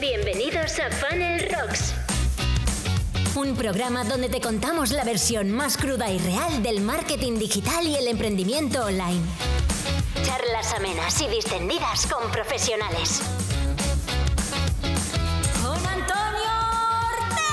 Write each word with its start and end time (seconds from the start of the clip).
Bienvenidos 0.00 0.78
a 0.78 0.90
Funnel 0.90 1.48
Rocks. 1.50 1.94
Un 3.34 3.56
programa 3.56 4.04
donde 4.04 4.28
te 4.28 4.42
contamos 4.42 4.90
la 4.92 5.04
versión 5.04 5.50
más 5.50 5.78
cruda 5.78 6.10
y 6.10 6.18
real 6.18 6.62
del 6.62 6.82
marketing 6.82 7.38
digital 7.38 7.86
y 7.86 7.94
el 7.94 8.06
emprendimiento 8.08 8.84
online. 8.84 9.22
Charlas 10.22 10.74
amenas 10.74 11.18
y 11.22 11.28
distendidas 11.28 12.06
con 12.08 12.30
profesionales. 12.30 13.22
Con 15.62 15.78
Antonio 15.78 16.52
Ortega. 17.14 17.46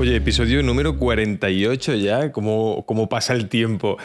Oye, 0.00 0.16
episodio 0.16 0.62
número 0.62 0.98
48 0.98 1.94
ya, 1.94 2.30
¿cómo, 2.30 2.84
cómo 2.84 3.08
pasa 3.08 3.32
el 3.32 3.48
tiempo? 3.48 3.96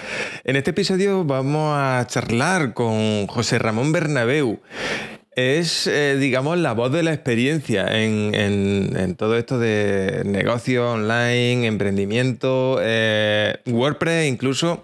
En 0.46 0.56
este 0.56 0.70
episodio 0.70 1.26
vamos 1.26 1.78
a 1.78 2.06
charlar 2.08 2.74
con 2.74 3.28
José 3.28 3.60
Ramón 3.60 3.92
Bernabeu. 3.92 4.62
Es, 5.42 5.86
eh, 5.86 6.18
digamos, 6.20 6.58
la 6.58 6.74
voz 6.74 6.92
de 6.92 7.04
la 7.04 7.14
experiencia 7.14 7.86
en, 8.04 8.34
en- 8.34 8.98
en 8.98 9.16
todo 9.16 9.38
esto 9.38 9.60
de 9.60 10.24
negocio 10.26 10.94
online, 10.94 11.68
emprendimiento, 11.68 12.80
eh, 12.82 13.58
WordPress 13.68 14.28
incluso. 14.28 14.84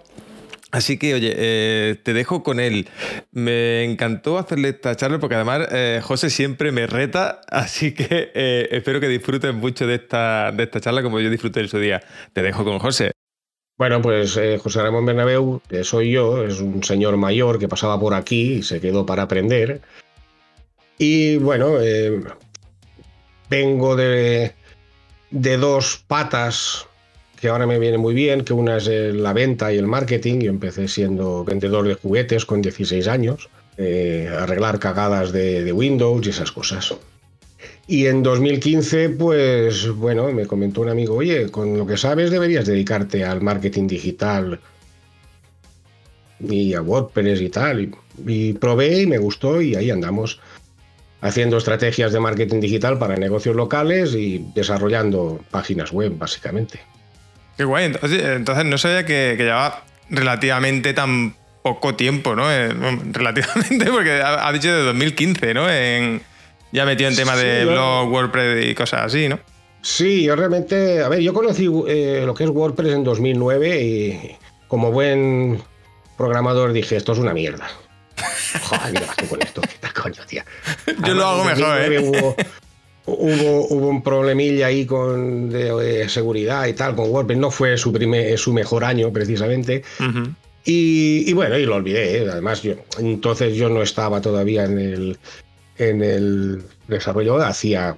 Así 0.70 0.96
que, 0.96 1.14
oye, 1.14 1.32
eh, 1.36 1.96
te 2.04 2.12
dejo 2.12 2.44
con 2.44 2.60
él. 2.60 2.88
Me 3.32 3.82
encantó 3.82 4.38
hacerle 4.38 4.68
esta 4.68 4.94
charla 4.94 5.18
porque 5.18 5.34
además 5.34 5.66
José 6.04 6.30
siempre 6.30 6.70
me 6.70 6.86
reta, 6.86 7.40
así 7.48 7.92
que 7.92 8.30
espero 8.70 9.00
que 9.00 9.08
disfrutes 9.08 9.52
mucho 9.54 9.88
de 9.88 9.96
esta, 9.96 10.52
de 10.52 10.62
esta 10.62 10.80
charla 10.80 11.02
como 11.02 11.18
yo 11.18 11.30
disfruté 11.30 11.60
en 11.60 11.68
su 11.68 11.80
día. 11.80 12.00
Te 12.32 12.42
dejo 12.42 12.64
con 12.64 12.78
José. 12.78 13.10
Bueno, 13.76 14.00
pues 14.00 14.38
José 14.60 14.82
Ramón 14.82 15.04
Bernabeu, 15.04 15.60
que 15.68 15.82
soy 15.82 16.12
yo, 16.12 16.44
es 16.44 16.60
un 16.60 16.84
señor 16.84 17.16
mayor 17.16 17.58
que 17.58 17.66
pasaba 17.66 17.98
por 17.98 18.14
aquí 18.14 18.54
y 18.54 18.62
se 18.62 18.80
quedó 18.80 19.04
para 19.04 19.22
aprender. 19.24 19.80
Y 20.98 21.36
bueno, 21.36 21.80
eh, 21.80 22.22
vengo 23.50 23.96
de, 23.96 24.54
de 25.30 25.56
dos 25.56 26.04
patas 26.06 26.86
que 27.44 27.50
ahora 27.50 27.66
me 27.66 27.78
vienen 27.78 28.00
muy 28.00 28.14
bien, 28.14 28.42
que 28.42 28.54
una 28.54 28.78
es 28.78 28.88
eh, 28.88 29.12
la 29.12 29.34
venta 29.34 29.70
y 29.70 29.76
el 29.76 29.86
marketing. 29.86 30.40
Yo 30.40 30.50
empecé 30.50 30.88
siendo 30.88 31.44
vendedor 31.44 31.86
de 31.86 31.92
juguetes 31.92 32.46
con 32.46 32.62
16 32.62 33.06
años, 33.06 33.50
eh, 33.76 34.34
arreglar 34.34 34.78
cagadas 34.78 35.30
de, 35.30 35.70
Windows 35.70 36.26
y 36.26 36.30
esas 36.30 36.50
cosas. 36.52 36.94
Y 37.86 38.06
en 38.06 38.22
2015, 38.22 39.10
pues 39.10 39.90
bueno, 39.90 40.32
me 40.32 40.46
comentó 40.46 40.80
un 40.80 40.88
amigo, 40.88 41.16
oye, 41.16 41.50
con 41.50 41.76
lo 41.76 41.86
que 41.86 41.98
sabes 41.98 42.30
deberías 42.30 42.64
dedicarte 42.64 43.24
al 43.24 43.42
marketing 43.42 43.88
digital 43.88 44.58
y 46.40 46.72
a 46.72 46.80
WordPress 46.80 47.42
y 47.42 47.50
tal. 47.50 47.94
Y 48.26 48.54
probé 48.54 49.02
y 49.02 49.06
me 49.06 49.18
gustó 49.18 49.60
y 49.60 49.74
ahí 49.74 49.90
andamos 49.90 50.40
haciendo 51.24 51.56
estrategias 51.56 52.12
de 52.12 52.20
marketing 52.20 52.60
digital 52.60 52.98
para 52.98 53.16
negocios 53.16 53.56
locales 53.56 54.14
y 54.14 54.44
desarrollando 54.54 55.40
páginas 55.50 55.90
web, 55.90 56.12
básicamente. 56.18 56.80
Qué 57.56 57.64
guay. 57.64 57.86
Entonces, 57.86 58.22
entonces 58.22 58.64
no 58.66 58.76
sabía 58.76 59.06
que, 59.06 59.34
que 59.38 59.44
llevaba 59.44 59.84
relativamente 60.10 60.92
tan 60.92 61.34
poco 61.62 61.94
tiempo, 61.94 62.36
¿no? 62.36 62.52
Eh, 62.52 62.68
relativamente, 63.12 63.86
porque 63.86 64.20
ha, 64.20 64.46
ha 64.46 64.52
dicho 64.52 64.70
de 64.70 64.82
2015, 64.82 65.54
¿no? 65.54 65.70
En, 65.70 66.20
ya 66.72 66.84
metido 66.84 67.08
en 67.08 67.16
tema 67.16 67.34
de 67.36 67.60
Sí, 67.60 67.68
blog, 67.68 68.12
WordPress 68.12 68.66
y 68.66 68.74
cosas 68.74 69.04
así, 69.04 69.26
¿no? 69.26 69.38
Sí, 69.80 70.24
yo 70.24 70.36
realmente, 70.36 71.02
a 71.02 71.08
ver, 71.08 71.20
yo 71.20 71.32
conocí 71.32 71.70
eh, 71.88 72.22
lo 72.26 72.34
que 72.34 72.44
es 72.44 72.50
WordPress 72.50 72.92
en 72.92 73.04
2009 73.04 73.82
y 73.82 74.36
como 74.68 74.92
buen 74.92 75.62
programador 76.18 76.74
dije, 76.74 76.96
esto 76.96 77.12
es 77.12 77.18
una 77.18 77.32
mierda. 77.32 77.66
Joder, 78.62 78.94
¿qué 78.94 79.06
vas 79.06 79.16
tú 79.16 79.28
con 79.28 79.42
esto? 79.42 79.60
¿Qué 79.60 80.00
coño, 80.00 80.22
tía? 80.26 80.44
Yo 81.06 81.14
lo 81.14 81.26
hago 81.26 81.44
mejor, 81.44 81.78
2009 81.78 81.96
¿eh? 81.96 81.98
Hubo, 82.00 82.36
hubo, 83.06 83.66
hubo 83.68 83.88
un 83.88 84.02
problemilla 84.02 84.66
ahí 84.66 84.86
con 84.86 85.50
de, 85.50 86.08
seguridad 86.08 86.66
y 86.66 86.72
tal 86.72 86.94
con 86.94 87.10
WordPress. 87.10 87.38
No 87.38 87.50
fue 87.50 87.76
su, 87.76 87.92
primer, 87.92 88.38
su 88.38 88.52
mejor 88.52 88.84
año, 88.84 89.12
precisamente. 89.12 89.82
Y 90.64 91.32
bueno, 91.34 91.58
y 91.58 91.66
lo 91.66 91.76
olvidé. 91.76 92.22
¿eh? 92.22 92.28
Además, 92.30 92.62
yo, 92.62 92.74
entonces 92.98 93.54
yo 93.54 93.68
no 93.68 93.82
estaba 93.82 94.20
todavía 94.20 94.64
en 94.64 94.78
el, 94.78 95.18
en 95.76 96.02
el 96.02 96.62
desarrollo, 96.88 97.36
hacía 97.42 97.96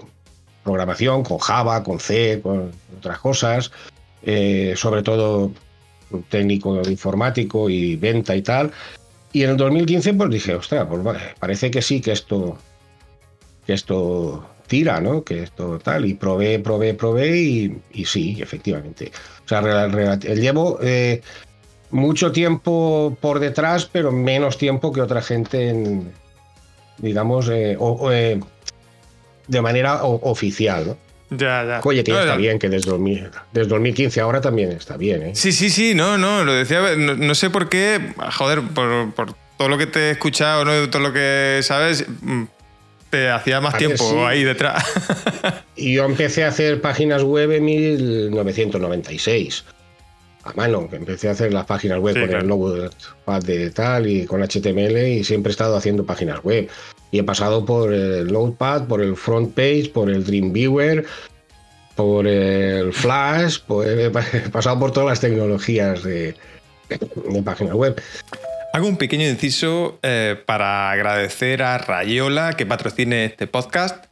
programación 0.64 1.22
con 1.22 1.38
Java, 1.38 1.82
con 1.84 2.00
C, 2.00 2.41
con 2.42 2.72
otras 2.98 3.19
cosas, 3.20 3.70
eh, 4.22 4.75
sobre 4.76 5.02
todo 5.02 5.52
técnico 6.28 6.82
informático 6.88 7.70
y 7.70 7.97
venta 7.97 8.34
y 8.34 8.42
tal. 8.42 8.72
Y 9.32 9.42
en 9.42 9.50
el 9.50 9.56
2015 9.56 10.14
pues 10.14 10.31
dije, 10.31 10.54
ostras, 10.54 10.87
pues 10.88 11.03
parece 11.38 11.70
que 11.70 11.82
sí, 11.82 12.00
que 12.00 12.12
esto, 12.12 12.56
que 13.66 13.75
esto 13.75 14.47
tira, 14.66 15.00
¿no? 15.00 15.22
Que 15.25 15.42
esto 15.42 15.78
tal. 15.78 16.06
Y 16.06 16.14
probé, 16.14 16.59
probé, 16.59 16.94
probé 16.94 17.37
y, 17.38 18.04
sí, 18.04 18.38
efectivamente. 18.41 19.12
O 19.44 19.48
sea, 19.48 19.60
rela- 19.62 20.19
llevo 20.34 20.78
eh, 20.82 21.20
mucho 21.91 22.32
tiempo 22.32 23.16
por 23.20 23.38
detrás, 23.41 23.88
pero 23.91 24.10
menos 24.12 24.59
tiempo 24.59 24.92
que 24.92 25.03
otra 25.03 25.22
gente 25.22 25.69
en, 25.69 26.12
digamos, 26.98 27.48
eh, 27.48 27.76
eh, 28.10 28.41
de 29.48 29.60
manera 29.60 30.03
oficial, 30.04 30.87
¿no? 30.88 31.06
Ya, 31.31 31.64
ya. 31.64 31.81
Oye, 31.82 32.04
que 32.04 32.12
ya 32.12 32.19
No, 32.19 32.22
está 32.22 32.34
ya- 32.34 32.38
bien, 32.41 32.59
que 32.59 32.69
desde, 32.69 32.91
2000 32.91 33.28
desde 33.53 33.69
2015 33.69 34.20
ahora 34.20 34.41
también 34.41 34.70
está 34.72 34.97
bien, 34.97 35.22
¿eh? 35.22 35.31
Sí, 35.34 35.53
sí, 35.53 35.70
sí, 35.70 35.94
no, 35.94 36.16
no, 36.19 36.44
lo 36.44 36.53
decía, 36.54 36.94
no, 36.97 37.14
no 37.14 37.34
sé 37.34 37.50
por 37.50 37.69
qué, 37.69 38.00
joder, 38.38 38.62
por, 38.62 39.12
por 39.12 39.34
todo 39.59 39.69
lo 39.69 39.78
que 39.78 39.87
te 39.87 40.00
he 40.00 40.10
escuchado, 40.12 40.64
¿no? 40.64 40.88
todo 40.88 41.03
lo 41.03 41.12
que 41.12 41.60
sabes, 41.62 42.06
mm, 42.20 42.44
te 43.10 43.28
hacía 43.31 43.60
más 43.60 43.76
tiempo 43.76 44.09
sí. 44.09 44.16
ahí 44.19 44.44
detrás. 44.44 44.84
Y 45.78 45.92
yo 45.94 46.04
empecé 46.04 46.44
a 46.44 46.48
hacer 46.48 46.81
páginas 46.81 47.22
web 47.22 47.50
en 47.53 47.62
1996. 47.64 49.64
A 50.44 50.53
mano, 50.54 50.88
que 50.88 50.97
empecé 50.97 51.28
a 51.28 51.32
hacer 51.32 51.53
las 51.53 51.66
páginas 51.66 51.98
web 51.98 52.14
Sí, 52.14 52.20
con 52.20 52.28
claro. 52.28 52.43
el 52.43 52.48
Notepad 52.48 53.43
de 53.43 53.70
tal 53.72 54.06
y 54.06 54.25
con 54.26 54.41
HTML 54.43 54.97
y 55.08 55.25
siempre 55.25 55.50
he 55.50 55.53
estado 55.53 55.76
haciendo 55.76 56.04
páginas 56.06 56.43
web. 56.44 56.69
Y 57.16 57.21
he 57.21 57.25
pasado 57.25 57.65
por 57.65 57.94
el 57.94 58.31
Notepad, 58.31 58.88
por 58.88 59.00
el 59.00 59.16
Front 59.16 59.54
Page, 59.54 59.91
por 59.94 60.10
el 60.10 60.22
Dreamweaver, 60.22 61.06
por 61.94 62.27
el 62.27 62.93
Flash, 62.93 63.60
pues 63.66 63.88
he 63.88 64.10
pa- 64.10 64.22
he 64.34 64.50
pasado 64.50 64.78
por 64.78 64.93
todas 64.93 65.09
las 65.09 65.21
tecnologías 65.21 66.03
de, 66.03 66.34
páginas 67.43 67.72
web. 67.72 67.99
Hago 68.75 68.87
un 68.87 68.99
pequeño 68.99 69.26
inciso 69.26 69.99
eh, 70.03 70.37
para 70.44 70.91
agradecer 70.91 71.62
a 71.62 71.78
Rayola 71.78 72.53
que 72.53 72.66
patrocine 72.66 73.25
este 73.25 73.47
podcast, 73.47 74.06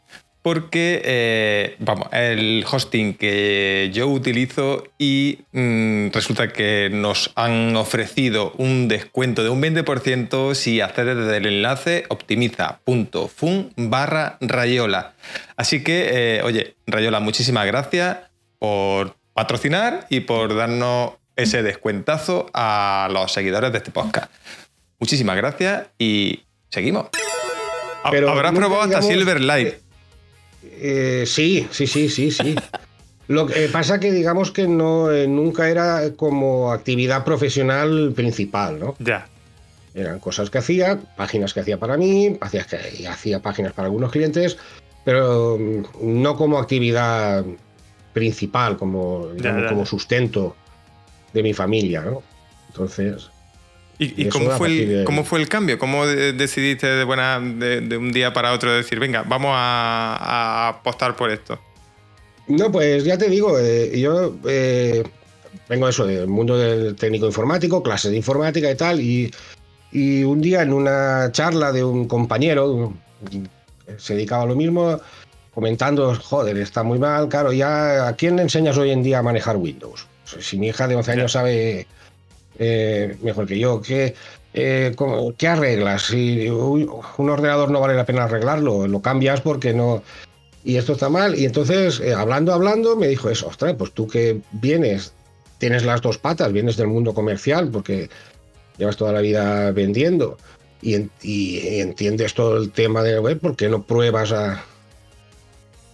porque, 0.44 1.00
eh, 1.06 1.76
vamos, 1.78 2.08
el 2.12 2.66
hosting 2.70 3.14
que 3.14 3.88
yo 3.94 4.08
utilizo 4.08 4.84
y 4.98 5.38
mm, 5.52 6.08
resulta 6.12 6.52
que 6.52 6.90
nos 6.92 7.32
han 7.34 7.74
ofrecido 7.76 8.52
un 8.58 8.86
descuento 8.86 9.42
de 9.42 9.48
un 9.48 9.62
20% 9.62 10.54
si 10.54 10.82
accedes 10.82 11.16
desde 11.16 11.38
el 11.38 11.46
enlace 11.46 12.04
optimiza.fun 12.10 13.72
barra 13.78 14.36
Rayola. 14.42 15.14
Así 15.56 15.82
que, 15.82 16.10
eh, 16.12 16.42
oye, 16.42 16.76
Rayola, 16.86 17.20
muchísimas 17.20 17.64
gracias 17.64 18.18
por 18.58 19.16
patrocinar 19.32 20.06
y 20.10 20.20
por 20.20 20.54
darnos 20.54 21.12
ese 21.36 21.62
descuentazo 21.62 22.50
a 22.52 23.08
los 23.10 23.32
seguidores 23.32 23.72
de 23.72 23.78
este 23.78 23.92
podcast. 23.92 24.30
Muchísimas 24.98 25.36
gracias 25.38 25.86
y 25.98 26.42
seguimos. 26.68 27.06
Pero 28.10 28.28
Habrás 28.28 28.52
probado 28.52 28.82
hasta 28.82 29.00
Silverlight. 29.00 29.83
Eh, 30.72 31.24
sí, 31.26 31.66
sí, 31.70 31.86
sí, 31.86 32.08
sí, 32.08 32.30
sí. 32.30 32.54
Lo 33.28 33.46
que 33.46 33.68
pasa 33.68 34.00
que 34.00 34.12
digamos 34.12 34.50
que 34.50 34.66
no 34.68 35.10
eh, 35.10 35.26
nunca 35.26 35.70
era 35.70 36.12
como 36.16 36.72
actividad 36.72 37.24
profesional 37.24 38.12
principal, 38.14 38.78
¿no? 38.78 38.96
Ya. 38.98 39.28
Eran 39.94 40.18
cosas 40.18 40.50
que 40.50 40.58
hacía, 40.58 40.98
páginas 41.16 41.54
que 41.54 41.60
hacía 41.60 41.78
para 41.78 41.96
mí, 41.96 42.36
hacía, 42.40 42.64
que- 42.64 43.06
hacía 43.08 43.40
páginas 43.40 43.72
para 43.72 43.86
algunos 43.86 44.10
clientes, 44.10 44.58
pero 45.04 45.56
mm, 45.58 46.22
no 46.22 46.36
como 46.36 46.58
actividad 46.58 47.44
principal, 48.12 48.76
como, 48.76 49.28
digamos, 49.34 49.62
ya, 49.62 49.68
como 49.68 49.82
ya. 49.84 49.86
sustento 49.86 50.56
de 51.32 51.42
mi 51.42 51.52
familia, 51.54 52.02
¿no? 52.02 52.22
Entonces, 52.68 53.30
¿Y, 53.98 54.28
cómo, 54.28 54.50
fue 54.50 54.68
el, 54.68 54.74
partir 54.78 54.88
de- 54.98 55.04
cómo 55.04 55.24
fue 55.24 55.40
el 55.40 55.48
cambio? 55.48 55.78
¿Cómo 55.78 56.06
de- 56.06 56.32
decidiste 56.32 56.86
de, 56.86 57.04
buena, 57.04 57.38
de, 57.40 57.80
de 57.80 57.96
un 57.96 58.12
día 58.12 58.32
para 58.32 58.52
otro 58.52 58.72
decir, 58.72 58.98
venga, 58.98 59.22
vamos 59.22 59.52
a, 59.54 60.16
a 60.20 60.68
apostar 60.68 61.14
por 61.16 61.30
esto? 61.30 61.58
No, 62.48 62.70
pues 62.72 63.04
ya 63.04 63.16
te 63.16 63.28
digo, 63.30 63.58
eh, 63.58 63.98
yo 63.98 64.34
eh, 64.48 65.02
vengo 65.68 65.88
eso 65.88 66.06
del 66.06 66.26
mundo 66.26 66.58
del 66.58 66.94
técnico 66.96 67.26
informático, 67.26 67.82
clases 67.82 68.10
de 68.10 68.16
informática 68.16 68.70
y 68.70 68.74
tal, 68.76 69.00
y, 69.00 69.30
y 69.92 70.24
un 70.24 70.40
día 70.40 70.62
en 70.62 70.72
una 70.72 71.30
charla 71.32 71.70
de 71.72 71.84
un 71.84 72.06
compañero 72.08 72.92
que 73.86 73.98
se 73.98 74.14
dedicaba 74.14 74.42
a 74.42 74.46
lo 74.46 74.56
mismo, 74.56 75.00
comentando, 75.54 76.14
joder, 76.16 76.58
está 76.58 76.82
muy 76.82 76.98
mal, 76.98 77.28
claro, 77.28 77.52
ya, 77.52 78.08
¿a 78.08 78.16
quién 78.16 78.36
le 78.36 78.42
enseñas 78.42 78.76
hoy 78.76 78.90
en 78.90 79.02
día 79.04 79.20
a 79.20 79.22
manejar 79.22 79.56
Windows? 79.56 80.06
Si 80.40 80.58
mi 80.58 80.66
hija 80.68 80.88
de 80.88 80.96
11 80.96 81.12
años 81.12 81.32
sabe 81.32 81.86
eh, 82.58 83.16
mejor 83.22 83.46
que 83.46 83.58
yo, 83.58 83.80
que 83.80 84.14
eh, 84.54 84.94
¿qué 85.36 85.48
arreglas? 85.48 86.06
Si 86.06 86.48
un 86.48 87.30
ordenador 87.30 87.70
no 87.70 87.80
vale 87.80 87.94
la 87.94 88.06
pena 88.06 88.24
arreglarlo, 88.24 88.86
lo 88.86 89.02
cambias 89.02 89.40
porque 89.40 89.74
no... 89.74 90.02
Y 90.62 90.76
esto 90.76 90.92
está 90.92 91.08
mal. 91.08 91.38
Y 91.38 91.44
entonces, 91.44 92.00
eh, 92.00 92.14
hablando, 92.14 92.52
hablando, 92.54 92.96
me 92.96 93.08
dijo 93.08 93.28
eso, 93.28 93.48
ostras, 93.48 93.74
pues 93.76 93.92
tú 93.92 94.06
que 94.06 94.40
vienes, 94.52 95.12
tienes 95.58 95.84
las 95.84 96.00
dos 96.00 96.18
patas, 96.18 96.52
vienes 96.52 96.76
del 96.76 96.86
mundo 96.86 97.12
comercial, 97.12 97.68
porque 97.70 98.08
llevas 98.78 98.96
toda 98.96 99.12
la 99.12 99.20
vida 99.20 99.72
vendiendo 99.72 100.38
y, 100.80 101.80
entiendes 101.80 102.34
todo 102.34 102.56
el 102.56 102.70
tema 102.70 103.02
de 103.02 103.18
web, 103.18 103.40
¿por 103.40 103.56
qué 103.56 103.68
no 103.68 103.82
pruebas 103.82 104.32
a 104.32 104.64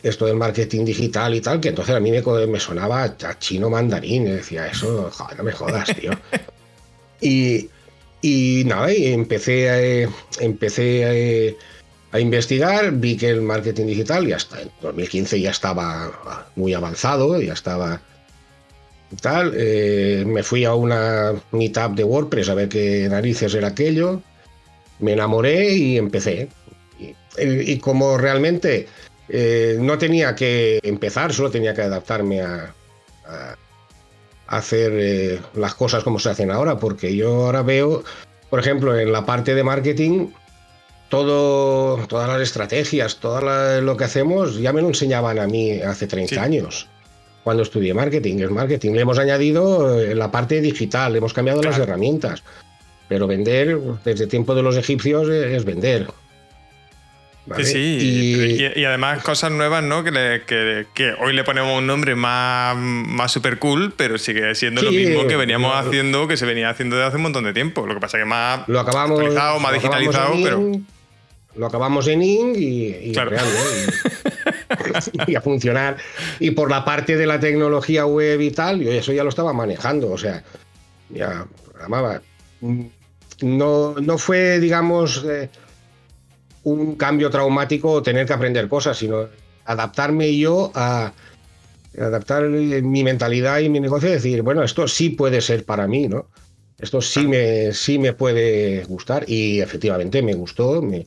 esto 0.02 0.26
del 0.26 0.37
marketing 0.37 0.85
digital 0.85 1.35
y 1.35 1.41
tal? 1.41 1.61
Que 1.61 1.70
entonces 1.70 1.94
a 1.94 2.00
mí 2.00 2.11
me, 2.11 2.23
me 2.47 2.61
sonaba 2.61 3.05
a 3.05 3.38
chino 3.38 3.70
mandarín, 3.70 4.26
y 4.26 4.32
decía, 4.32 4.67
eso, 4.67 5.11
joder, 5.12 5.38
no 5.38 5.44
me 5.44 5.52
jodas, 5.52 5.94
tío. 5.94 6.12
y, 7.20 7.69
y 8.23 8.64
nada, 8.67 8.93
y 8.93 9.06
empecé, 9.12 9.70
a, 9.70 10.11
empecé 10.41 11.56
a, 12.12 12.20
investigar, 12.20 12.93
vi 12.93 13.17
que 13.17 13.29
el 13.31 13.43
marketing 13.43 13.87
digital 13.87 14.26
ya 14.26 14.37
está, 14.37 14.61
en 14.61 14.70
2015 14.82 15.41
ya 15.41 15.50
estaba 15.50 16.50
muy 16.56 16.75
avanzado, 16.75 17.41
ya 17.41 17.53
estaba 17.53 18.00
tal. 19.17 19.53
Eh, 19.56 20.25
me 20.26 20.43
fui 20.43 20.64
a 20.64 20.75
una 20.75 21.35
meetup 21.53 21.94
de 21.94 22.05
WordPress 22.05 22.49
a 22.49 22.55
ver 22.55 22.69
qué 22.69 23.08
narices 23.08 23.55
era 23.55 23.69
aquello. 23.69 24.23
Me 24.99 25.12
enamoré 25.12 25.73
y 25.75 25.96
empecé. 25.96 26.49
Y, 27.38 27.79
como 27.79 28.19
realmente 28.19 28.88
eh, 29.32 29.77
no 29.79 29.97
tenía 29.99 30.35
que 30.35 30.81
empezar, 30.82 31.32
solo 31.32 31.50
tenía 31.50 31.75
que 31.75 31.82
adaptarme 31.82 32.41
a, 32.43 32.75
hacer 34.49 34.93
eh, 34.94 35.41
las 35.55 35.77
cosas 35.77 36.03
como 36.03 36.19
se 36.19 36.31
hacen 36.31 36.50
ahora, 36.50 36.79
porque 36.79 37.15
yo 37.15 37.47
ahora 37.47 37.62
veo, 37.62 38.03
por 38.49 38.59
ejemplo, 38.59 38.99
en 38.99 39.12
la 39.12 39.25
parte 39.25 39.55
de 39.55 39.62
marketing, 39.62 40.31
todo, 41.09 42.05
todas 42.09 42.29
las 42.29 42.41
estrategias, 42.41 43.19
todo 43.19 43.81
lo 43.81 43.97
que 43.97 44.05
hacemos, 44.05 44.59
ya 44.59 44.73
me 44.73 44.82
lo 44.82 44.88
enseñaban 44.88 45.38
a 45.38 45.47
mí 45.47 45.81
hace 45.81 46.09
30 46.09 46.43
años 46.43 46.88
cuando 47.44 47.62
estudié 47.62 47.94
marketing. 47.94 48.38
El 48.38 48.50
marketing 48.50 48.93
le 48.93 49.03
hemos 49.03 49.19
añadido 49.19 50.00
eh, 50.00 50.15
la 50.15 50.31
parte 50.31 50.61
digital, 50.61 51.12
le 51.12 51.19
hemos 51.19 51.32
cambiado 51.32 51.62
las 51.62 51.79
herramientas. 51.79 52.43
Pero 53.09 53.27
vender, 53.27 53.79
desde 54.05 54.27
tiempo 54.27 54.55
de 54.55 54.62
los 54.62 54.77
egipcios, 54.77 55.29
es 55.29 55.65
vender. 55.65 56.06
Sí, 57.56 57.64
sí. 57.64 58.62
Y, 58.76 58.84
además 58.84 59.22
cosas 59.22 59.50
nuevas, 59.50 59.82
¿no? 59.82 60.04
Que, 60.04 60.42
que, 60.46 61.14
hoy 61.20 61.32
le 61.32 61.42
ponemos 61.42 61.76
un 61.78 61.87
nombre 61.87 62.14
más, 62.14 62.76
más 62.76 63.32
super 63.32 63.58
cool, 63.58 63.92
pero 63.96 64.19
sigue 64.19 64.54
siendo 64.54 64.82
lo 64.82 64.92
mismo 64.92 65.26
que 65.26 65.37
veníamos 65.37 65.75
haciendo, 65.75 66.28
que 66.28 66.37
se 66.37 66.46
venía 66.46 66.70
haciendo 66.70 66.96
desde 66.96 67.08
hace 67.08 67.16
un 67.16 67.22
montón 67.22 67.44
de 67.44 67.52
tiempo. 67.52 67.87
Lo 67.87 67.94
que 67.94 68.00
pasa 68.00 68.19
es 68.19 68.22
que 68.22 68.28
más 68.28 68.69
lo 68.69 68.78
acabamos, 68.81 69.19
actualizado, 69.19 69.58
más 69.60 69.72
digitalizado, 69.72 70.34
pero. 70.42 70.72
Lo 71.56 71.66
acabamos 71.66 72.06
en 72.06 72.22
ING 72.22 72.54
y, 72.56 73.12
claro. 73.12 73.32
y 75.26 75.34
a 75.34 75.40
funcionar. 75.40 75.96
Y 76.38 76.52
por 76.52 76.70
la 76.70 76.84
parte 76.84 77.16
de 77.16 77.26
la 77.26 77.40
tecnología 77.40 78.06
web 78.06 78.40
y 78.40 78.52
tal, 78.52 78.81
yo 78.81 78.93
eso 78.93 79.12
ya 79.12 79.25
lo 79.25 79.31
estaba 79.31 79.52
manejando, 79.52 80.12
o 80.12 80.19
sea, 80.19 80.44
ya 81.08 81.46
programaba. 81.64 82.22
No, 83.43 83.94
no 84.00 84.19
fue, 84.19 84.60
digamos, 84.60 85.25
eh, 85.28 85.48
un 86.64 86.96
cambio 86.96 87.30
traumático 87.30 88.02
tener 88.02 88.26
que 88.26 88.32
aprender 88.32 88.68
cosas, 88.68 88.98
sino 88.98 89.28
adaptarme 89.64 90.36
yo 90.36 90.70
a 90.74 91.12
adaptar 91.98 92.44
mi 92.44 93.04
mentalidad 93.04 93.60
y 93.60 93.68
mi 93.68 93.80
negocio 93.80 94.08
y 94.08 94.12
decir, 94.12 94.42
bueno, 94.42 94.62
esto 94.62 94.86
sí 94.86 95.10
puede 95.10 95.40
ser 95.40 95.64
para 95.64 95.86
mí, 95.86 96.08
¿no? 96.08 96.26
Esto 96.78 97.02
sí 97.02 97.26
me, 97.26 97.72
sí 97.72 97.98
me 97.98 98.14
puede 98.14 98.84
gustar 98.84 99.24
y 99.28 99.60
efectivamente 99.60 100.22
me 100.22 100.34
gustó, 100.34 100.80
me, 100.80 101.06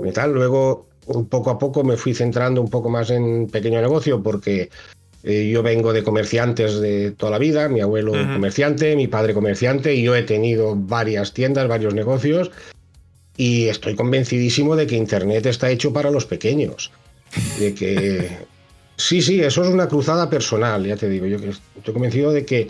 me 0.00 0.12
tal. 0.12 0.32
Luego 0.32 0.86
poco 1.28 1.50
a 1.50 1.58
poco 1.58 1.84
me 1.84 1.96
fui 1.96 2.14
centrando 2.14 2.60
un 2.60 2.70
poco 2.70 2.88
más 2.88 3.10
en 3.10 3.48
pequeño 3.48 3.80
negocio 3.80 4.22
porque 4.22 4.70
eh, 5.24 5.50
yo 5.50 5.62
vengo 5.62 5.92
de 5.92 6.02
comerciantes 6.02 6.80
de 6.80 7.10
toda 7.10 7.32
la 7.32 7.38
vida, 7.38 7.68
mi 7.68 7.80
abuelo 7.80 8.12
comerciante, 8.12 8.96
mi 8.96 9.08
padre 9.08 9.34
comerciante, 9.34 9.94
y 9.94 10.02
yo 10.02 10.14
he 10.14 10.22
tenido 10.22 10.74
varias 10.76 11.34
tiendas, 11.34 11.68
varios 11.68 11.92
negocios, 11.92 12.50
y 13.38 13.68
estoy 13.68 13.94
convencidísimo 13.94 14.76
de 14.76 14.86
que 14.86 14.96
Internet 14.96 15.46
está 15.46 15.70
hecho 15.70 15.92
para 15.92 16.10
los 16.10 16.26
pequeños. 16.26 16.90
De 17.58 17.74
que. 17.74 18.48
Sí, 19.00 19.22
sí, 19.22 19.40
eso 19.40 19.62
es 19.62 19.68
una 19.68 19.86
cruzada 19.86 20.28
personal, 20.28 20.84
ya 20.84 20.96
te 20.96 21.08
digo. 21.08 21.24
Yo 21.24 21.36
estoy 21.36 21.94
convencido 21.94 22.32
de 22.32 22.44
que 22.44 22.68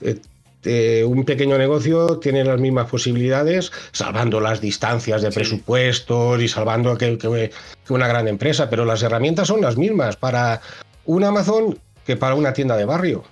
eh, 0.00 0.16
eh, 0.64 1.04
un 1.06 1.26
pequeño 1.26 1.58
negocio 1.58 2.18
tiene 2.18 2.42
las 2.44 2.58
mismas 2.58 2.88
posibilidades, 2.88 3.70
salvando 3.92 4.40
las 4.40 4.62
distancias 4.62 5.20
de 5.20 5.30
presupuestos 5.30 6.40
y 6.40 6.48
salvando 6.48 6.96
que, 6.96 7.18
que, 7.18 7.50
una 7.90 8.08
gran 8.08 8.26
empresa, 8.26 8.70
pero 8.70 8.86
las 8.86 9.02
herramientas 9.02 9.48
son 9.48 9.60
las 9.60 9.76
mismas 9.76 10.16
para 10.16 10.62
un 11.04 11.24
Amazon 11.24 11.78
que 12.06 12.16
para 12.16 12.36
una 12.36 12.54
tienda 12.54 12.78
de 12.78 12.86
barrio. 12.86 13.24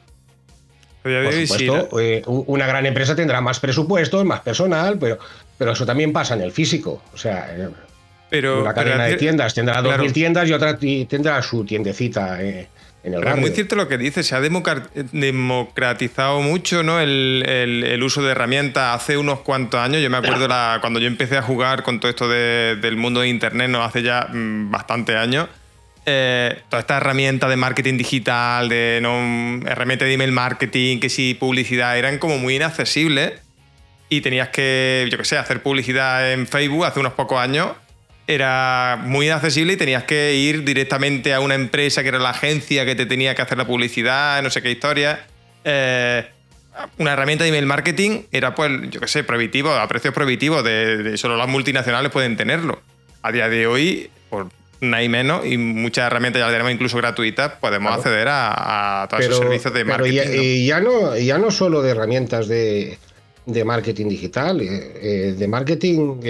Por 1.02 1.32
supuesto, 1.32 1.98
eh, 1.98 2.22
una 2.26 2.66
gran 2.66 2.84
empresa 2.84 3.16
tendrá 3.16 3.40
más 3.40 3.58
presupuestos, 3.58 4.22
más 4.26 4.40
personal, 4.40 4.98
pero, 4.98 5.18
pero 5.58 5.72
eso 5.72 5.84
también 5.84 6.12
pasa 6.12 6.34
en 6.34 6.42
el 6.42 6.52
físico. 6.52 7.02
O 7.12 7.18
sea, 7.18 7.54
eh, 7.54 7.68
pero, 8.30 8.62
una 8.62 8.72
cadena 8.72 9.04
de 9.04 9.16
tiendas 9.16 9.52
tendrá 9.52 9.82
dos 9.82 9.98
mil 9.98 10.12
tiendas 10.12 10.48
y 10.48 10.52
otra 10.52 10.78
tendrá 10.78 11.42
su 11.42 11.64
tiendecita. 11.64 12.38
Pero 13.02 13.30
es 13.30 13.36
muy 13.36 13.50
cierto 13.50 13.76
lo 13.76 13.88
que 13.88 13.96
dice, 13.96 14.22
se 14.22 14.34
ha 14.34 14.40
democratizado 14.40 16.40
mucho 16.40 16.82
¿no? 16.82 17.00
el, 17.00 18.00
uso 18.02 18.22
de 18.22 18.32
herramientas 18.32 18.96
hace 18.96 19.16
unos 19.16 19.40
cuantos 19.40 19.80
años. 19.80 20.02
Yo 20.02 20.10
me 20.10 20.18
acuerdo 20.18 20.46
la, 20.46 20.78
cuando 20.80 21.00
yo 21.00 21.06
empecé 21.06 21.36
a 21.36 21.42
jugar 21.42 21.82
con 21.82 22.00
todo 22.00 22.10
esto 22.10 22.28
del 22.28 22.96
mundo 22.96 23.20
de 23.20 23.28
Internet, 23.28 23.70
¿no? 23.70 23.82
hace 23.82 24.02
ya 24.02 24.28
mm, 24.32 24.70
bastantes 24.70 25.16
años. 25.16 25.48
Eh, 26.06 26.62
toda 26.68 26.80
esta 26.80 26.96
herramienta 26.96 27.48
de 27.48 27.56
marketing 27.56 27.98
digital, 27.98 28.68
de 28.68 28.98
¿no? 29.02 29.60
herramienta 29.66 30.04
de 30.04 30.14
email 30.14 30.32
marketing, 30.32 31.00
que 31.00 31.08
sí, 31.08 31.34
publicidad, 31.34 31.98
eran 31.98 32.18
como 32.18 32.38
muy 32.38 32.56
inaccesibles 32.56 33.32
y 34.08 34.20
tenías 34.20 34.48
que, 34.48 35.08
yo 35.10 35.18
qué 35.18 35.24
sé, 35.24 35.38
hacer 35.38 35.62
publicidad 35.62 36.32
en 36.32 36.46
Facebook 36.46 36.86
hace 36.86 37.00
unos 37.00 37.12
pocos 37.12 37.38
años 37.38 37.72
era 38.28 39.00
muy 39.02 39.26
inaccesible 39.26 39.72
y 39.72 39.76
tenías 39.76 40.04
que 40.04 40.34
ir 40.34 40.62
directamente 40.62 41.32
a 41.32 41.40
una 41.40 41.54
empresa 41.54 42.02
que 42.02 42.10
era 42.10 42.18
la 42.18 42.30
agencia 42.30 42.84
que 42.84 42.94
te 42.94 43.06
tenía 43.06 43.34
que 43.34 43.40
hacer 43.40 43.56
la 43.56 43.66
publicidad, 43.66 44.42
no 44.42 44.50
sé 44.50 44.60
qué 44.60 44.70
historia. 44.70 45.26
Eh, 45.64 46.26
una 46.98 47.14
herramienta 47.14 47.44
de 47.44 47.48
email 47.48 47.64
marketing 47.64 48.24
era, 48.30 48.54
pues, 48.54 48.70
yo 48.90 49.00
qué 49.00 49.08
sé, 49.08 49.24
prohibitivo, 49.24 49.72
a 49.72 49.88
precios 49.88 50.12
prohibitivos, 50.12 50.62
de, 50.62 51.16
solo 51.16 51.38
las 51.38 51.48
multinacionales 51.48 52.12
pueden 52.12 52.36
tenerlo. 52.36 52.80
A 53.22 53.32
día 53.32 53.48
de 53.48 53.66
hoy, 53.66 54.10
por 54.28 54.48
nada 54.80 55.02
y 55.02 55.08
menos, 55.08 55.46
y 55.46 55.56
muchas 55.56 56.06
herramientas 56.06 56.40
ya 56.40 56.46
las 56.46 56.52
tenemos 56.52 56.72
incluso 56.72 56.98
gratuitas, 56.98 57.52
podemos 57.60 57.96
acceder 57.96 58.28
a, 58.30 59.06
todos 59.08 59.24
esos 59.24 59.38
servicios 59.38 59.72
de 59.72 59.84
marketing. 59.84 60.18
Pero 60.18 60.32
ya, 60.34 60.42
Y 60.42 60.66
ya, 60.66 60.80
no, 60.80 61.16
ya 61.16 61.38
no 61.38 61.50
solo 61.50 61.80
de 61.80 61.92
herramientas 61.92 62.46
de, 62.46 62.98
marketing 63.64 64.08
digital, 64.08 64.60
eh, 64.60 64.92
eh, 65.02 65.34
de 65.36 65.48
marketing 65.48 66.20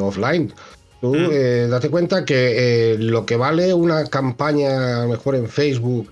offline. 0.00 0.52
Tú 1.00 1.14
mm. 1.14 1.30
eh, 1.32 1.66
date 1.70 1.88
cuenta 1.88 2.24
que 2.24 2.92
eh, 2.92 2.98
lo 2.98 3.24
que 3.24 3.36
vale 3.36 3.72
una 3.72 4.04
campaña, 4.04 4.98
a 4.98 5.02
lo 5.02 5.08
mejor 5.08 5.34
en 5.34 5.48
Facebook 5.48 6.10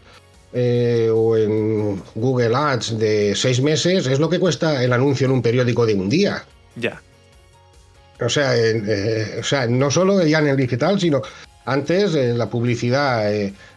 eh, 0.52 1.10
o 1.12 1.36
en 1.36 2.02
Google 2.14 2.56
Ads 2.56 2.98
de 2.98 3.34
seis 3.34 3.60
meses, 3.60 4.06
es 4.06 4.18
lo 4.18 4.30
que 4.30 4.38
cuesta 4.38 4.82
el 4.82 4.92
anuncio 4.92 5.26
en 5.26 5.32
un 5.32 5.42
periódico 5.42 5.84
de 5.84 5.94
un 5.94 6.08
día. 6.08 6.44
Ya. 6.76 7.00
O 8.20 8.28
sea, 8.28 8.52
o 9.38 9.42
sea, 9.44 9.66
no 9.68 9.90
solo 9.90 10.24
ya 10.24 10.40
en 10.40 10.48
el 10.48 10.56
digital, 10.56 10.98
sino 10.98 11.22
antes 11.66 12.14
la 12.14 12.50
publicidad. 12.50 13.30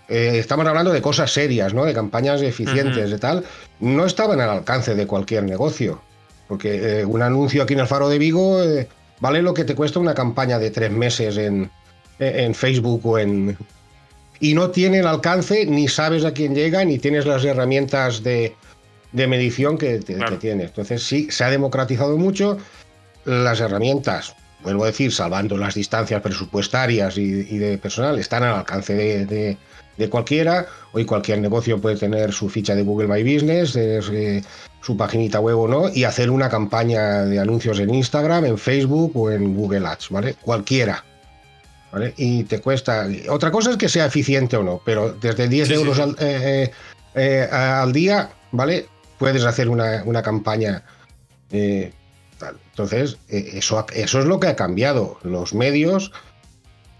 estamos 0.07 0.65
hablando 0.65 0.91
de 0.91 0.99
cosas 0.99 1.31
serias, 1.31 1.75
¿no? 1.75 1.85
De 1.85 1.93
campañas 1.93 2.41
eficientes, 2.41 3.11
de 3.11 3.19
tal. 3.19 3.43
No 3.81 4.03
estaban 4.03 4.41
al 4.41 4.49
alcance 4.49 4.95
de 4.95 5.05
cualquier 5.05 5.43
negocio. 5.43 6.01
Porque 6.51 7.05
un 7.05 7.21
anuncio 7.21 7.63
aquí 7.63 7.75
en 7.75 7.79
el 7.79 7.87
Faro 7.87 8.09
de 8.09 8.19
Vigo 8.19 8.59
vale 9.21 9.41
lo 9.41 9.53
que 9.53 9.63
te 9.63 9.73
cuesta 9.73 9.99
una 9.99 10.13
campaña 10.13 10.59
de 10.59 10.69
tres 10.69 10.91
meses 10.91 11.37
en, 11.37 11.71
Facebook 12.53 13.05
o 13.05 13.17
en... 13.17 13.57
Y 14.41 14.53
no 14.53 14.69
tiene 14.69 14.99
el 14.99 15.07
alcance, 15.07 15.65
ni 15.65 15.87
sabes 15.87 16.25
a 16.25 16.33
quién 16.33 16.53
llega, 16.53 16.83
ni 16.83 16.99
tienes 16.99 17.25
las 17.25 17.45
herramientas 17.45 18.21
de, 18.21 18.53
medición 19.13 19.77
que, 19.77 19.99
tienes. 20.41 20.67
Entonces 20.67 21.03
sí, 21.03 21.31
se 21.31 21.45
ha 21.45 21.49
democratizado 21.49 22.17
mucho 22.17 22.57
las 23.23 23.61
herramientas. 23.61 24.35
Vuelvo 24.61 24.83
a 24.83 24.87
decir, 24.87 25.13
salvando 25.13 25.55
las 25.55 25.75
distancias 25.75 26.21
presupuestarias 26.21 27.17
y, 27.17 27.57
de 27.59 27.77
personal, 27.77 28.19
están 28.19 28.43
al 28.43 28.55
alcance 28.55 29.25
de, 29.25 29.57
cualquiera. 30.09 30.65
Hoy 30.91 31.05
cualquier 31.05 31.39
negocio 31.39 31.79
puede 31.79 31.95
tener 31.95 32.33
su 32.33 32.49
ficha 32.49 32.75
de 32.75 32.83
Google 32.83 33.07
My 33.07 33.23
Business, 33.23 33.73
eh, 33.77 34.43
su 34.81 34.97
paginita 34.97 35.39
web 35.39 35.57
o 35.57 35.67
no, 35.67 35.89
y 35.89 36.03
hacer 36.03 36.29
una 36.29 36.49
campaña 36.49 37.23
de 37.23 37.39
anuncios 37.39 37.79
en 37.79 37.93
Instagram, 37.93 38.45
en 38.45 38.57
Facebook 38.57 39.11
o 39.15 39.31
en 39.31 39.55
Google 39.55 39.87
Ads, 39.87 40.09
¿vale? 40.09 40.35
Cualquiera. 40.41 41.03
¿Vale? 41.91 42.13
Y 42.17 42.45
te 42.45 42.61
cuesta. 42.61 43.07
Otra 43.29 43.51
cosa 43.51 43.71
es 43.71 43.77
que 43.77 43.89
sea 43.89 44.05
eficiente 44.05 44.55
o 44.55 44.63
no, 44.63 44.81
pero 44.85 45.13
desde 45.13 45.49
10 45.49 45.71
euros 45.71 45.99
Al, 45.99 46.15
eh, 46.19 46.71
eh, 47.15 47.49
al, 47.51 47.91
día, 47.91 48.31
¿vale? 48.51 48.87
Puedes 49.17 49.43
hacer 49.43 49.67
una, 49.67 50.21
campaña 50.23 50.83
tal. 51.49 52.55
Entonces, 52.71 53.17
eh, 53.29 53.51
eso, 53.55 53.85
eso 53.93 54.19
es 54.19 54.25
lo 54.25 54.39
que 54.39 54.47
ha 54.47 54.55
cambiado. 54.55 55.19
Los 55.23 55.53
medios 55.53 56.11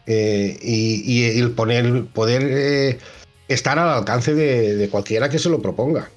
eh, 0.08 0.58
y, 0.62 1.40
el 1.40 1.52
poner, 1.52 2.06
poder 2.08 2.44
eh, 2.44 3.00
estar 3.48 3.78
al 3.78 3.90
alcance 3.90 4.34
de, 4.34 4.90
cualquiera 4.90 5.30
que 5.30 5.40
se 5.40 5.50
lo 5.50 5.62
proponga. 5.62 6.10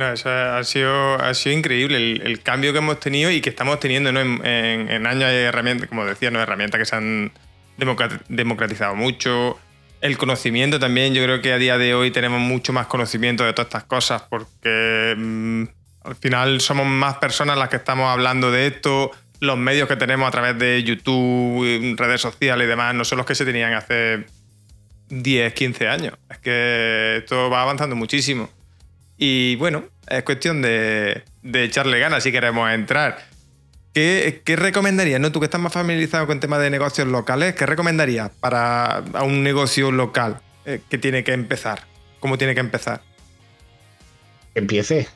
No, 0.00 0.14
eso 0.14 0.30
ha 0.30 0.64
sido, 0.64 1.20
ha 1.22 1.34
sido 1.34 1.58
increíble 1.58 1.98
el, 1.98 2.40
cambio 2.42 2.72
que 2.72 2.78
hemos 2.78 2.98
tenido 3.00 3.30
y 3.30 3.42
que 3.42 3.50
estamos 3.50 3.78
teniendo 3.80 4.08
en, 4.08 5.06
años 5.06 5.28
de 5.28 5.42
herramientas, 5.42 5.90
como 5.90 6.06
decía, 6.06 6.30
¿no? 6.30 6.40
herramientas 6.40 6.78
que 6.78 6.86
se 6.86 6.96
han 6.96 7.32
democratizado 8.30 8.94
mucho. 8.94 9.60
El 10.00 10.16
conocimiento 10.16 10.80
también, 10.80 11.12
yo 11.12 11.22
creo 11.22 11.42
que 11.42 11.52
a 11.52 11.58
día 11.58 11.76
de 11.76 11.92
hoy 11.92 12.10
tenemos 12.12 12.40
mucho 12.40 12.72
más 12.72 12.86
conocimiento 12.86 13.44
de 13.44 13.52
todas 13.52 13.66
estas 13.66 13.84
cosas 13.84 14.22
porque 14.22 15.14
mm, 15.18 15.64
al 16.04 16.16
final 16.16 16.62
somos 16.62 16.86
más 16.86 17.16
personas 17.16 17.58
las 17.58 17.68
que 17.68 17.76
estamos 17.76 18.08
hablando 18.08 18.50
de 18.50 18.68
esto, 18.68 19.10
los 19.40 19.58
medios 19.58 19.86
que 19.86 19.96
tenemos 19.96 20.26
a 20.26 20.30
través 20.30 20.58
de 20.58 20.82
YouTube, 20.82 21.94
redes 21.98 22.22
sociales 22.22 22.64
y 22.64 22.68
demás, 22.70 22.94
no 22.94 23.04
son 23.04 23.18
los 23.18 23.26
que 23.26 23.34
se 23.34 23.44
tenían 23.44 23.74
hace 23.74 24.24
10, 25.10 25.52
15 25.52 25.88
años. 25.88 26.14
Es 26.30 26.38
que 26.38 27.16
esto 27.18 27.50
va 27.50 27.60
avanzando 27.60 27.96
muchísimo. 27.96 28.48
Y 29.22 29.56
bueno, 29.56 29.84
es 30.08 30.22
cuestión 30.22 30.62
de, 30.62 31.24
echarle 31.52 31.98
ganas 31.98 32.22
si 32.22 32.32
queremos 32.32 32.70
entrar. 32.70 33.18
¿Qué, 33.92 34.40
¿Qué, 34.46 34.56
recomendarías? 34.56 35.20
¿no? 35.20 35.30
Tú 35.30 35.40
que 35.40 35.44
estás 35.44 35.60
más 35.60 35.74
familiarizado 35.74 36.26
con 36.26 36.40
temas 36.40 36.60
de 36.60 36.70
negocios 36.70 37.06
locales, 37.06 37.54
¿qué 37.54 37.66
recomendarías 37.66 38.30
para 38.40 39.04
un 39.22 39.42
negocio 39.42 39.92
local 39.92 40.40
eh, 40.64 40.80
que 40.88 40.96
tiene 40.96 41.22
que 41.22 41.34
empezar? 41.34 41.82
¿Cómo 42.18 42.38
tiene 42.38 42.54
que 42.54 42.60
empezar? 42.60 43.02
Empiece. 44.54 45.06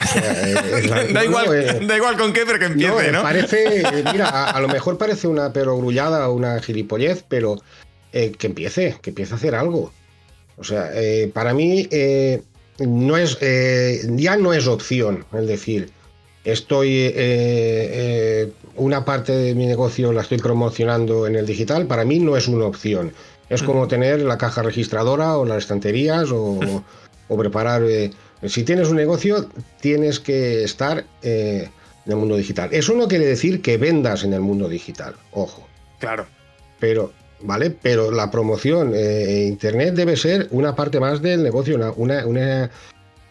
da, 1.14 1.24
igual, 1.24 1.86
da 1.86 1.96
igual 1.96 2.18
con 2.18 2.34
qué, 2.34 2.44
pero 2.44 2.58
que 2.58 2.66
empiece, 2.66 3.10
¿no? 3.10 3.22
Parece, 3.22 3.82
mira, 4.12 4.50
a, 4.50 4.60
lo 4.60 4.68
mejor 4.68 4.98
parece 4.98 5.28
una 5.28 5.54
perogrullada 5.54 6.28
o 6.28 6.34
una 6.34 6.60
gilipollez, 6.60 7.24
pero 7.26 7.56
eh, 8.12 8.32
que 8.38 8.48
empiece, 8.48 8.98
que 9.00 9.10
empiece 9.10 9.32
a 9.32 9.36
hacer 9.36 9.54
algo. 9.54 9.94
O 10.58 10.64
sea, 10.64 10.90
eh, 10.92 11.30
para 11.32 11.54
mí 11.54 11.88
eh, 11.90 12.42
no 12.78 13.16
es, 13.16 13.38
ya 13.40 14.36
no 14.36 14.52
es 14.52 14.66
opción 14.66 15.24
el 15.32 15.46
decir, 15.46 15.90
estoy, 16.44 17.12
una 18.76 19.04
parte 19.04 19.32
de 19.32 19.54
mi 19.54 19.66
negocio 19.66 20.12
la 20.12 20.22
estoy 20.22 20.38
promocionando 20.38 21.26
en 21.26 21.36
el 21.36 21.46
digital, 21.46 21.86
para 21.86 22.04
mí 22.04 22.18
no 22.18 22.36
es 22.36 22.48
una 22.48 22.66
opción. 22.66 23.12
Es 23.48 23.62
como 23.62 23.86
tener 23.86 24.22
la 24.22 24.38
caja 24.38 24.62
registradora 24.62 25.38
o 25.38 25.44
las 25.44 25.58
estanterías 25.58 26.30
o, 26.32 26.58
o 27.28 27.36
preparar 27.36 27.82
si 28.44 28.64
tienes 28.64 28.88
un 28.88 28.96
negocio, 28.96 29.48
tienes 29.80 30.20
que 30.20 30.62
estar 30.62 31.04
eh, 31.22 31.68
en 32.04 32.12
el 32.12 32.18
mundo 32.18 32.36
digital. 32.36 32.68
Eso 32.72 32.94
no 32.94 33.08
quiere 33.08 33.26
decir 33.26 33.62
que 33.62 33.78
vendas 33.78 34.24
en 34.24 34.32
el 34.32 34.40
mundo 34.40 34.68
digital, 34.68 35.14
ojo. 35.32 35.66
Claro. 35.98 36.26
Pero, 36.78 37.12
¿vale? 37.40 37.70
Pero 37.70 38.10
la 38.10 38.30
promoción 38.30 38.92
eh, 38.94 39.46
Internet 39.46 39.94
debe 39.94 40.16
ser 40.16 40.48
una 40.50 40.74
parte 40.74 41.00
más 41.00 41.22
del 41.22 41.42
negocio, 41.42 41.94
una, 41.96 42.70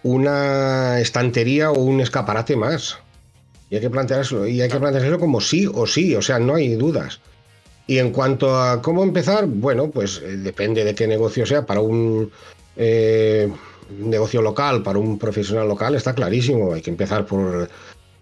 una, 0.04 1.00
estantería 1.00 1.72
o 1.72 1.80
un 1.80 2.02
escaparate 2.02 2.56
más. 2.56 2.98
Y 3.70 3.76
hay 3.76 3.82
que 3.82 3.90
plantearlo, 3.90 4.48
y 4.48 4.62
hay 4.62 4.70
que 4.70 4.80
plantearlo 4.80 5.20
como 5.20 5.42
sí 5.42 5.68
o 5.74 5.88
sí, 5.88 6.16
o 6.16 6.22
sea, 6.22 6.40
no 6.40 6.56
hay 6.56 6.76
dudas. 6.76 7.20
Y 7.88 8.00
en 8.00 8.12
cuanto 8.12 8.60
a 8.60 8.82
cómo 8.82 9.04
empezar, 9.04 9.46
bueno, 9.46 9.90
pues 9.90 10.22
eh, 10.24 10.38
depende 10.38 10.84
de 10.84 10.96
qué 10.96 11.08
negocio 11.08 11.46
sea. 11.46 11.66
Para 11.66 11.82
un 11.82 12.32
negocio 13.90 14.42
local, 14.42 14.84
para 14.84 15.00
un 15.00 15.20
profesional 15.20 15.68
local, 15.68 15.96
está 15.96 16.14
clarísimo. 16.14 16.74
Hay 16.74 16.82
que 16.82 16.90
empezar 16.90 17.26
por, 17.26 17.70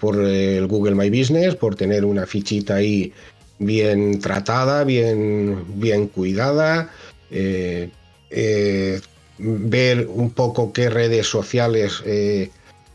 por 0.03 0.19
el 0.19 0.67
Google 0.67 0.95
My 0.95 1.09
Business, 1.09 1.55
por 1.55 1.75
tener 1.75 2.03
una 2.03 2.25
fichita 2.25 2.75
ahí 2.75 3.13
bien 3.59 4.19
tratada, 4.19 4.83
bien, 4.83 5.65
bien 5.79 6.07
cuidada. 6.07 6.91
Eh, 7.31 7.89
eh, 8.29 9.01
ver 9.37 10.07
un 10.07 10.31
poco 10.31 10.73
qué 10.73 10.89
redes 10.89 11.27
sociales 11.27 12.01
eh, 12.05 12.49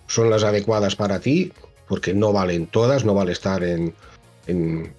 son 0.07 0.31
las 0.31 0.45
adecuadas 0.45 0.97
para 0.97 1.21
ti, 1.21 1.53
porque 1.89 2.15
no 2.15 2.33
valen 2.33 2.67
todas, 2.67 3.05
no 3.05 3.15
vale 3.15 3.33
estar 3.33 3.63
en, 3.63 3.95
en, 4.47 4.93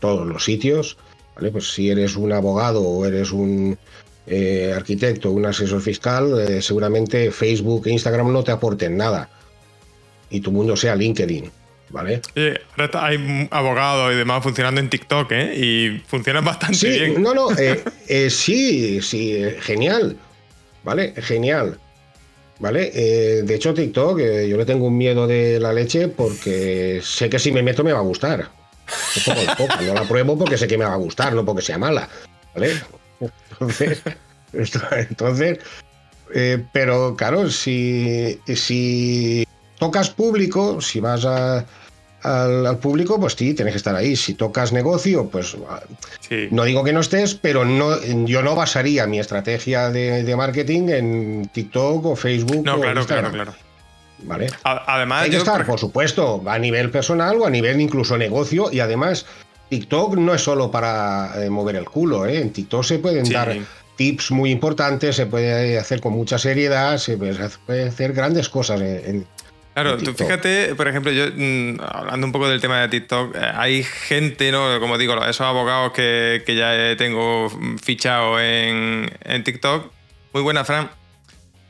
todos 0.00 0.26
los 0.26 0.44
sitios. 0.44 0.96
¿vale? 1.34 1.50
Pues 1.50 1.72
si 1.72 1.90
eres 1.90 2.16
un 2.16 2.32
abogado 2.32 2.82
o 2.82 3.06
eres 3.06 3.32
un 3.32 3.78
eh, 4.26 4.72
arquitecto, 4.74 5.30
un 5.30 5.46
asesor 5.46 5.80
fiscal, 5.80 6.62
seguramente 6.62 7.30
Facebook 7.30 7.86
e 7.86 7.92
Instagram 7.92 8.32
no 8.32 8.42
te 8.42 8.52
aporten 8.52 8.96
nada. 8.96 9.30
Y 10.28 10.40
tu 10.40 10.50
mundo 10.50 10.76
sea 10.76 10.96
LinkedIn. 10.96 11.50
¿Vale? 11.90 12.20
ahora 12.76 13.06
hay 13.06 13.48
abogados 13.50 14.12
y 14.12 14.16
demás 14.16 14.42
funcionando 14.42 14.80
en 14.80 14.90
TikTok, 14.90 15.30
¿eh? 15.32 15.54
Y 15.56 16.02
funcionan 16.06 16.44
bastante 16.44 16.76
sí, 16.76 16.88
bien. 16.88 17.22
No, 17.22 17.32
no, 17.32 17.48
eh, 17.58 18.30
sí, 18.30 19.00
sí, 19.00 19.40
genial. 19.60 20.16
¿Vale? 20.82 21.14
Genial. 21.16 21.78
¿Vale? 22.58 22.90
de 22.90 23.54
hecho, 23.54 23.74
TikTok, 23.74 24.18
yo 24.18 24.56
le 24.56 24.64
tengo 24.64 24.86
un 24.86 24.96
miedo 24.96 25.26
de 25.26 25.60
la 25.60 25.74
leche 25.74 26.08
porque 26.08 27.00
sé 27.02 27.28
que 27.28 27.38
si 27.38 27.52
me 27.52 27.62
meto 27.62 27.84
me 27.84 27.92
va 27.92 27.98
a 27.98 28.02
gustar. 28.02 28.48
No 29.84 29.94
la 29.94 30.04
pruebo 30.04 30.38
porque 30.38 30.56
sé 30.56 30.66
que 30.66 30.78
me 30.78 30.86
va 30.86 30.94
a 30.94 30.96
gustar, 30.96 31.34
no 31.34 31.44
porque 31.44 31.62
sea 31.62 31.76
mala. 31.76 32.08
¿Vale? 32.54 32.80
Entonces, 33.20 34.02
entonces 34.52 35.58
eh, 36.34 36.64
pero 36.72 37.16
claro, 37.16 37.50
si, 37.50 38.38
si 38.54 39.46
tocas 39.78 40.10
público, 40.10 40.80
si 40.80 41.00
vas 41.00 41.24
al, 41.24 41.66
público, 42.78 43.20
pues 43.20 43.34
sí, 43.34 43.54
tienes 43.54 43.72
que 43.72 43.78
estar 43.78 43.94
ahí. 43.94 44.16
Si 44.16 44.34
tocas 44.34 44.72
negocio, 44.72 45.28
pues 45.28 45.56
no 46.50 46.64
digo 46.64 46.82
que 46.82 46.92
no 46.92 47.00
estés, 47.00 47.34
pero 47.34 47.64
no, 47.64 48.02
yo 48.24 48.42
no 48.42 48.54
basaría 48.54 49.06
mi 49.06 49.20
estrategia 49.20 49.90
de, 49.90 50.36
marketing 50.36 50.88
en 50.88 51.50
TikTok 51.52 52.04
o 52.04 52.16
Facebook. 52.16 52.64
No, 52.64 52.80
claro, 52.80 53.06
claro, 53.06 53.30
claro. 53.30 53.54
¿Vale? 54.22 54.48
Además, 54.64 55.24
hay 55.24 55.30
que 55.30 55.36
estar, 55.36 55.64
por 55.66 55.78
supuesto, 55.78 56.42
a 56.46 56.58
nivel 56.58 56.90
personal 56.90 57.38
o 57.40 57.46
a 57.46 57.50
nivel 57.50 57.80
incluso 57.80 58.16
negocio 58.16 58.72
y 58.72 58.80
además 58.80 59.26
TikTok 59.68 60.16
no 60.16 60.34
es 60.34 60.42
solo 60.42 60.70
para 60.70 61.44
eh, 61.44 61.50
mover 61.50 61.76
el 61.76 61.84
culo, 61.84 62.26
¿eh? 62.26 62.40
en 62.40 62.52
TikTok 62.52 62.84
se 62.84 62.98
pueden 62.98 63.28
dar 63.28 63.56
tips 63.96 64.30
muy 64.30 64.50
importantes, 64.50 65.16
se 65.16 65.26
puede 65.26 65.78
hacer 65.78 66.00
con 66.00 66.12
mucha 66.12 66.38
seriedad, 66.38 66.98
se 66.98 67.16
puede 67.16 67.88
hacer 67.88 68.12
grandes 68.12 68.48
cosas 68.48 68.80
en, 68.80 69.26
Claro, 69.76 69.98
tú 69.98 70.14
fíjate, 70.14 70.74
por 70.74 70.88
ejemplo, 70.88 71.12
yo 71.12 71.26
mm, 71.36 71.80
hablando 71.80 72.26
un 72.26 72.32
poco 72.32 72.48
del 72.48 72.62
tema 72.62 72.80
de 72.80 72.88
TikTok, 72.88 73.36
eh, 73.36 73.52
hay 73.54 73.82
gente, 73.82 74.50
¿no? 74.50 74.80
Como 74.80 74.96
digo, 74.96 75.14
esos 75.24 75.42
abogados 75.42 75.92
que, 75.92 76.42
ya 76.46 76.96
tengo 76.96 77.50
fichado 77.82 78.40
en, 78.40 79.10
TikTok. 79.44 79.92
Muy 80.32 80.42
buena, 80.42 80.64
Fran. 80.64 80.90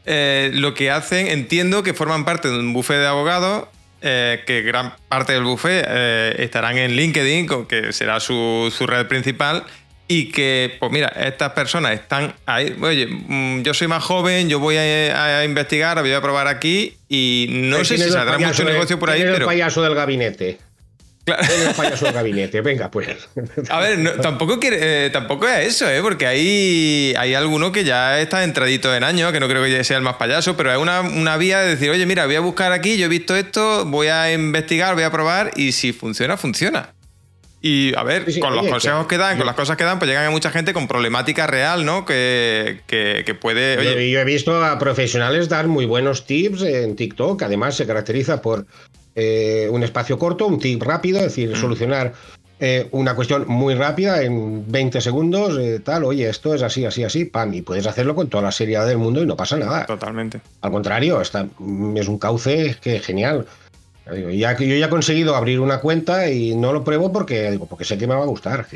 lo 0.06 0.74
que 0.74 0.90
hacen, 0.90 1.26
entiendo 1.26 1.82
que 1.82 1.94
forman 1.94 2.24
parte 2.24 2.48
de 2.48 2.58
un 2.58 2.72
buffet 2.72 2.98
de 2.98 3.06
abogados 3.08 3.68
eh, 4.02 4.44
que 4.46 4.60
gran 4.60 4.94
parte 5.08 5.32
del 5.32 5.42
buffet 5.42 5.84
eh, 5.88 6.36
estarán 6.38 6.76
en 6.76 6.94
LinkedIn, 6.94 7.48
que 7.66 7.92
será 7.92 8.20
su, 8.20 8.70
red 8.86 9.06
principal, 9.06 9.64
y 10.06 10.30
que, 10.30 10.76
pues 10.78 10.92
mira, 10.92 11.08
estas 11.08 11.52
personas 11.52 11.92
están 11.92 12.34
ahí, 12.44 12.76
oye, 12.80 13.06
mm, 13.06 13.62
yo 13.62 13.72
soy 13.72 13.88
más 13.88 14.04
joven, 14.04 14.50
yo 14.50 14.60
voy 14.60 14.76
a, 14.76 15.44
investigar, 15.44 15.98
voy 16.00 16.12
a 16.12 16.20
probar 16.20 16.46
aquí, 16.46 16.95
y 17.08 17.46
no 17.50 17.84
sé 17.84 17.98
si 17.98 18.10
saldrá 18.10 18.38
mucho 18.38 18.64
negocio 18.64 18.98
por 18.98 19.10
ahí, 19.10 19.22
pero... 19.22 19.36
el 19.36 19.44
payaso 19.44 19.82
del 19.82 19.94
gabinete. 19.94 20.58
Claro. 21.24 21.42
El 21.42 21.74
payaso 21.74 22.04
del 22.04 22.14
gabinete, 22.14 22.60
venga, 22.60 22.90
pues. 22.90 23.08
A 23.68 23.80
ver, 23.80 24.20
tampoco, 24.20 24.60
quiere, 24.60 25.06
eh, 25.06 25.10
tampoco 25.10 25.48
es 25.48 25.66
eso, 25.66 25.90
¿eh? 25.90 26.00
porque 26.00 26.26
hay, 26.26 27.14
hay 27.18 27.34
alguno 27.34 27.72
que 27.72 27.82
ya 27.82 28.20
está 28.20 28.44
entradito 28.44 28.94
en 28.94 29.02
años, 29.02 29.32
que 29.32 29.40
no 29.40 29.48
creo 29.48 29.64
que 29.64 29.82
sea 29.82 29.96
el 29.96 30.04
más 30.04 30.16
payaso, 30.16 30.56
pero 30.56 30.72
es 30.72 30.78
una, 30.78 31.00
una, 31.00 31.36
vía 31.36 31.60
de 31.60 31.70
decir, 31.70 31.90
oye, 31.90 32.06
mira, 32.06 32.26
voy 32.26 32.36
a 32.36 32.40
buscar 32.40 32.70
aquí, 32.72 32.96
yo 32.96 33.06
he 33.06 33.08
visto 33.08 33.34
esto, 33.34 33.84
voy 33.86 34.06
a 34.06 34.32
investigar, 34.32 34.94
voy 34.94 35.02
a 35.02 35.10
probar, 35.10 35.50
y 35.56 35.72
si 35.72 35.92
funciona, 35.92 36.36
funciona. 36.36 36.95
Y 37.68 37.92
a 37.96 38.04
ver, 38.04 38.24
con 38.38 38.54
los 38.54 38.68
consejos 38.68 39.08
que, 39.08 39.18
dan, 39.18 39.36
con 39.36 39.44
las 39.44 39.56
cosas 39.56 39.76
que 39.76 39.82
dan, 39.82 39.98
pues 39.98 40.08
llegan 40.08 40.26
a 40.26 40.30
mucha 40.30 40.50
gente 40.50 40.72
con 40.72 40.86
problemática 40.86 41.48
real, 41.48 41.84
¿no? 41.84 42.04
Que, 42.04 42.82
que, 42.86 43.34
puede. 43.34 43.76
Oye, 43.76 44.08
yo 44.08 44.20
he 44.20 44.24
visto 44.24 44.64
a 44.64 44.78
profesionales 44.78 45.48
dar 45.48 45.66
muy 45.66 45.84
buenos 45.84 46.26
tips 46.26 46.62
en 46.62 46.94
TikTok, 46.94 47.42
además 47.42 47.74
se 47.74 47.84
caracteriza 47.84 48.40
por 48.40 48.66
eh, 49.16 49.66
un 49.72 49.82
espacio 49.82 50.16
corto, 50.16 50.46
un 50.46 50.60
tip 50.60 50.80
rápido, 50.80 51.18
es 51.18 51.24
decir, 51.24 51.50
mm. 51.50 51.56
solucionar 51.56 52.12
eh, 52.60 52.86
una 52.92 53.16
cuestión 53.16 53.46
muy 53.48 53.74
rápida 53.74 54.22
en 54.22 54.70
20 54.70 55.00
segundos, 55.00 55.58
eh, 55.58 55.80
tal, 55.80 56.04
oye, 56.04 56.28
esto 56.28 56.54
es 56.54 56.62
así, 56.62 56.84
así, 56.84 57.02
así, 57.02 57.24
pam, 57.24 57.52
y 57.52 57.62
puedes 57.62 57.88
hacerlo 57.88 58.14
con 58.14 58.28
toda 58.28 58.44
la 58.44 58.52
seriedad 58.52 58.86
del 58.86 58.98
mundo 58.98 59.22
y 59.24 59.26
no 59.26 59.36
pasa 59.36 59.56
nada. 59.56 59.86
Totalmente. 59.86 60.40
Al 60.60 60.70
contrario, 60.70 61.20
está, 61.20 61.48
es 61.96 62.08
un 62.08 62.18
cauce 62.18 62.76
que 62.80 63.00
genial. 63.00 63.44
Ya, 64.06 64.56
yo 64.56 64.76
ya 64.76 64.86
he 64.86 64.88
conseguido 64.88 65.34
abrir 65.34 65.58
una 65.58 65.80
cuenta 65.80 66.30
y 66.30 66.54
no 66.54 66.72
lo 66.72 66.84
pruebo 66.84 67.12
porque, 67.12 67.50
digo, 67.50 67.66
porque 67.66 67.84
sé 67.84 67.98
que 67.98 68.06
me 68.06 68.14
va 68.14 68.22
a 68.22 68.26
gustar. 68.26 68.66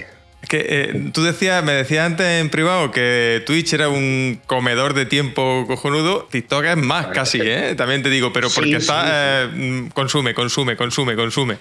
que 0.48 0.66
eh, 0.68 1.10
tú 1.12 1.22
decías, 1.22 1.62
me 1.62 1.72
decías 1.72 2.06
antes 2.06 2.26
en 2.26 2.50
privado 2.50 2.90
que 2.90 3.42
Twitch 3.46 3.72
era 3.74 3.88
un 3.88 4.40
comedor 4.46 4.92
de 4.94 5.06
tiempo 5.06 5.64
cojonudo. 5.68 6.26
TikTok 6.30 6.64
es 6.64 6.76
más 6.76 7.06
casi, 7.08 7.38
¿eh? 7.42 7.74
También 7.76 8.02
te 8.02 8.10
digo, 8.10 8.32
pero 8.32 8.48
porque 8.50 8.76
está. 8.76 9.44
Eh, 9.44 9.88
consume, 9.94 10.34
consume, 10.34 10.76
consume, 10.76 11.14
consume. 11.14 11.58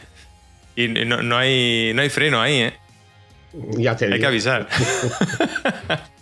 Y 0.76 0.88
no, 0.88 1.38
hay, 1.38 1.92
no 1.94 2.02
hay 2.02 2.10
freno 2.10 2.42
ahí, 2.42 2.62
¿eh? 2.62 2.74
Ya 3.78 3.96
te 3.96 4.12
Hay 4.12 4.20
que 4.20 4.26
avisar. 4.26 4.68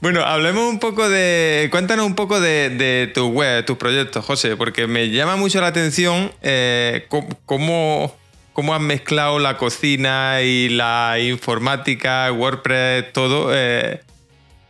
bueno, 0.00 0.22
hablemos 0.22 0.68
un 0.68 0.78
poco 0.78 1.08
de. 1.08 1.68
Cuéntanos 1.70 2.06
un 2.06 2.14
poco 2.14 2.40
de, 2.40 3.10
tu 3.14 3.28
web, 3.28 3.64
tus 3.64 3.76
proyectos, 3.76 4.24
José, 4.24 4.56
porque 4.56 4.86
me 4.86 5.10
llama 5.10 5.36
mucho 5.36 5.60
la 5.60 5.68
atención 5.68 6.32
eh, 6.42 7.06
cómo, 7.08 8.14
cómo, 8.52 8.74
has 8.74 8.80
mezclado 8.80 9.38
la 9.38 9.56
cocina 9.56 10.42
y 10.42 10.68
la 10.68 11.16
informática, 11.20 12.30
WordPress, 12.32 13.12
todo. 13.12 13.50
Eh, 13.54 14.00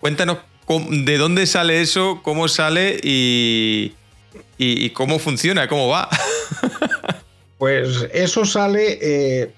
cuéntanos 0.01 0.39
de 0.91 1.19
dónde 1.19 1.47
sale 1.47 1.81
eso, 1.81 2.21
cómo 2.23 2.49
sale 2.49 3.01
y, 3.03 3.95
y, 4.59 4.91
cómo 4.91 5.19
funciona, 5.19 5.69
cómo 5.69 5.89
va. 5.89 6.09
pues 7.59 8.07
eso 8.13 8.45
sale 8.45 8.99
eh, 9.01 9.51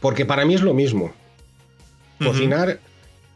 porque 0.00 0.26
para 0.26 0.44
mí 0.44 0.54
es 0.54 0.60
lo 0.60 0.74
mismo. 0.74 1.12
Cocinar 2.18 2.78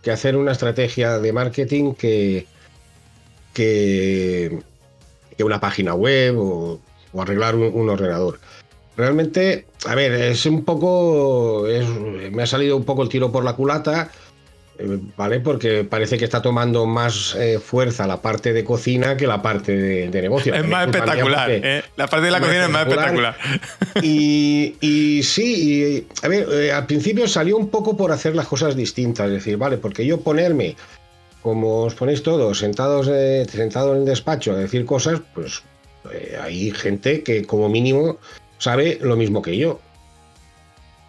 que 0.03 0.11
hacer 0.11 0.37
una 0.37 0.53
estrategia 0.53 1.19
de 1.19 1.33
marketing 1.33 1.95
que, 1.95 2.47
que, 3.53 4.59
una 5.43 5.61
página 5.61 5.95
web 5.95 6.39
o, 6.39 6.81
arreglar 7.19 7.57
un, 7.57 7.89
ordenador. 7.89 8.39
Realmente, 8.97 9.67
a 9.87 9.95
ver, 9.95 10.13
es 10.13 10.45
un 10.47 10.65
poco. 10.65 11.65
me 12.31 12.43
ha 12.43 12.47
salido 12.47 12.77
un 12.77 12.85
poco 12.85 13.03
el 13.03 13.09
tiro 13.09 13.33
por 13.33 13.45
la 13.45 13.55
culata 13.55 14.11
¿vale? 15.17 15.41
Porque 15.41 15.85
parece 15.85 16.19
que 16.19 16.25
está 16.25 16.43
tomando 16.43 16.87
más 16.87 17.35
eh, 17.39 17.59
fuerza 17.59 18.07
la 18.07 18.21
parte 18.21 18.53
de 18.53 18.65
cocina 18.65 19.17
que 19.17 19.27
la 19.27 19.43
parte 19.43 19.77
de, 19.77 20.23
negocio. 20.23 20.55
Es 20.61 20.67
más 20.67 20.87
espectacular, 20.87 21.51
¿eh? 21.51 21.83
La 21.97 22.07
parte 22.07 22.27
de 22.27 22.31
la 22.31 22.41
cocina 22.41 22.65
es 22.65 22.71
más 22.71 22.87
espectacular. 22.87 23.37
Y, 24.03 25.23
sí, 25.23 26.07
a 26.23 26.29
ver, 26.29 26.73
al 26.73 26.87
principio 26.87 27.27
salió 27.29 27.57
un 27.57 27.69
poco 27.69 27.97
por 27.97 28.13
hacer 28.13 28.35
las 28.35 28.47
cosas 28.47 28.77
distintas, 28.77 29.27
es 29.27 29.33
decir, 29.35 29.57
vale, 29.57 29.77
porque 29.79 30.07
yo 30.07 30.21
ponerme, 30.21 30.77
como 31.43 31.83
os 31.85 31.95
ponéis 31.95 32.23
todos, 32.23 32.59
sentados 32.59 33.07
sentado 33.51 33.95
en 33.95 34.01
el 34.01 34.07
despacho 34.07 34.53
a 34.53 34.57
decir 34.57 34.85
cosas, 34.85 35.21
pues 35.35 35.63
hay 36.41 36.71
gente 36.71 37.23
que 37.23 37.45
como 37.45 37.69
mínimo 37.69 38.19
sabe 38.59 38.99
lo 39.03 39.17
mismo 39.17 39.43
que 39.43 39.57
yo. 39.57 39.81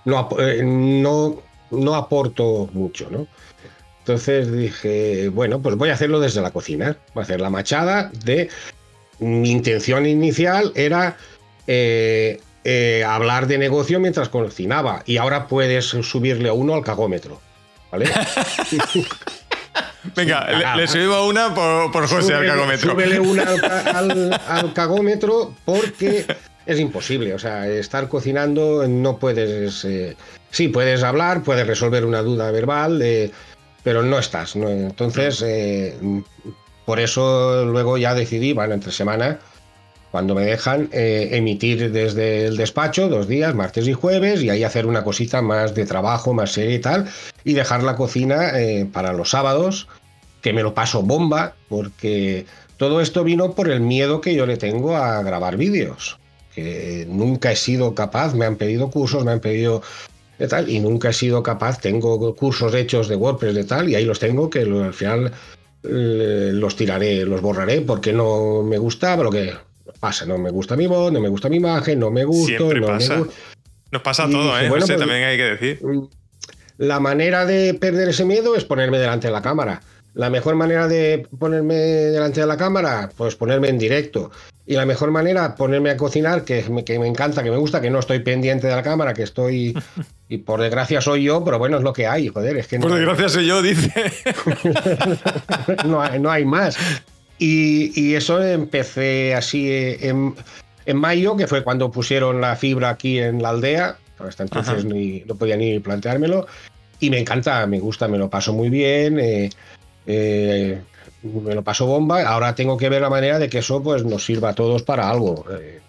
No, 0.06 0.30
no, 0.64 1.42
no 1.72 1.96
aporto 1.96 2.70
mucho, 2.74 3.10
¿no? 3.10 3.28
Entonces 4.02 4.52
dije, 4.52 5.30
bueno, 5.30 5.62
pues 5.62 5.76
voy 5.76 5.90
a 5.90 5.94
hacerlo 5.94 6.20
desde 6.20 6.42
la 6.42 6.52
cocina. 6.52 6.98
Voy 7.14 7.22
a 7.22 7.24
hacer 7.24 7.42
la 7.42 7.50
machada 7.50 8.12
de... 8.26 8.50
Mi 9.20 9.52
intención 9.52 10.08
inicial 10.08 10.72
era 10.74 11.16
eh, 11.68 12.42
eh, 12.64 13.04
hablar 13.08 13.46
de 13.46 13.60
negocio 13.60 14.00
mientras 14.00 14.30
cocinaba 14.30 15.04
y 15.06 15.18
ahora 15.18 15.48
puedes 15.48 15.86
subirle 15.86 16.50
a 16.50 16.54
uno 16.54 16.74
al 16.74 16.84
cagómetro. 16.84 17.40
¿Vale? 17.92 18.10
Venga, 20.16 20.76
le, 20.76 20.88
subimos 20.88 21.30
una 21.30 21.54
por, 21.54 22.08
José 22.08 22.34
al 22.34 22.48
cagómetro. 22.48 22.92
Súbele 22.92 23.20
una 23.20 23.44
al, 24.48 24.74
cagómetro 24.74 25.54
porque 25.66 26.26
es 26.66 26.80
imposible. 26.80 27.36
O 27.36 27.40
sea, 27.40 27.68
estar 27.68 28.08
cocinando 28.08 28.88
no 28.88 29.18
puedes. 29.18 29.86
Eh, 29.86 30.18
sí, 30.50 30.70
puedes 30.70 31.04
hablar, 31.04 31.44
puedes 31.44 31.68
resolver 31.68 32.06
una 32.06 32.24
duda 32.24 32.50
verbal. 32.52 33.00
de 33.00 33.32
pero 33.84 34.04
no 34.04 34.20
estás. 34.20 34.56
Entonces, 34.56 35.44
eh, 35.46 35.96
por 36.86 37.00
eso 37.00 37.66
luego 37.66 37.98
ya 37.98 38.14
decidí, 38.14 38.54
bueno, 38.54 38.74
entre 38.74 38.92
semana, 38.92 39.40
cuando 40.12 40.36
me 40.36 40.44
dejan, 40.44 40.90
eh, 40.92 41.30
emitir 41.32 41.92
desde 41.92 42.48
el 42.48 42.58
despacho 42.58 43.08
dos 43.08 43.28
días, 43.28 43.56
martes 43.56 43.88
y 43.88 43.94
jueves, 43.94 44.44
y 44.44 44.50
ahí 44.50 44.64
hacer 44.64 44.86
una 44.86 45.04
cosita 45.04 45.42
más 45.42 45.74
de 45.74 45.86
trabajo, 45.86 46.34
más 46.34 46.52
seria 46.52 46.76
y 46.76 46.80
tal, 46.80 47.10
y 47.44 47.54
dejar 47.54 47.84
la 47.84 47.96
cocina 47.96 48.60
eh, 48.60 48.86
para 48.92 49.14
los 49.14 49.30
sábados, 49.30 49.88
que 50.42 50.54
me 50.54 50.64
lo 50.64 50.74
paso 50.74 51.02
bomba, 51.02 51.56
porque 51.70 52.46
todo 52.78 53.00
esto 53.00 53.24
vino 53.24 53.54
por 53.54 53.70
el 53.70 53.80
miedo 53.80 54.22
que 54.22 54.36
yo 54.36 54.46
le 54.46 54.58
tengo 54.58 54.98
a 54.98 55.22
grabar 55.24 55.56
vídeos 55.56 56.18
que 56.54 57.06
nunca 57.10 57.52
he 57.52 57.56
sido 57.56 57.96
capaz, 57.96 58.34
me 58.34 58.46
han 58.46 58.58
pedido 58.58 58.90
cursos, 58.90 59.24
me 59.24 59.32
han 59.32 59.40
pedido 59.40 59.82
tal, 60.48 60.70
y 60.70 60.80
nunca 60.80 61.10
he 61.10 61.14
sido 61.14 61.44
capaz, 61.44 61.80
tengo 61.80 62.36
cursos 62.36 62.74
hechos 62.74 63.08
de 63.08 63.16
WordPress 63.16 63.56
de 63.56 63.64
tal, 63.64 63.90
y 63.90 63.96
ahí 63.96 64.06
los 64.06 64.20
tengo 64.20 64.50
que 64.50 64.62
al 64.62 64.94
final 64.94 65.32
eh, 65.84 66.52
los 66.54 66.76
tiraré, 66.76 67.26
los 67.26 67.42
borraré 67.42 67.82
porque 67.82 68.14
no 68.14 68.62
me 68.64 68.78
gustaba 68.78 69.24
lo 69.24 69.32
que 69.32 69.54
pasa, 70.00 70.26
no 70.26 70.38
me 70.38 70.52
gusta 70.52 70.76
mi 70.76 70.88
voz, 70.88 71.12
no 71.12 71.20
me 71.20 71.30
gusta 71.30 71.50
mi 71.50 71.58
imagen, 71.58 72.00
no 72.00 72.12
me 72.12 72.24
gusta. 72.24 72.58
Siempre 72.58 72.82
pasa. 72.82 73.24
Nos 73.92 74.02
pasa 74.02 74.30
todo, 74.30 74.58
¿eh? 74.60 74.70
Pues 74.70 74.86
también 74.86 75.24
hay 75.24 75.38
que 75.38 75.44
decir. 75.44 75.80
Mm, 75.84 76.08
la 76.78 77.00
manera 77.00 77.46
de 77.46 77.74
perder 77.74 78.10
ese 78.10 78.26
miedo 78.26 78.56
es 78.56 78.64
ponerme 78.64 79.00
delante 79.00 79.28
de 79.28 79.34
la 79.34 79.42
cámara. 79.42 79.82
La 80.14 80.30
mejor 80.30 80.56
manera 80.56 80.88
de 80.88 81.28
ponerme 81.40 81.76
delante 81.76 82.42
de 82.42 82.48
la 82.48 82.58
cámara, 82.58 83.12
pues 83.16 83.36
ponerme 83.36 83.70
en 83.70 83.78
directo. 83.78 84.32
Y 84.66 84.76
la 84.76 84.86
mejor 84.86 85.12
manera, 85.12 85.56
ponerme 85.56 85.90
a 85.90 85.98
cocinar, 85.98 86.44
que 86.46 86.64
me, 86.70 86.84
que 86.84 87.00
me 87.00 87.08
encanta, 87.08 87.44
que 87.44 87.50
me 87.50 87.58
gusta, 87.58 87.82
que 87.82 87.90
no 87.90 88.00
estoy 88.00 88.20
pendiente 88.20 88.68
de 88.68 88.76
la 88.76 88.84
cámara, 88.84 89.14
que 89.14 89.24
estoy. 89.24 89.78
Y 90.30 90.38
por 90.38 90.62
desgracia 90.62 91.02
soy 91.02 91.24
yo, 91.24 91.44
pero 91.44 91.58
bueno, 91.60 91.78
es 91.78 91.84
lo 91.84 91.94
que 91.94 92.08
hay, 92.08 92.28
joder. 92.28 92.58
Es 92.58 92.68
que 92.68 92.80
por 92.80 92.94
desgracia 92.94 93.28
soy 93.28 93.48
yo, 93.48 93.62
dice. 93.62 93.92
no, 95.86 96.02
hay, 96.02 96.20
no 96.20 96.30
hay 96.30 96.46
más. 96.46 96.78
Y, 97.38 98.14
eso 98.14 98.42
empecé 98.44 99.34
así 99.34 99.68
en, 99.72 100.36
en, 100.86 100.98
mayo, 100.98 101.36
que 101.36 101.48
fue 101.48 101.64
cuando 101.64 101.90
pusieron 101.90 102.40
la 102.40 102.56
fibra 102.56 102.90
aquí 102.90 103.18
en 103.18 103.42
la 103.42 103.50
aldea. 103.50 103.98
Hasta 104.20 104.44
entonces 104.44 104.86
ni, 104.86 105.22
no 105.22 105.36
podía 105.36 105.58
ni 105.58 105.80
planteármelo. 105.80 106.46
Y 107.00 107.10
me 107.10 107.18
encanta, 107.18 107.66
me 107.66 107.80
gusta, 107.80 108.08
me 108.08 108.20
lo 108.20 108.30
paso 108.30 108.54
muy 108.54 108.70
bien. 108.70 109.20
Eh, 109.20 109.50
eh, 110.06 110.82
me 111.24 111.56
lo 111.56 111.64
paso 111.64 111.86
bomba. 111.86 112.24
Ahora 112.24 112.56
tengo 112.56 112.78
que 112.78 112.90
ver 112.90 113.02
la 113.02 113.10
manera 113.10 113.40
de 113.40 113.50
que 113.50 113.60
eso 113.60 113.82
pues, 113.82 114.04
nos 114.04 114.26
sirva 114.26 114.50
a 114.50 114.56
todos 114.56 114.84
para 114.84 115.10
algo. 115.10 115.46
Eh, 115.52 115.80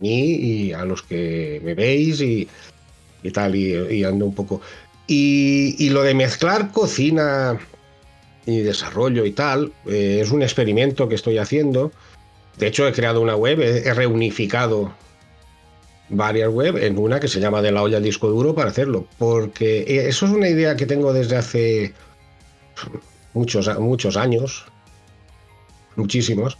mí 0.00 0.34
y 0.34 0.72
a 0.72 0.84
los 0.84 1.02
que 1.02 1.60
me 1.64 1.74
veis 1.74 2.20
y, 2.20 2.48
tal, 3.32 3.54
y, 3.54 4.04
ando 4.04 4.26
un 4.26 4.34
poco. 4.34 4.60
Y, 5.06 5.90
lo 5.90 6.02
de 6.02 6.14
mezclar 6.14 6.70
cocina 6.72 7.58
y 8.46 8.60
desarrollo 8.60 9.24
y 9.24 9.32
tal, 9.32 9.72
eh, 9.86 10.18
es 10.20 10.30
un 10.30 10.42
experimento 10.42 11.08
que 11.08 11.14
estoy 11.14 11.38
haciendo. 11.38 11.92
De 12.58 12.66
hecho, 12.66 12.86
he 12.86 12.92
creado 12.92 13.20
una 13.20 13.36
web, 13.36 13.60
he, 13.60 13.94
reunificado 13.94 14.92
varias 16.08 16.50
webs 16.50 16.82
en 16.82 16.98
una 16.98 17.20
que 17.20 17.28
se 17.28 17.40
llama 17.40 17.62
De 17.62 17.72
la 17.72 17.82
olla 17.82 17.96
al 17.96 18.02
disco 18.02 18.28
duro 18.28 18.54
para 18.54 18.70
hacerlo, 18.70 19.06
porque 19.18 19.80
eh, 19.82 20.08
eso 20.08 20.26
es 20.26 20.32
una 20.32 20.48
idea 20.48 20.76
que 20.76 20.86
tengo 20.86 21.12
desde 21.12 21.36
hace 21.36 21.94
muchos, 23.34 23.78
muchos 23.78 24.16
años, 24.16 24.64
muchísimos, 25.96 26.58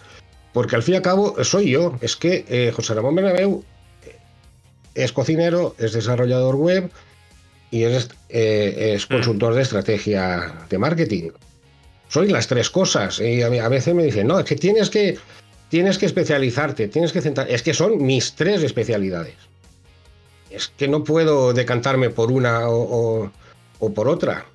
porque 0.52 0.76
al 0.76 0.82
fin 0.82 0.94
y 0.94 0.96
al 0.98 1.02
cabo 1.02 1.42
soy 1.44 1.70
yo. 1.70 1.96
Es 2.00 2.16
que 2.16 2.44
eh, 2.48 2.72
José 2.74 2.94
Ramón 2.94 3.14
Bernabeu 3.14 3.64
eh, 4.04 4.16
es 4.94 5.12
cocinero, 5.12 5.74
es 5.78 5.92
desarrollador 5.92 6.56
web 6.56 6.90
y 7.70 7.84
es, 7.84 8.10
eh, 8.28 8.92
es 8.94 9.08
mm. 9.08 9.14
consultor 9.14 9.54
de 9.54 9.62
estrategia 9.62 10.66
de 10.68 10.78
marketing. 10.78 11.30
Soy 12.08 12.28
las 12.28 12.46
tres 12.46 12.68
cosas. 12.68 13.20
Y 13.20 13.42
a, 13.42 13.68
veces 13.68 13.94
me 13.94 14.04
dicen, 14.04 14.26
no, 14.26 14.38
es 14.38 14.44
que 14.44 14.56
tienes 14.56 14.90
que, 14.90 15.18
tienes 15.70 15.96
que 15.96 16.06
especializarte, 16.06 16.88
tienes 16.88 17.12
que 17.12 17.22
centrar. 17.22 17.50
Es 17.50 17.62
que 17.62 17.72
son 17.72 18.02
mis 18.02 18.34
tres 18.34 18.62
especialidades. 18.62 19.36
Es 20.50 20.68
que 20.76 20.88
no 20.88 21.02
puedo 21.02 21.54
decantarme 21.54 22.10
por 22.10 22.30
una 22.30 22.68
o 22.68 23.30
por 23.94 24.08
otra. 24.08 24.51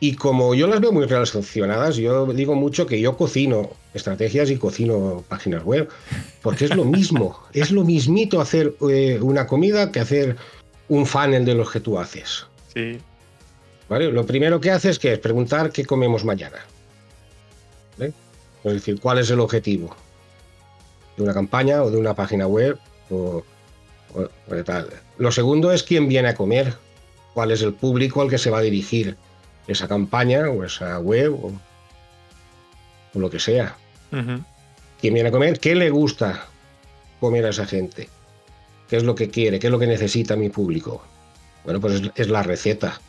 Y 0.00 0.14
como 0.14 0.54
yo 0.54 0.68
las 0.68 0.80
veo 0.80 0.92
muy 0.92 1.06
relacionadas, 1.06 1.96
yo 1.96 2.26
digo 2.26 2.54
mucho 2.54 2.86
que 2.86 3.00
yo 3.00 3.16
cocino 3.16 3.70
estrategias 3.94 4.48
y 4.50 4.56
cocino 4.56 5.24
páginas 5.28 5.64
web, 5.64 5.88
porque 6.40 6.66
es 6.66 6.76
lo 6.76 6.84
mismo, 6.84 7.40
es 7.52 7.72
lo 7.72 7.84
mismito 7.84 8.40
hacer 8.40 8.74
eh, 8.88 9.18
una 9.20 9.46
comida 9.46 9.90
que 9.90 10.00
hacer 10.00 10.36
un 10.88 11.04
funnel 11.04 11.44
de 11.44 11.54
los 11.54 11.70
que 11.70 11.80
tú 11.80 11.98
haces. 11.98 12.46
Sí. 12.72 12.98
¿Vale? 13.88 14.12
Lo 14.12 14.24
primero 14.24 14.60
que 14.60 14.70
haces 14.70 14.98
que 14.98 15.14
es 15.14 15.18
preguntar 15.18 15.72
qué 15.72 15.84
comemos 15.84 16.24
mañana. 16.24 16.58
Es 18.64 18.72
decir, 18.72 19.00
cuál 19.00 19.18
es 19.18 19.30
el 19.30 19.40
objetivo 19.40 19.96
de 21.16 21.22
una 21.22 21.32
campaña 21.32 21.82
o 21.82 21.90
de 21.90 21.96
una 21.96 22.14
página 22.14 22.46
web 22.46 22.76
o, 23.08 23.42
o 24.14 24.64
tal. 24.64 24.90
Lo 25.16 25.32
segundo 25.32 25.72
es 25.72 25.82
quién 25.82 26.08
viene 26.08 26.28
a 26.28 26.34
comer, 26.34 26.74
cuál 27.34 27.50
es 27.50 27.62
el 27.62 27.72
público 27.72 28.20
al 28.20 28.28
que 28.28 28.36
se 28.36 28.50
va 28.50 28.58
a 28.58 28.62
dirigir 28.62 29.16
esa 29.68 29.86
campaña 29.86 30.48
o 30.50 30.64
esa 30.64 30.98
web 30.98 31.34
o, 31.34 31.52
lo 33.14 33.30
que 33.30 33.38
sea. 33.38 33.76
¿Quién 34.10 35.14
viene 35.14 35.28
a 35.28 35.32
comer? 35.32 35.58
¿Qué 35.60 35.74
le 35.74 35.90
gusta 35.90 36.46
comer 37.20 37.46
a 37.46 37.50
esa 37.50 37.66
gente? 37.66 38.08
¿Qué 38.88 38.96
es 38.96 39.02
lo 39.02 39.14
que 39.14 39.28
quiere? 39.28 39.58
¿Qué 39.58 39.66
es 39.66 39.70
lo 39.70 39.78
que 39.78 39.86
necesita 39.86 40.36
mi 40.36 40.48
público? 40.48 41.02
Bueno, 41.64 41.80
pues 41.80 42.00
es, 42.14 42.28
la 42.28 42.42
receta. 42.42 43.00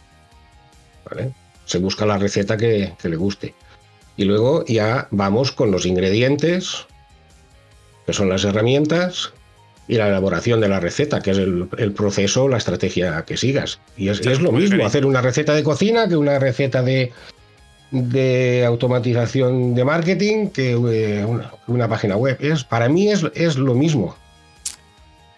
Se 1.65 1.78
busca 1.78 2.06
la 2.06 2.17
receta 2.17 2.58
que, 2.58 2.93
le 3.02 3.15
guste. 3.15 3.56
Y 4.17 4.26
luego 4.26 4.65
ya 4.65 5.08
vamos 5.12 5.52
con 5.52 5.72
los 5.72 5.86
ingredientes, 5.86 6.86
que 8.06 8.13
son 8.13 8.30
las 8.30 8.43
herramientas, 8.43 9.32
y 9.89 9.95
la 9.95 10.08
elaboración 10.08 10.62
de 10.62 10.69
la 10.69 10.80
receta, 10.80 11.19
que 11.19 11.32
es 11.32 11.39
el, 11.39 11.93
proceso, 11.93 12.47
la 12.47 12.58
estrategia 12.58 13.25
que 13.25 13.38
sigas. 13.38 13.80
Y 13.97 14.10
es, 14.10 14.39
lo 14.39 14.52
mismo 14.52 14.86
hacer 14.86 15.04
una 15.04 15.19
receta 15.19 15.56
de 15.56 15.63
cocina 15.63 16.08
que 16.08 16.15
una 16.15 16.38
receta 16.38 16.84
de, 16.84 17.12
de 17.89 18.65
automatización 18.67 19.73
de 19.73 19.84
marketing 19.84 20.49
que 20.49 20.73
eh, 20.73 21.25
una, 21.65 21.88
página 21.88 22.15
web. 22.17 22.38
Es, 22.39 22.63
para 22.63 22.88
mí 22.88 23.10
es, 23.10 23.25
es 23.34 23.58
lo 23.58 23.73
mismo. 23.73 24.15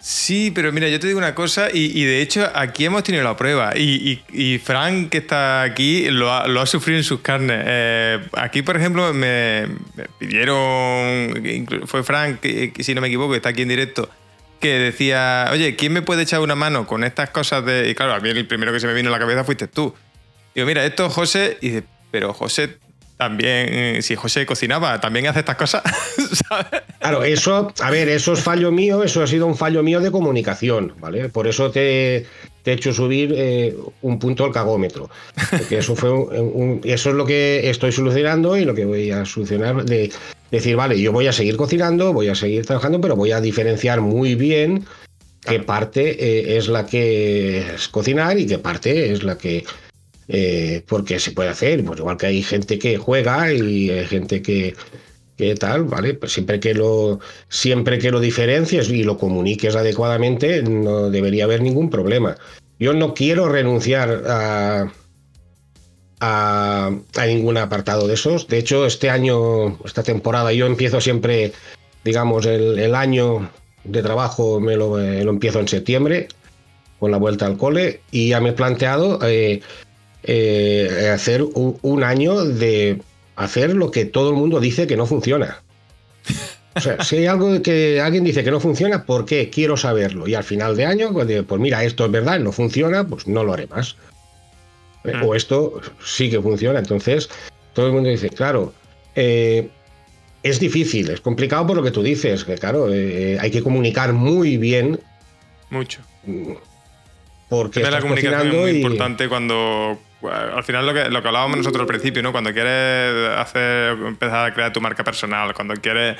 Sí, 0.01 0.51
pero 0.53 0.73
mira, 0.73 0.89
yo 0.89 0.99
te 0.99 1.07
digo 1.07 1.19
una 1.19 1.33
cosa, 1.33 1.69
y, 1.71 2.03
de 2.03 2.21
hecho 2.21 2.49
aquí 2.53 2.83
hemos 2.83 3.03
tenido 3.03 3.23
la 3.23 3.37
prueba, 3.37 3.71
y, 3.77 4.59
Frank, 4.61 5.09
que 5.09 5.19
está 5.19 5.61
aquí, 5.61 6.09
lo 6.09 6.29
ha, 6.33 6.65
sufrido 6.65 6.97
en 6.97 7.05
sus 7.05 7.21
carnes. 7.21 7.63
Eh, 7.65 8.19
aquí, 8.33 8.63
por 8.63 8.75
ejemplo, 8.75 9.13
me, 9.13 9.67
pidieron, 10.17 11.85
fue 11.85 12.03
Frank, 12.03 12.39
si 12.79 12.95
no 12.95 12.99
me 12.99 13.07
equivoco, 13.07 13.35
está 13.35 13.49
aquí 13.49 13.61
en 13.61 13.69
directo, 13.69 14.09
que 14.61 14.79
decía, 14.79 15.49
oye, 15.51 15.75
¿quién 15.75 15.91
me 15.91 16.01
puede 16.01 16.21
echar 16.23 16.39
una 16.39 16.55
mano 16.55 16.87
con 16.87 17.03
estas 17.03 17.31
cosas 17.31 17.65
de...? 17.65 17.89
Y 17.89 17.95
claro, 17.95 18.13
a 18.13 18.19
mí 18.19 18.29
el 18.29 18.47
primero 18.47 18.71
que 18.71 18.79
se 18.79 18.87
me 18.87 18.93
vino 18.93 19.09
a 19.09 19.11
la 19.11 19.19
cabeza 19.19 19.43
fuiste 19.43 19.67
tú. 19.67 19.93
Digo, 20.55 20.67
mira, 20.67 20.85
esto 20.85 21.09
José, 21.09 21.57
y 21.59 21.69
dice, 21.69 21.83
pero 22.11 22.33
José 22.33 22.77
también, 23.17 24.01
si 24.01 24.15
José 24.15 24.45
cocinaba, 24.45 24.99
también 24.99 25.27
hace 25.27 25.39
estas 25.39 25.55
cosas. 25.55 25.83
Claro, 26.99 27.23
eso, 27.23 27.73
a 27.79 27.89
ver, 27.89 28.09
eso 28.09 28.33
es 28.33 28.41
fallo 28.41 28.71
mío, 28.71 29.03
eso 29.03 29.23
ha 29.23 29.27
sido 29.27 29.47
un 29.47 29.57
fallo 29.57 29.81
mío 29.81 30.01
de 30.01 30.11
comunicación, 30.11 30.93
¿vale? 30.99 31.29
Por 31.29 31.47
eso 31.47 31.71
te, 31.71 32.27
te 32.63 32.71
he 32.71 32.73
hecho 32.75 32.93
subir 32.93 33.33
eh, 33.35 33.75
un 34.01 34.19
punto 34.19 34.45
al 34.45 34.51
cagómetro. 34.51 35.09
Porque 35.49 35.77
eso 35.79 35.95
fue 35.95 36.11
eso 36.83 37.09
es 37.09 37.15
lo 37.15 37.25
que 37.25 37.69
estoy 37.69 37.91
solucionando 37.91 38.57
y 38.57 38.65
lo 38.65 38.73
que 38.73 38.85
voy 38.85 39.11
a 39.11 39.25
solucionar 39.25 39.85
de 39.85 40.11
decir, 40.51 40.75
vale, 40.75 40.99
yo 40.99 41.11
voy 41.11 41.27
a 41.27 41.33
seguir 41.33 41.57
cocinando, 41.57 42.13
voy 42.13 42.27
a 42.27 42.35
seguir 42.35 42.65
trabajando, 42.65 42.99
pero 43.01 43.15
voy 43.15 43.31
a 43.31 43.41
diferenciar 43.41 44.01
muy 44.01 44.35
bien 44.35 44.85
qué 45.45 45.59
parte 45.59 46.11
eh, 46.23 46.57
es 46.57 46.67
la 46.67 46.85
que 46.85 47.73
es 47.75 47.87
cocinar 47.87 48.37
y 48.37 48.45
qué 48.45 48.59
parte 48.59 49.11
es 49.11 49.23
la 49.23 49.37
que 49.37 49.63
eh, 50.27 50.83
porque 50.87 51.19
se 51.19 51.31
puede 51.31 51.49
hacer, 51.49 51.83
pues 51.83 51.99
igual 51.99 52.17
que 52.17 52.27
hay 52.27 52.43
gente 52.43 52.79
que 52.79 52.97
juega 52.97 53.51
y 53.51 53.89
hay 53.89 54.05
gente 54.05 54.41
que, 54.41 54.75
tal, 55.59 55.83
¿vale? 55.85 56.13
Pues 56.13 56.31
siempre 56.33 56.59
que 56.59 56.73
lo 56.73 57.19
siempre 57.49 57.99
que 57.99 58.11
lo 58.11 58.19
diferencies 58.19 58.89
y 58.89 59.03
lo 59.03 59.17
comuniques 59.17 59.75
adecuadamente, 59.75 60.63
no 60.63 61.09
debería 61.09 61.45
haber 61.45 61.61
ningún 61.61 61.89
problema. 61.89 62.35
Yo 62.79 62.93
no 62.93 63.13
quiero 63.13 63.47
renunciar 63.49 64.23
a, 64.27 64.91
a, 66.21 66.91
ningún 67.25 67.57
apartado 67.57 68.07
de 68.07 68.13
esos. 68.13 68.47
De 68.47 68.57
hecho, 68.57 68.85
este 68.85 69.09
año, 69.09 69.77
esta 69.83 70.03
temporada, 70.03 70.53
yo 70.53 70.65
empiezo 70.67 71.01
siempre, 71.01 71.51
digamos, 72.03 72.45
el, 72.45 72.95
año 72.95 73.49
de 73.83 74.01
trabajo 74.01 74.59
me 74.59 74.75
lo, 74.75 74.97
lo, 74.97 75.29
empiezo 75.31 75.59
en 75.59 75.67
septiembre, 75.67 76.27
con 76.99 77.11
la 77.11 77.17
vuelta 77.17 77.47
al 77.47 77.57
cole, 77.57 78.01
y 78.11 78.29
ya 78.29 78.39
me 78.39 78.49
he 78.49 78.53
planteado 78.53 79.19
eh, 79.23 79.61
eh, 80.23 81.09
hacer 81.11 81.43
un, 81.43 82.03
año 82.03 82.45
de 82.45 83.01
hacer 83.43 83.75
lo 83.75 83.91
que 83.91 84.05
todo 84.05 84.29
el 84.29 84.35
mundo 84.35 84.59
dice 84.59 84.87
que 84.87 84.97
no 84.97 85.05
funciona. 85.05 85.61
O 86.75 86.79
sea, 86.79 87.03
si 87.03 87.17
hay 87.17 87.25
algo 87.25 87.61
que 87.61 87.99
alguien 87.99 88.23
dice 88.23 88.43
que 88.43 88.51
no 88.51 88.59
funciona, 88.59 89.05
¿por 89.05 89.25
qué? 89.25 89.49
Quiero 89.49 89.75
saberlo. 89.75 90.27
Y 90.27 90.35
al 90.35 90.43
final 90.43 90.77
de 90.77 90.85
año, 90.85 91.11
pues, 91.11 91.43
pues 91.43 91.61
mira, 91.61 91.83
esto 91.83 92.05
es 92.05 92.11
verdad, 92.11 92.39
no 92.39 92.51
funciona, 92.51 93.05
pues 93.05 93.27
no 93.27 93.43
lo 93.43 93.53
haré 93.53 93.67
más. 93.67 93.97
Eh, 95.03 95.13
o 95.21 95.33
mm. 95.33 95.35
esto 95.35 95.81
sí 96.03 96.29
que 96.29 96.41
funciona. 96.41 96.79
Entonces, 96.79 97.29
todo 97.73 97.87
el 97.87 97.93
mundo 97.93 98.09
dice, 98.09 98.29
claro, 98.29 98.73
eh, 99.15 99.69
es 100.43 100.59
difícil, 100.59 101.09
es 101.09 101.19
complicado 101.19 101.67
por 101.67 101.75
lo 101.75 101.83
que 101.83 101.91
tú 101.91 102.01
dices, 102.01 102.45
que 102.45 102.55
claro, 102.55 102.85
hay 102.87 103.51
que 103.51 103.61
comunicar 103.61 104.13
muy 104.13 104.57
bien. 104.57 104.99
Mucho. 105.69 106.01
Porque 107.49 107.81
la 107.81 107.99
comunicación 107.99 108.47
es 108.47 108.53
muy 108.53 108.71
importante 108.71 109.27
cuando 109.27 109.99
al 110.29 110.63
final 110.63 110.85
lo 110.85 110.93
que, 110.93 111.09
lo 111.09 111.21
que 111.21 111.27
hablábamos 111.27 111.57
nosotros 111.57 111.81
al 111.81 111.87
principio, 111.87 112.21
¿no? 112.21 112.31
Cuando 112.31 112.53
quieres 112.53 113.35
empezar 114.07 114.45
a 114.45 114.53
crear 114.53 114.71
tu 114.73 114.81
marca 114.81 115.03
personal, 115.03 115.53
cuando 115.53 115.73
quieres 115.75 116.17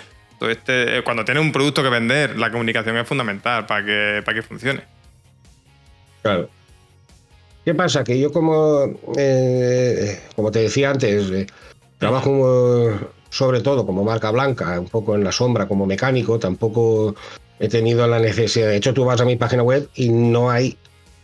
este, 0.50 0.98
eh, 0.98 1.04
cuando 1.04 1.24
tienes 1.24 1.44
un 1.44 1.52
producto 1.52 1.84
que 1.84 1.90
vender, 1.90 2.38
la 2.38 2.52
comunicación 2.52 2.98
es 2.98 3.08
fundamental 3.08 3.66
para 3.66 3.86
que, 3.86 4.22
para 4.26 4.36
que 4.36 4.42
funcione. 4.42 4.84
Claro. 6.22 6.50
¿Qué 7.64 7.76
pasa? 7.76 8.04
Que 8.04 8.20
yo 8.20 8.32
como, 8.32 8.86
eh, 9.18 10.20
como 10.36 10.52
te 10.52 10.60
decía 10.60 10.90
antes, 10.90 11.30
eh, 11.30 11.48
trabajo 12.00 13.00
sobre 13.30 13.62
todo 13.62 13.86
como 13.86 14.04
marca 14.04 14.32
blanca, 14.32 14.80
un 14.80 14.90
poco 14.90 15.16
en 15.16 15.24
la 15.24 15.32
sombra 15.32 15.68
como 15.68 15.86
mecánico, 15.86 16.40
tampoco 16.40 17.16
he 17.60 17.70
tenido 17.70 18.08
la 18.08 18.20
necesidad. 18.20 18.68
De 18.68 18.78
hecho, 18.78 18.94
tú 18.94 19.06
vas 19.06 19.22
a 19.22 19.26
mi 19.26 19.36
página 19.36 19.62
web 19.62 19.88
y 19.94 20.10
no 20.10 20.50
hay 20.50 20.76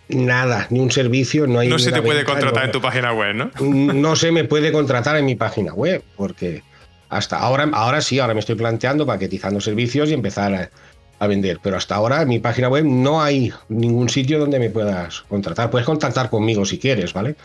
nada, 0.10 0.67
ni 0.70 0.80
un 0.80 0.91
servicio, 0.91 1.48
no 1.48 1.60
hay. 1.60 1.70
No 1.70 1.80
se 1.80 1.91
te 1.91 2.02
puede 2.02 2.24
contratar 2.24 2.65
en 2.65 2.72
tu 2.72 2.82
página 2.82 3.13
web, 3.13 3.36
¿no? 3.36 3.52
No 3.62 4.15
se 4.15 4.32
me 4.32 4.43
puede 4.43 4.72
contratar 4.72 5.17
en 5.17 5.26
mi 5.26 5.36
página 5.36 5.74
web, 5.74 6.04
porque 6.15 6.63
hasta 7.10 7.39
ahora, 7.39 7.70
ahora 7.74 8.02
sí, 8.02 8.20
ahora 8.20 8.34
me 8.34 8.39
estoy 8.39 8.56
planteando 8.56 9.06
paquetizando 9.06 9.62
servicios 9.62 10.10
y 10.10 10.13
empezar 10.13 10.72
a, 11.20 11.28
vender, 11.28 11.60
pero 11.63 11.78
hasta 11.78 11.96
ahora 11.96 12.22
en 12.22 12.28
mi 12.28 12.39
página 12.39 12.70
web 12.70 12.86
no 12.86 13.22
hay 13.22 13.52
ningún 13.70 14.08
sitio 14.08 14.39
donde 14.39 14.60
me 14.60 14.70
puedas 14.70 15.22
contratar. 15.22 15.72
Puedes 15.72 15.86
contactar 15.86 16.30
conmigo 16.30 16.63
si 16.65 16.78
quieres, 16.78 17.13
¿vale? 17.13 17.36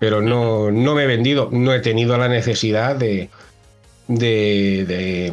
Pero 0.00 0.20
no, 0.20 0.70
no 0.70 0.94
me 0.94 1.04
he 1.04 1.06
vendido, 1.06 1.48
no 1.52 1.72
he 1.72 1.80
tenido 1.80 2.16
la 2.18 2.28
necesidad 2.28 2.96
de, 2.96 3.30
de, 4.08 5.32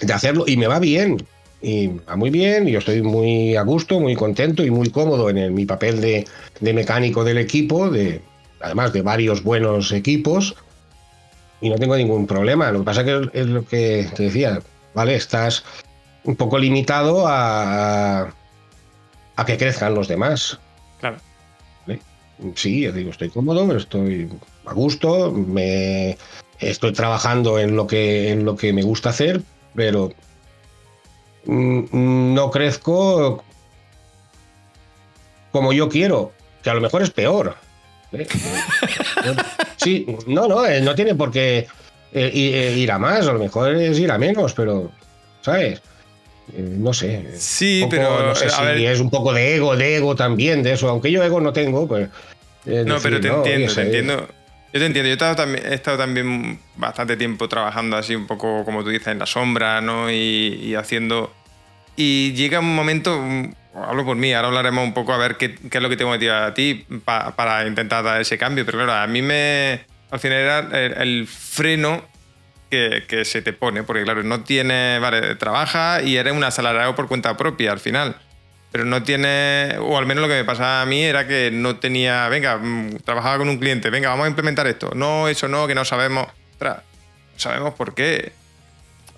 de 0.00 0.12
hacerlo 0.12 0.44
y 0.46 0.56
me 0.56 0.66
va 0.66 0.80
bien 0.80 1.18
y 1.62 1.88
va 1.88 2.16
muy 2.16 2.30
bien, 2.30 2.66
yo 2.66 2.78
estoy 2.78 3.02
muy 3.02 3.56
a 3.56 3.62
gusto, 3.62 4.00
muy 4.00 4.14
contento 4.14 4.64
y 4.64 4.70
muy 4.70 4.90
cómodo 4.90 5.28
en 5.28 5.52
mi 5.54 5.66
papel 5.66 6.00
de, 6.00 6.24
mecánico 6.60 7.24
del 7.24 7.38
equipo, 7.38 7.90
de, 7.90 8.22
además 8.60 8.92
de 8.92 9.02
varios 9.02 9.42
buenos 9.42 9.92
equipos, 9.92 10.56
y 11.60 11.68
no 11.68 11.76
tengo 11.76 11.96
ningún 11.96 12.26
problema. 12.26 12.70
Lo 12.70 12.80
que 12.80 12.84
pasa 12.86 13.04
que 13.04 13.28
es 13.34 13.46
lo 13.46 13.64
que 13.66 14.08
te 14.14 14.24
decía, 14.24 14.60
¿vale? 14.94 15.14
Estás 15.14 15.64
un 16.24 16.36
poco 16.36 16.58
limitado 16.58 17.26
a, 17.26 18.32
a 19.36 19.44
que 19.44 19.58
crezcan 19.58 19.94
los 19.94 20.08
demás. 20.08 20.58
Claro. 21.00 21.18
Sí, 22.54 22.80
yo 22.80 22.92
digo, 22.92 23.10
estoy 23.10 23.28
cómodo, 23.28 23.76
estoy 23.76 24.30
a 24.64 24.72
gusto, 24.72 25.30
me 25.30 26.16
estoy 26.58 26.92
trabajando 26.92 27.58
en 27.58 27.76
lo 27.76 27.86
que, 27.86 28.30
en 28.30 28.44
lo 28.44 28.56
que 28.56 28.72
me 28.72 28.82
gusta 28.82 29.10
hacer, 29.10 29.42
pero 29.74 30.12
no 31.46 32.50
crezco 32.50 33.42
como 35.52 35.72
yo 35.72 35.88
quiero, 35.88 36.32
que 36.62 36.70
a 36.70 36.74
lo 36.74 36.80
mejor 36.80 37.02
es 37.02 37.10
peor. 37.10 37.56
¿eh? 38.12 38.26
Sí, 39.76 40.06
no, 40.26 40.46
no, 40.46 40.66
eh, 40.66 40.82
no 40.82 40.94
tiene 40.94 41.14
por 41.14 41.30
qué 41.30 41.66
eh, 42.12 42.74
ir 42.76 42.92
a 42.92 42.98
más, 42.98 43.26
a 43.26 43.32
lo 43.32 43.38
mejor 43.38 43.74
es 43.74 43.98
ir 43.98 44.12
a 44.12 44.18
menos, 44.18 44.52
pero, 44.52 44.90
¿sabes? 45.40 45.80
no 46.54 46.92
sé. 46.92 47.28
Sí, 47.38 47.86
pero 47.88 48.26
no 48.26 48.34
sé 48.34 48.50
si 48.50 48.84
es 48.84 49.00
un 49.00 49.08
poco 49.08 49.32
de 49.32 49.54
ego, 49.54 49.74
de 49.76 49.96
ego 49.96 50.14
también, 50.16 50.62
de 50.62 50.72
eso, 50.72 50.88
aunque 50.90 51.10
yo 51.10 51.24
ego 51.24 51.40
no 51.40 51.54
tengo, 51.54 51.88
pues. 51.88 52.10
no, 52.66 52.98
pero 53.00 53.20
te 53.20 53.28
entiendo, 53.28 53.72
te 53.72 53.80
entiendo. 53.80 54.28
Yo 54.72 54.78
te 54.78 54.86
entiendo, 54.86 55.08
yo 55.08 55.12
he 55.12 55.14
estado, 55.14 55.34
también, 55.34 55.66
he 55.66 55.74
estado, 55.74 55.98
también, 55.98 56.60
bastante 56.76 57.16
tiempo 57.16 57.48
trabajando 57.48 57.96
así 57.96 58.14
un 58.14 58.28
poco, 58.28 58.64
como 58.64 58.84
tú 58.84 58.90
dices, 58.90 59.08
en 59.08 59.18
la 59.18 59.26
sombra, 59.26 59.80
¿no? 59.80 60.10
Y, 60.10 60.74
haciendo... 60.76 61.34
Y 61.96 62.32
llega 62.34 62.60
un 62.60 62.74
momento, 62.74 63.20
mm, 63.20 63.52
hablo 63.74 64.04
por 64.04 64.16
mí, 64.16 64.32
ahora 64.32 64.48
hablaremos 64.48 64.84
un 64.84 64.94
poco 64.94 65.12
a 65.12 65.18
ver 65.18 65.36
qué, 65.36 65.56
qué 65.56 65.78
es 65.78 65.82
lo 65.82 65.88
que 65.88 65.96
tengo 65.96 66.12
metido 66.12 66.36
a 66.36 66.54
ti 66.54 66.86
para 67.04 67.66
intentar 67.66 68.04
dar 68.04 68.20
ese 68.20 68.38
cambio, 68.38 68.64
pero 68.64 68.78
claro, 68.78 68.94
a 68.94 69.06
mí 69.06 69.22
me... 69.22 69.84
Al 70.12 70.18
final 70.20 70.38
era 70.38 70.58
el, 71.02 71.26
freno 71.26 72.04
que, 72.70 73.04
que, 73.08 73.24
se 73.24 73.42
te 73.42 73.52
pone, 73.52 73.82
porque 73.82 74.04
claro, 74.04 74.22
no 74.22 74.42
tiene, 74.42 74.98
vale, 75.00 75.34
trabaja 75.34 76.02
y 76.02 76.16
eres 76.16 76.32
un 76.32 76.42
asalariado 76.42 76.94
por 76.94 77.06
cuenta 77.06 77.36
propia 77.36 77.72
al 77.72 77.80
final 77.80 78.16
pero 78.72 78.84
no 78.84 79.02
tiene, 79.02 79.76
o 79.80 79.98
al 79.98 80.06
menos 80.06 80.22
lo 80.22 80.28
que 80.28 80.34
me 80.34 80.44
pasaba 80.44 80.82
a 80.82 80.86
mí 80.86 81.02
era 81.02 81.26
que 81.26 81.50
no 81.52 81.76
tenía, 81.76 82.28
venga, 82.28 82.56
mm, 82.56 82.98
trabajaba 83.04 83.38
con 83.38 83.48
un 83.48 83.58
cliente, 83.58 83.90
venga, 83.90 84.10
vamos 84.10 84.26
a 84.26 84.28
implementar 84.28 84.66
esto. 84.66 84.92
No, 84.94 85.28
eso 85.28 85.48
no, 85.48 85.66
que 85.66 85.74
no 85.74 85.84
sabemos. 85.84 86.28
sabemos 87.36 87.74
por 87.74 87.94
qué. 87.94 88.32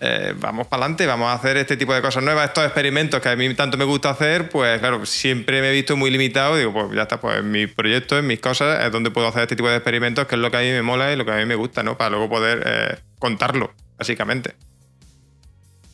Eh, 0.05 0.35
vamos 0.37 0.67
para 0.67 0.83
adelante, 0.83 1.07
vamos 1.07 1.29
a 1.29 1.35
hacer 1.35 1.57
este 1.59 1.77
tipo 1.77 1.95
de 1.95 2.03
cosas 2.03 2.25
nuevas, 2.25 2.49
estos 2.49 2.65
experimentos 2.65 3.21
que 3.21 3.29
a 3.29 3.37
mí 3.37 3.55
tanto 3.55 3.77
me 3.77 3.85
gusta 3.85 4.11
hacer, 4.11 4.49
pues 4.49 4.81
claro, 4.81 5.07
siempre 5.07 5.61
me 5.61 5.69
he 5.69 5.73
visto 5.73 5.97
muy 5.97 6.11
limitado. 6.11 6.57
Digo, 6.57 6.73
pues 6.73 6.97
ya 6.97 7.03
está, 7.03 7.21
pues 7.21 7.39
en 7.39 7.51
mis 7.51 7.69
proyectos, 7.69 8.19
en 8.19 8.27
mis 8.27 8.41
cosas, 8.41 8.85
es 8.85 8.91
donde 8.91 9.11
puedo 9.11 9.29
hacer 9.29 9.43
este 9.43 9.55
tipo 9.55 9.69
de 9.69 9.77
experimentos, 9.77 10.27
que 10.27 10.35
es 10.35 10.41
lo 10.41 10.51
que 10.51 10.57
a 10.57 10.61
mí 10.61 10.71
me 10.71 10.83
mola 10.83 11.13
y 11.13 11.17
lo 11.17 11.25
que 11.25 11.33
a 11.33 11.37
mí 11.37 11.45
me 11.45 11.55
gusta, 11.55 11.83
¿no? 11.83 11.97
Para 11.97 12.11
luego 12.11 12.29
poder 12.29 12.63
eh, 12.67 12.99
contarlo, 13.19 13.73
básicamente. 13.99 14.55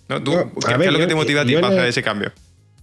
¿No? 0.08 0.22
¿Tú, 0.22 0.32
¿qué, 0.66 0.72
es 0.72 0.92
lo 0.92 0.98
que 0.98 1.06
te 1.06 1.14
motiva 1.14 1.42
a 1.42 1.44
ti 1.44 1.54
para 1.56 1.68
hacer 1.68 1.84
ese 1.84 2.02
cambio? 2.02 2.32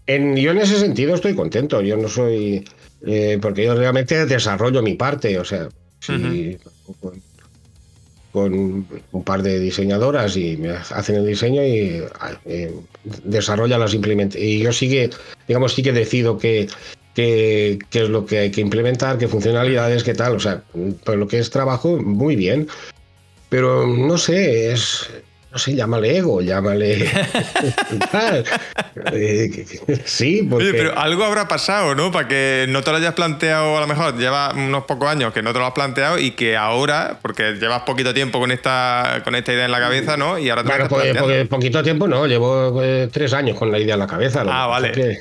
En, 0.07 0.35
yo 0.35 0.51
en 0.51 0.59
ese 0.59 0.79
sentido 0.79 1.15
estoy 1.15 1.35
contento. 1.35 1.81
Yo 1.81 1.97
no 1.97 2.07
soy. 2.07 2.63
eh, 3.05 3.37
porque 3.41 3.65
yo 3.65 3.75
realmente 3.75 4.25
desarrollo 4.25 4.81
mi 4.81 4.95
parte, 4.95 5.37
o 5.39 5.45
sea, 5.45 5.69
si 5.99 6.57
con, 8.31 8.85
un 9.13 9.23
par 9.23 9.41
de 9.41 9.59
diseñadoras 9.59 10.35
y 10.35 10.57
me 10.57 10.71
hacen 10.71 11.15
el 11.15 11.25
diseño 11.25 11.63
y 11.63 12.03
eh, 12.45 12.73
desarrollan 13.23 13.79
las 13.79 13.93
implementaciones. 13.93 14.49
Y 14.49 14.59
yo 14.59 14.73
sí 14.73 14.89
que, 14.89 15.09
digamos, 15.47 15.73
sí 15.73 15.81
que 15.81 15.93
decido 15.93 16.37
que 16.37 16.67
qué, 17.15 17.79
es 17.91 18.09
lo 18.09 18.25
que 18.25 18.39
hay 18.39 18.51
que 18.51 18.61
implementar, 18.61 19.17
qué 19.17 19.27
funcionalidades, 19.27 20.03
qué 20.03 20.13
tal. 20.13 20.35
O 20.35 20.39
sea, 20.39 20.61
por 21.03 21.15
lo 21.15 21.27
que 21.27 21.39
es 21.39 21.49
trabajo, 21.49 21.97
muy 21.97 22.35
bien. 22.35 22.67
Pero 23.49 23.87
no 23.87 24.17
sé, 24.17 24.71
es, 24.71 25.09
no 25.55 25.59
sé, 25.59 25.73
llámale 25.73 26.17
ego, 26.17 26.41
llámale. 26.41 27.09
Eh, 29.11 29.65
sí, 30.05 30.47
porque... 30.49 30.69
Oye, 30.69 30.73
pero 30.77 30.97
algo 30.97 31.23
habrá 31.25 31.47
pasado, 31.47 31.95
¿no? 31.95 32.11
Para 32.11 32.27
que 32.27 32.65
no 32.69 32.81
te 32.81 32.91
lo 32.91 32.97
hayas 32.97 33.13
planteado, 33.13 33.77
a 33.77 33.81
lo 33.81 33.87
mejor 33.87 34.17
lleva 34.17 34.53
unos 34.53 34.85
pocos 34.85 35.09
años 35.09 35.33
que 35.33 35.41
no 35.41 35.51
te 35.53 35.59
lo 35.59 35.65
has 35.65 35.73
planteado 35.73 36.17
y 36.17 36.31
que 36.31 36.55
ahora, 36.55 37.19
porque 37.21 37.53
llevas 37.53 37.81
poquito 37.81 38.13
tiempo 38.13 38.39
con 38.39 38.51
esta, 38.51 39.21
con 39.23 39.35
esta 39.35 39.53
idea 39.53 39.65
en 39.65 39.71
la 39.71 39.79
cabeza, 39.79 40.17
¿no? 40.17 40.39
Y 40.39 40.49
ahora 40.49 40.63
te 40.63 40.69
bueno, 40.69 40.87
pues, 40.87 41.17
porque, 41.17 41.45
poquito 41.45 41.83
tiempo 41.83 42.07
no, 42.07 42.25
llevo 42.25 42.81
eh, 42.81 43.09
tres 43.11 43.33
años 43.33 43.57
con 43.57 43.71
la 43.71 43.79
idea 43.79 43.95
en 43.95 43.99
la 43.99 44.07
cabeza. 44.07 44.43
Ah, 44.47 44.67
vale. 44.67 44.91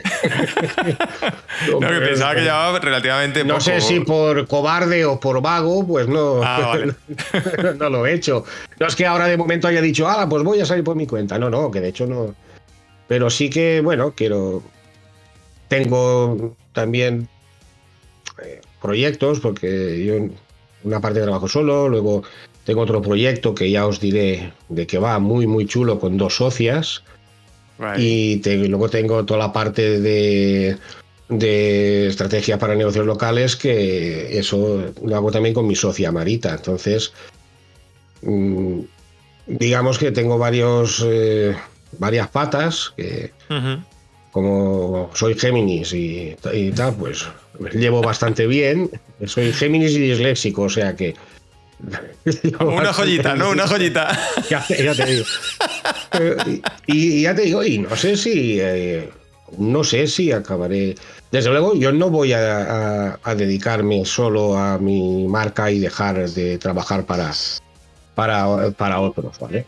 no, 1.71 1.81
que 1.81 2.01
pensaba 2.01 2.35
que 2.35 2.43
llevaba 2.43 2.79
relativamente 2.79 3.45
No 3.45 3.61
sé 3.61 3.81
si 3.81 4.01
por 4.01 4.47
cobarde 4.47 5.05
o 5.05 5.19
por 5.19 5.43
vago, 5.43 5.87
pues 5.87 6.07
no, 6.07 6.41
ah, 6.43 6.77
no 7.79 7.91
lo 7.91 8.07
he 8.07 8.15
hecho. 8.15 8.45
No 8.79 8.87
es 8.87 8.97
que 8.97 9.07
ahora 9.07 9.27
de 9.27 9.37
momento 9.37 9.69
haya 9.69 9.81
dicho, 9.81 10.09
ah, 10.09 10.24
pues 10.29 10.43
voy 10.43 10.61
a 10.61 10.67
salir 10.67 10.85
por 10.85 10.97
mi 10.97 11.07
cuenta. 11.07 11.39
No, 11.39 11.51
no, 11.51 11.71
que 11.71 11.81
de 11.81 11.89
hecho 11.89 12.07
no. 12.07 12.35
Pero 13.09 13.31
sí 13.31 13.51
que, 13.51 13.81
bueno, 13.81 14.15
quiero. 14.17 14.63
Tengo 15.69 16.57
también 16.73 17.29
eh, 18.43 18.61
proyectos, 18.81 19.41
porque 19.41 20.05
yo 20.05 20.15
una 20.85 21.01
parte 21.01 21.23
trabajo 21.23 21.49
solo, 21.49 21.89
luego 21.89 22.23
tengo 22.65 22.83
otro 22.83 23.03
proyecto 23.03 23.55
que 23.55 23.71
ya 23.71 23.87
os 23.87 24.01
diré 24.01 24.53
de 24.69 24.87
que 24.87 24.99
va 24.99 25.19
muy, 25.19 25.47
muy 25.47 25.67
chulo 25.67 25.99
con 25.99 26.17
dos 26.17 26.37
socias. 26.37 27.03
Y 27.99 28.41
luego 28.69 28.89
tengo 28.89 29.25
toda 29.25 29.41
la 29.41 29.53
parte 29.53 29.99
de, 30.01 30.77
de 31.29 32.07
estrategia 32.07 32.59
para 32.59 32.75
negocios 32.75 33.05
locales, 33.05 33.57
que 33.57 34.39
eso 34.39 34.93
lo 35.05 35.17
hago 35.17 35.31
también 35.33 35.55
con 35.55 35.67
mi 35.67 35.75
socia 35.75 36.13
Marita. 36.13 36.55
Entonces, 36.55 37.13
mm, 38.23 38.81
digamos 39.47 39.99
que 39.99 40.13
tengo 40.13 40.39
varios, 40.39 41.05
eh, 41.07 41.55
varias 41.99 42.29
patas, 42.29 42.93
que 42.97 43.33
como 44.35 45.11
soy 45.15 45.35
Géminis 45.39 45.93
y, 45.93 46.37
tal, 46.75 46.95
pues 46.97 47.25
llevo 47.73 48.03
bastante 48.03 48.49
bien. 48.49 48.91
Soy 49.27 49.53
Géminis 49.53 49.93
y 49.93 50.01
disléxico, 50.01 50.63
o 50.63 50.69
sea 50.69 50.97
que... 50.97 51.15
Una 52.61 52.93
joyita, 52.93 53.37
¿no? 53.37 53.51
Una 53.51 53.69
joyita. 53.69 54.19
ya, 54.51 54.65
te 54.67 55.07
digo. 55.07 55.25
y, 56.87 57.23
ya 57.23 57.35
te 57.35 57.43
digo, 57.43 57.63
y 57.63 57.79
no 57.79 57.95
sé 57.95 58.17
si... 58.17 58.59
Eh, 58.61 59.09
no 59.59 59.85
sé 59.85 60.09
si 60.09 60.33
acabaré... 60.33 60.97
Desde 61.31 61.51
luego, 61.51 61.77
yo 61.77 61.93
no 61.93 62.11
voy 62.11 62.33
a, 62.33 63.19
dedicarme 63.37 64.05
solo 64.05 64.59
a 64.59 64.79
mi 64.79 65.29
marca 65.29 65.71
y 65.71 65.79
dejar 65.79 66.29
de 66.29 66.59
trabajar 66.59 67.05
para, 67.05 67.33
para, 68.15 68.71
para 68.73 69.01
otros, 69.01 69.39
¿vale? 69.39 69.67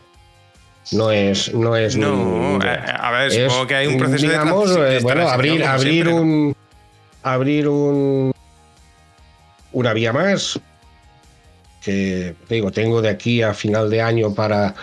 No 0.91 1.11
es. 1.11 1.53
No, 1.53 1.75
es 1.75 1.97
no 1.97 2.59
eh, 2.63 2.79
a 2.87 3.11
ver, 3.11 3.31
supongo 3.31 3.67
que 3.67 3.75
hay 3.75 3.87
un 3.87 3.97
proceso 3.97 4.25
digamos, 4.25 4.75
de. 4.75 4.97
Eh, 4.97 4.99
bueno, 5.01 5.27
abrir, 5.27 5.63
abrir 5.63 6.07
un. 6.07 6.55
Abrir 7.23 7.67
un. 7.67 8.31
Una 9.73 9.93
vía 9.93 10.13
más. 10.13 10.59
Que 11.83 12.35
digo, 12.49 12.71
tengo 12.71 13.01
de 13.01 13.09
aquí 13.09 13.41
a 13.41 13.53
final 13.53 13.89
de 13.89 14.01
año 14.01 14.33
para 14.33 14.75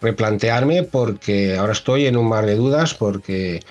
replantearme, 0.00 0.82
porque 0.82 1.56
ahora 1.56 1.72
estoy 1.72 2.06
en 2.06 2.16
un 2.16 2.28
mar 2.28 2.46
de 2.46 2.56
dudas, 2.56 2.94
porque. 2.94 3.62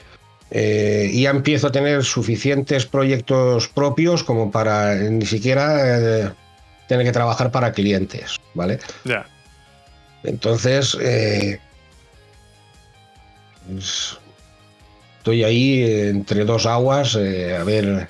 Eh, 0.56 1.10
ya 1.12 1.32
empiezo 1.32 1.68
a 1.68 1.72
tener 1.72 2.04
suficientes 2.04 2.86
proyectos 2.86 3.68
propios 3.70 4.24
como 4.24 4.52
para 4.52 4.94
ni 4.94 5.26
siquiera 5.26 6.32
tener 6.88 7.06
que 7.08 7.12
trabajar 7.12 7.50
para 7.50 7.72
clientes, 7.72 8.40
¿vale? 8.54 8.78
Ya. 9.04 9.26
Entonces, 10.24 10.98
eh, 11.02 11.60
pues, 13.70 14.18
estoy 15.18 15.44
ahí 15.44 16.08
entre 16.10 16.46
dos 16.46 16.66
aguas, 16.66 17.16
eh, 17.16 17.56
a 17.56 17.64
ver. 17.64 18.08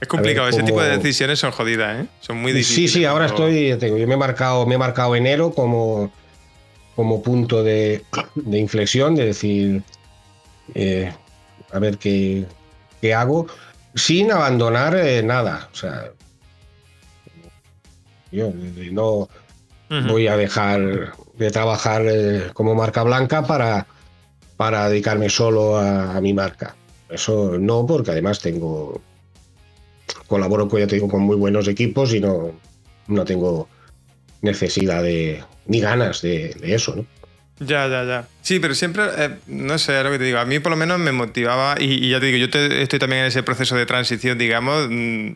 Es 0.00 0.08
complicado, 0.08 0.48
ese 0.48 0.62
tipo 0.62 0.80
de 0.80 0.96
decisiones 0.96 1.38
son 1.38 1.50
jodidas, 1.50 2.04
¿eh? 2.04 2.08
Son 2.20 2.36
muy 2.38 2.52
difíciles. 2.52 2.92
Sí, 2.92 3.00
sí, 3.00 3.04
ahora 3.04 3.26
estoy, 3.26 3.76
yo 3.78 4.06
me 4.06 4.14
he 4.14 4.16
marcado, 4.16 4.64
me 4.66 4.76
he 4.76 4.78
marcado 4.78 5.14
enero 5.14 5.52
como, 5.52 6.10
como 6.96 7.22
punto 7.22 7.62
de, 7.62 8.02
inflexión, 8.50 9.14
de 9.14 9.26
decir, 9.26 9.82
eh, 10.74 11.12
a 11.70 11.78
ver 11.78 11.98
qué, 11.98 12.46
qué, 13.02 13.12
hago, 13.12 13.46
sin 13.94 14.32
abandonar 14.32 14.96
nada. 15.22 15.68
O 15.70 15.76
sea, 15.76 16.12
yo 18.32 18.52
no 18.90 19.28
voy 20.08 20.28
a 20.28 20.36
dejar 20.38 21.12
de 21.44 21.50
trabajar 21.50 22.02
eh, 22.06 22.50
como 22.52 22.74
marca 22.74 23.02
blanca 23.02 23.42
para, 23.42 23.86
para 24.56 24.88
dedicarme 24.90 25.30
solo 25.30 25.78
a, 25.78 26.20
mi 26.20 26.34
marca. 26.34 26.76
Eso 27.08 27.56
no, 27.58 27.86
porque 27.86 28.10
además 28.10 28.40
tengo. 28.40 29.00
Colaboro, 30.26 30.68
ya 30.78 30.86
te 30.86 30.96
digo, 30.96 31.08
con 31.08 31.22
muy 31.22 31.36
buenos 31.36 31.66
equipos 31.66 32.12
y 32.12 32.20
no, 32.20 32.52
no 33.08 33.24
tengo 33.24 33.68
necesidad 34.42 35.02
de. 35.02 35.42
ni 35.66 35.80
ganas 35.80 36.20
de, 36.20 36.54
eso. 36.62 37.06
Ya, 37.58 37.88
ya, 37.88 38.04
ya. 38.04 38.28
Sí, 38.42 38.60
pero 38.60 38.74
siempre, 38.74 39.04
eh, 39.16 39.30
no 39.46 39.78
sé 39.78 40.02
lo 40.02 40.10
que 40.10 40.18
te 40.18 40.24
digo, 40.24 40.38
a 40.38 40.44
mí 40.44 40.58
por 40.60 40.70
lo 40.70 40.76
menos 40.76 40.98
me 40.98 41.12
motivaba, 41.12 41.76
y, 41.78 42.10
ya 42.10 42.20
te 42.20 42.26
digo, 42.26 42.46
yo 42.46 42.58
estoy 42.58 42.98
también 42.98 43.22
en 43.22 43.28
ese 43.28 43.42
proceso 43.42 43.76
de 43.76 43.86
transición, 43.86 44.36
digamos, 44.38 44.88
mm, 44.90 45.32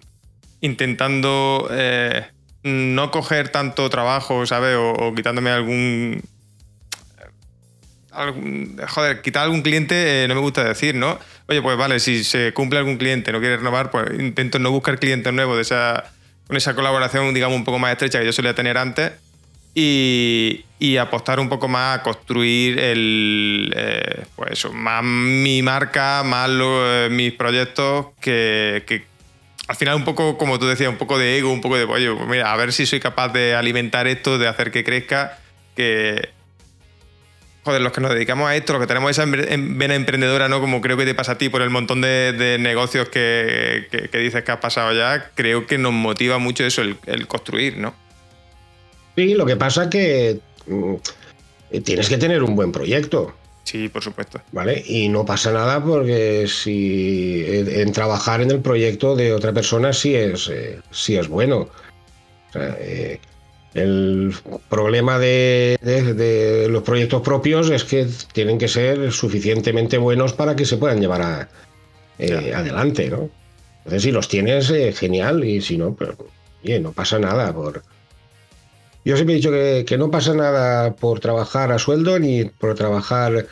intentando 0.61 1.69
eh, 1.71 2.27
no 2.65 3.11
coger 3.11 3.51
tanto 3.51 3.89
trabajo, 3.91 4.47
¿sabes? 4.47 4.77
O, 4.79 5.15
quitándome 5.15 5.51
algún, 5.51 6.23
Joder, 8.89 9.23
quitar 9.23 9.43
algún 9.43 9.63
cliente 9.63 10.25
eh, 10.25 10.29
no 10.29 10.37
me 10.37 10.41
gusta 10.41 10.65
decir, 10.65 10.95
¿no? 10.95 11.19
Oye, 11.49 11.61
pues 11.61 11.77
vale, 11.77 11.99
si 11.99 12.23
se 12.23 12.53
cumple 12.55 12.79
algún 12.79 12.97
cliente, 12.97 13.33
no 13.33 13.41
quiere 13.41 13.57
renovar, 13.57 13.91
pues 13.91 14.19
intento 14.19 14.59
no 14.61 14.71
buscar 14.71 14.99
clientes 14.99 15.33
nuevos 15.33 15.57
de 15.57 15.63
esa, 15.63 16.13
con 16.47 16.57
esa 16.57 16.75
colaboración, 16.75 17.35
digamos, 17.35 17.57
un 17.57 17.65
poco 17.65 17.81
más 17.81 17.91
estrecha 17.91 18.21
que 18.21 18.27
yo 18.27 18.33
solía 18.33 18.55
tener 18.55 18.79
antes. 18.79 19.13
Y, 19.75 20.65
apostar 21.01 21.41
un 21.41 21.49
poco 21.49 21.67
más 21.67 21.99
a 21.99 22.03
construir 22.03 22.79
el, 22.79 23.75
eh, 23.77 24.25
pues 24.37 24.53
eso, 24.53 24.73
más 24.73 25.03
mi 25.03 25.61
marca, 25.63 26.23
más 26.25 26.49
eh, 26.53 27.09
mis 27.11 27.33
proyectos 27.33 28.07
que 28.21 29.05
al 29.67 29.77
final 29.77 29.97
un 29.97 30.05
poco, 30.05 30.37
como 30.37 30.59
tú 30.59 30.67
decías, 30.67 30.91
un 30.91 30.99
poco 30.99 31.19
de 31.19 31.39
ego, 31.39 31.51
un 31.51 31.61
poco 31.61 31.77
de, 31.77 31.85
oye, 31.85 32.13
pues 32.13 32.29
mira, 32.29 32.53
a 32.53 32.57
ver 32.57 32.73
si 32.73 32.87
soy 32.87 33.01
capaz 33.01 33.29
de 33.29 33.55
alimentar 33.55 34.07
esto, 34.07 34.39
de 34.39 34.49
hacer 34.49 34.71
que 34.71 34.85
crezca, 34.85 35.39
que... 35.75 36.31
Joder, 37.65 37.81
los 37.81 37.93
que 37.93 38.03
nos 38.03 38.13
dedicamos 38.13 38.47
a 38.47 38.55
esto, 38.57 38.75
los 38.75 38.83
que 38.83 38.87
tenemos 38.87 39.11
esa 39.11 39.25
vena 39.25 39.95
emprendedora, 39.95 40.51
¿no? 40.51 40.61
Como 40.61 40.83
creo 40.83 40.99
que 40.99 41.07
te 41.07 41.15
pasa 41.15 41.33
a 41.33 41.39
ti 41.39 41.49
por 41.49 41.63
el 41.63 41.71
montón 41.71 42.03
de, 42.03 42.59
negocios 42.61 43.09
que, 43.09 43.87
dices 44.13 44.45
que 44.45 44.53
has 44.53 44.59
pasado 44.59 44.93
ya, 44.93 45.31
creo 45.35 45.67
que 45.67 45.79
nos 45.79 45.95
motiva 45.95 46.37
mucho 46.37 46.63
eso, 46.67 46.83
el, 46.83 46.99
el 47.07 47.27
construir, 47.27 47.79
¿no? 47.79 47.95
Sí, 49.17 49.33
lo 49.33 49.47
que 49.47 49.57
pasa 49.57 49.85
es 49.85 49.89
que 49.89 50.41
mm, 50.67 50.95
tienes 51.85 52.11
que 52.11 52.19
tener 52.19 52.43
un 52.43 52.55
buen 52.55 52.71
proyecto. 52.71 53.35
Sí, 53.65 53.89
por 53.89 54.03
supuesto. 54.03 54.41
¿Vale? 54.53 54.85
Y 54.87 55.09
no 55.09 55.25
pasa 55.25 55.51
nada 55.51 55.83
porque 55.83 56.47
si 56.47 57.45
en, 57.49 57.93
trabajar 57.93 58.43
en 58.43 58.51
el 58.51 58.61
proyecto 58.61 59.17
de 59.17 59.33
otra 59.33 59.53
persona 59.53 59.93
sí 59.93 60.15
es, 60.15 60.49
eh, 60.49 60.81
es 61.09 61.29
bueno. 61.29 61.69
Eh, 62.55 63.19
el 63.73 64.33
problema 64.69 65.19
de, 65.19 66.69
los 66.71 66.83
proyectos 66.85 67.23
propios 67.23 67.71
es 67.71 67.85
que 67.85 68.07
tienen 68.33 68.59
que 68.59 68.69
ser 68.69 69.11
suficientemente 69.11 69.99
buenos 69.99 70.35
para 70.35 70.55
que 70.55 70.67
se 70.67 70.77
puedan 70.77 71.01
llevar 71.01 71.49
eh, 72.19 72.53
adelante, 72.55 73.09
¿no? 73.09 73.31
Entonces, 73.79 74.03
si 74.03 74.13
los 74.13 74.29
tienes, 74.29 74.73
genial, 74.97 75.43
y 75.43 75.61
si 75.61 75.77
no, 75.77 75.95
pues, 75.95 76.11
bien, 76.63 76.85
no 76.85 76.93
pasa 76.93 77.19
nada 77.19 77.53
por, 77.53 77.83
yo 79.05 79.17
siempre 79.17 79.35
he 79.35 79.37
dicho 79.37 79.51
que, 79.51 79.99
no 79.99 80.11
pasa 80.11 80.33
nada 80.35 80.95
por 80.95 81.21
trabajar 81.21 81.71
a 81.73 81.79
sueldo, 81.79 82.19
ni 82.19 82.45
por 82.45 82.75
trabajar, 82.75 83.47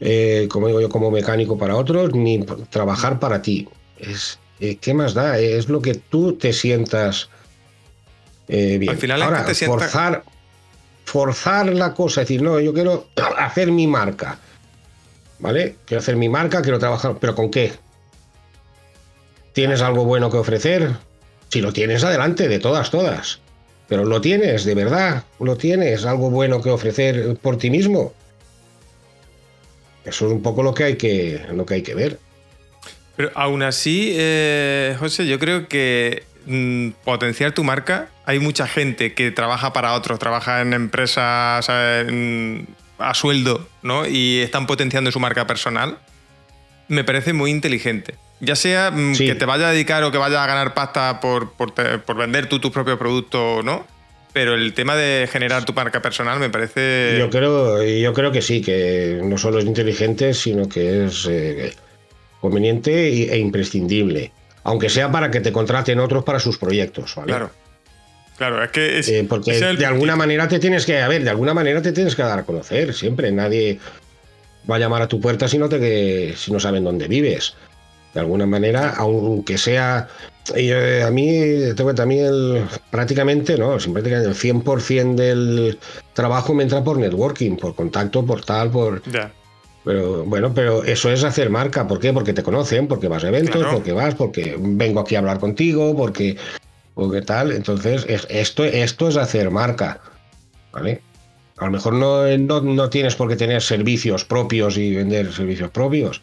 eh, 0.00 0.48
como 0.50 0.66
digo 0.66 0.80
yo, 0.80 0.88
como 0.88 1.10
mecánico 1.10 1.56
para 1.56 1.76
otros, 1.76 2.12
ni 2.14 2.38
por 2.38 2.66
trabajar 2.66 3.20
para 3.20 3.42
ti. 3.42 3.68
Es, 3.96 4.40
eh, 4.58 4.76
¿Qué 4.76 4.92
más 4.92 5.14
da? 5.14 5.38
Es 5.38 5.68
lo 5.68 5.80
que 5.80 5.94
tú 5.94 6.34
te 6.34 6.52
sientas 6.52 7.28
eh, 8.48 8.78
bien. 8.78 8.90
Al 8.90 8.98
final 8.98 9.22
Ahora, 9.22 9.44
te 9.44 9.54
forzar, 9.54 10.24
forzar 11.04 11.72
la 11.72 11.94
cosa, 11.94 12.22
es 12.22 12.28
decir, 12.28 12.42
no, 12.42 12.58
yo 12.58 12.74
quiero 12.74 13.06
hacer 13.38 13.70
mi 13.70 13.86
marca. 13.86 14.38
¿Vale? 15.38 15.76
Quiero 15.84 16.00
hacer 16.00 16.16
mi 16.16 16.28
marca, 16.28 16.62
quiero 16.62 16.78
trabajar, 16.78 17.16
pero 17.20 17.34
¿con 17.34 17.50
qué? 17.50 17.72
¿Tienes 19.52 19.82
algo 19.82 20.04
bueno 20.04 20.30
que 20.30 20.38
ofrecer? 20.38 20.96
Si 21.48 21.60
lo 21.60 21.72
tienes, 21.72 22.04
adelante, 22.04 22.48
de 22.48 22.58
todas, 22.58 22.90
todas. 22.90 23.41
Pero 23.92 24.06
lo 24.06 24.22
tienes, 24.22 24.64
de 24.64 24.74
verdad, 24.74 25.24
lo 25.38 25.58
tienes, 25.58 26.06
algo 26.06 26.30
bueno 26.30 26.62
que 26.62 26.70
ofrecer 26.70 27.36
por 27.42 27.58
ti 27.58 27.68
mismo. 27.68 28.14
Eso 30.02 30.26
es 30.28 30.32
un 30.32 30.40
poco 30.40 30.62
lo 30.62 30.72
que 30.72 30.84
hay 30.84 30.96
que, 30.96 31.42
lo 31.52 31.66
que, 31.66 31.74
hay 31.74 31.82
que 31.82 31.94
ver. 31.94 32.18
Pero 33.16 33.30
aún 33.34 33.62
así, 33.62 34.14
eh, 34.16 34.96
José, 34.98 35.26
yo 35.26 35.38
creo 35.38 35.68
que 35.68 36.22
mm, 36.46 36.92
potenciar 37.04 37.52
tu 37.52 37.64
marca, 37.64 38.08
hay 38.24 38.38
mucha 38.38 38.66
gente 38.66 39.12
que 39.12 39.30
trabaja 39.30 39.74
para 39.74 39.92
otros, 39.92 40.18
trabaja 40.18 40.62
en 40.62 40.72
empresas 40.72 41.68
a 41.68 43.12
sueldo, 43.12 43.68
¿no? 43.82 44.06
Y 44.06 44.38
están 44.38 44.66
potenciando 44.66 45.12
su 45.12 45.20
marca 45.20 45.46
personal. 45.46 45.98
Me 46.88 47.04
parece 47.04 47.34
muy 47.34 47.50
inteligente. 47.50 48.14
Ya 48.42 48.56
sea 48.56 48.90
mm, 48.90 49.14
que 49.16 49.36
te 49.36 49.44
vaya 49.44 49.68
a 49.68 49.72
dedicar 49.72 50.02
o 50.02 50.10
que 50.10 50.18
vaya 50.18 50.42
a 50.42 50.46
ganar 50.48 50.74
pasta 50.74 51.20
por, 51.20 51.52
por, 51.52 52.16
vender 52.16 52.48
tú 52.48 52.58
tus 52.58 52.72
propios 52.72 52.98
productos, 52.98 53.64
¿no? 53.64 53.86
Pero 54.32 54.54
el 54.54 54.74
tema 54.74 54.96
de 54.96 55.28
generar 55.30 55.64
tu 55.64 55.72
marca 55.72 56.02
personal 56.02 56.40
me 56.40 56.50
parece. 56.50 57.18
Yo 57.20 57.30
creo, 57.30 57.84
yo 57.84 58.12
creo 58.12 58.32
que 58.32 58.42
sí, 58.42 58.60
que 58.60 59.20
no 59.22 59.38
solo 59.38 59.60
es 59.60 59.64
inteligente, 59.64 60.34
sino 60.34 60.68
que 60.68 61.04
es 61.04 61.28
eh, 61.30 61.72
conveniente 62.40 63.32
e 63.32 63.38
imprescindible. 63.38 64.32
Aunque 64.64 64.88
sea 64.88 65.12
para 65.12 65.30
que 65.30 65.40
te 65.40 65.52
contraten 65.52 66.00
otros 66.00 66.24
para 66.24 66.40
sus 66.40 66.58
proyectos, 66.58 67.14
¿vale? 67.14 67.28
Claro. 67.28 67.50
Claro, 68.38 68.64
es 68.64 68.70
que. 68.72 68.98
Eh, 68.98 69.24
porque 69.28 69.52
de 69.52 69.86
alguna 69.86 70.16
manera 70.16 70.48
te 70.48 70.58
tienes 70.58 70.84
que. 70.84 71.00
A 71.00 71.06
ver, 71.06 71.22
de 71.22 71.30
alguna 71.30 71.54
manera 71.54 71.80
te 71.80 71.92
tienes 71.92 72.16
que 72.16 72.22
dar 72.22 72.40
a 72.40 72.42
conocer. 72.42 72.92
Siempre. 72.92 73.30
Nadie 73.30 73.78
va 74.68 74.76
a 74.76 74.78
llamar 74.80 75.02
a 75.02 75.06
tu 75.06 75.20
puerta 75.20 75.46
si 75.46 75.58
no, 75.58 75.68
te, 75.68 76.34
si 76.34 76.50
no 76.50 76.58
saben 76.58 76.82
dónde 76.82 77.06
vives 77.06 77.54
de 78.14 78.20
alguna 78.20 78.46
manera, 78.46 78.94
aunque 78.96 79.58
sea. 79.58 80.08
Eh, 80.56 81.04
a 81.06 81.10
mí, 81.10 81.30
te 81.76 81.82
cuento, 81.82 82.02
a 82.02 82.06
mí 82.06 82.18
el, 82.18 82.64
prácticamente, 82.90 83.56
no, 83.56 83.78
siempre 83.78 84.02
el 84.12 84.34
100% 84.34 85.14
del 85.14 85.78
trabajo 86.14 86.52
me 86.52 86.64
entra 86.64 86.82
por 86.82 86.98
networking, 86.98 87.56
por 87.56 87.74
contacto, 87.74 88.24
por 88.24 88.44
tal, 88.44 88.70
por. 88.70 89.02
Pero 89.84 90.24
bueno, 90.24 90.52
pero 90.54 90.84
eso 90.84 91.10
es 91.10 91.24
hacer 91.24 91.50
marca. 91.50 91.86
¿Por 91.86 91.98
qué? 91.98 92.12
Porque 92.12 92.32
te 92.32 92.42
conocen, 92.42 92.86
porque 92.86 93.08
vas 93.08 93.24
a 93.24 93.28
eventos, 93.28 93.66
porque 93.72 93.92
vas, 93.92 94.14
porque 94.14 94.56
vengo 94.58 95.00
aquí 95.00 95.16
a 95.16 95.18
hablar 95.18 95.40
contigo, 95.40 95.96
porque, 95.96 96.36
porque 96.94 97.22
tal. 97.22 97.50
Entonces, 97.52 98.06
esto, 98.28 98.64
esto 98.64 99.08
es 99.08 99.16
hacer 99.16 99.50
marca. 99.50 100.00
¿Vale? 100.72 101.02
A 101.58 101.66
lo 101.66 101.72
mejor 101.72 101.94
no, 101.94 102.26
no, 102.38 102.60
no 102.60 102.90
tienes 102.90 103.14
por 103.14 103.28
qué 103.28 103.36
tener 103.36 103.62
servicios 103.62 104.24
propios 104.24 104.76
y 104.76 104.94
vender 104.96 105.32
servicios 105.32 105.70
propios, 105.70 106.22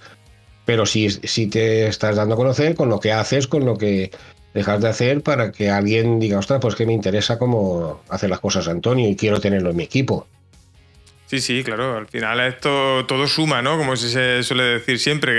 pero 0.69 0.85
si, 0.85 1.09
si 1.09 1.47
te 1.47 1.87
estás 1.87 2.15
dando 2.15 2.35
a 2.35 2.37
conocer 2.37 2.75
con 2.75 2.89
lo 2.89 2.99
que 2.99 3.11
haces, 3.11 3.47
con 3.47 3.65
lo 3.65 3.75
que 3.75 4.11
dejas 4.53 4.79
de 4.79 4.87
hacer 4.87 5.23
para 5.23 5.51
que 5.51 5.71
alguien 5.71 6.19
diga, 6.19 6.37
ostras, 6.37 6.59
pues 6.61 6.75
que 6.75 6.85
me 6.85 6.93
interesa 6.93 7.39
cómo 7.39 8.03
hacer 8.07 8.29
las 8.29 8.39
cosas 8.39 8.67
Antonio 8.67 9.09
y 9.09 9.15
quiero 9.15 9.41
tenerlo 9.41 9.71
en 9.71 9.77
mi 9.77 9.83
equipo. 9.85 10.27
Sí, 11.25 11.41
sí, 11.41 11.63
claro. 11.63 11.97
Al 11.97 12.07
final 12.07 12.39
esto 12.41 13.03
todo 13.07 13.25
suma, 13.25 13.63
¿no? 13.63 13.79
Como 13.79 13.95
se 13.95 14.43
suele 14.43 14.61
decir 14.61 14.99
siempre, 14.99 15.33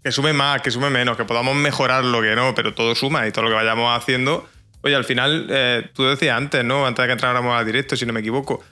que, 0.00 0.12
sume 0.12 0.32
más, 0.32 0.62
que 0.62 0.70
sume 0.70 0.90
menos, 0.90 1.16
que 1.16 1.24
podamos 1.24 1.56
mejorar 1.56 2.04
lo 2.04 2.22
que 2.22 2.36
no, 2.36 2.54
pero 2.54 2.72
todo 2.72 2.94
suma 2.94 3.26
y 3.26 3.32
todo 3.32 3.42
lo 3.42 3.50
que 3.50 3.56
vayamos 3.56 4.00
haciendo. 4.00 4.48
Oye, 4.82 4.94
al 4.94 5.04
final, 5.04 5.48
eh, 5.50 5.88
tú 5.92 6.04
decías 6.04 6.36
antes, 6.36 6.64
¿no? 6.64 6.86
Antes 6.86 7.02
de 7.02 7.08
que 7.08 7.12
entráramos 7.14 7.58
al 7.58 7.66
directo, 7.66 7.96
si 7.96 8.06
no 8.06 8.12
me 8.12 8.20
equivoco, 8.20 8.62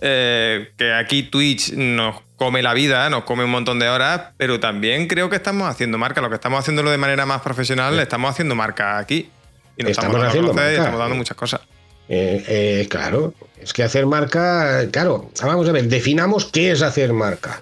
eh, 0.00 0.70
que 0.76 0.92
aquí 0.92 1.24
Twitch 1.24 1.72
nos 1.72 2.22
come 2.36 2.62
la 2.62 2.74
vida, 2.74 3.08
nos 3.10 3.24
come 3.24 3.44
un 3.44 3.50
montón 3.50 3.78
de 3.78 3.88
horas, 3.88 4.32
pero 4.36 4.60
también 4.60 5.06
creo 5.06 5.30
que 5.30 5.36
estamos 5.36 5.68
haciendo 5.68 5.98
marca. 5.98 6.20
Lo 6.20 6.28
que 6.28 6.34
estamos 6.36 6.60
haciéndolo 6.60 6.90
de 6.90 6.98
manera 6.98 7.26
más 7.26 7.40
profesional, 7.42 7.98
estamos 7.98 8.30
haciendo 8.30 8.54
marca 8.54 8.98
aquí. 8.98 9.30
Y 9.76 9.82
nos 9.82 9.92
estamos, 9.92 10.22
haciendo 10.22 10.50
estamos 10.52 10.98
dando 10.98 11.16
muchas 11.16 11.36
cosas. 11.36 11.60
Eh, 12.08 12.44
eh, 12.46 12.86
claro, 12.88 13.34
es 13.60 13.72
que 13.72 13.82
hacer 13.82 14.06
marca, 14.06 14.88
claro, 14.90 15.30
vamos 15.42 15.68
a 15.68 15.72
ver, 15.72 15.88
definamos 15.88 16.44
qué 16.46 16.70
es 16.70 16.82
hacer 16.82 17.12
marca. 17.12 17.58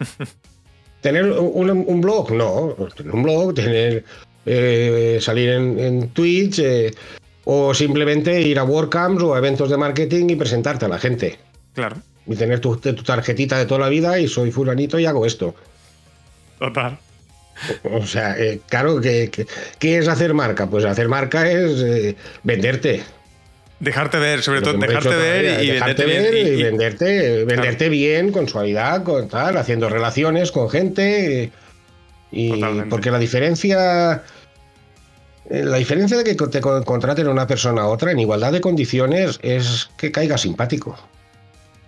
¿Tener 1.01 1.25
un, 1.25 2.01
blog? 2.01 2.33
No, 2.33 2.77
tener 2.95 3.15
un 3.15 3.23
blog, 3.23 3.55
tener 3.55 4.05
salir 5.21 5.51
en, 5.51 5.79
en 5.79 6.09
Twitch 6.11 6.61
o 7.45 7.75
simplemente 7.75 8.41
ir 8.41 8.59
a 8.59 8.65
WordCamps 8.65 9.23
o 9.23 9.35
a 9.35 9.39
eventos 9.39 9.71
de 9.71 9.77
marketing 9.77 10.31
y 10.31 10.37
presentarte 10.37 10.85
a 10.85 10.89
la 10.89 10.99
gente. 10.99 11.39
Claro 11.75 11.97
y 12.27 12.37
tener 12.37 12.61
tu, 12.61 12.77
tarjetita 12.77 13.59
de 13.59 13.67
toda 13.67 13.81
la 13.81 13.89
vida 13.89 14.19
y 14.19 14.29
soy 14.29 14.51
fulanito 14.51 14.99
y 14.99 15.07
hago 15.07 15.27
esto. 15.27 15.55
Total. 16.59 16.99
O, 17.85 18.07
sea, 18.07 18.37
eh, 18.39 18.61
claro, 18.69 19.01
¿qué, 19.01 19.31
¿qué, 19.79 19.99
es 19.99 20.09
hacer 20.09 20.35
marca? 20.35 20.69
Pues 20.69 20.85
hacer 20.85 21.09
marca 21.09 21.51
es 21.51 21.81
eh, 21.83 22.17
venderte. 22.43 23.03
Dejarte 23.83 24.19
ver, 24.19 24.43
sobre 24.43 24.63
todo, 24.63 24.75
dejarte 24.75 25.09
ver 25.09 25.65
y 25.65 25.71
dejarte 25.73 26.07
ver 26.07 26.35
y, 26.35 26.63
venderte, 26.63 27.45
venderte 27.45 27.89
bien, 27.89 28.31
con 28.31 28.49
suavidad, 28.49 29.03
con 29.03 29.29
tal, 29.29 29.57
haciendo 29.57 29.89
relaciones 29.89 30.53
con 30.53 30.71
gente. 30.71 31.51
Y, 32.31 32.63
porque 32.89 33.11
la 33.11 33.19
diferencia. 33.19 34.23
Eh, 35.51 35.65
la 35.65 35.79
diferencia 35.79 36.17
de 36.17 36.23
que 36.23 36.35
te 36.35 36.61
contraten 36.61 37.27
una 37.27 37.49
persona 37.49 37.83
a 37.83 37.89
otra 37.89 38.13
en 38.13 38.21
igualdad 38.21 38.53
de 38.53 38.61
condiciones 38.61 39.41
es 39.43 39.91
que 39.97 40.13
caiga 40.13 40.39
simpático. 40.39 40.97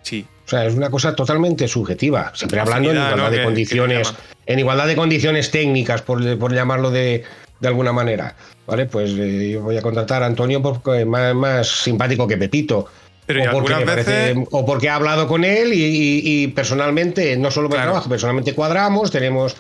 Sí. 0.05 0.25
O 0.47 0.49
sea, 0.49 0.67
es 0.67 0.75
una 0.75 0.91
cosa 0.91 1.17
totalmente 1.17 1.67
subjetiva, 1.67 2.31
siempre 2.35 2.61
hablando 2.61 2.91
en 2.91 2.97
igualdad 2.97 3.31
de 3.31 3.43
condiciones, 3.43 4.15
en 4.45 4.59
igualdad 4.59 4.87
de 4.87 4.95
condiciones 4.95 5.51
técnicas, 5.51 6.03
por, 6.03 6.23
llamarlo 6.53 6.91
de, 6.91 7.25
alguna 7.63 7.93
manera. 7.93 8.37
¿Vale? 8.67 8.87
Pues 8.87 9.11
eh, 9.17 9.51
yo 9.53 9.63
voy 9.63 9.77
a 9.77 9.83
contratar 9.83 10.23
a 10.23 10.27
Antonio 10.27 10.63
porque 10.63 11.01
es 11.01 11.07
más, 11.07 11.67
simpático 11.67 12.29
que 12.29 12.37
Pepito. 12.37 12.87
Pero 13.27 13.51
o, 13.51 13.63
porque 13.63 14.47
o 14.51 14.67
porque 14.67 14.87
he 14.87 14.91
hablado 14.91 15.27
con 15.27 15.45
él 15.45 15.71
y, 15.73 16.47
personalmente, 16.49 17.39
no 17.39 17.51
solo 17.51 17.71
por 17.71 17.79
trabajo, 17.79 18.09
personalmente 18.11 18.55
cuadramos, 18.55 19.11
tenemos 19.11 19.57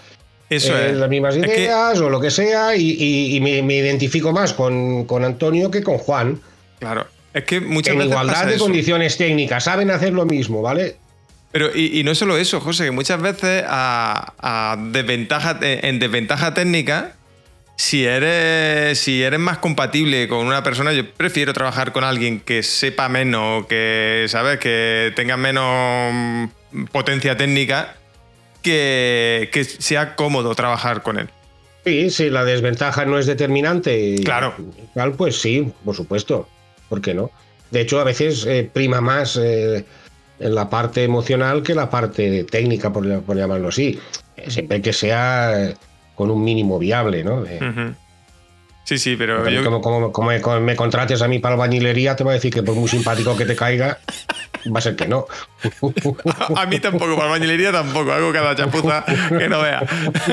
eh, 0.50 0.92
las 0.94 1.08
mismas 1.08 1.34
ideas 1.36 1.98
o 1.98 2.10
lo 2.10 2.20
que 2.20 2.30
sea, 2.30 2.76
y, 2.76 3.40
me, 3.40 3.74
identifico 3.74 4.32
más 4.32 4.52
con, 4.52 5.06
con 5.06 5.24
Antonio 5.24 5.70
que 5.70 5.82
con 5.82 5.96
Juan. 5.96 6.40
Claro. 6.78 7.06
Es 7.34 7.44
que 7.44 7.60
muchas 7.60 7.94
en 7.94 8.02
igualdad 8.02 8.46
de 8.46 8.58
condiciones 8.58 9.16
técnicas, 9.18 9.64
saben 9.64 9.90
hacer 9.90 10.12
lo 10.12 10.24
mismo, 10.24 10.62
¿vale? 10.62 10.96
Pero, 11.50 11.70
y, 11.76 12.02
no 12.04 12.14
solo 12.14 12.36
eso, 12.36 12.60
José, 12.60 12.84
que 12.84 12.90
muchas 12.90 13.20
veces 13.20 13.64
a, 13.68 14.76
desventaja, 14.90 15.58
en 15.60 15.98
desventaja 15.98 16.54
técnica, 16.54 17.12
si 17.76 18.04
eres, 18.04 18.98
si 18.98 19.22
eres 19.22 19.38
más 19.38 19.58
compatible 19.58 20.26
con 20.28 20.46
una 20.46 20.62
persona, 20.62 20.92
yo 20.92 21.08
prefiero 21.12 21.52
trabajar 21.52 21.92
con 21.92 22.02
alguien 22.02 22.40
que 22.40 22.62
sepa 22.62 23.08
menos, 23.08 23.66
que, 23.66 24.26
¿sabes? 24.28 24.58
Que 24.58 25.12
tenga 25.14 25.36
menos 25.36 26.50
potencia 26.90 27.36
técnica, 27.36 27.96
que, 28.62 29.48
que 29.52 29.64
sea 29.64 30.16
cómodo 30.16 30.54
trabajar 30.54 31.02
con 31.02 31.18
él. 31.18 31.28
Sí, 31.84 32.10
si 32.10 32.30
la 32.30 32.44
desventaja 32.44 33.04
no 33.04 33.18
es 33.18 33.26
determinante. 33.26 34.16
Claro. 34.24 34.54
pues 35.16 35.40
sí, 35.40 35.70
por 35.84 35.94
supuesto. 35.94 36.48
¿Por 36.88 37.00
qué 37.00 37.14
no? 37.14 37.30
De 37.70 37.80
hecho, 37.80 38.00
a 38.00 38.04
veces 38.04 38.46
eh, 38.46 38.68
prima 38.72 39.00
más 39.00 39.36
eh, 39.36 39.84
en 40.38 40.54
la 40.54 40.70
parte 40.70 41.04
emocional 41.04 41.62
que 41.62 41.74
la 41.74 41.90
parte 41.90 42.44
técnica, 42.44 42.92
por, 42.92 43.06
llamarlo 43.36 43.68
así. 43.68 43.98
Siempre 44.48 44.82
que 44.82 44.92
sea 44.92 45.74
con 46.14 46.30
un 46.30 46.44
mínimo 46.44 46.78
viable, 46.78 47.24
¿no? 47.24 47.44
Sí, 48.84 48.98
sí, 48.98 49.16
pero. 49.16 49.42
Como, 49.80 50.60
me, 50.60 50.76
contrates 50.76 51.22
a 51.22 51.28
mí 51.28 51.38
para 51.38 51.54
albañilería, 51.54 52.16
te 52.16 52.22
voy 52.22 52.32
a 52.32 52.34
decir 52.34 52.52
que 52.52 52.62
por 52.62 52.74
muy 52.74 52.88
simpático 52.88 53.34
que 53.34 53.46
te 53.46 53.56
caiga, 53.56 53.98
va 54.74 54.78
a 54.78 54.82
ser 54.82 54.94
que 54.94 55.08
no. 55.08 55.26
a, 56.56 56.66
mí 56.66 56.78
tampoco, 56.80 57.16
para 57.16 57.28
albañilería 57.28 57.72
tampoco, 57.72 58.12
hago 58.12 58.30
cada 58.32 58.54
chapuza 58.54 59.04
que 59.28 59.48
no 59.48 59.62
vea. 59.62 59.82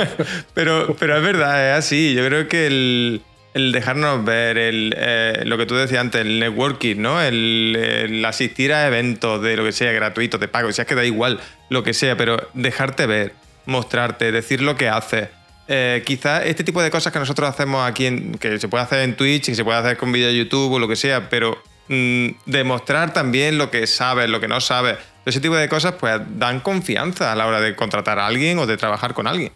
pero, 0.54 0.96
pero 1.00 1.18
es 1.18 1.24
verdad, 1.24 1.72
es 1.72 1.86
así. 1.86 2.14
Yo 2.14 2.26
creo 2.26 2.50
que 2.50 2.68
el 2.68 3.22
el 3.54 3.72
dejarnos 3.72 4.24
ver, 4.24 4.58
el, 4.58 4.96
eh, 4.98 5.44
lo 5.46 5.58
que 5.58 5.66
tú 5.66 5.76
decías 5.76 6.02
antes, 6.02 6.22
el 6.22 6.40
networking, 6.40 6.98
¿no? 6.98 7.22
El, 7.22 8.24
asistir 8.26 8.74
a 8.74 8.88
eventos 8.88 9.42
de 9.42 9.58
lo 9.58 9.64
que 9.64 9.72
sea, 9.72 9.92
gratuito, 9.92 10.38
de 10.38 10.48
pago, 10.48 10.72
si 10.72 10.82
es 10.82 10.88
que 10.88 10.96
da 10.96 11.04
igual 11.04 11.40
lo 11.70 11.84
que 11.84 11.94
sea, 11.94 12.16
pero 12.16 12.50
dejarte 12.54 13.06
ver, 13.06 13.34
mostrarte, 13.66 14.32
decir 14.32 14.62
lo 14.62 14.76
que 14.76 14.88
haces. 14.88 15.30
Eh, 15.68 16.02
quizás 16.06 16.44
este 16.46 16.64
tipo 16.64 16.82
de 16.82 16.90
cosas 16.92 17.12
que 17.12 17.20
nosotros 17.20 17.50
hacemos 17.50 17.88
aquí, 17.88 18.06
en, 18.06 18.38
que 18.38 18.58
se 18.60 18.68
puede 18.68 18.84
hacer 18.84 19.00
en 19.00 19.16
Twitch, 19.16 19.46
que 19.46 19.56
se 19.56 19.64
puede 19.64 19.80
hacer 19.80 19.98
con 19.98 20.12
vídeo 20.12 20.28
de 20.28 20.38
YouTube 20.38 20.74
o 20.74 20.80
lo 20.80 20.88
que 20.88 20.96
sea, 20.96 21.30
pero 21.30 21.62
mm, 21.90 22.28
demostrar 22.46 23.14
también 23.14 23.58
lo 23.58 23.70
que 23.70 23.86
sabes, 23.86 24.30
lo 24.30 24.40
que 24.40 24.48
no 24.48 24.62
sabes, 24.62 24.98
ese 25.26 25.40
tipo 25.40 25.56
de 25.56 25.68
cosas, 25.68 25.96
pues 26.00 26.20
dan 26.38 26.62
confianza 26.62 27.32
a 27.32 27.36
la 27.36 27.46
hora 27.48 27.60
de 27.60 27.76
contratar 27.76 28.18
a 28.18 28.28
alguien 28.28 28.58
o 28.60 28.66
de 28.66 28.78
trabajar 28.78 29.14
con 29.14 29.28
alguien. 29.28 29.52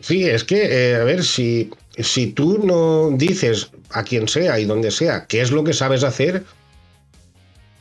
Sí, 0.00 0.28
es 0.28 0.44
que, 0.44 0.90
eh, 0.90 0.96
a 0.96 1.04
ver, 1.04 1.24
si 1.24 1.70
si 1.98 2.28
tú 2.28 2.58
no 2.64 3.10
dices 3.16 3.70
a 3.90 4.02
quien 4.04 4.28
sea 4.28 4.58
y 4.58 4.64
donde 4.64 4.90
sea 4.90 5.26
qué 5.26 5.40
es 5.40 5.50
lo 5.50 5.64
que 5.64 5.72
sabes 5.72 6.04
hacer, 6.04 6.44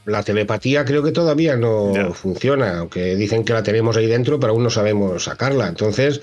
la 0.05 0.24
telepatía 0.24 0.86
creo 0.86 1.03
que 1.03 1.11
todavía 1.11 1.57
no 1.57 2.13
funciona, 2.13 2.80
aunque 2.80 3.16
dicen 3.16 3.43
que 3.43 3.53
la 3.53 3.63
tenemos 3.63 3.97
ahí 3.97 4.05
dentro, 4.05 4.39
pero 4.39 4.53
aún 4.53 4.63
no 4.63 4.70
sabemos 4.70 5.24
sacarla. 5.24 5.68
Entonces 5.68 6.22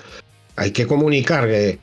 hay 0.57 0.71
que 0.71 0.87
comunicar 0.87 1.49
que, 1.49 1.79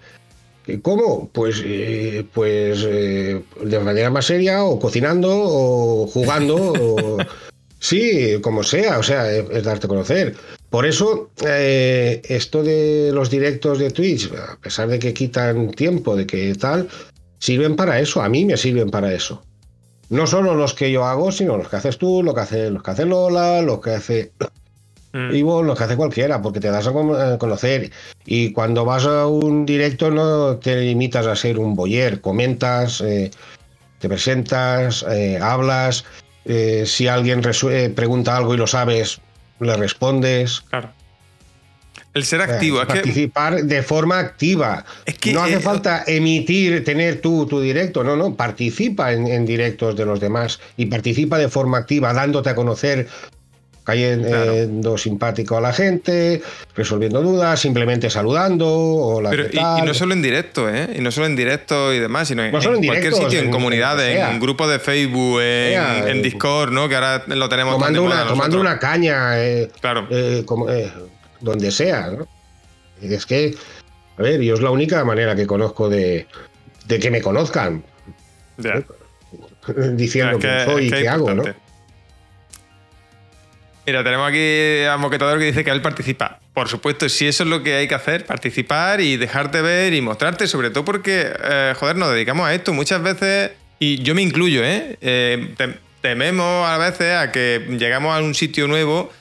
¿Cómo? 0.78 1.30
Pues, 1.34 1.62
eh, 1.66 2.26
pues 2.34 2.86
eh, 2.88 3.41
de 3.64 3.80
manera 3.80 4.10
más 4.10 4.26
seria, 4.26 4.64
o 4.64 4.80
cocinando, 4.80 5.30
o 5.32 6.07
jugando, 6.07 6.55
o 6.55 7.18
sí, 7.80 8.39
como 8.41 8.64
sea, 8.64 8.99
o 8.99 9.03
sea, 9.03 9.32
es, 9.32 9.64
darte 9.64 9.88
a 9.88 9.89
conocer. 9.89 10.36
Por 10.70 10.86
eso, 10.86 11.32
eh, 11.45 12.22
esto 12.26 12.63
de 12.63 13.11
los 13.13 13.30
directos 13.30 13.80
de 13.80 13.89
Twitch, 13.89 14.32
a 14.34 14.57
pesar 14.57 14.88
de 14.88 14.99
que 14.99 15.13
quitan 15.13 15.72
tiempo, 15.72 16.15
de 16.15 16.28
que 16.28 16.53
tal, 16.55 16.88
sirven 17.39 17.76
para 17.76 17.99
eso, 17.99 18.22
a 18.22 18.30
mí 18.30 18.45
me 18.45 18.57
sirven 18.57 18.89
para 18.91 19.13
eso. 19.13 19.43
No 20.09 20.28
solo 20.28 20.55
los 20.55 20.74
que 20.74 20.91
yo 20.91 21.05
hago, 21.05 21.32
sino 21.32 21.57
los 21.57 21.70
que 21.70 21.76
haces 21.76 21.97
tú, 21.97 22.24
lo 22.24 22.34
que 22.34 22.41
hace, 22.41 22.70
los 22.70 22.84
que 22.84 22.91
hace 22.91 23.05
Lola, 23.05 23.61
los 23.61 23.80
que 23.82 23.91
hace 23.91 24.32
Mm. 25.11 25.34
Y 25.34 25.41
vos 25.41 25.65
lo 25.65 25.76
que 25.76 25.84
hace 25.84 25.95
cualquiera, 25.95 26.41
porque 26.41 26.59
te 26.59 26.70
das 26.70 26.88
a 26.88 27.38
conocer. 27.38 27.91
Y 28.26 28.51
cuando 28.51 28.86
vas 28.86 29.05
a 29.05 29.28
un 29.28 29.65
directo 29.65 30.11
no 30.11 30.57
te 30.57 30.76
limitas 30.82 31.26
a 31.26 31.36
ser 31.36 31.57
un 31.57 31.76
boyer, 31.76 32.22
comentas, 32.22 33.01
eh, 33.01 33.32
te 33.99 34.07
presentas, 34.07 35.05
eh, 35.09 35.39
hablas. 35.41 36.05
Si 36.86 37.07
alguien 37.07 37.41
pregunta 37.95 38.36
algo 38.36 38.55
y 38.55 38.57
lo 38.57 38.65
sabes, 38.65 39.22
le 39.60 39.76
respondes. 39.76 40.62
Claro. 40.70 40.91
El 42.14 42.26
ser 42.26 42.41
activo. 42.41 42.86
participar 42.86 43.64
de 43.64 43.84
forma 43.84 44.20
activa. 44.20 44.84
no 45.32 45.41
hace 45.41 45.60
falta 45.60 46.03
emitir, 46.07 46.84
tener 46.84 47.22
tú 47.22 47.45
tu 47.45 47.62
directo. 47.62 48.03
No, 48.03 48.16
no. 48.16 48.36
Participa 48.36 49.14
en, 49.14 49.45
directos 49.45 49.95
de 49.95 50.05
los 50.05 50.20
demás 50.20 50.60
y 50.76 50.88
participa 50.88 51.38
de 51.38 51.49
forma 51.49 51.78
activa, 51.78 52.14
dándote 52.14 52.49
a 52.49 52.55
conocer, 52.55 53.07
cayendo 53.90 54.98
simpático 54.98 55.58
a 55.58 55.62
la 55.62 55.74
gente, 55.74 56.42
resolviendo 56.76 57.22
dudas, 57.22 57.60
simplemente 57.60 58.10
salando. 58.10 58.68
O 58.70 59.22
la 59.22 59.34
y, 59.34 59.82
no 59.84 59.94
solo 59.94 60.14
en 60.14 60.22
directo, 60.22 60.70
¿eh? 60.70 60.90
Y 60.96 61.02
no 61.02 61.12
solo 61.12 61.26
en 61.26 61.36
directo 61.36 61.92
y 61.92 62.00
demás, 62.00 62.28
sino 62.28 62.44
en, 62.44 62.52
cualquier 62.52 63.14
sitio, 63.14 63.40
en, 63.40 63.50
comunidades, 63.50 64.20
en 64.30 64.40
grupos 64.40 64.70
de 64.70 64.80
Facebook, 64.80 65.42
en, 65.42 66.22
Discord, 66.22 66.72
¿no? 66.72 66.88
Que 66.88 66.96
ahora 66.96 67.24
lo 67.28 67.50
tenemos 67.50 67.74
tomando, 67.74 68.04
una, 68.04 68.28
tomando 68.28 68.60
una 68.60 68.78
caña, 68.78 69.44
eh, 69.44 69.72
claro. 69.82 70.08
Eh, 70.12 70.44
como, 70.46 70.70
eh, 70.70 70.92
donde 71.40 71.72
sea, 71.72 72.12
¿no? 72.12 72.28
Es 73.02 73.26
que, 73.26 73.56
a 74.18 74.22
ver, 74.22 74.42
yo 74.42 74.54
es 74.54 74.62
la 74.62 74.70
única 74.70 75.04
manera 75.04 75.36
que 75.36 75.48
conozco 75.48 75.90
de, 75.90 76.28
de 76.86 77.00
que 77.00 77.10
me 77.10 77.22
conozcan. 77.22 77.84
Diciendo 79.94 80.38
quién 80.40 80.66
soy 80.66 80.88
y 80.88 80.92
qué 80.92 81.08
hago, 81.08 81.34
¿no? 81.34 81.44
Mira, 83.86 84.03
tenemos 84.03 84.30
aquí 84.30 84.84
a 84.84 84.97
Moquetador 84.97 85.39
que 85.39 85.45
dice 85.45 85.63
que 85.63 85.71
él 85.71 85.82
participa. 85.82 86.39
Por 86.53 86.67
supuesto, 86.67 87.09
si 87.09 87.27
eso 87.27 87.43
es 87.43 87.49
lo 87.49 87.63
que 87.63 87.75
hay 87.75 87.88
que 87.88 87.95
hacer, 87.95 88.25
participar 88.25 89.01
y 89.01 89.17
dejarte 89.17 89.61
ver 89.61 89.93
y 89.93 90.01
mostrarte, 90.01 90.47
sobre 90.47 90.69
todo 90.69 90.86
porque, 90.86 91.32
eh, 91.43 91.73
joder, 91.77 91.95
nos 91.95 92.11
dedicamos 92.11 92.47
a 92.47 92.53
esto. 92.53 92.73
Muchas 92.73 93.01
veces, 93.01 93.51
y 93.80 94.01
yo 94.03 94.13
me 94.13 94.21
incluyo, 94.21 94.63
¿eh? 94.63 94.97
eh 95.01 95.55
tememos 96.01 96.67
a 96.67 96.77
veces 96.77 97.15
a 97.15 97.32
que 97.32 97.65
llegamos 97.77 98.15
a 98.15 98.21
un 98.21 98.34
sitio 98.34 98.67
nuevo 98.67 99.11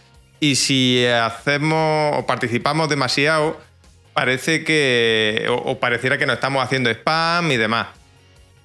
y 0.41 0.55
si 0.55 1.05
hacemos 1.07 2.17
o 2.17 2.27
participamos 2.27 2.89
demasiado, 2.89 3.61
parece 4.13 4.65
que, 4.65 5.47
o 5.49 5.79
pareciera 5.79 6.19
que 6.19 6.27
nos 6.27 6.35
estamos 6.35 6.63
haciendo 6.63 6.91
spam 6.91 7.51
y 7.51 7.57
demás. 7.57 7.98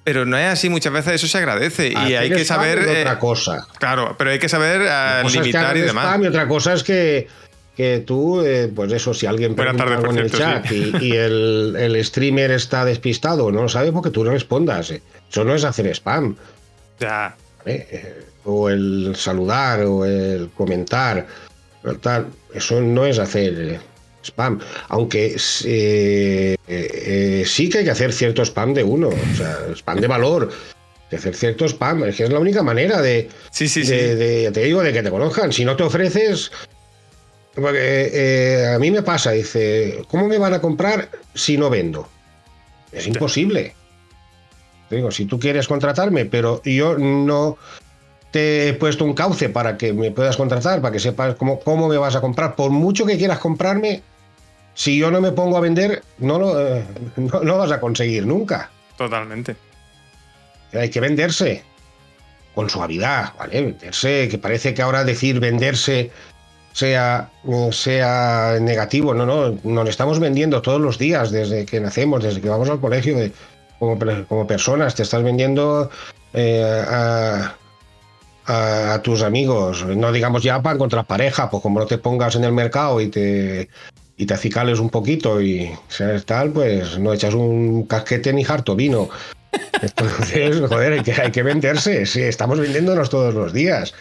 Pero 0.04 0.26
no 0.26 0.36
es 0.36 0.46
así, 0.46 0.68
muchas 0.68 0.92
veces 0.92 1.14
eso 1.14 1.26
se 1.26 1.38
agradece 1.38 1.88
y 1.88 2.14
hay 2.14 2.28
que 2.28 2.44
saber... 2.44 2.80
otra 2.80 3.12
eh, 3.14 3.18
cosa. 3.18 3.66
Claro, 3.78 4.14
pero 4.18 4.30
hay 4.30 4.38
que 4.38 4.50
saber 4.50 4.82
uh, 4.82 5.28
limitar 5.28 5.76
y 5.78 5.80
demás. 5.80 6.20
y 6.22 6.26
otra 6.26 6.46
cosa 6.46 6.74
es 6.74 6.82
que, 6.82 7.26
que 7.74 8.00
tú, 8.00 8.42
eh, 8.42 8.70
pues 8.74 8.92
eso, 8.92 9.14
si 9.14 9.24
alguien 9.24 9.54
pregunta 9.54 9.84
algo 9.84 10.10
en 10.10 10.18
el 10.18 10.30
chat 10.30 10.70
y, 10.70 11.12
el, 11.12 11.74
el, 11.78 12.04
streamer 12.04 12.50
está 12.50 12.84
despistado, 12.84 13.50
no 13.50 13.62
lo 13.62 13.68
sabe 13.70 13.92
porque 13.92 14.10
tú 14.10 14.24
no 14.24 14.30
respondas. 14.30 14.90
Eso 14.90 15.42
no 15.42 15.54
es 15.54 15.64
hacer 15.64 15.86
spam. 15.86 16.36
Ya. 17.00 17.34
o 18.44 18.68
el 18.68 19.14
saludar 19.16 19.80
o 19.84 20.04
el 20.04 20.50
comentar. 20.54 21.26
Tal. 22.02 22.26
Eso 22.52 22.80
no 22.82 23.06
es 23.06 23.18
hacer 23.18 23.80
spam. 24.24 24.60
Aunque 24.88 25.36
eh, 25.64 26.56
eh, 26.66 27.44
sí 27.46 27.68
que 27.68 27.78
hay 27.78 27.84
que 27.84 27.90
hacer 27.90 28.12
cierto 28.12 28.42
spam 28.42 28.74
de 28.74 28.82
uno, 28.82 29.08
o 29.08 29.36
sea, 29.36 29.58
spam 29.74 30.00
de 30.00 30.06
valor. 30.06 30.50
De 31.10 31.18
hacer 31.18 31.34
cierto 31.34 31.66
spam, 31.66 32.04
es 32.04 32.16
que 32.16 32.24
es 32.24 32.30
la 32.30 32.38
única 32.38 32.62
manera 32.62 33.00
de, 33.02 33.28
sí, 33.50 33.68
sí, 33.68 33.84
te 33.84 34.50
digo, 34.50 34.82
de 34.82 34.92
que 34.92 35.02
te 35.02 35.10
conozcan. 35.10 35.52
Si 35.52 35.64
no 35.64 35.76
te 35.76 35.82
ofreces, 35.82 36.50
porque 37.54 38.10
eh, 38.12 38.74
a 38.74 38.78
mí 38.78 38.90
me 38.90 39.02
pasa, 39.02 39.30
dice, 39.30 40.02
¿cómo 40.08 40.26
me 40.26 40.38
van 40.38 40.54
a 40.54 40.60
comprar 40.60 41.08
si 41.34 41.56
no 41.56 41.70
vendo? 41.70 42.08
Es 42.90 43.06
imposible. 43.06 43.74
Te 44.88 44.96
digo, 44.96 45.10
si 45.10 45.26
tú 45.26 45.38
quieres 45.38 45.68
contratarme, 45.68 46.24
pero 46.24 46.60
yo 46.64 46.98
no 46.98 47.56
te 48.32 48.68
he 48.68 48.74
puesto 48.74 49.04
un 49.04 49.14
cauce 49.14 49.48
para 49.48 49.76
que 49.76 49.92
me 49.92 50.10
puedas 50.10 50.36
contratar, 50.36 50.80
para 50.80 50.92
que 50.92 50.98
sepas 50.98 51.36
cómo, 51.36 51.60
cómo 51.60 51.88
me 51.88 51.96
vas 51.96 52.16
a 52.16 52.20
comprar, 52.20 52.56
por 52.56 52.70
mucho 52.70 53.06
que 53.06 53.16
quieras 53.16 53.38
comprarme, 53.38 54.02
si 54.74 54.98
yo 54.98 55.10
no 55.10 55.20
me 55.20 55.32
pongo 55.32 55.56
a 55.56 55.60
vender, 55.60 56.02
no 56.18 56.38
lo, 56.38 56.60
eh, 56.60 56.84
no, 57.16 57.58
vas 57.58 57.70
a 57.70 57.80
conseguir 57.80 58.26
nunca. 58.26 58.70
Totalmente. 58.96 59.56
Hay 60.72 60.90
que 60.90 61.00
venderse 61.00 61.62
con 62.54 62.68
suavidad, 62.68 63.32
¿vale? 63.38 63.62
Venderse, 63.62 64.28
que 64.28 64.38
parece 64.38 64.74
que 64.74 64.82
ahora 64.82 65.04
decir 65.04 65.38
venderse 65.38 66.10
sea, 66.72 67.30
sea 67.70 68.58
negativo. 68.60 69.14
No, 69.14 69.26
no, 69.26 69.58
nos 69.62 69.88
estamos 69.88 70.18
vendiendo 70.18 70.60
todos 70.60 70.80
los 70.80 70.98
días, 70.98 71.30
desde 71.30 71.64
que 71.66 71.80
nacemos, 71.80 72.22
desde 72.24 72.40
que 72.40 72.48
vamos 72.48 72.68
al 72.68 72.80
colegio, 72.80 73.16
como, 73.78 74.46
personas. 74.46 74.96
Te 74.96 75.04
estás 75.04 75.22
vendiendo 75.22 75.88
eh, 76.32 76.84
a, 76.88 77.54
a, 78.46 79.00
tus 79.02 79.22
amigos, 79.22 79.84
no 79.86 80.10
digamos 80.10 80.42
ya 80.42 80.60
para 80.60 80.74
encontrar 80.74 81.06
pareja, 81.06 81.48
pues 81.48 81.62
como 81.62 81.78
no 81.78 81.86
te 81.86 81.98
pongas 81.98 82.34
en 82.34 82.44
el 82.44 82.52
mercado 82.52 83.00
y 83.00 83.08
te 83.08 83.68
y 84.16 84.26
te 84.26 84.34
acicales 84.34 84.78
un 84.78 84.90
poquito 84.90 85.40
y 85.40 85.70
seas 85.88 86.24
tal, 86.24 86.52
pues 86.52 86.98
no 86.98 87.12
echas 87.12 87.34
un 87.34 87.86
casquete 87.86 88.32
ni 88.32 88.44
harto 88.44 88.76
vino. 88.76 89.08
Entonces, 89.82 90.60
joder, 90.68 90.92
hay 90.94 91.02
que, 91.02 91.12
hay 91.12 91.30
que 91.30 91.42
venderse. 91.42 92.06
Sí, 92.06 92.22
estamos 92.22 92.58
vendiéndonos 92.58 93.10
todos 93.10 93.34
los 93.34 93.52
días. 93.52 93.94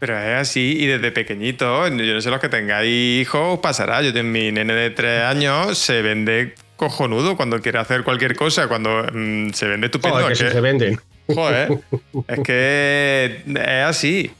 Pero 0.00 0.18
es 0.18 0.40
así, 0.40 0.76
y 0.80 0.86
desde 0.86 1.12
pequeñito, 1.12 1.86
yo 1.88 2.14
no 2.14 2.20
sé 2.22 2.30
los 2.30 2.40
que 2.40 2.48
tengáis 2.48 3.20
hijos, 3.20 3.58
pasará. 3.60 4.00
Yo 4.00 4.14
tengo 4.14 4.30
mi 4.30 4.50
nene 4.50 4.72
de 4.72 4.90
tres 4.90 5.22
años, 5.22 5.76
se 5.76 6.00
vende 6.00 6.54
cojonudo 6.76 7.36
cuando 7.36 7.60
quiere 7.60 7.78
hacer 7.78 8.02
cualquier 8.02 8.34
cosa, 8.34 8.66
cuando 8.66 9.04
mm, 9.12 9.50
se 9.50 9.68
vende 9.68 9.88
estupendo. 9.88 10.20
Joder, 10.20 10.36
que, 10.38 10.50
se 10.50 10.60
venden. 10.60 11.00
Joder, 11.26 11.68
es 12.28 12.40
que 12.40 13.42
es 13.46 13.84
así. 13.84 14.32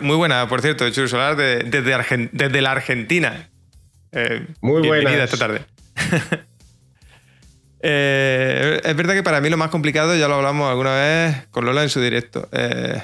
Muy 0.00 0.14
buena, 0.14 0.48
por 0.48 0.62
cierto, 0.62 0.88
Chur 0.90 1.08
Solar, 1.08 1.34
desde, 1.34 2.28
desde 2.32 2.62
la 2.62 2.70
Argentina. 2.70 3.48
Eh, 4.12 4.46
Muy 4.60 4.86
buena. 4.86 5.24
esta 5.24 5.36
tarde. 5.36 5.64
Eh, 7.84 8.80
es 8.84 8.94
verdad 8.94 9.14
que 9.14 9.24
para 9.24 9.40
mí 9.40 9.50
lo 9.50 9.56
más 9.56 9.68
complicado, 9.70 10.14
ya 10.14 10.28
lo 10.28 10.36
hablamos 10.36 10.70
alguna 10.70 10.94
vez 10.94 11.48
con 11.50 11.64
Lola 11.64 11.82
en 11.82 11.88
su 11.88 12.00
directo. 12.00 12.48
Eh, 12.52 13.02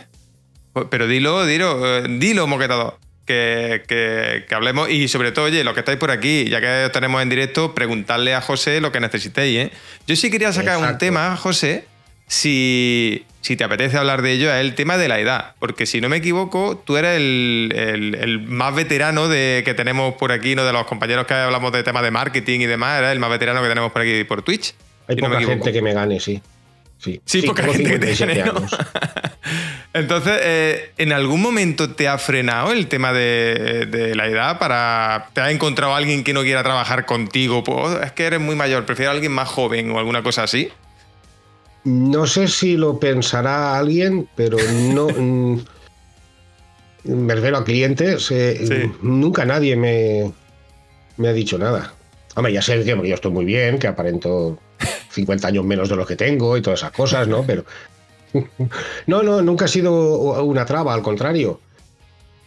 pero 0.89 1.09
dilo, 1.09 1.45
dilo, 1.45 2.03
dilo, 2.03 2.47
moquetado. 2.47 2.97
Que, 3.27 3.83
que, 3.89 4.55
hablemos 4.55 4.89
y 4.89 5.09
sobre 5.09 5.33
todo, 5.33 5.47
oye, 5.47 5.65
los 5.65 5.75
que 5.75 5.81
estáis 5.81 5.99
por 5.99 6.13
aquí, 6.13 6.49
ya 6.49 6.61
que 6.61 6.91
tenemos 6.93 7.21
en 7.21 7.29
directo, 7.29 7.75
preguntarle 7.75 8.37
a 8.37 8.41
José 8.41 8.81
lo 8.81 8.93
que 8.93 9.01
necesitéis. 9.01 9.73
Yo 10.07 10.15
sí 10.15 10.31
quería 10.31 10.53
sacar 10.53 10.79
un 10.79 10.97
tema, 10.97 11.37
José, 11.37 11.85
si, 12.29 13.27
si 13.49 13.57
te 13.57 13.65
apetece 13.65 13.97
hablar 13.97 14.21
de 14.21 14.33
ello, 14.33 14.53
es 14.53 14.61
el 14.61 14.75
tema 14.75 14.99
de 14.99 15.09
la 15.09 15.19
edad. 15.19 15.55
Porque 15.59 15.87
si 15.87 16.03
no 16.03 16.11
me 16.11 16.19
equivoco, 16.19 16.77
tú 16.77 16.99
eres 16.99 17.17
el, 17.17 18.45
más 18.47 18.75
veterano 18.75 19.27
de, 19.27 19.63
que 19.65 19.73
tenemos 19.73 20.17
por 20.17 20.33
aquí, 20.33 20.55
¿no? 20.55 20.67
de 20.67 20.73
los 20.75 20.85
compañeros 20.85 21.27
que 21.27 21.33
hablamos 21.33 21.73
de 21.73 21.83
temas 21.83 22.03
de 22.03 22.11
marketing 22.11 22.61
y 22.61 22.67
demás, 22.67 22.99
eres 22.99 23.13
el 23.13 23.21
más 23.21 23.31
veterano 23.31 23.63
que 23.63 23.69
tenemos 23.69 23.91
por 23.91 24.03
aquí 24.03 24.23
por 24.25 24.43
Twitch. 24.43 24.75
Hay 25.07 25.17
poca 25.17 25.41
gente 25.41 25.73
que 25.73 25.81
me 25.81 25.95
gane, 25.95 26.21
sí. 26.21 26.43
Sí, 26.99 27.23
sí, 27.25 27.41
poca 27.41 27.63
gente 27.63 27.91
que 27.91 27.99
te 27.99 28.15
gane, 28.15 28.45
Entonces, 29.95 30.39
eh, 30.43 30.91
¿en 30.99 31.15
algún 31.15 31.41
momento 31.41 31.95
te 31.95 32.07
ha 32.07 32.19
frenado 32.19 32.73
el 32.73 32.87
tema 32.87 33.15
de, 33.15 34.13
la 34.15 34.27
edad 34.27 34.59
para... 34.59 35.31
¿Te 35.33 35.41
ha 35.41 35.51
encontrado 35.51 35.95
alguien 35.95 36.23
que 36.23 36.35
no 36.35 36.43
quiera 36.43 36.63
trabajar 36.63 37.07
contigo? 37.07 37.65
Pues, 37.65 37.99
es 38.05 38.13
que 38.13 38.27
eres 38.27 38.41
muy 38.41 38.57
mayor, 38.57 38.85
prefiero 38.85 39.11
a 39.11 39.15
alguien 39.15 39.33
más 39.33 39.49
joven 39.49 39.91
o 39.93 39.99
alguna 39.99 40.23
cosa 40.23 40.43
así. 40.43 40.71
No 41.85 42.27
sé 42.27 42.49
si 42.49 42.77
lo 42.77 42.99
pensará 42.99 43.77
alguien, 43.79 44.29
pero 44.35 44.59
no. 44.93 45.09
Mm, 45.19 45.61
me 47.05 47.35
refiero 47.35 47.59
a 47.59 47.65
clientes. 47.65 48.31
Eh, 48.31 48.91
nunca 49.03 49.45
nadie 49.45 49.77
me, 49.77 50.33
me 51.17 51.29
ha 51.29 51.33
dicho 51.33 51.59
nada. 51.59 51.95
Hombre, 52.35 52.53
ya 52.53 52.63
sé 52.63 52.83
que 52.85 53.09
yo 53.09 53.15
estoy 53.15 53.33
muy 53.33 53.45
bien, 53.45 53.79
que 53.79 53.87
aparento 53.87 54.59
50 55.11 55.49
años 55.49 55.65
menos 55.65 55.89
de 55.89 55.97
lo 55.97 56.07
que 56.07 56.17
tengo 56.17 56.57
y 56.57 56.63
todas 56.63 56.81
esas 56.81 56.93
cosas, 56.93 57.29
¿no? 57.29 57.45
Pero. 57.45 57.65
no, 59.07 59.23
no, 59.23 59.43
nunca 59.43 59.65
ha 59.65 59.69
sido 59.69 60.43
una 60.43 60.67
traba, 60.67 60.95
al 60.95 61.03
contrario. 61.03 61.61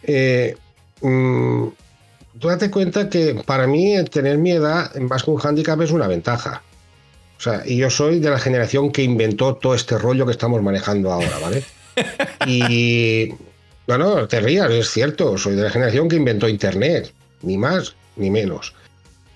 Eh, 0.02 0.56
mm, 1.00 1.66
tú 2.38 2.48
date 2.48 2.70
cuenta 2.70 3.08
que 3.08 3.42
para 3.46 3.66
mí 3.66 3.94
tener 4.10 4.38
mi 4.38 4.52
edad 4.52 4.94
más 4.96 5.22
que 5.24 5.30
un 5.30 5.38
hándicap 5.38 5.80
es 5.80 5.90
una 5.90 6.06
ventaja. 6.06 6.62
O 7.42 7.44
sea, 7.44 7.64
y 7.66 7.76
yo 7.76 7.90
soy 7.90 8.20
de 8.20 8.30
la 8.30 8.38
generación 8.38 8.92
que 8.92 9.02
inventó 9.02 9.56
todo 9.56 9.74
este 9.74 9.98
rollo 9.98 10.24
que 10.24 10.30
estamos 10.30 10.62
manejando 10.62 11.10
ahora, 11.10 11.40
¿vale? 11.40 11.64
Y. 12.46 13.30
No, 13.88 13.98
no, 13.98 14.28
te 14.28 14.38
rías, 14.38 14.70
es 14.70 14.88
cierto. 14.88 15.36
Soy 15.36 15.56
de 15.56 15.62
la 15.62 15.70
generación 15.70 16.08
que 16.08 16.14
inventó 16.14 16.48
Internet. 16.48 17.12
Ni 17.42 17.58
más 17.58 17.96
ni 18.14 18.30
menos. 18.30 18.74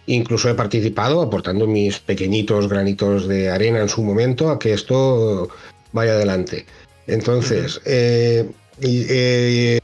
Incluso 0.06 0.48
he 0.48 0.54
participado 0.54 1.20
aportando 1.20 1.66
mis 1.66 1.98
pequeñitos 1.98 2.68
granitos 2.68 3.26
de 3.26 3.50
arena 3.50 3.80
en 3.80 3.88
su 3.88 4.04
momento 4.04 4.50
a 4.50 4.60
que 4.60 4.72
esto 4.72 5.48
vaya 5.90 6.12
adelante. 6.12 6.64
Entonces, 7.08 7.80
eh, 7.86 8.48
eh, 8.82 9.80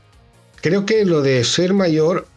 creo 0.61 0.87
que 0.87 1.05
lo 1.05 1.23
de 1.23 1.43
ser 1.43 1.75
mayor 1.75 2.29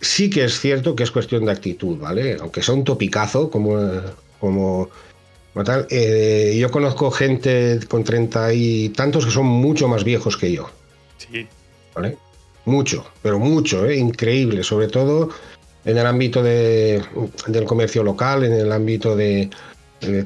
sí 0.00 0.30
que 0.30 0.44
es 0.44 0.58
cierto 0.58 0.96
que 0.96 1.02
es 1.02 1.10
cuestión 1.10 1.44
de 1.44 1.52
actitud, 1.52 1.98
¿vale? 1.98 2.38
Aunque 2.40 2.62
sea 2.62 2.74
un 2.74 2.84
topicazo 2.84 3.50
como, 3.50 3.76
como, 4.40 4.88
tal. 5.64 5.86
Eh, 5.90 6.56
yo 6.58 6.70
conozco 6.70 7.10
gente 7.10 7.78
con 7.88 8.02
treinta 8.02 8.52
y 8.52 8.88
tantos 8.90 9.26
que 9.26 9.30
son 9.30 9.46
mucho 9.46 9.86
más 9.86 10.04
viejos 10.04 10.36
que 10.36 10.52
yo. 10.52 10.70
Sí. 11.18 11.46
¿Vale? 11.94 12.16
Mucho, 12.64 13.06
pero 13.22 13.38
mucho, 13.38 13.86
¿eh? 13.86 13.96
increíble, 13.96 14.62
sobre 14.62 14.88
todo 14.88 15.30
en 15.84 15.96
el 15.96 16.06
ámbito 16.06 16.42
de, 16.42 17.02
del 17.46 17.64
comercio 17.64 18.02
local, 18.02 18.44
en 18.44 18.52
el 18.52 18.70
ámbito 18.70 19.16
de, 19.16 19.50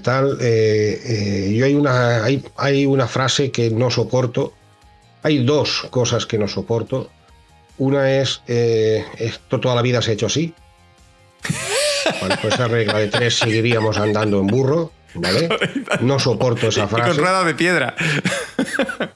tal. 0.02 0.38
Eh, 0.40 1.00
eh, 1.04 1.54
yo 1.54 1.64
hay 1.64 1.74
una, 1.74 2.24
hay, 2.24 2.44
hay 2.56 2.86
una 2.86 3.06
frase 3.06 3.50
que 3.50 3.70
no 3.70 3.90
soporto, 3.90 4.52
hay 5.22 5.44
dos 5.44 5.86
cosas 5.90 6.26
que 6.26 6.38
no 6.38 6.48
soporto. 6.48 7.10
Una 7.78 8.20
es, 8.20 8.40
esto 8.46 9.58
toda 9.58 9.74
la 9.74 9.82
vida 9.82 10.00
se 10.00 10.10
ha 10.10 10.14
hecho 10.14 10.26
así. 10.26 10.54
Pues 12.40 12.54
esa 12.54 12.68
regla 12.68 12.98
de 12.98 13.08
tres 13.08 13.38
seguiríamos 13.38 13.96
andando 13.98 14.40
en 14.40 14.46
burro. 14.46 14.92
¿Vale? 15.16 15.48
No 16.00 16.18
soporto 16.18 16.68
esa 16.68 16.88
frase. 16.88 17.10
con 17.10 17.18
rueda 17.18 17.44
de 17.44 17.54
piedra. 17.54 17.94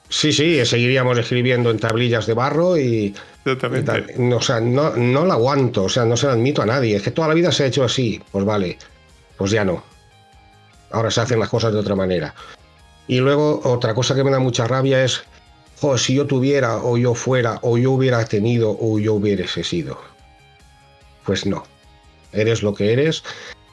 Sí, 0.07 0.31
sí, 0.31 0.65
seguiríamos 0.65 1.17
escribiendo 1.17 1.71
en 1.71 1.77
tablillas 1.77 2.25
de 2.25 2.33
barro 2.33 2.77
y. 2.77 3.13
no, 4.17 4.37
o 4.37 4.41
sea, 4.41 4.61
no, 4.61 4.95
no 4.95 5.25
la 5.25 5.33
aguanto, 5.33 5.83
o 5.83 5.89
sea, 5.89 6.05
no 6.05 6.15
se 6.15 6.27
la 6.27 6.33
admito 6.33 6.61
a 6.61 6.65
nadie. 6.65 6.95
Es 6.95 7.03
que 7.03 7.11
toda 7.11 7.27
la 7.27 7.33
vida 7.33 7.51
se 7.51 7.63
ha 7.63 7.67
hecho 7.67 7.83
así. 7.83 8.21
Pues 8.31 8.45
vale, 8.45 8.77
pues 9.37 9.51
ya 9.51 9.65
no. 9.65 9.83
Ahora 10.91 11.11
se 11.11 11.21
hacen 11.21 11.39
las 11.39 11.49
cosas 11.49 11.73
de 11.73 11.79
otra 11.79 11.95
manera. 11.95 12.33
Y 13.07 13.19
luego, 13.19 13.59
otra 13.65 13.93
cosa 13.93 14.15
que 14.15 14.23
me 14.23 14.31
da 14.31 14.39
mucha 14.39 14.67
rabia 14.67 15.03
es. 15.03 15.23
Joder, 15.81 15.99
si 15.99 16.13
yo 16.13 16.27
tuviera, 16.27 16.77
o 16.77 16.97
yo 16.97 17.13
fuera, 17.13 17.59
o 17.61 17.77
yo 17.77 17.91
hubiera 17.91 18.23
tenido, 18.25 18.75
o 18.79 18.99
yo 18.99 19.13
hubiese 19.15 19.63
sido. 19.63 19.99
Pues 21.25 21.45
no. 21.45 21.63
Eres 22.31 22.63
lo 22.63 22.73
que 22.73 22.93
eres 22.93 23.23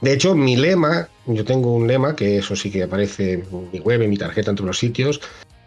de 0.00 0.12
hecho, 0.12 0.34
mi 0.34 0.56
lema, 0.56 1.08
yo 1.26 1.44
tengo 1.44 1.72
un 1.72 1.86
lema, 1.86 2.14
que 2.14 2.38
eso 2.38 2.54
sí 2.54 2.70
que 2.70 2.82
aparece 2.82 3.32
en 3.32 3.70
mi 3.72 3.80
web, 3.80 4.02
en 4.02 4.10
mi 4.10 4.18
tarjeta, 4.18 4.50
en 4.50 4.56
todos 4.56 4.68
los 4.68 4.78
sitios. 4.78 5.20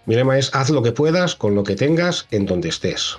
Mi 0.05 0.15
lema 0.15 0.37
es 0.37 0.53
haz 0.53 0.69
lo 0.69 0.83
que 0.83 0.91
puedas 0.91 1.35
con 1.35 1.55
lo 1.55 1.63
que 1.63 1.75
tengas 1.75 2.27
en 2.31 2.45
donde 2.45 2.69
estés. 2.69 3.17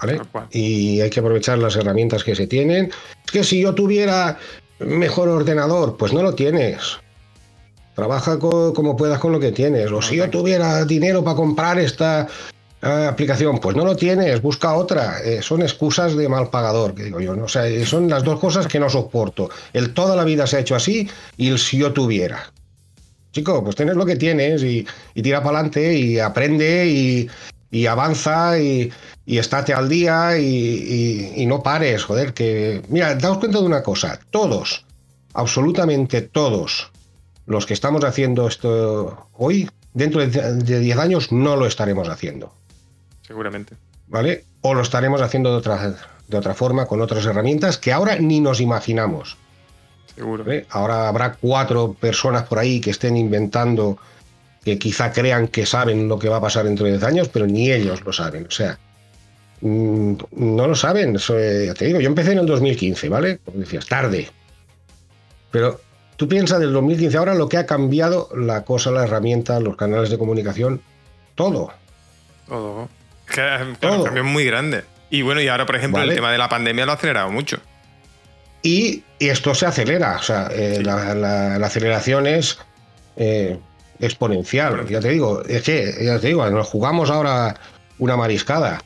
¿Vale? 0.00 0.20
Y 0.50 1.00
hay 1.00 1.10
que 1.10 1.20
aprovechar 1.20 1.58
las 1.58 1.74
herramientas 1.76 2.22
que 2.22 2.36
se 2.36 2.46
tienen. 2.46 2.92
Es 3.24 3.32
que 3.32 3.42
si 3.42 3.60
yo 3.62 3.74
tuviera 3.74 4.38
mejor 4.78 5.28
ordenador, 5.28 5.96
pues 5.96 6.12
no 6.12 6.22
lo 6.22 6.34
tienes. 6.34 6.98
Trabaja 7.96 8.38
como 8.38 8.96
puedas 8.96 9.18
con 9.18 9.32
lo 9.32 9.40
que 9.40 9.50
tienes. 9.50 9.90
O 9.90 10.00
si 10.00 10.16
yo 10.16 10.30
tuviera 10.30 10.84
dinero 10.84 11.24
para 11.24 11.34
comprar 11.34 11.80
esta 11.80 12.28
aplicación, 12.80 13.58
pues 13.58 13.76
no 13.76 13.84
lo 13.84 13.96
tienes, 13.96 14.40
busca 14.40 14.74
otra. 14.74 15.20
Eh, 15.20 15.42
son 15.42 15.62
excusas 15.62 16.16
de 16.16 16.28
mal 16.28 16.48
pagador, 16.50 16.94
que 16.94 17.04
digo 17.04 17.20
yo. 17.20 17.34
¿no? 17.34 17.44
O 17.44 17.48
sea, 17.48 17.64
son 17.86 18.08
las 18.08 18.22
dos 18.22 18.38
cosas 18.38 18.66
que 18.66 18.78
no 18.78 18.88
soporto. 18.88 19.50
El 19.72 19.94
toda 19.94 20.16
la 20.16 20.24
vida 20.24 20.46
se 20.46 20.56
ha 20.56 20.60
hecho 20.60 20.76
así 20.76 21.08
y 21.36 21.48
el 21.48 21.58
si 21.58 21.78
yo 21.78 21.92
tuviera. 21.92 22.52
Chico, 23.32 23.62
pues 23.62 23.76
tienes 23.76 23.96
lo 23.96 24.06
que 24.06 24.16
tienes 24.16 24.62
y, 24.62 24.86
tira 25.14 25.42
para 25.42 25.58
adelante 25.58 25.94
y 25.94 26.18
aprende 26.18 27.28
y, 27.70 27.86
avanza 27.86 28.58
y, 28.58 28.90
estate 29.26 29.74
al 29.74 29.88
día 29.88 30.38
y, 30.38 31.44
no 31.46 31.62
pares, 31.62 32.04
joder, 32.04 32.32
que... 32.32 32.82
Mira, 32.88 33.14
daos 33.16 33.38
cuenta 33.38 33.58
de 33.58 33.66
una 33.66 33.82
cosa, 33.82 34.18
todos, 34.30 34.84
absolutamente 35.34 36.22
todos 36.22 36.90
los 37.46 37.66
que 37.66 37.74
estamos 37.74 38.02
haciendo 38.04 38.48
esto 38.48 39.28
hoy, 39.34 39.68
dentro 39.92 40.26
de 40.26 40.80
10 40.80 40.98
años 40.98 41.30
no 41.30 41.56
lo 41.56 41.66
estaremos 41.66 42.08
haciendo 42.08 42.57
seguramente. 43.28 43.76
¿Vale? 44.08 44.44
O 44.62 44.74
lo 44.74 44.80
estaremos 44.80 45.20
haciendo 45.20 45.50
de 45.50 45.58
otra, 45.58 45.94
de 46.26 46.36
otra 46.36 46.54
forma, 46.54 46.86
con 46.86 47.02
otras 47.02 47.26
herramientas 47.26 47.76
que 47.76 47.92
ahora 47.92 48.16
ni 48.16 48.40
nos 48.40 48.60
imaginamos. 48.60 49.36
Seguro. 50.14 50.44
Ahora 50.70 51.08
habrá 51.08 51.34
cuatro 51.34 51.92
personas 51.92 52.44
por 52.44 52.58
ahí 52.58 52.80
que 52.80 52.90
estén 52.90 53.16
inventando, 53.16 53.98
que 54.64 54.78
quizá 54.78 55.12
crean 55.12 55.46
que 55.46 55.66
saben 55.66 56.08
lo 56.08 56.18
que 56.18 56.30
va 56.30 56.38
a 56.38 56.40
pasar 56.40 56.64
dentro 56.64 56.86
de 56.86 56.92
10 56.92 57.04
años, 57.04 57.28
pero 57.28 57.46
ni 57.46 57.70
ellos 57.70 58.02
lo 58.04 58.12
saben. 58.12 58.46
O 58.46 58.50
sea, 58.50 58.78
mm, 59.60 60.14
no 60.32 60.66
lo 60.66 60.74
saben. 60.74 61.16
Eh, 61.28 61.72
te 61.78 61.84
digo, 61.84 62.00
yo 62.00 62.08
empecé 62.08 62.32
en 62.32 62.38
el 62.38 62.46
2015, 62.46 63.08
¿vale? 63.10 63.38
Como 63.44 63.58
decías, 63.58 63.86
tarde. 63.86 64.28
Pero 65.52 65.80
tú 66.16 66.26
piensas 66.26 66.58
del 66.58 66.72
2015 66.72 67.16
ahora 67.16 67.34
lo 67.34 67.48
que 67.48 67.58
ha 67.58 67.66
cambiado 67.66 68.30
la 68.34 68.64
cosa, 68.64 68.90
la 68.90 69.04
herramienta, 69.04 69.60
los 69.60 69.76
canales 69.76 70.10
de 70.10 70.18
comunicación, 70.18 70.80
todo. 71.36 71.70
Todo. 72.48 72.88
Claro, 73.28 73.74
cambio 73.80 74.24
muy 74.24 74.44
grande. 74.44 74.84
Y 75.10 75.22
bueno, 75.22 75.40
y 75.40 75.48
ahora, 75.48 75.66
por 75.66 75.76
ejemplo, 75.76 76.02
el 76.02 76.14
tema 76.14 76.32
de 76.32 76.38
la 76.38 76.48
pandemia 76.48 76.84
lo 76.84 76.92
ha 76.92 76.94
acelerado 76.96 77.30
mucho. 77.30 77.58
Y, 78.62 79.04
esto 79.18 79.54
se 79.54 79.66
acelera, 79.66 80.16
o 80.16 80.22
sea, 80.22 80.48
eh, 80.52 80.80
la, 80.82 81.56
aceleración 81.56 82.26
es 82.26 82.58
eh, 83.16 83.58
exponencial. 84.00 84.86
Ya 84.88 85.00
te 85.00 85.08
digo, 85.08 85.42
es 85.44 85.62
que, 85.62 85.94
ya 86.02 86.18
te 86.18 86.28
digo, 86.28 86.48
nos 86.50 86.68
jugamos 86.68 87.10
ahora 87.10 87.56
una 87.98 88.16
mariscada. 88.16 88.82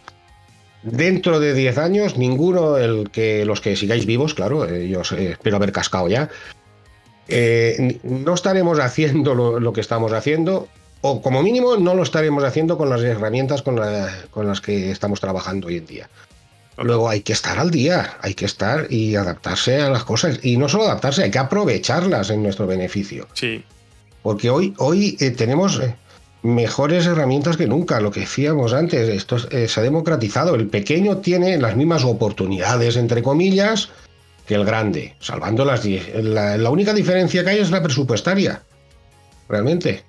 Dentro 0.83 1.39
de 1.39 1.55
10 1.55 1.79
años, 1.79 2.17
ninguno, 2.17 2.77
el 2.77 3.11
que 3.11 3.45
los 3.45 3.61
que 3.61 3.77
sigáis 3.77 4.07
vivos, 4.07 4.35
claro, 4.35 4.69
eh, 4.69 4.89
yo 4.89 5.03
espero 5.03 5.57
haber 5.57 5.73
cascado 5.73 6.09
ya, 6.09 6.29
no 8.03 8.35
estaremos 8.35 8.79
haciendo 8.81 9.35
lo, 9.35 9.73
que 9.73 9.81
estamos 9.81 10.13
haciendo 10.13 10.69
o 11.03 11.21
como 11.21 11.43
mínimo 11.43 11.77
no 11.77 11.95
lo 11.95 12.03
estaremos 12.03 12.43
haciendo 12.45 12.79
con 12.79 12.89
las 12.89 13.03
herramientas 13.03 13.63
con, 13.63 13.77
las 13.77 14.61
que 14.61 14.91
estamos 14.91 15.21
trabajando 15.21 15.67
hoy 15.67 15.77
en 15.77 15.87
día. 15.87 16.09
Luego 16.79 17.09
hay 17.09 17.21
que 17.21 17.33
estar 17.33 17.59
al 17.59 17.71
día, 17.71 18.17
hay 18.23 18.35
que 18.35 18.47
estar 18.47 18.87
y 18.89 19.17
adaptarse 19.17 19.83
a 19.83 19.91
las 19.91 20.05
cosas. 20.05 20.39
Y 20.43 20.57
no 20.57 20.69
solo 20.69 20.85
adaptarse, 20.85 21.25
hay 21.25 21.31
que 21.31 21.39
aprovecharlas 21.39 22.31
en 22.31 22.43
nuestro 22.43 22.67
beneficio. 22.67 23.29
Sí. 23.35 23.63
Porque 24.23 24.49
hoy, 24.49 24.75
hoy 24.79 25.17
eh, 25.21 25.33
tenemos 25.33 25.81
eh, 25.81 25.95
mejores 26.43 27.05
herramientas 27.05 27.57
que 27.57 27.67
nunca. 27.67 28.01
Lo 28.01 28.11
que 28.11 28.21
decíamos 28.21 28.73
antes, 28.73 29.09
esto 29.09 29.37
eh, 29.51 29.69
se 29.69 29.81
ha 29.81 29.83
democratizado. 29.83 30.55
El 30.55 30.69
pequeño 30.69 31.19
tiene 31.19 31.59
las 31.59 31.77
mismas 31.77 32.05
oportunidades, 32.05 32.97
entre 32.97 33.23
comillas, 33.23 33.91
que 34.47 34.55
el 34.55 34.65
grande. 34.65 35.15
Salvando 35.19 35.65
las 35.65 35.85
la, 35.85 36.57
la 36.57 36.71
única 36.71 36.95
diferencia 36.95 37.45
que 37.45 37.51
hay 37.51 37.59
es 37.59 37.71
la 37.71 37.83
presupuestaria. 37.83 38.63
Realmente 39.49 40.05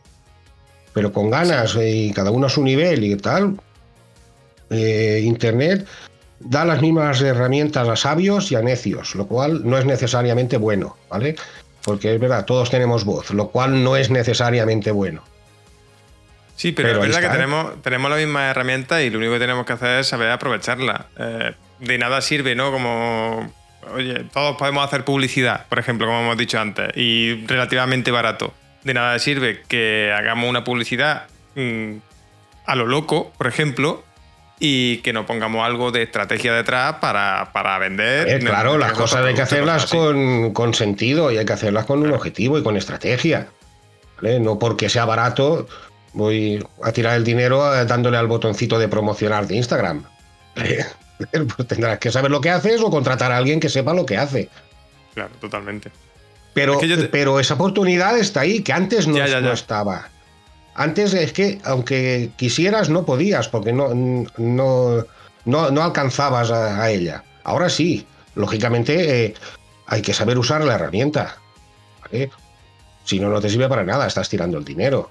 pero 0.93 1.11
con 1.11 1.29
ganas 1.29 1.77
y 1.81 2.13
cada 2.13 2.31
uno 2.31 2.47
a 2.47 2.49
su 2.49 2.63
nivel 2.63 3.03
y 3.03 3.15
tal, 3.17 3.57
eh, 4.69 5.21
Internet 5.23 5.87
da 6.39 6.65
las 6.65 6.81
mismas 6.81 7.21
herramientas 7.21 7.87
a 7.87 7.95
sabios 7.95 8.51
y 8.51 8.55
a 8.55 8.61
necios, 8.61 9.15
lo 9.15 9.27
cual 9.27 9.61
no 9.63 9.77
es 9.77 9.85
necesariamente 9.85 10.57
bueno, 10.57 10.97
¿vale? 11.09 11.35
Porque 11.83 12.13
es 12.13 12.19
verdad, 12.19 12.45
todos 12.45 12.69
tenemos 12.69 13.05
voz, 13.05 13.31
lo 13.31 13.49
cual 13.49 13.83
no 13.83 13.95
es 13.95 14.09
necesariamente 14.09 14.91
bueno. 14.91 15.23
Sí, 16.55 16.71
pero, 16.71 16.89
es 16.89 16.99
verdad 16.99 17.21
que 17.21 17.29
tenemos, 17.29 17.81
tenemos 17.81 18.11
la 18.11 18.17
misma 18.17 18.49
herramienta 18.49 19.01
y 19.01 19.09
lo 19.09 19.17
único 19.17 19.33
que 19.33 19.39
tenemos 19.39 19.65
que 19.65 19.73
hacer 19.73 19.99
es 19.99 20.07
saber 20.07 20.29
aprovecharla. 20.29 21.07
Eh, 21.17 21.53
de 21.79 21.97
nada 21.97 22.21
sirve, 22.21 22.55
¿no? 22.55 22.71
Como, 22.71 23.51
oye, 23.93 24.25
todos 24.31 24.55
podemos 24.57 24.85
hacer 24.85 25.03
publicidad, 25.03 25.65
por 25.67 25.79
ejemplo, 25.79 26.07
como 26.07 26.21
hemos 26.21 26.37
dicho 26.37 26.59
antes, 26.59 26.95
y 26.95 27.45
relativamente 27.47 28.11
barato 28.11 28.53
de 28.83 28.93
nada 28.93 29.17
sirve 29.19 29.61
que 29.67 30.13
hagamos 30.15 30.49
una 30.49 30.63
publicidad 30.63 31.27
mm, 31.55 31.95
a 32.65 32.75
lo 32.75 32.85
loco, 32.85 33.31
por 33.37 33.47
ejemplo, 33.47 34.03
y 34.59 34.97
que 34.97 35.13
no 35.13 35.25
pongamos 35.25 35.65
algo 35.65 35.91
de 35.91 36.03
estrategia 36.03 36.53
detrás 36.53 36.95
para, 37.01 37.77
vender. 37.79 38.29
Eh, 38.29 38.39
claro, 38.39 38.77
las 38.77 38.93
cosas 38.93 39.25
hay 39.25 39.33
que 39.33 39.41
hacerlas 39.41 39.87
con, 39.87 40.73
sentido 40.73 41.31
y 41.31 41.37
hay 41.37 41.45
que 41.45 41.53
hacerlas 41.53 41.85
con 41.85 42.01
un 42.01 42.11
objetivo 42.11 42.57
y 42.57 42.63
con 42.63 42.77
estrategia. 42.77 43.47
No 44.21 44.57
porque 44.57 44.87
sea 44.87 45.03
barato 45.03 45.67
voy 46.13 46.65
a 46.81 46.91
tirar 46.91 47.17
el 47.17 47.23
dinero 47.23 47.75
eh, 47.75 47.85
dándole 47.85 48.17
al 48.17 48.27
botoncito 48.27 48.79
de 48.79 48.87
promocionar 48.87 49.47
de 49.47 49.55
Instagram. 49.55 50.05
pues 50.55 51.67
tendrás 51.67 51.99
que 51.99 52.11
saber 52.11 52.31
lo 52.31 52.39
que 52.39 52.49
haces 52.49 52.79
o 52.81 52.89
contratar 52.89 53.31
a 53.31 53.37
alguien 53.37 53.59
que 53.59 53.69
sepa 53.69 53.93
lo 53.93 54.05
que 54.05 54.17
hace. 54.17 54.49
Claro, 55.13 55.31
totalmente. 55.41 55.91
Pero, 56.53 56.79
pero 57.11 57.39
esa 57.39 57.55
oportunidad 57.55 58.17
está 58.17 58.41
ahí, 58.41 58.61
que 58.61 58.73
antes 58.73 59.07
no, 59.07 59.17
estaba. 59.51 60.09
Antes 60.75 61.13
es 61.13 61.33
que, 61.33 61.59
aunque 61.63 62.31
quisieras, 62.35 62.89
no 62.89 63.05
podías, 63.05 63.47
porque 63.47 63.73
no, 63.73 63.89
no, 64.37 65.05
no, 65.45 65.83
alcanzabas 65.83 66.51
a, 66.51 66.89
ella. 66.91 67.23
Ahora 67.43 67.69
sí, 67.69 68.05
lógicamente, 68.35 69.25
eh, 69.25 69.33
hay 69.87 70.01
que 70.01 70.13
saber 70.13 70.37
usar 70.37 70.63
la 70.63 70.75
herramienta. 70.75 71.37
Si 73.03 73.19
no, 73.19 73.29
no 73.29 73.41
te 73.41 73.49
sirve 73.49 73.67
para 73.67 73.83
nada, 73.83 74.07
estás 74.07 74.29
tirando 74.29 74.57
el 74.57 74.65
dinero. 74.65 75.09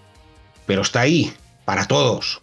Pero 0.67 0.83
está 0.83 1.01
ahí, 1.01 1.33
para 1.65 1.87
todos. 1.87 2.41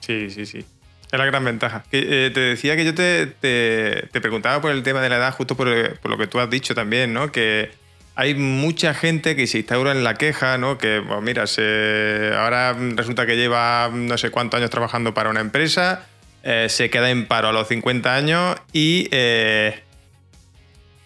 Sí, 0.00 0.30
sí, 0.30 0.44
sí. 0.44 0.64
Es 1.10 1.18
la 1.18 1.24
gran 1.24 1.44
ventaja. 1.44 1.84
Eh, 1.90 2.30
te 2.34 2.40
decía 2.40 2.76
que 2.76 2.84
yo 2.84 2.94
te, 2.94 4.10
preguntaba 4.20 4.60
por 4.60 4.72
el 4.72 4.82
tema 4.82 5.00
de 5.00 5.08
la 5.08 5.16
edad, 5.16 5.34
justo 5.34 5.56
por, 5.56 5.68
lo 5.68 6.18
que 6.18 6.26
tú 6.26 6.38
has 6.38 6.50
dicho 6.50 6.74
también, 6.74 7.14
¿no? 7.14 7.32
Que 7.32 7.70
hay 8.18 8.34
mucha 8.34 8.94
gente 8.94 9.36
que 9.36 9.46
se 9.46 9.58
instaura 9.58 9.92
en 9.92 10.02
la 10.02 10.14
queja, 10.14 10.58
¿no? 10.58 10.76
Que, 10.76 11.00
pues 11.06 11.22
mira, 11.22 11.44
ahora 12.36 12.76
resulta 12.96 13.26
que 13.26 13.36
lleva 13.36 13.88
no 13.94 14.18
sé 14.18 14.32
cuántos 14.32 14.58
años 14.58 14.70
trabajando 14.70 15.14
para 15.14 15.30
una 15.30 15.38
empresa, 15.38 16.04
eh, 16.42 16.66
se 16.68 16.90
queda 16.90 17.10
en 17.10 17.26
paro 17.26 17.46
a 17.46 17.52
los 17.52 17.68
50 17.68 18.12
años 18.12 18.56
y 18.72 19.06
eh, 19.12 19.84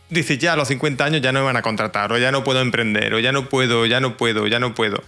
dice, 0.08 0.38
ya 0.38 0.54
a 0.54 0.56
los 0.56 0.68
50 0.68 1.04
años 1.04 1.20
ya 1.20 1.32
no 1.32 1.40
me 1.40 1.44
van 1.44 1.58
a 1.58 1.60
contratar, 1.60 2.10
o 2.14 2.16
ya 2.16 2.32
no 2.32 2.44
puedo 2.44 2.62
emprender, 2.62 3.12
o 3.12 3.18
ya 3.18 3.30
no 3.30 3.50
puedo, 3.50 3.84
ya 3.84 4.00
no 4.00 4.16
puedo, 4.16 4.46
ya 4.46 4.58
no 4.58 4.74
puedo. 4.74 5.04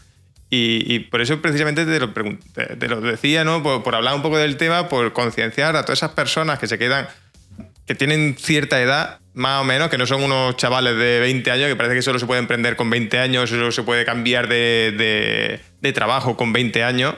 Y, 0.51 0.99
por 1.09 1.23
eso 1.23 1.41
precisamente 1.41 1.87
te 1.87 1.99
lo, 1.99 2.13
te 2.13 2.87
lo 2.87 3.01
decía, 3.01 3.45
¿no? 3.45 3.63
Por, 3.63 3.95
hablar 3.95 4.15
un 4.15 4.21
poco 4.21 4.37
del 4.37 4.59
tema, 4.59 4.91
por 4.91 5.15
concienciar 5.15 5.75
a 5.75 5.85
todas 5.85 6.01
esas 6.01 6.11
personas 6.11 6.59
que 6.59 6.67
se 6.67 6.79
quedan, 6.79 7.09
que 7.87 7.95
tienen 7.95 8.37
cierta 8.39 8.81
edad, 8.81 9.21
más 9.35 9.61
o 9.61 9.65
menos, 9.65 9.91
que 9.91 9.99
no 9.99 10.07
son 10.07 10.23
unos 10.23 10.57
chavales 10.57 10.97
de 10.97 11.19
20 11.21 11.51
años, 11.51 11.69
que 11.69 11.77
parece 11.77 11.97
que 11.97 12.03
solo 12.03 12.19
se 12.19 12.27
puede 12.27 12.41
emprender 12.41 12.77
con 12.77 12.89
20 12.89 13.19
años, 13.19 13.51
solo 13.51 13.73
se 13.73 13.83
puede 13.83 14.05
cambiar 14.05 14.49
de, 14.49 15.61
de, 15.81 15.93
trabajo 15.93 16.37
con 16.37 16.53
20 16.53 16.85
años. 16.85 17.15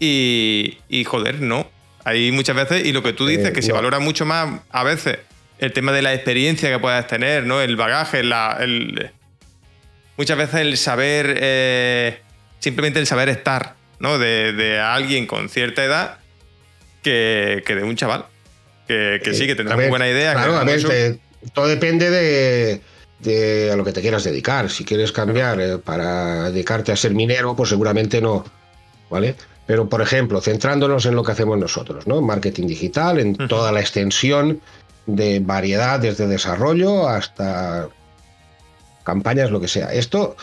Y, 0.00 0.78
y, 0.88 1.04
joder, 1.04 1.40
no. 1.40 1.70
Hay 2.04 2.32
muchas 2.32 2.56
veces, 2.56 2.86
y 2.86 2.92
lo 2.92 3.02
que 3.02 3.12
tú 3.12 3.26
dices, 3.26 3.48
eh, 3.48 3.52
que 3.52 3.60
se 3.60 3.72
valora 3.72 3.98
mucho 3.98 4.24
más 4.24 4.60
a 4.70 4.82
veces 4.82 5.18
el 5.58 5.72
tema 5.72 5.92
de 5.92 6.00
la 6.00 6.14
experiencia 6.14 6.70
que 6.70 6.78
puedas 6.78 7.06
tener, 7.06 7.44
¿no? 7.44 7.60
El 7.60 7.76
bagaje, 7.76 8.22
la, 8.22 8.56
el, 8.60 9.10
muchas 10.16 10.38
veces 10.38 10.60
el 10.60 10.76
saber 10.78 11.36
eh, 11.38 12.20
simplemente 12.60 12.98
el 12.98 13.06
saber 13.06 13.28
estar, 13.28 13.74
¿no? 13.98 14.18
De, 14.18 14.80
alguien 14.80 15.26
con 15.26 15.50
cierta 15.50 15.84
edad 15.84 16.18
que, 17.02 17.62
de 17.66 17.82
un 17.82 17.96
chaval. 17.96 18.24
Que, 18.86 19.20
sí, 19.34 19.46
que 19.46 19.54
tendrá 19.54 19.76
muy 19.76 19.88
buena 19.88 20.08
idea. 20.08 20.32
Claro, 20.32 20.56
a 20.56 20.64
ver, 20.64 21.18
todo 21.52 21.66
depende 21.66 22.80
de, 23.20 23.70
a 23.70 23.76
lo 23.76 23.84
que 23.84 23.92
te 23.92 24.00
quieras 24.00 24.24
dedicar. 24.24 24.70
Si 24.70 24.84
quieres 24.84 25.12
cambiar 25.12 25.60
eh, 25.60 25.78
para 25.78 26.50
dedicarte 26.50 26.92
a 26.92 26.96
ser 26.96 27.14
minero, 27.14 27.54
pues 27.56 27.70
seguramente 27.70 28.20
no. 28.20 28.44
¿Vale? 29.10 29.36
Pero, 29.66 29.88
por 29.88 30.00
ejemplo, 30.00 30.40
centrándonos 30.40 31.06
en 31.06 31.14
lo 31.14 31.22
que 31.22 31.32
hacemos 31.32 31.58
nosotros, 31.58 32.06
¿no? 32.06 32.20
Marketing 32.20 32.66
digital, 32.66 33.18
en 33.18 33.36
toda 33.36 33.70
la 33.72 33.80
extensión 33.80 34.60
de 35.06 35.40
variedad, 35.40 36.00
desde 36.00 36.26
desarrollo 36.26 37.08
hasta 37.08 37.88
campañas, 39.04 39.50
lo 39.50 39.60
que 39.60 39.68
sea. 39.68 39.92
Esto 39.92 40.36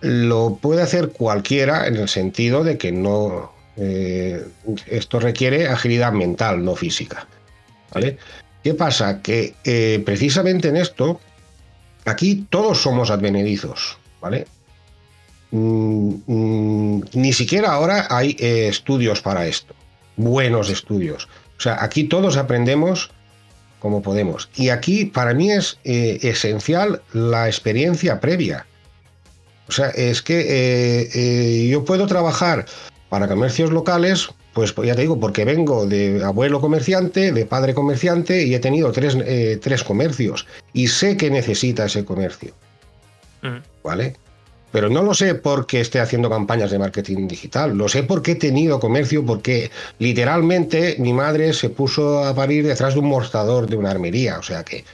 lo 0.00 0.58
puede 0.60 0.82
hacer 0.82 1.10
cualquiera 1.10 1.86
en 1.86 1.96
el 1.96 2.08
sentido 2.08 2.64
de 2.64 2.78
que 2.78 2.92
no. 2.92 3.52
Eh, 3.76 4.44
esto 4.86 5.20
requiere 5.20 5.68
agilidad 5.68 6.12
mental, 6.12 6.64
no 6.64 6.74
física. 6.74 7.26
¿Vale? 7.92 8.18
¿Qué 8.62 8.74
pasa? 8.74 9.22
Que 9.22 9.54
eh, 9.64 10.02
precisamente 10.04 10.68
en 10.68 10.76
esto, 10.76 11.20
aquí 12.04 12.46
todos 12.50 12.82
somos 12.82 13.10
advenedizos, 13.10 13.98
¿vale? 14.20 14.46
Mm, 15.50 16.14
mm, 16.26 17.02
ni 17.14 17.32
siquiera 17.32 17.72
ahora 17.72 18.06
hay 18.10 18.36
eh, 18.38 18.68
estudios 18.68 19.20
para 19.22 19.46
esto, 19.46 19.74
buenos 20.16 20.70
estudios. 20.70 21.28
O 21.58 21.60
sea, 21.60 21.82
aquí 21.82 22.04
todos 22.04 22.36
aprendemos 22.36 23.10
como 23.78 24.02
podemos. 24.02 24.50
Y 24.56 24.68
aquí 24.68 25.06
para 25.06 25.32
mí 25.32 25.50
es 25.50 25.78
esencial 25.84 27.00
la 27.12 27.48
experiencia 27.48 28.20
previa. 28.20 28.66
O 29.70 29.72
sea, 29.72 29.90
es 29.90 30.20
que 30.20 30.40
eh, 30.40 31.10
eh, 31.14 31.68
yo 31.68 31.84
puedo 31.84 32.08
trabajar 32.08 32.66
para 33.08 33.28
comercios 33.28 33.70
locales, 33.70 34.28
pues 34.52 34.74
ya 34.84 34.94
te 34.94 35.02
digo, 35.02 35.18
porque 35.20 35.44
vengo 35.44 35.86
de 35.86 36.24
abuelo 36.24 36.60
comerciante, 36.60 37.32
de 37.32 37.46
padre 37.46 37.74
comerciante 37.74 38.44
y 38.44 38.54
he 38.54 38.58
tenido 38.58 38.90
tres, 38.92 39.16
eh, 39.24 39.60
comercios 39.86 40.46
y 40.72 40.88
sé 40.88 41.16
que 41.16 41.30
necesita 41.30 41.84
ese 41.84 42.04
comercio. 42.04 42.52
¿Vale? 43.82 44.16
Pero 44.72 44.88
no 44.88 45.02
lo 45.02 45.14
sé 45.14 45.34
porque 45.34 45.80
esté 45.80 45.98
haciendo 45.98 46.30
campañas 46.30 46.70
de 46.70 46.78
marketing 46.78 47.26
digital, 47.26 47.76
lo 47.76 47.88
sé 47.88 48.02
porque 48.02 48.32
he 48.32 48.36
tenido 48.36 48.78
comercio, 48.78 49.24
porque 49.24 49.70
literalmente 49.98 50.96
mi 50.98 51.12
madre 51.12 51.52
se 51.52 51.70
puso 51.70 52.24
a 52.24 52.34
parir 52.34 52.66
detrás 52.66 52.94
de 52.94 53.00
un 53.00 53.08
mostrador 53.08 53.66
de 53.66 53.76
una 53.76 53.90
armería, 53.90 54.38
o 54.38 54.42
sea 54.42 54.62
que 54.62 54.84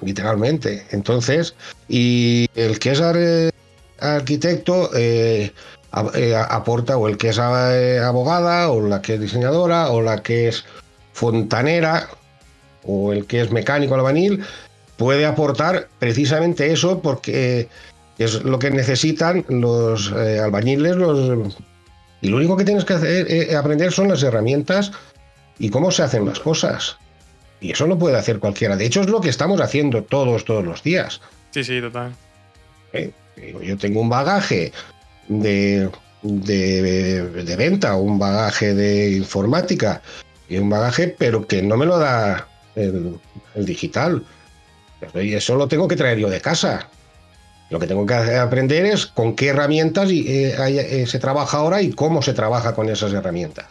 literalmente. 0.00 0.86
Entonces, 0.90 1.54
y 1.88 2.48
el 2.54 2.78
que 2.78 2.92
es 2.92 3.02
arquitecto 4.00 4.90
eh, 4.94 4.98
eh, 4.98 5.52
aporta, 5.92 6.96
o 6.96 7.08
el 7.08 7.16
que 7.16 7.30
es 7.30 7.38
eh, 7.38 7.98
abogada, 7.98 8.70
o 8.70 8.80
la 8.86 9.02
que 9.02 9.14
es 9.14 9.20
diseñadora, 9.20 9.90
o 9.90 10.02
la 10.02 10.22
que 10.22 10.48
es 10.48 10.64
fontanera, 11.12 12.08
o 12.84 13.12
el 13.12 13.26
que 13.26 13.40
es 13.40 13.50
mecánico 13.50 13.94
albañil, 13.94 14.44
puede 14.96 15.26
aportar 15.26 15.88
precisamente 15.98 16.72
eso 16.72 17.00
porque 17.00 17.68
es 18.18 18.44
lo 18.44 18.58
que 18.58 18.70
necesitan 18.70 19.44
los 19.48 20.12
albañiles, 20.12 20.96
los... 20.96 21.56
Y 22.22 22.28
lo 22.28 22.36
único 22.36 22.56
que 22.56 22.64
tienes 22.64 22.84
que 22.84 22.92
hacer, 22.92 23.56
aprender 23.56 23.92
son 23.92 24.08
las 24.08 24.22
herramientas 24.22 24.92
y 25.58 25.70
cómo 25.70 25.90
se 25.90 26.02
hacen 26.02 26.26
las 26.26 26.38
cosas. 26.38 26.98
Y 27.60 27.72
eso 27.72 27.86
lo 27.86 27.98
puede 27.98 28.18
hacer 28.18 28.38
cualquiera. 28.40 28.76
De 28.76 28.86
hecho, 28.86 29.02
es 29.02 29.08
lo 29.08 29.20
que 29.20 29.28
estamos 29.28 29.60
haciendo 29.60 30.02
todos, 30.02 30.44
todos 30.44 30.64
los 30.64 30.82
días. 30.82 31.20
Sí, 31.50 31.62
sí, 31.62 31.80
total. 31.80 32.12
Eh, 32.92 33.12
yo 33.62 33.76
tengo 33.76 34.00
un 34.00 34.08
bagaje 34.08 34.72
de, 35.30 35.90
de, 36.22 37.56
venta, 37.56 37.96
un 37.96 38.18
bagaje 38.18 38.74
de 38.74 39.12
informática 39.12 40.02
y 40.48 40.58
un 40.58 40.68
bagaje, 40.68 41.14
pero 41.18 41.46
que 41.46 41.62
no 41.62 41.76
me 41.76 41.86
lo 41.86 41.98
da 41.98 42.46
el, 42.74 43.18
digital. 43.56 44.22
Y 45.14 45.34
eso 45.34 45.56
lo 45.56 45.66
tengo 45.66 45.88
que 45.88 45.96
traer 45.96 46.18
yo 46.18 46.28
de 46.28 46.40
casa. 46.40 46.88
Lo 47.70 47.78
que 47.78 47.86
tengo 47.86 48.04
que 48.04 48.14
aprender 48.14 48.84
es 48.84 49.06
con 49.06 49.34
qué 49.34 49.48
herramientas 49.48 50.10
eh, 50.10 50.54
eh, 50.58 51.06
se 51.06 51.18
trabaja 51.18 51.58
ahora 51.58 51.80
y 51.80 51.92
cómo 51.92 52.20
se 52.20 52.34
trabaja 52.34 52.74
con 52.74 52.88
esas 52.88 53.12
herramientas 53.12 53.66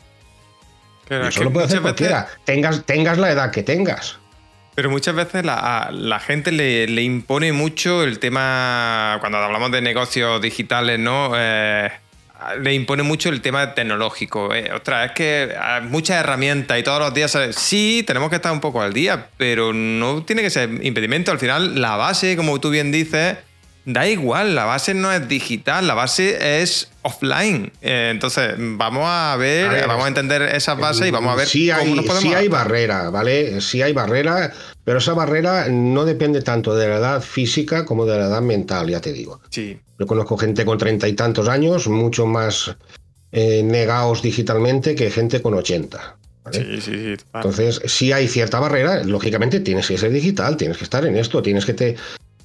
eso 1.09 1.43
lo 1.43 1.51
puede 1.51 1.65
hacer 1.65 1.81
cualquiera, 1.81 2.27
tengas, 2.45 2.83
tengas 2.85 3.17
la 3.17 3.31
edad 3.31 3.51
que 3.51 3.63
tengas. 3.63 4.17
Pero 4.79 4.91
muchas 4.91 5.13
veces 5.13 5.43
la, 5.43 5.89
la 5.91 6.21
gente 6.21 6.53
le, 6.53 7.01
impone 7.01 7.51
mucho 7.51 8.01
el 8.01 8.17
tema, 8.17 9.17
cuando 9.19 9.37
hablamos 9.39 9.71
de 9.71 9.81
negocios 9.81 10.41
digitales, 10.41 10.97
¿no? 10.97 11.33
Eh, 11.35 11.91
le 12.61 12.73
impone 12.73 13.03
mucho 13.03 13.27
el 13.27 13.41
tema 13.41 13.73
tecnológico. 13.73 14.55
Eh. 14.55 14.71
Ostras, 14.73 15.07
es 15.07 15.11
que 15.11 15.53
hay 15.61 15.81
muchas 15.81 16.21
herramientas 16.21 16.79
y 16.79 16.83
todos 16.83 17.01
los 17.01 17.13
días, 17.13 17.37
sí, 17.51 18.05
tenemos 18.07 18.29
que 18.29 18.37
estar 18.37 18.53
un 18.53 18.61
poco 18.61 18.81
al 18.81 18.93
día, 18.93 19.27
pero 19.35 19.73
no 19.73 20.23
tiene 20.23 20.43
que 20.43 20.49
ser 20.49 20.69
impedimento. 20.81 21.33
Al 21.33 21.39
final, 21.39 21.81
la 21.81 21.97
base, 21.97 22.37
como 22.37 22.61
tú 22.61 22.69
bien 22.69 22.89
dices, 22.93 23.35
da 23.85 24.07
igual, 24.07 24.55
la 24.55 24.65
base 24.65 24.93
no 24.93 25.11
es 25.11 25.27
digital, 25.27 25.87
la 25.87 25.93
base 25.93 26.61
es 26.61 26.89
offline. 27.01 27.71
Eh, 27.81 28.09
entonces, 28.11 28.53
vamos 28.57 29.03
a 29.05 29.35
ver, 29.37 29.87
vamos 29.87 30.05
a 30.05 30.07
entender 30.07 30.41
esas 30.43 30.77
bases 30.77 31.07
y 31.07 31.11
vamos 31.11 31.31
a 31.31 31.35
ver 31.35 31.47
si 31.47 31.71
hay, 31.71 31.89
cómo 31.89 32.01
nos 32.01 32.23
hay 32.23 32.47
barrera, 32.47 33.09
¿vale? 33.09 33.61
Sí 33.61 33.81
hay 33.81 33.93
barrera, 33.93 34.53
pero 34.83 34.99
esa 34.99 35.13
barrera 35.13 35.67
no 35.69 36.05
depende 36.05 36.41
tanto 36.41 36.75
de 36.75 36.87
la 36.87 36.97
edad 36.97 37.21
física 37.21 37.85
como 37.85 38.05
de 38.05 38.17
la 38.17 38.25
edad 38.25 38.41
mental, 38.41 38.89
ya 38.89 39.01
te 39.01 39.13
digo. 39.13 39.41
Sí. 39.49 39.79
Yo 39.97 40.07
conozco 40.07 40.37
gente 40.37 40.65
con 40.65 40.77
treinta 40.77 41.07
y 41.07 41.13
tantos 41.13 41.47
años, 41.47 41.87
mucho 41.87 42.25
más 42.25 42.75
eh, 43.31 43.63
negados 43.63 44.21
digitalmente 44.21 44.95
que 44.95 45.11
gente 45.11 45.41
con 45.41 45.53
80. 45.53 46.17
Sí, 46.51 46.63
sí, 46.79 46.81
sí. 46.81 47.15
Entonces, 47.33 47.81
si 47.85 48.11
hay 48.11 48.27
cierta 48.27 48.59
barrera, 48.59 49.03
lógicamente 49.03 49.59
tienes 49.59 49.87
que 49.87 49.97
ser 49.97 50.11
digital, 50.11 50.57
tienes 50.57 50.77
que 50.77 50.83
estar 50.83 51.05
en 51.05 51.15
esto, 51.15 51.41
tienes 51.41 51.65
que 51.65 51.73
te, 51.73 51.95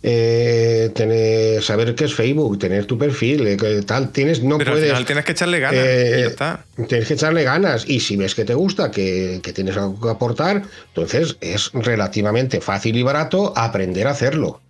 eh, 0.07 0.91
tener, 0.95 1.63
saber 1.63 1.95
qué 1.95 2.05
es 2.05 2.15
Facebook, 2.15 2.59
tener 2.59 2.85
tu 2.85 2.99
perfil, 2.99 3.47
eh, 3.47 3.83
tal, 3.87 4.11
tienes, 4.11 4.43
no 4.43 4.59
Pero 4.59 4.73
puedes. 4.73 4.91
Al 4.91 4.97
final 4.97 5.07
tienes 5.07 5.25
que 5.25 5.33
echarle 5.33 5.61
ganas 5.61 5.83
y 5.83 6.21
ya 6.21 6.27
está. 6.27 6.65
Tienes 6.87 7.09
que 7.09 7.15
echarle 7.15 7.43
ganas. 7.43 7.89
Y 7.89 8.01
si 8.01 8.19
ves 8.19 8.35
que 8.35 8.45
te 8.45 8.53
gusta, 8.53 8.91
que, 8.91 9.41
tienes 9.55 9.79
algo 9.79 9.99
que 9.99 10.11
aportar, 10.11 10.63
entonces 10.89 11.39
es 11.41 11.71
relativamente 11.73 12.61
fácil 12.61 12.99
y 12.99 13.03
barato 13.03 13.55
aprender 13.57 14.07
a 14.07 14.11
hacerlo. 14.11 14.61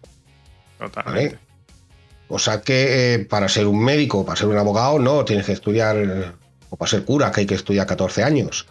Totalmente. 0.79 1.37
O 2.29 2.39
sea 2.39 2.61
que 2.61 3.15
eh, 3.15 3.19
para 3.19 3.49
ser 3.49 3.67
un 3.67 3.83
médico, 3.85 4.25
para 4.25 4.37
ser 4.37 4.47
un 4.47 4.57
abogado, 4.57 5.01
no, 5.01 5.25
tienes 5.25 5.47
que 5.47 5.53
estudiar, 5.53 6.37
o 6.71 6.77
para 6.77 6.89
ser 6.89 7.05
cura, 7.05 7.33
que 7.33 7.41
hay 7.41 7.47
que 7.47 7.57
estudiar 7.57 7.89
14 7.89 8.23
años. 8.23 8.69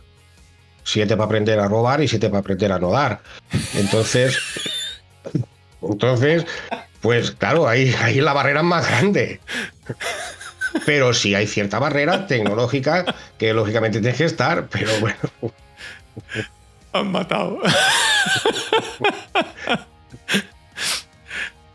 Siete 0.86 1.18
para 1.18 1.26
aprender 1.26 1.60
a 1.60 1.68
robar 1.68 2.02
y 2.02 2.08
siete 2.08 2.30
para 2.30 2.40
aprender 2.40 2.72
a 2.72 2.80
no 2.80 2.92
dar. 2.92 3.20
Entonces. 3.74 4.38
Entonces, 5.90 6.46
pues 7.02 7.32
claro, 7.32 7.68
ahí, 7.68 7.94
ahí 8.02 8.22
la 8.22 8.34
barrera 8.34 8.62
es 8.62 8.66
más 8.66 8.88
grande. 8.88 9.40
Pero 10.86 11.14
sí 11.14 11.36
hay 11.36 11.48
cierta 11.48 11.80
barrera 11.80 12.26
tecnológica 12.28 13.06
que 13.38 13.54
lógicamente 13.54 14.00
tienes 14.00 14.18
que 14.18 14.26
estar, 14.26 14.68
pero 14.68 14.92
bueno. 15.00 15.18
Han 16.94 17.12
matado. 17.12 17.60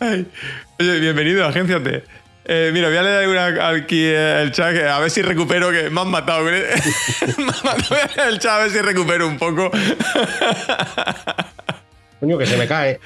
Oye, 0.00 1.00
bienvenido 1.00 1.44
a 1.44 1.48
Agencia 1.48 1.82
T. 1.82 2.04
Eh, 2.44 2.70
mira, 2.72 2.88
voy 2.88 2.96
a 2.96 3.02
leer 3.02 3.28
una, 3.28 3.68
aquí 3.68 4.06
el 4.06 4.52
chat, 4.52 4.74
a 4.76 4.98
ver 5.00 5.10
si 5.10 5.20
recupero, 5.22 5.70
que 5.70 5.90
me 5.90 6.00
han 6.00 6.08
matado. 6.08 6.44
me 6.44 6.52
han 6.52 7.46
matado 7.64 7.96
el 8.28 8.38
chat, 8.38 8.52
a 8.52 8.58
ver 8.60 8.70
si 8.70 8.80
recupero 8.80 9.26
un 9.26 9.38
poco. 9.38 9.70
Coño, 12.20 12.38
que 12.38 12.46
se 12.46 12.56
me 12.56 12.66
cae. 12.66 13.00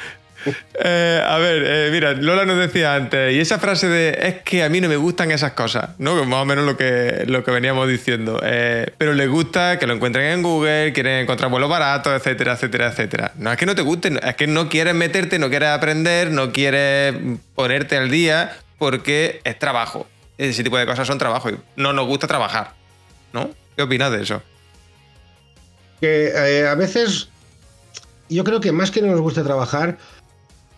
Eh, 0.85 1.23
a 1.25 1.39
ver, 1.39 1.63
eh, 1.65 1.89
mira, 1.93 2.13
Lola 2.13 2.45
nos 2.45 2.59
decía 2.59 2.97
antes, 2.97 3.33
y 3.33 3.39
esa 3.39 3.61
frase 3.61 3.89
de 3.89 4.19
es 4.23 4.43
que 4.43 4.65
a 4.65 4.69
mí 4.69 4.81
no 4.81 4.89
me 4.89 4.97
gustan 4.97 5.31
esas 5.31 5.53
cosas, 5.53 5.91
¿no? 5.99 6.25
Más 6.25 6.43
o 6.43 6.45
menos 6.45 6.65
lo 6.65 6.77
que, 6.77 7.23
lo 7.27 7.45
que 7.45 7.53
veníamos 7.53 7.89
diciendo. 7.89 8.41
pero 8.99 9.13
les 9.13 9.29
gusta 9.29 9.79
que 9.79 9.87
lo 9.87 9.95
encuentren 9.95 10.33
en 10.33 10.43
Google, 10.43 10.93
quieren 10.93 11.21
encontrar 11.21 11.51
vuelos 11.51 11.71
baratos, 11.71 12.13
etcétera, 12.15 12.55
etcétera, 12.55 12.89
etcétera. 12.89 13.33
No 13.37 13.53
es 13.53 13.59
que 13.59 13.67
no 13.67 13.77
te 13.77 13.83
gusten, 13.83 14.19
es 14.21 14.35
que 14.35 14.49
no 14.49 14.69
quieres 14.69 14.95
meterte, 14.95 15.39
no 15.39 15.51
quieres 15.51 15.69
aprender, 15.69 16.33
no 16.33 16.51
quieres 16.51 17.15
ponerte 17.55 17.97
al 17.97 18.11
día, 18.11 18.57
porque 18.79 19.41
es 19.45 19.57
trabajo. 19.61 20.09
Ese 20.39 20.65
tipo 20.65 20.77
de 20.77 20.87
cosas 20.87 21.07
son 21.07 21.17
trabajo 21.17 21.51
y 21.51 21.59
no 21.77 21.93
nos 21.93 22.07
gusta 22.07 22.27
trabajar. 22.27 22.73
¿No? 23.33 23.49
¿Qué 23.77 23.83
opinas 23.83 24.11
de 24.11 24.23
eso? 24.23 24.43
Que 26.01 26.33
eh, 26.35 26.67
a 26.67 26.75
veces 26.75 27.29
yo 28.29 28.43
creo 28.43 28.61
que 28.61 28.73
más 28.73 28.91
que 28.91 29.01
no 29.01 29.09
nos 29.09 29.21
guste 29.21 29.43
trabajar, 29.43 29.99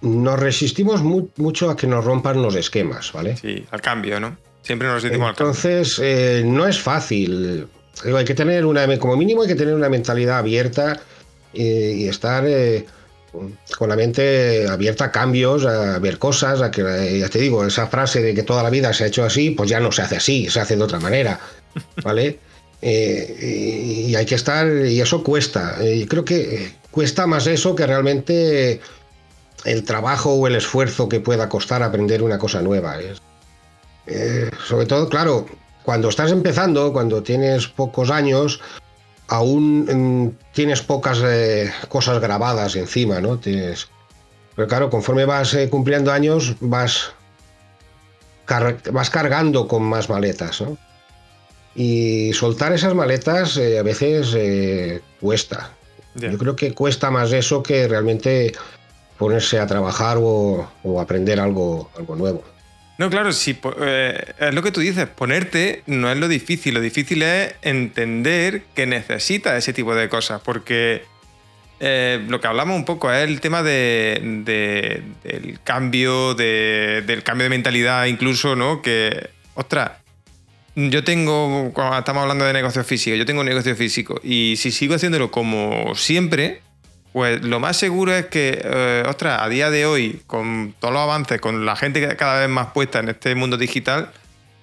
nos 0.04 0.38
resistimos 0.38 1.02
mucho 1.02 1.70
a 1.70 1.76
que 1.76 1.86
nos 1.86 2.04
rompan 2.04 2.42
los 2.42 2.54
esquemas, 2.54 3.12
¿vale? 3.12 3.36
Sí, 3.36 3.64
al 3.70 3.80
cambio, 3.80 4.20
¿no? 4.20 4.36
Siempre 4.62 4.86
nos 4.88 5.02
resistimos 5.02 5.28
al 5.30 5.34
cambio. 5.34 5.52
Entonces, 5.52 6.00
eh, 6.02 6.42
no 6.44 6.66
es 6.66 6.78
fácil. 6.78 7.66
Hay 8.04 8.24
que 8.24 8.34
tener 8.34 8.66
una, 8.66 8.98
como 8.98 9.16
mínimo 9.16 9.42
hay 9.42 9.48
que 9.48 9.54
tener 9.54 9.74
una 9.74 9.88
mentalidad 9.88 10.38
abierta 10.38 11.00
eh, 11.52 11.94
y 11.96 12.08
estar 12.08 12.44
con 13.78 13.88
la 13.88 13.96
mente 13.96 14.66
abierta 14.68 15.06
a 15.06 15.12
cambios, 15.12 15.64
a 15.64 15.98
ver 15.98 16.18
cosas, 16.18 16.62
a 16.62 16.70
que, 16.70 17.18
ya 17.18 17.28
te 17.28 17.38
digo, 17.38 17.64
esa 17.64 17.86
frase 17.86 18.22
de 18.22 18.34
que 18.34 18.42
toda 18.42 18.62
la 18.62 18.70
vida 18.70 18.92
se 18.92 19.04
ha 19.04 19.06
hecho 19.06 19.24
así, 19.24 19.50
pues 19.50 19.70
ya 19.70 19.80
no 19.80 19.90
se 19.90 20.02
hace 20.02 20.16
así, 20.16 20.48
se 20.48 20.60
hace 20.60 20.76
de 20.76 20.82
otra 20.82 21.00
manera, 21.00 21.40
¿vale? 22.02 22.38
Eh, 22.86 24.04
y 24.08 24.14
hay 24.14 24.26
que 24.26 24.34
estar, 24.34 24.66
y 24.68 25.00
eso 25.00 25.24
cuesta. 25.24 25.78
Y 25.82 26.04
creo 26.04 26.22
que 26.22 26.74
cuesta 26.90 27.26
más 27.26 27.46
eso 27.46 27.74
que 27.74 27.86
realmente 27.86 28.78
el 29.64 29.84
trabajo 29.84 30.34
o 30.34 30.46
el 30.46 30.56
esfuerzo 30.56 31.08
que 31.08 31.20
pueda 31.20 31.48
costar 31.48 31.82
aprender 31.82 32.22
una 32.22 32.38
cosa 32.38 32.60
nueva. 32.62 32.98
Eh, 34.06 34.50
sobre 34.66 34.86
todo, 34.86 35.08
claro, 35.08 35.46
cuando 35.82 36.08
estás 36.08 36.32
empezando, 36.32 36.92
cuando 36.92 37.22
tienes 37.22 37.68
pocos 37.68 38.10
años, 38.10 38.60
aún 39.28 40.36
tienes 40.52 40.82
pocas 40.82 41.20
eh, 41.24 41.70
cosas 41.88 42.20
grabadas 42.20 42.76
encima, 42.76 43.20
¿no? 43.20 43.38
Tienes, 43.38 43.88
pero 44.54 44.68
claro, 44.68 44.90
conforme 44.90 45.24
vas 45.24 45.54
eh, 45.54 45.68
cumpliendo 45.68 46.12
años, 46.12 46.56
vas, 46.60 47.12
vas 48.92 49.10
cargando 49.10 49.68
con 49.68 49.82
más 49.82 50.08
maletas, 50.08 50.60
¿no? 50.60 50.76
Y 51.74 52.32
soltar 52.34 52.72
esas 52.72 52.94
maletas 52.94 53.56
eh, 53.56 53.78
a 53.78 53.82
veces 53.82 55.00
cuesta. 55.20 55.72
Yo 56.14 56.38
creo 56.38 56.54
que 56.54 56.72
cuesta 56.72 57.10
más 57.10 57.32
eso 57.32 57.64
que 57.64 57.88
realmente 57.88 58.54
ponerse 59.18 59.58
a 59.58 59.66
trabajar 59.66 60.18
o, 60.20 60.68
aprender 61.00 61.40
algo, 61.40 61.90
nuevo. 62.16 62.44
No, 62.96 63.10
claro, 63.10 63.32
sí, 63.32 63.58
eh, 63.80 64.34
es 64.38 64.54
lo 64.54 64.62
que 64.62 64.70
tú 64.70 64.80
dices, 64.80 65.08
ponerte 65.08 65.82
no 65.86 66.10
es 66.12 66.16
lo 66.16 66.28
difícil, 66.28 66.74
lo 66.74 66.80
difícil 66.80 67.22
es 67.22 67.54
entender 67.62 68.62
que 68.74 68.86
necesitas 68.86 69.58
ese 69.58 69.72
tipo 69.72 69.96
de 69.96 70.08
cosas, 70.08 70.40
porque 70.44 71.02
eh, 71.80 72.24
lo 72.28 72.40
que 72.40 72.46
hablamos 72.46 72.76
un 72.76 72.84
poco 72.84 73.12
es 73.12 73.28
el 73.28 73.40
tema 73.40 73.64
de, 73.64 74.20
del 75.24 75.60
cambio, 75.64 76.34
del 76.34 77.22
cambio 77.24 77.44
de 77.44 77.50
mentalidad 77.50 78.06
incluso, 78.06 78.54
¿no? 78.54 78.80
Que, 78.80 79.30
ostras, 79.54 79.90
yo 80.76 81.04
tengo, 81.04 81.72
cuando 81.72 81.98
estamos 81.98 82.22
hablando 82.22 82.44
de 82.44 82.52
negocio 82.52 82.84
físico, 82.84 83.16
yo 83.16 83.26
tengo 83.26 83.40
un 83.40 83.46
negocio 83.46 83.74
físico 83.76 84.20
y 84.22 84.54
si 84.56 84.70
sigo 84.70 84.94
haciéndolo 84.94 85.30
como 85.30 85.94
siempre, 85.94 86.62
pues 87.14 87.44
lo 87.44 87.60
más 87.60 87.76
seguro 87.76 88.12
es 88.12 88.26
que, 88.26 88.60
eh, 88.60 89.04
ostras, 89.06 89.40
a 89.40 89.48
día 89.48 89.70
de 89.70 89.86
hoy, 89.86 90.20
con 90.26 90.74
todos 90.80 90.92
los 90.92 91.00
avances, 91.00 91.40
con 91.40 91.64
la 91.64 91.76
gente 91.76 92.16
cada 92.16 92.40
vez 92.40 92.48
más 92.48 92.72
puesta 92.72 92.98
en 92.98 93.08
este 93.08 93.36
mundo 93.36 93.56
digital, 93.56 94.10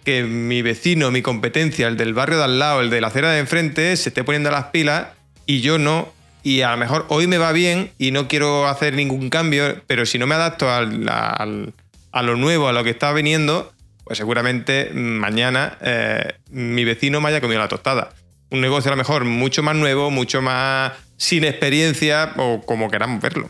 que 0.04 0.24
mi 0.24 0.62
vecino, 0.62 1.12
mi 1.12 1.22
competencia, 1.22 1.88
el 1.88 1.96
del 1.96 2.14
barrio 2.14 2.40
de 2.40 2.44
al 2.44 2.60
lado, 2.60 2.82
el 2.82 2.90
de 2.90 3.00
la 3.00 3.08
acera 3.08 3.32
de 3.32 3.40
enfrente, 3.40 3.96
se 3.96 4.10
esté 4.10 4.26
poniendo 4.26 4.52
las 4.52 4.66
pilas 4.66 5.08
y 5.46 5.62
yo 5.62 5.78
no. 5.78 6.12
Y 6.44 6.60
a 6.60 6.72
lo 6.72 6.78
mejor 6.78 7.06
hoy 7.08 7.26
me 7.26 7.38
va 7.38 7.54
bien 7.54 7.94
y 7.98 8.12
no 8.12 8.28
quiero 8.28 8.68
hacer 8.68 8.96
ningún 8.96 9.30
cambio, 9.30 9.82
pero 9.88 10.06
si 10.06 10.20
no 10.20 10.28
me 10.28 10.36
adapto 10.36 10.70
a 10.70 12.22
lo 12.22 12.36
nuevo, 12.36 12.68
a 12.68 12.74
lo 12.74 12.84
que 12.84 12.90
está 12.90 13.14
viniendo, 13.14 13.72
pues 14.04 14.18
seguramente 14.18 14.92
mañana 14.94 15.78
eh, 15.80 16.34
mi 16.50 16.84
vecino 16.84 17.22
me 17.22 17.30
haya 17.30 17.40
comido 17.40 17.62
la 17.62 17.70
tostada. 17.70 18.10
Un 18.50 18.60
negocio 18.60 18.90
a 18.90 18.96
lo 18.96 18.98
mejor 18.98 19.24
mucho 19.24 19.64
más 19.64 19.78
nuevo, 19.78 20.12
mucho 20.12 20.42
más 20.42 20.92
sin 21.22 21.44
experiencia 21.44 22.34
o 22.38 22.62
como 22.66 22.90
queramos 22.90 23.22
verlo. 23.22 23.48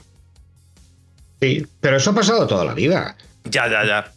Sí, 1.39 1.65
pero 1.79 1.95
eso 1.95 2.09
ha 2.09 2.13
pasado 2.13 2.45
toda 2.45 2.65
la 2.65 2.73
vida. 2.73 3.15
Ya, 3.45 3.69
ya, 3.69 3.85
ya. 3.85 4.11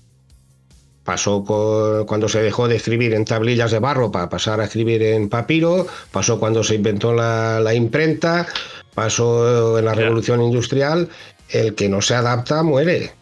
Pasó 1.05 1.45
cuando 1.45 2.29
se 2.29 2.43
dejó 2.43 2.67
de 2.67 2.75
escribir 2.75 3.15
en 3.15 3.25
tablillas 3.25 3.71
de 3.71 3.79
barro 3.79 4.11
para 4.11 4.29
pasar 4.29 4.61
a 4.61 4.65
escribir 4.65 5.03
en 5.03 5.29
papiro, 5.29 5.87
pasó 6.11 6.41
cuando 6.41 6.65
se 6.65 6.75
inventó 6.75 7.15
la, 7.15 7.73
imprenta, 7.75 8.49
pasó 8.93 9.79
en 9.79 9.85
la 9.85 9.95
revolución 9.95 10.43
industrial, 10.43 11.09
el 11.51 11.77
que 11.77 11.89
no 11.89 12.03
se 12.03 12.17
adapta 12.17 12.65
muere. 12.65 13.13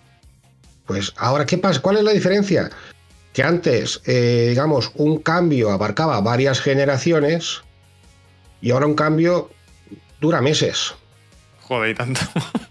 Pues 0.86 1.12
ahora, 1.18 1.44
¿qué 1.44 1.58
pasa? 1.58 1.82
¿Cuál 1.82 1.98
es 1.98 2.04
la 2.04 2.12
diferencia? 2.12 2.70
Que 3.34 3.42
antes, 3.42 4.00
eh, 4.06 4.46
digamos, 4.48 4.92
un 4.94 5.18
cambio 5.18 5.70
abarcaba 5.70 6.22
varias 6.22 6.58
generaciones 6.62 7.60
y 8.62 8.70
ahora 8.70 8.86
un 8.86 8.94
cambio 8.94 9.50
dura 10.22 10.40
meses. 10.40 10.94
Joder, 11.62 11.90
y 11.90 11.94
tanto. 11.94 12.20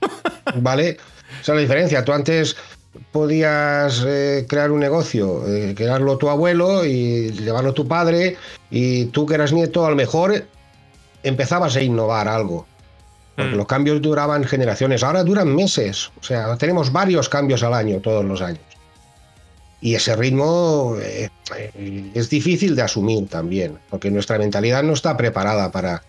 ¿Vale? 0.56 0.98
Esa 1.42 1.52
es 1.52 1.56
la 1.56 1.62
diferencia. 1.62 2.04
Tú 2.04 2.14
antes 2.14 2.56
podías 3.12 4.04
eh, 4.08 4.46
crear 4.48 4.72
un 4.72 4.80
negocio, 4.80 5.46
eh, 5.48 5.74
crearlo 5.76 6.18
tu 6.18 6.30
abuelo 6.30 6.86
y 6.86 7.32
llevarlo 7.32 7.74
tu 7.74 7.88
padre, 7.88 8.38
y 8.70 9.06
tú 9.06 9.26
que 9.26 9.36
eras 9.36 9.54
nieto, 9.54 9.86
a 9.86 9.90
lo 9.90 9.96
mejor 9.96 10.46
empezabas 11.24 11.76
a 11.76 11.82
innovar 11.82 12.28
algo. 12.28 12.66
Porque 13.36 13.54
mm. 13.54 13.58
los 13.58 13.68
cambios 13.68 14.02
duraban 14.02 14.44
generaciones, 14.44 15.04
ahora 15.04 15.24
duran 15.24 15.54
meses. 15.54 16.12
O 16.20 16.24
sea, 16.24 16.56
tenemos 16.58 16.92
varios 16.92 17.30
cambios 17.30 17.64
al 17.64 17.74
año, 17.74 18.00
todos 18.00 18.26
los 18.26 18.42
años. 18.42 18.64
Y 19.82 19.96
ese 19.96 20.16
ritmo 20.16 20.96
eh, 21.02 21.30
es 22.14 22.30
difícil 22.30 22.76
de 22.76 22.84
asumir 22.84 23.28
también, 23.28 23.80
porque 23.90 24.12
nuestra 24.12 24.38
mentalidad 24.38 24.84
no 24.84 24.94
está 24.94 25.18
preparada 25.18 25.72
para, 25.72 26.04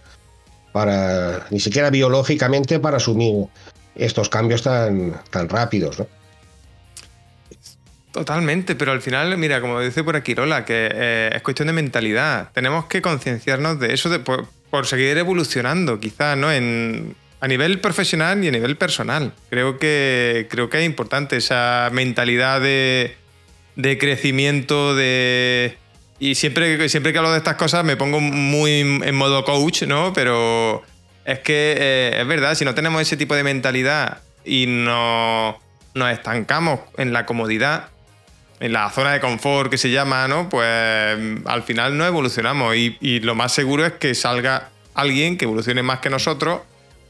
para, 0.73 1.47
ni 1.51 1.61
siquiera 1.61 1.91
biológicamente, 1.91 2.81
para 2.81 2.97
asumir 2.97 3.47
estos 3.95 4.29
cambios 4.29 4.63
tan, 4.63 5.21
tan 5.31 5.49
rápidos. 5.49 5.99
¿no? 5.99 6.07
Totalmente, 8.13 8.75
pero 8.75 8.93
al 8.93 9.01
final, 9.01 9.37
mira, 9.39 9.63
como 9.63 9.81
dice 9.81 10.05
por 10.05 10.17
aquí 10.17 10.35
Rola, 10.35 10.67
que 10.67 10.91
eh, 10.93 11.31
es 11.33 11.43
cuestión 11.43 11.69
de 11.69 11.73
mentalidad. 11.73 12.51
Tenemos 12.53 12.85
que 12.85 13.01
concienciarnos 13.01 13.81
de 13.81 13.95
eso 13.95 14.11
de, 14.11 14.19
por, 14.19 14.47
seguir 14.87 15.17
evolucionando, 15.17 15.99
quizás, 15.99 16.37
¿no? 16.37 16.53
En, 16.53 17.17
a 17.41 17.49
nivel 17.49 17.81
profesional 17.81 18.45
y 18.45 18.49
a 18.49 18.51
nivel 18.51 18.77
personal. 18.77 19.33
Creo 19.49 19.79
que, 19.79 20.47
creo 20.51 20.69
que 20.69 20.81
es 20.81 20.85
importante 20.85 21.39
esa 21.39 21.89
mentalidad 21.91 22.61
de, 22.61 23.17
de 23.77 23.97
crecimiento, 23.97 24.95
de, 24.95 25.79
y 26.23 26.37
siempre, 26.37 26.89
siempre 26.89 27.13
que 27.13 27.19
hablo 27.19 27.33
de 27.33 27.39
estas 27.39 27.57
cosas 27.57 27.85
me 27.85 27.97
pongo 27.97 28.21
muy 28.21 28.71
en 28.81 29.15
modo 29.17 29.45
coach, 29.45 29.83
¿no? 29.83 30.13
Pero 30.13 30.81
es 31.25 31.41
que 31.41 31.75
eh, 31.77 32.21
es 32.21 32.27
verdad, 32.29 32.55
si 32.55 32.65
no 32.65 32.77
tenemos 32.77 33.03
ese 33.03 33.17
tipo 33.17 33.35
de 33.35 33.43
mentalidad 33.43 34.19
y 34.45 34.67
no, 34.69 35.59
nos 35.95 36.13
estancamos 36.13 36.79
en 36.97 37.13
la 37.13 37.27
comodidad, 37.27 37.89
en 38.61 38.73
la 38.73 38.89
zona 38.91 39.15
de 39.15 39.19
confort 39.19 39.69
que 39.69 39.79
se 39.79 39.91
llama, 39.91 40.29
¿no? 40.29 40.49
Pues 40.49 41.19
al 41.45 41.65
final 41.65 41.99
no 41.99 42.07
evolucionamos 42.07 42.77
y, 42.77 43.19
lo 43.19 43.35
más 43.35 43.53
seguro 43.53 43.85
es 43.85 43.95
que 43.95 44.15
salga 44.15 44.71
alguien 44.95 45.37
que 45.37 45.47
evolucione 45.47 45.83
más 45.83 45.99
que 45.99 46.09
nosotros 46.09 46.61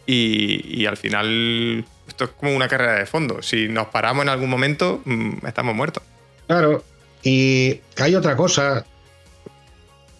y, 0.06 0.80
y, 0.80 0.86
al 0.86 0.96
final 0.96 1.84
esto 2.08 2.24
es 2.24 2.30
como 2.30 2.56
una 2.56 2.66
carrera 2.66 2.94
de 2.94 3.04
fondo. 3.04 3.42
Si 3.42 3.68
nos 3.68 3.88
paramos 3.88 4.22
en 4.22 4.30
algún 4.30 4.48
momento, 4.48 5.02
mm, 5.04 5.46
estamos 5.46 5.74
muertos. 5.74 6.02
Claro, 6.46 6.82
y 7.22 7.78
hay 7.98 8.14
otra 8.14 8.36
cosa 8.36 8.86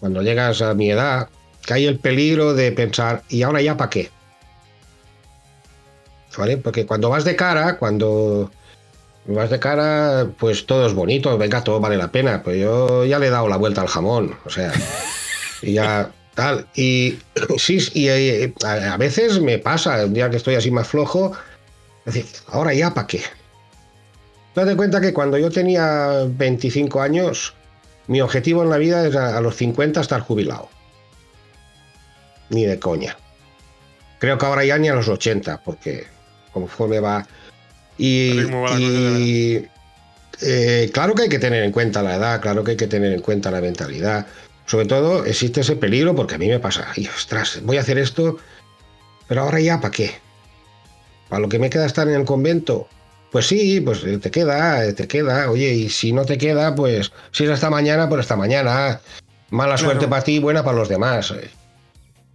cuando 0.03 0.21
llegas 0.21 0.61
a 0.61 0.73
mi 0.73 0.91
edad, 0.91 1.29
que 1.65 1.75
hay 1.75 1.85
el 1.85 1.97
peligro 1.97 2.53
de 2.53 2.73
pensar, 2.73 3.23
¿y 3.29 3.41
ahora 3.43 3.61
ya 3.61 3.77
para 3.77 3.89
qué? 3.89 4.11
¿Vale? 6.37 6.57
Porque 6.57 6.85
cuando 6.85 7.09
vas 7.09 7.23
de 7.23 7.37
cara, 7.37 7.77
cuando 7.77 8.51
vas 9.25 9.49
de 9.49 9.61
cara, 9.61 10.27
pues 10.37 10.65
todo 10.65 10.87
es 10.87 10.93
bonito, 10.93 11.37
venga, 11.37 11.63
todo 11.63 11.79
vale 11.79 11.95
la 11.95 12.11
pena. 12.11 12.43
Pues 12.43 12.59
yo 12.59 13.05
ya 13.05 13.17
le 13.17 13.27
he 13.27 13.29
dado 13.29 13.47
la 13.47 13.55
vuelta 13.55 13.79
al 13.79 13.87
jamón, 13.87 14.35
o 14.43 14.49
sea, 14.49 14.73
y 15.61 15.71
ya 15.71 16.11
tal. 16.35 16.67
Y 16.75 17.19
sí, 17.57 17.77
y, 17.93 18.09
eh, 18.09 18.53
a, 18.65 18.97
veces 18.97 19.39
me 19.39 19.57
pasa, 19.57 20.03
un 20.03 20.13
día 20.13 20.29
que 20.29 20.35
estoy 20.35 20.55
así 20.55 20.69
más 20.69 20.89
flojo, 20.89 21.31
decir, 22.03 22.25
¿ahora 22.47 22.73
ya 22.73 22.93
para 22.93 23.07
qué? 23.07 23.21
Date 24.53 24.75
cuenta 24.75 24.99
que 24.99 25.13
cuando 25.13 25.37
yo 25.37 25.49
tenía 25.49 26.25
25 26.27 26.99
años, 26.99 27.53
mi 28.07 28.21
objetivo 28.21 28.63
en 28.63 28.69
la 28.69 28.77
vida 28.77 29.05
era 29.05 29.37
a 29.37 29.41
los 29.41 29.55
50 29.55 30.01
estar 30.01 30.21
jubilado. 30.21 30.69
Ni 32.49 32.65
de 32.65 32.79
coña. 32.79 33.17
Creo 34.19 34.37
que 34.37 34.45
ahora 34.45 34.63
ya 34.63 34.77
ni 34.77 34.89
a 34.89 34.93
los 34.93 35.07
80, 35.07 35.61
porque 35.63 36.05
conforme 36.51 36.99
va. 36.99 37.25
Y, 37.97 38.41
y 38.79 39.67
eh, 40.41 40.89
claro 40.93 41.15
que 41.15 41.23
hay 41.23 41.29
que 41.29 41.39
tener 41.39 41.63
en 41.63 41.71
cuenta 41.71 42.01
la 42.01 42.15
edad, 42.15 42.41
claro 42.41 42.63
que 42.63 42.71
hay 42.71 42.77
que 42.77 42.87
tener 42.87 43.13
en 43.13 43.21
cuenta 43.21 43.51
la 43.51 43.61
mentalidad. 43.61 44.27
Sobre 44.65 44.85
todo 44.85 45.25
existe 45.25 45.61
ese 45.61 45.75
peligro 45.75 46.15
porque 46.15 46.35
a 46.35 46.37
mí 46.37 46.47
me 46.47 46.59
pasa, 46.59 46.87
ay, 46.95 47.07
ostras, 47.07 47.59
voy 47.63 47.77
a 47.77 47.81
hacer 47.81 47.97
esto, 47.97 48.37
pero 49.27 49.41
ahora 49.41 49.59
ya, 49.59 49.79
¿para 49.79 49.91
qué? 49.91 50.11
¿Para 51.29 51.41
lo 51.41 51.49
que 51.49 51.59
me 51.59 51.69
queda 51.69 51.85
estar 51.85 52.07
en 52.07 52.15
el 52.15 52.25
convento? 52.25 52.87
Pues 53.33 53.47
sí, 53.47 53.81
pues 53.81 54.05
te 54.21 54.29
queda, 54.29 54.93
te 54.93 55.07
queda. 55.07 55.49
Oye, 55.49 55.73
y 55.73 55.89
si 55.89 56.13
no 56.13 56.23
te 56.23 56.37
queda, 56.37 56.75
pues 56.75 57.11
si 57.31 57.45
es 57.45 57.49
hasta 57.49 57.71
mañana, 57.71 58.07
pues 58.07 58.19
hasta 58.21 58.35
mañana. 58.35 59.01
Mala 59.49 59.75
suerte 59.75 60.07
para 60.07 60.23
ti, 60.23 60.37
buena 60.37 60.63
para 60.63 60.77
los 60.77 60.87
demás. 60.87 61.33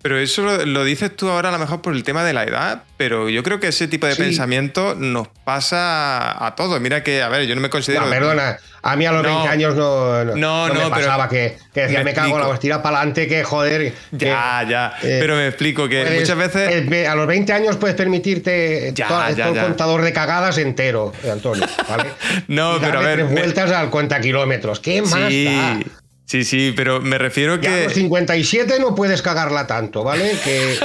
Pero 0.09 0.21
eso 0.21 0.65
lo, 0.65 0.85
dices 0.85 1.15
tú 1.15 1.29
ahora 1.29 1.51
a 1.51 1.53
lo 1.53 1.59
mejor 1.59 1.83
por 1.83 1.95
el 1.95 2.03
tema 2.03 2.25
de 2.25 2.33
la 2.33 2.45
edad, 2.45 2.85
pero 2.97 3.29
yo 3.29 3.43
creo 3.43 3.61
que 3.61 3.69
ese 3.69 3.89
tipo 3.89 4.07
de 4.07 4.17
pensamiento 4.17 4.95
nos 4.95 5.29
pasa 5.45 6.47
a 6.47 6.55
todos. 6.55 6.81
Mira 6.81 7.05
que, 7.05 7.21
a 7.21 7.29
ver, 7.29 7.47
yo 7.47 7.55
no 7.55 7.61
me 7.61 7.69
considero... 7.69 8.07
No, 8.07 8.11
perdona, 8.11 8.57
a 8.81 8.97
mí 8.97 9.05
a 9.05 9.13
los 9.13 9.23
20 9.23 9.49
años 9.49 9.75
no, 9.75 10.25
no, 10.35 10.73
me 10.73 10.89
pasaba 10.89 11.29
que, 11.29 11.59
que, 11.75 11.83
decía, 11.83 12.03
me, 12.05 12.15
cago 12.15 12.41
en 12.41 12.49
la 12.49 12.59
tira 12.59 12.81
para 12.83 12.97
adelante, 12.97 13.29
que 13.29 13.45
joder... 13.45 13.93
ya, 14.13 14.65
ya, 14.67 14.95
eh, 15.03 15.19
pero 15.21 15.37
me 15.37 15.49
explico 15.49 15.91
que 15.91 16.19
muchas 16.19 16.39
veces... 16.39 17.07
a 17.07 17.15
los 17.15 17.27
20 17.27 17.53
años 17.53 17.77
puedes 17.77 17.95
permitirte 17.95 18.93
ya, 18.95 19.09
todo, 19.09 19.27
el 19.27 19.61
contador 19.61 20.01
de 20.01 20.15
cagadas 20.15 20.57
entero, 20.57 21.13
Antonio, 21.31 21.67
¿vale? 21.87 22.05
no, 22.49 22.79
pero 22.81 23.01
a 23.01 23.03
ver... 23.03 23.19
Tres 23.19 23.31
vueltas 23.31 23.71
al 23.73 23.91
cuenta 23.91 24.19
kilómetros, 24.23 24.81
¿qué 24.81 25.03
más 25.03 25.11
da? 25.11 25.81
Sí, 26.29 26.45
sí, 26.45 26.74
pero 26.76 27.01
me 27.01 27.16
refiero 27.16 27.59
que. 27.59 27.68
A 27.68 27.85
los 27.85 27.95
57 27.95 28.79
no 28.81 28.95
puedes 28.95 29.22
cagarla 29.22 29.66
tanto, 29.66 30.05
¿vale? 30.05 30.33
Que 30.45 30.76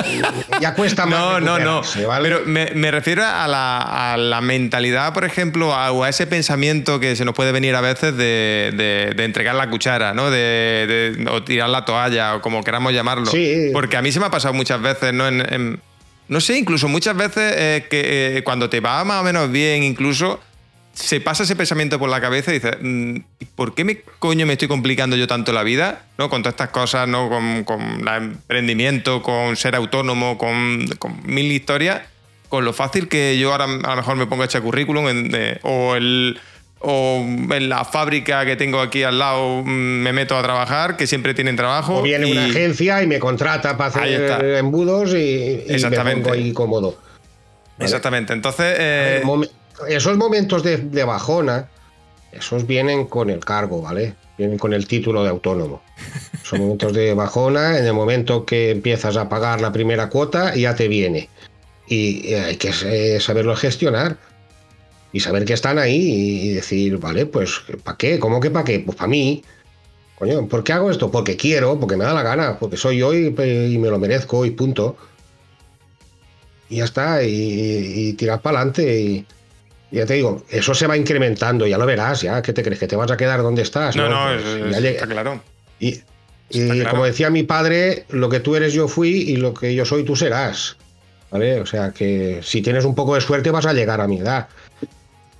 ya 0.61 0.73
cuesta 0.73 1.05
más. 1.05 1.19
No, 1.19 1.39
no, 1.41 1.59
no. 1.59 1.81
Pero 2.21 2.43
me, 2.45 2.91
refiero 2.91 3.23
a 3.25 3.45
la, 4.17 4.39
mentalidad, 4.41 5.13
por 5.13 5.25
ejemplo, 5.25 5.71
o 5.71 6.03
a 6.03 6.07
ese 6.07 6.27
pensamiento 6.27 7.01
que 7.01 7.17
se 7.17 7.25
nos 7.25 7.35
puede 7.35 7.51
venir 7.51 7.75
a 7.75 7.81
veces 7.81 8.15
de, 8.15 9.13
entregar 9.17 9.55
la 9.55 9.69
cuchara, 9.69 10.13
¿no? 10.13 10.31
De, 10.31 11.27
o 11.29 11.43
tirar 11.43 11.67
la 11.67 11.83
toalla, 11.83 12.35
o 12.35 12.41
como 12.41 12.63
queramos 12.63 12.93
llamarlo. 12.93 13.25
Sí. 13.25 13.69
Porque 13.73 13.97
a 13.97 14.01
mí 14.01 14.13
se 14.13 14.21
me 14.21 14.27
ha 14.27 14.31
pasado 14.31 14.53
muchas 14.53 14.81
veces, 14.81 15.13
¿no? 15.13 15.25
no 15.29 16.39
sé, 16.39 16.57
incluso 16.57 16.87
muchas 16.87 17.17
veces 17.17 17.53
eh, 17.57 17.85
que 17.89 18.37
eh, 18.37 18.43
cuando 18.45 18.69
te 18.69 18.79
va 18.79 19.03
más 19.03 19.19
o 19.19 19.23
menos 19.25 19.51
bien, 19.51 19.83
incluso 19.83 20.39
se 20.93 21.19
pasa 21.19 21.43
ese 21.43 21.55
pensamiento 21.55 21.97
por 21.97 22.09
la 22.09 22.21
cabeza 22.21 22.51
y 22.51 22.55
dices, 22.55 22.77
mm, 22.79 23.17
¿por 23.55 23.73
qué 23.73 23.83
me 23.83 24.01
coño 24.19 24.45
me 24.45 24.53
estoy 24.53 24.67
complicando 24.67 25.15
yo 25.15 25.27
tanto 25.27 25.51
la 25.51 25.63
vida? 25.63 26.05
¿No? 26.17 26.29
Con 26.29 26.43
todas 26.43 26.53
estas 26.53 26.69
cosas, 26.69 27.07
¿no? 27.07 27.29
Con, 27.29 27.63
con 27.63 27.81
el 27.81 28.07
emprendimiento, 28.07 29.21
con 29.23 29.55
ser 29.55 29.75
autónomo, 29.75 30.37
con, 30.37 30.85
mil 31.23 31.51
historias, 31.51 32.01
con 32.47 32.63
lo 32.63 32.73
fácil 32.73 33.07
que 33.07 33.37
yo 33.39 33.51
ahora 33.51 33.65
a 33.65 33.67
lo 33.67 33.95
mejor 33.95 34.15
me 34.15 34.27
pongo 34.27 34.43
a 34.43 34.45
echar 34.45 34.61
currículum 34.61 35.05
o 35.63 35.95
el 35.95 36.39
o 36.85 37.25
en 37.49 37.69
la 37.69 37.85
fábrica 37.85 38.45
que 38.45 38.57
tengo 38.57 38.81
aquí 38.81 39.03
al 39.03 39.17
lado 39.17 39.63
mm, 39.63 39.69
me 39.69 40.11
meto 40.11 40.37
a 40.37 40.43
trabajar, 40.43 40.97
que 40.97 41.07
siempre 41.07 41.33
tienen 41.33 41.55
trabajo. 41.55 41.99
O 41.99 42.01
viene 42.01 42.25
una 42.29 42.45
agencia 42.45 43.01
y 43.01 43.07
me 43.07 43.19
contrata 43.19 43.77
para 43.77 43.89
hacer 43.89 44.57
embudos 44.57 45.13
y, 45.13 45.63
y 45.65 45.83
me 45.89 46.13
pongo 46.13 46.33
ahí 46.33 46.53
cómodo. 46.53 46.97
Exactamente. 47.79 48.33
Entonces. 48.33 48.75
Eh, 48.77 49.23
esos 49.87 50.17
momentos 50.17 50.63
de, 50.63 51.03
bajona, 51.03 51.69
esos 52.31 52.65
vienen 52.65 53.05
con 53.05 53.29
el 53.29 53.43
cargo, 53.43 53.81
¿vale? 53.81 54.15
Vienen 54.37 54.57
con 54.57 54.73
el 54.73 54.87
título 54.87 55.23
de 55.23 55.29
autónomo. 55.29 55.81
Son 56.43 56.61
momentos 56.61 56.93
de 56.93 57.13
bajona, 57.13 57.77
en 57.77 57.85
el 57.85 57.93
momento 57.93 58.45
que 58.45 58.71
empiezas 58.71 59.17
a 59.17 59.29
pagar 59.29 59.61
la 59.61 59.71
primera 59.71 60.09
cuota, 60.09 60.55
ya 60.55 60.75
te 60.75 60.87
viene. 60.87 61.29
Y 61.87 62.33
hay 62.33 62.55
que 62.57 63.19
saberlo 63.19 63.55
gestionar. 63.55 64.17
Y 65.11 65.19
saber 65.19 65.45
que 65.45 65.53
están 65.53 65.77
ahí 65.77 66.41
y 66.41 66.53
decir, 66.53 66.97
vale, 66.97 67.27
pues, 67.27 67.61
¿para 67.83 67.97
qué? 67.97 68.17
¿Cómo 68.17 68.39
que 68.39 68.49
para 68.49 68.65
qué? 68.65 68.79
Pues 68.79 68.97
para 68.97 69.09
mí. 69.09 69.43
Coño, 70.17 70.47
¿por 70.47 70.63
qué 70.63 70.73
hago 70.73 70.89
esto? 70.89 71.11
Porque 71.11 71.37
quiero, 71.37 71.79
porque 71.79 71.97
me 71.97 72.03
da 72.03 72.13
la 72.13 72.23
gana, 72.23 72.57
porque 72.57 72.77
soy 72.77 72.97
yo 72.97 73.13
y, 73.13 73.29
me 73.29 73.89
lo 73.89 73.99
merezco 73.99 74.43
y 74.43 74.51
punto. 74.51 74.97
Y 76.67 76.77
ya 76.77 76.85
está, 76.85 77.23
y, 77.23 77.29
y 77.29 78.13
tirar 78.13 78.41
para 78.41 78.57
adelante. 78.57 79.01
Y, 79.01 79.25
ya 79.93 80.05
te 80.07 80.15
digo, 80.15 80.43
eso 80.49 80.73
se 80.73 80.87
va 80.87 80.97
incrementando, 80.97 81.67
ya 81.67 81.77
lo 81.77 81.85
verás, 81.85 82.21
ya, 82.21 82.41
¿qué 82.41 82.51
te 82.51 82.63
crees? 82.63 82.79
¿Que 82.79 82.87
te 82.87 82.95
vas 82.95 83.11
a 83.11 83.17
quedar 83.17 83.43
donde 83.43 83.61
estás? 83.61 83.95
No, 83.95 84.09
no, 84.09 84.33
está 84.33 85.05
claro. 85.05 85.41
Y, 85.79 86.01
como 86.89 87.05
decía 87.05 87.29
mi 87.29 87.43
padre, 87.43 88.05
lo 88.09 88.29
que 88.29 88.39
tú 88.39 88.55
eres 88.55 88.73
yo 88.73 88.87
fui 88.87 89.09
y 89.09 89.35
lo 89.35 89.53
que 89.53 89.75
yo 89.75 89.85
soy 89.85 90.03
tú 90.03 90.15
serás. 90.15 90.77
¿Vale? 91.29 91.59
O 91.61 91.65
sea 91.65 91.91
que 91.91 92.41
si 92.43 92.61
tienes 92.61 92.85
un 92.85 92.93
poco 92.93 93.15
de 93.15 93.21
suerte 93.21 93.49
vas 93.51 93.65
a 93.65 93.73
llegar 93.73 94.01
a 94.01 94.07
mi 94.07 94.19
edad. 94.19 94.47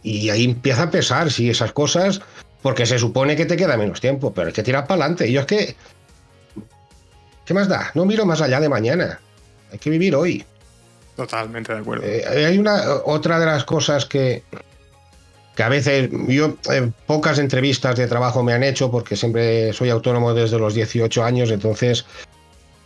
Y 0.01 0.30
ahí 0.30 0.43
empieza 0.43 0.84
a 0.84 0.91
pesar, 0.91 1.32
sí, 1.32 1.49
esas 1.49 1.72
cosas, 1.72 2.22
porque 2.62 2.86
se 2.86 2.99
supone 2.99 3.36
que 3.36 3.45
te 3.45 3.56
queda 3.56 3.78
menos 3.78 4.01
tiempo, 4.01 4.34
pero 4.34 4.47
hay 4.47 4.54
que 4.54 4.64
tirar 4.64 4.86
para 4.88 5.01
adelante. 5.01 5.28
Y 5.28 5.34
yo 5.34 5.41
es 5.41 5.45
que... 5.47 5.76
¿Qué 7.45 7.54
más 7.54 7.68
da? 7.68 7.91
No 7.93 8.06
miro 8.06 8.26
más 8.26 8.41
allá 8.41 8.60
de 8.60 8.70
mañana. 8.70 9.20
Hay 9.72 9.80
que 9.80 9.89
vivir 9.89 10.16
hoy. 10.16 10.45
Totalmente 11.16 11.74
de 11.74 11.80
acuerdo. 11.80 12.05
Eh, 12.05 12.45
hay 12.45 12.57
una 12.57 12.82
otra 13.05 13.39
de 13.39 13.45
las 13.45 13.64
cosas 13.64 14.05
que, 14.05 14.43
que 15.55 15.64
a 15.64 15.70
veces 15.70 16.09
yo 16.28 16.57
eh, 16.72 16.91
pocas 17.05 17.38
entrevistas 17.38 17.95
de 17.97 18.07
trabajo 18.07 18.43
me 18.43 18.53
han 18.53 18.64
hecho 18.64 18.89
porque 18.89 19.16
siempre 19.16 19.74
soy 19.74 19.89
autónomo 19.89 20.34
desde 20.34 20.57
los 20.57 20.74
18 20.74 21.24
años, 21.24 21.51
entonces, 21.51 22.05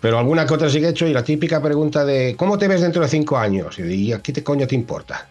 pero 0.02 0.20
alguna 0.20 0.46
que 0.46 0.54
otra 0.54 0.70
sí 0.70 0.80
que 0.80 0.88
he 0.88 0.90
hecho 0.90 1.08
y 1.08 1.14
la 1.14 1.24
típica 1.24 1.62
pregunta 1.62 2.04
de 2.04 2.36
¿cómo 2.38 2.58
te 2.58 2.68
ves 2.68 2.82
dentro 2.82 3.02
de 3.02 3.08
5 3.08 3.38
años? 3.38 3.80
Y 3.80 3.84
¿y 3.84 4.14
aquí 4.14 4.34
te 4.34 4.44
coño 4.44 4.68
te 4.68 4.76
importa? 4.76 5.28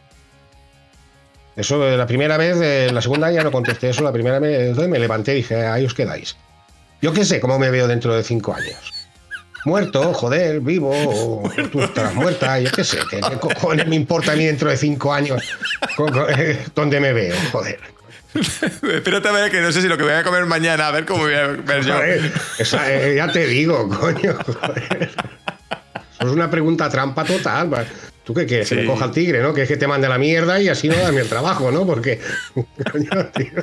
Eso 1.54 1.78
la 1.96 2.06
primera 2.06 2.36
vez, 2.36 2.92
la 2.92 3.00
segunda 3.00 3.30
ya 3.30 3.42
no 3.42 3.50
contesté 3.50 3.88
eso, 3.88 4.02
la 4.02 4.12
primera 4.12 4.38
vez 4.38 4.76
me 4.76 4.98
levanté 4.98 5.32
y 5.32 5.36
dije, 5.36 5.66
ahí 5.66 5.86
os 5.86 5.94
quedáis. 5.94 6.36
Yo 7.00 7.14
qué 7.14 7.24
sé 7.24 7.40
cómo 7.40 7.58
me 7.58 7.70
veo 7.70 7.88
dentro 7.88 8.14
de 8.14 8.22
5 8.22 8.54
años 8.54 8.95
muerto, 9.66 10.14
joder, 10.14 10.60
vivo, 10.60 10.90
o 11.44 11.50
tú 11.70 11.82
estarás 11.82 12.14
muerta, 12.14 12.58
yo 12.60 12.70
qué 12.70 12.84
sé, 12.84 12.98
¿qué, 13.10 13.20
cojones 13.38 13.86
me 13.86 13.96
importa 13.96 14.32
a 14.32 14.36
mí 14.36 14.46
dentro 14.46 14.70
de 14.70 14.76
cinco 14.76 15.12
años 15.12 15.42
eh, 16.38 16.64
dónde 16.74 17.00
me 17.00 17.12
veo, 17.12 17.36
joder. 17.52 17.78
Espérate 18.36 19.28
a 19.28 19.32
ver 19.32 19.50
que 19.50 19.60
no 19.60 19.72
sé 19.72 19.82
si 19.82 19.88
lo 19.88 19.96
que 19.96 20.04
voy 20.04 20.12
a 20.12 20.22
comer 20.22 20.44
mañana, 20.46 20.88
a 20.88 20.90
ver 20.90 21.04
cómo 21.04 21.24
voy 21.24 21.34
a 21.34 21.46
ver 21.48 21.84
yo. 21.84 21.98
Eh, 22.02 23.14
ya 23.16 23.32
te 23.32 23.46
digo, 23.46 23.88
coño. 24.00 24.34
Joder. 24.34 25.10
es 26.20 26.26
una 26.26 26.50
pregunta 26.50 26.88
trampa 26.90 27.24
total. 27.24 27.70
¿Tú 28.24 28.34
qué 28.34 28.44
quieres? 28.44 28.68
Que 28.68 28.74
me 28.74 28.84
coja 28.84 29.06
el 29.06 29.10
tigre, 29.12 29.40
¿no? 29.40 29.54
Que 29.54 29.62
es 29.62 29.68
que 29.68 29.78
te 29.78 29.86
mande 29.86 30.06
la 30.08 30.18
mierda 30.18 30.60
y 30.60 30.68
así 30.68 30.88
no 30.88 30.96
mi 31.12 31.18
el 31.18 31.28
trabajo, 31.28 31.70
¿no? 31.70 31.86
Porque. 31.86 32.20
Coño, 32.54 33.26
tío. 33.34 33.62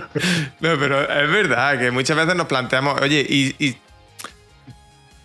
No, 0.59 0.79
pero 0.79 1.01
es 1.01 1.31
verdad 1.31 1.77
que 1.77 1.91
muchas 1.91 2.17
veces 2.17 2.35
nos 2.35 2.47
planteamos, 2.47 2.99
oye, 2.99 3.23
y 3.29 3.77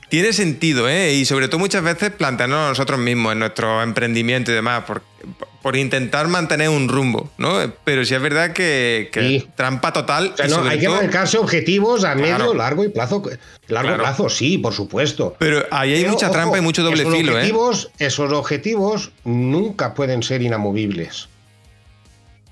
tiene 0.08 0.32
sentido, 0.32 0.88
¿eh? 0.88 1.12
Y 1.14 1.24
sobre 1.24 1.48
todo 1.48 1.58
muchas 1.58 1.82
veces 1.82 2.10
plantearnos 2.10 2.70
nosotros 2.70 2.98
mismos 2.98 3.32
en 3.32 3.40
nuestro 3.40 3.82
emprendimiento 3.82 4.50
y 4.50 4.54
demás, 4.54 4.84
por, 4.84 5.02
por 5.62 5.76
intentar 5.76 6.28
mantener 6.28 6.70
un 6.70 6.88
rumbo, 6.88 7.30
¿no? 7.36 7.58
Pero 7.84 8.04
sí 8.04 8.14
es 8.14 8.22
verdad 8.22 8.52
que, 8.52 9.46
trampa 9.54 9.92
total. 9.92 10.34
hay 10.68 10.78
que 10.78 10.88
marcarse 10.88 11.38
objetivos 11.38 12.04
a 12.04 12.14
medio, 12.14 12.54
largo 12.54 12.84
y 12.84 12.88
plazo. 12.88 13.22
Largo 13.68 13.96
plazo, 13.96 14.28
sí, 14.28 14.58
por 14.58 14.72
supuesto. 14.72 15.36
Pero 15.38 15.64
ahí 15.70 15.92
hay 15.92 16.04
mucha 16.06 16.30
trampa 16.30 16.58
y 16.58 16.62
mucho 16.62 16.82
doble 16.82 17.02
esos 17.02 17.14
filo, 17.14 17.32
¿eh? 17.32 17.34
objetivos, 17.36 17.90
¿eh? 17.98 18.06
Esos 18.06 18.32
objetivos 18.32 19.12
nunca 19.24 19.94
pueden 19.94 20.22
ser 20.22 20.42
inamovibles. 20.42 21.28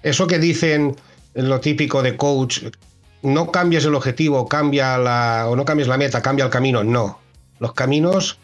Eso 0.02 0.26
que 0.26 0.38
dicen 0.38 0.94
lo 1.34 1.60
típico 1.60 2.02
de 2.02 2.16
coach, 2.16 2.64
no 3.22 3.50
cambies 3.50 3.84
el 3.86 3.94
objetivo, 3.94 4.46
cambia 4.46 4.98
la. 4.98 5.46
o 5.48 5.56
no 5.56 5.64
cambies 5.64 5.88
la 5.88 5.96
meta, 5.96 6.20
cambia 6.20 6.44
el 6.44 6.50
camino. 6.50 6.84
No 6.84 7.25
los 7.58 7.72
caminos 7.72 8.38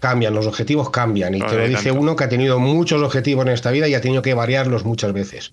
cambian, 0.00 0.34
los 0.34 0.46
objetivos 0.46 0.90
cambian. 0.90 1.34
Y 1.34 1.40
te 1.40 1.56
lo 1.56 1.68
dice 1.68 1.92
uno 1.92 2.16
que 2.16 2.24
ha 2.24 2.28
tenido 2.28 2.58
muchos 2.58 3.00
objetivos 3.02 3.46
en 3.46 3.52
esta 3.52 3.70
vida 3.70 3.88
y 3.88 3.94
ha 3.94 4.00
tenido 4.00 4.20
que 4.22 4.34
variarlos 4.34 4.84
muchas 4.84 5.12
veces. 5.12 5.52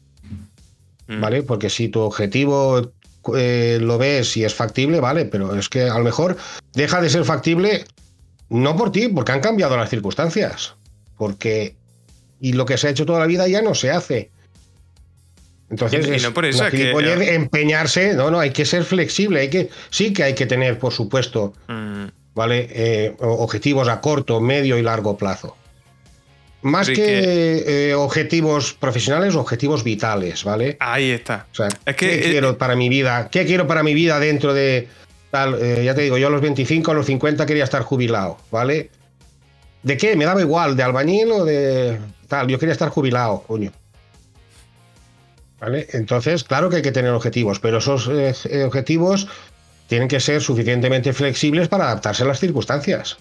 Mm. 1.07 1.21
¿Vale? 1.21 1.43
Porque 1.43 1.69
si 1.69 1.87
tu 1.89 2.01
objetivo 2.01 2.91
eh, 3.37 3.77
lo 3.81 3.97
ves 3.97 4.35
y 4.37 4.43
es 4.43 4.53
factible, 4.53 4.99
vale, 4.99 5.25
pero 5.25 5.55
es 5.55 5.69
que 5.69 5.83
a 5.83 5.97
lo 5.97 6.03
mejor 6.03 6.37
deja 6.73 7.01
de 7.01 7.09
ser 7.09 7.25
factible 7.25 7.85
no 8.49 8.75
por 8.75 8.91
ti, 8.91 9.07
porque 9.07 9.31
han 9.31 9.41
cambiado 9.41 9.77
las 9.77 9.89
circunstancias. 9.89 10.75
Porque. 11.17 11.75
Y 12.41 12.53
lo 12.53 12.65
que 12.65 12.77
se 12.77 12.87
ha 12.87 12.89
hecho 12.89 13.05
toda 13.05 13.19
la 13.19 13.27
vida 13.27 13.47
ya 13.47 13.61
no 13.61 13.75
se 13.75 13.91
hace. 13.91 14.31
Entonces, 15.69 16.07
y 16.07 16.23
no 16.23 16.33
por 16.33 16.45
eso 16.45 16.65
que, 16.71 16.91
eh, 16.91 17.35
empeñarse, 17.35 18.15
no, 18.15 18.31
no, 18.31 18.39
hay 18.39 18.49
que 18.49 18.65
ser 18.65 18.83
flexible, 18.83 19.41
hay 19.41 19.49
que, 19.49 19.69
sí 19.91 20.13
que 20.13 20.23
hay 20.23 20.33
que 20.33 20.47
tener, 20.47 20.79
por 20.79 20.93
supuesto, 20.93 21.53
mm. 21.67 22.05
¿Vale? 22.39 22.69
Eh, 22.71 23.15
objetivos 23.19 23.89
a 23.89 23.99
corto, 23.99 24.39
medio 24.39 24.77
y 24.77 24.81
largo 24.81 25.17
plazo. 25.17 25.57
más 26.61 26.87
que 26.89 27.89
eh, 27.89 27.93
objetivos 27.93 28.71
profesionales, 28.71 29.35
objetivos 29.35 29.83
vitales, 29.83 30.45
¿vale? 30.45 30.77
Ahí 30.79 31.11
está. 31.11 31.47
O 31.51 31.55
sea, 31.55 31.67
es 31.67 31.95
que, 31.97 32.07
¿qué 32.07 32.19
eh, 32.19 32.31
quiero 32.31 32.57
para 32.57 32.77
mi 32.77 32.87
vida? 32.87 33.27
¿Qué 33.29 33.45
quiero 33.45 33.67
para 33.67 33.83
mi 33.83 33.93
vida 33.93 34.21
dentro 34.21 34.53
de 34.53 34.87
tal? 35.31 35.57
Eh, 35.61 35.83
ya 35.83 35.93
te 35.93 36.03
digo, 36.03 36.17
yo 36.17 36.27
a 36.27 36.29
los 36.29 36.39
25, 36.39 36.91
a 36.91 36.93
los 36.93 37.07
50 37.07 37.45
quería 37.45 37.65
estar 37.65 37.81
jubilado, 37.81 38.37
¿vale? 38.51 38.89
¿De 39.83 39.97
qué? 39.97 40.15
Me 40.15 40.23
daba 40.23 40.39
igual, 40.39 40.77
de 40.77 40.83
albañil 40.83 41.29
o 41.33 41.43
de 41.43 41.99
tal. 42.29 42.47
Yo 42.47 42.57
quería 42.57 42.71
estar 42.71 42.87
jubilado, 42.87 43.43
coño. 43.45 43.73
¿Vale? 45.59 45.87
Entonces, 45.91 46.45
claro 46.45 46.69
que 46.69 46.77
hay 46.77 46.81
que 46.81 46.93
tener 46.93 47.11
objetivos, 47.11 47.59
pero 47.59 47.79
esos 47.79 48.07
objetivos 48.65 49.27
tienen 49.89 50.07
que 50.07 50.19
ser 50.19 50.41
suficientemente 50.41 51.11
flexibles 51.11 51.67
para 51.67 51.85
adaptarse 51.85 52.23
a 52.23 52.27
las 52.27 52.39
circunstancias. 52.39 53.17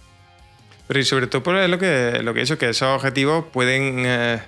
Pero 0.87 1.01
y 1.01 1.05
sobre 1.05 1.27
todo 1.27 1.43
por 1.43 1.55
lo 1.55 1.79
que, 1.79 2.21
lo 2.23 2.35
que 2.35 2.41
he 2.41 2.43
dicho, 2.43 2.59
que 2.59 2.69
esos 2.69 2.89
objetivos 2.95 3.47
pueden, 3.53 4.05
eh, 4.05 4.39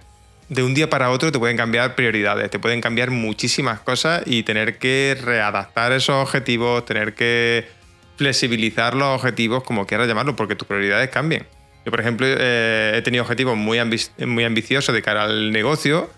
de 0.51 0.62
un 0.62 0.75
día 0.75 0.89
para 0.89 1.11
otro, 1.11 1.33
te 1.33 1.39
pueden 1.39 1.57
cambiar 1.57 1.95
prioridades, 1.95 2.51
te 2.51 2.59
pueden 2.59 2.83
cambiar 2.83 3.11
muchísimas 3.11 3.81
cosas 3.81 4.23
y 4.27 4.43
tener 4.43 4.79
que 4.79 5.16
readaptar 5.23 5.93
esos 5.93 6.23
objetivos, 6.23 6.85
tener 6.85 7.14
que 7.14 7.66
flexibilizar 8.16 8.95
los 8.95 9.09
objetivos, 9.09 9.64
como 9.64 9.87
quieras 9.87 10.07
llamarlo, 10.07 10.37
porque 10.37 10.55
tus 10.55 10.68
prioridades 10.68 11.09
cambian. 11.09 11.47
Yo, 11.87 11.91
por 11.91 12.01
ejemplo, 12.01 12.27
eh, 12.29 12.93
he 12.97 13.03
tenido 13.03 13.23
objetivos 13.23 13.57
muy, 13.57 13.79
muy 14.27 14.45
ambiciosos 14.45 14.95
de 14.95 15.01
cara 15.01 15.25
al 15.25 15.53
negocio, 15.53 16.11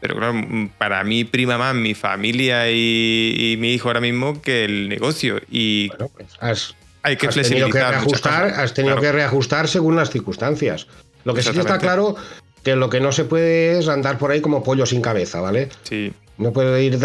pero 0.00 0.16
claro, 0.16 0.40
para 0.78 1.02
mí 1.04 1.24
prima 1.24 1.58
más 1.58 1.74
mi 1.74 1.94
familia 1.94 2.70
y, 2.70 3.56
mi 3.58 3.74
hijo 3.74 3.88
ahora 3.88 4.00
mismo 4.00 4.40
que 4.40 4.64
el 4.64 4.88
negocio. 4.88 5.40
Y 5.50 5.88
bueno, 5.88 6.10
pues 6.14 6.74
hay 7.02 7.16
que 7.16 7.28
has 7.28 7.34
tenido 7.34 7.70
que 7.70 7.80
reajustar, 7.80 8.46
has 8.46 8.74
tenido 8.74 9.00
que 9.00 9.12
reajustar 9.12 9.68
según 9.68 9.96
las 9.96 10.10
circunstancias. 10.10 10.86
Lo 11.24 11.34
que 11.34 11.42
sí 11.42 11.50
está 11.58 11.78
claro 11.78 12.16
que 12.62 12.76
lo 12.76 12.90
que 12.90 13.00
no 13.00 13.12
se 13.12 13.24
puede 13.24 13.78
es 13.78 13.88
andar 13.88 14.18
por 14.18 14.30
ahí 14.30 14.40
como 14.40 14.62
pollo 14.62 14.84
sin 14.86 15.00
cabeza, 15.00 15.40
¿vale? 15.40 15.68
Sí. 15.82 16.12
No 16.38 16.52
puedes 16.52 16.80
ir 16.82 16.98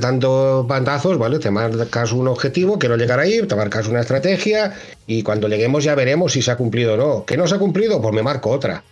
dando 0.00 0.64
pantazos, 0.66 1.18
¿vale? 1.18 1.38
Te 1.38 1.50
marcas 1.50 2.12
un 2.12 2.26
objetivo, 2.28 2.78
quiero 2.78 2.96
llegar 2.96 3.20
ahí, 3.20 3.42
te 3.46 3.54
marcas 3.54 3.86
una 3.86 4.00
estrategia 4.00 4.74
y 5.06 5.22
cuando 5.22 5.48
lleguemos 5.48 5.84
ya 5.84 5.94
veremos 5.94 6.32
si 6.32 6.40
se 6.40 6.50
ha 6.50 6.56
cumplido 6.56 6.94
o 6.94 6.96
no. 6.96 7.24
¿Que 7.26 7.36
no 7.36 7.46
se 7.46 7.54
ha 7.54 7.58
cumplido? 7.58 8.00
Pues 8.00 8.14
me 8.14 8.22
marco 8.22 8.50
otra. 8.50 8.82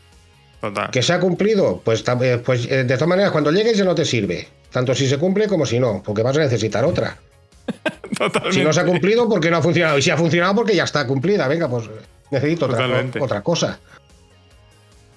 Total. 0.61 0.91
¿Que 0.91 1.03
se 1.03 1.13
ha 1.13 1.21
cumplido? 1.21 1.81
Pues, 1.85 2.05
eh, 2.07 2.43
pues 2.45 2.67
eh, 2.67 2.85
de 2.85 2.95
todas 2.95 3.09
maneras, 3.09 3.31
cuando 3.31 3.51
llegues 3.51 3.77
ya 3.77 3.85
no 3.85 3.95
te 3.95 4.05
sirve. 4.05 4.49
Tanto 4.71 4.95
si 4.95 5.09
se 5.09 5.19
cumple 5.19 5.49
como 5.49 5.67
si 5.67 5.79
no, 5.79 6.03
porque 6.05 6.23
vas 6.23 6.37
a 6.37 6.41
necesitar 6.41 6.85
otra. 6.85 7.19
Si 8.53 8.63
no 8.63 8.73
se 8.73 8.81
ha 8.81 8.85
cumplido, 8.85 9.29
porque 9.29 9.51
no 9.51 9.57
ha 9.57 9.63
funcionado. 9.63 9.99
Y 9.99 10.03
si 10.03 10.11
ha 10.11 10.17
funcionado, 10.17 10.55
porque 10.55 10.75
ya 10.75 10.85
está 10.85 11.07
cumplida. 11.07 11.49
Venga, 11.49 11.69
pues 11.69 11.91
necesito 12.31 12.67
otra, 13.21 13.43
cosa. 13.43 13.79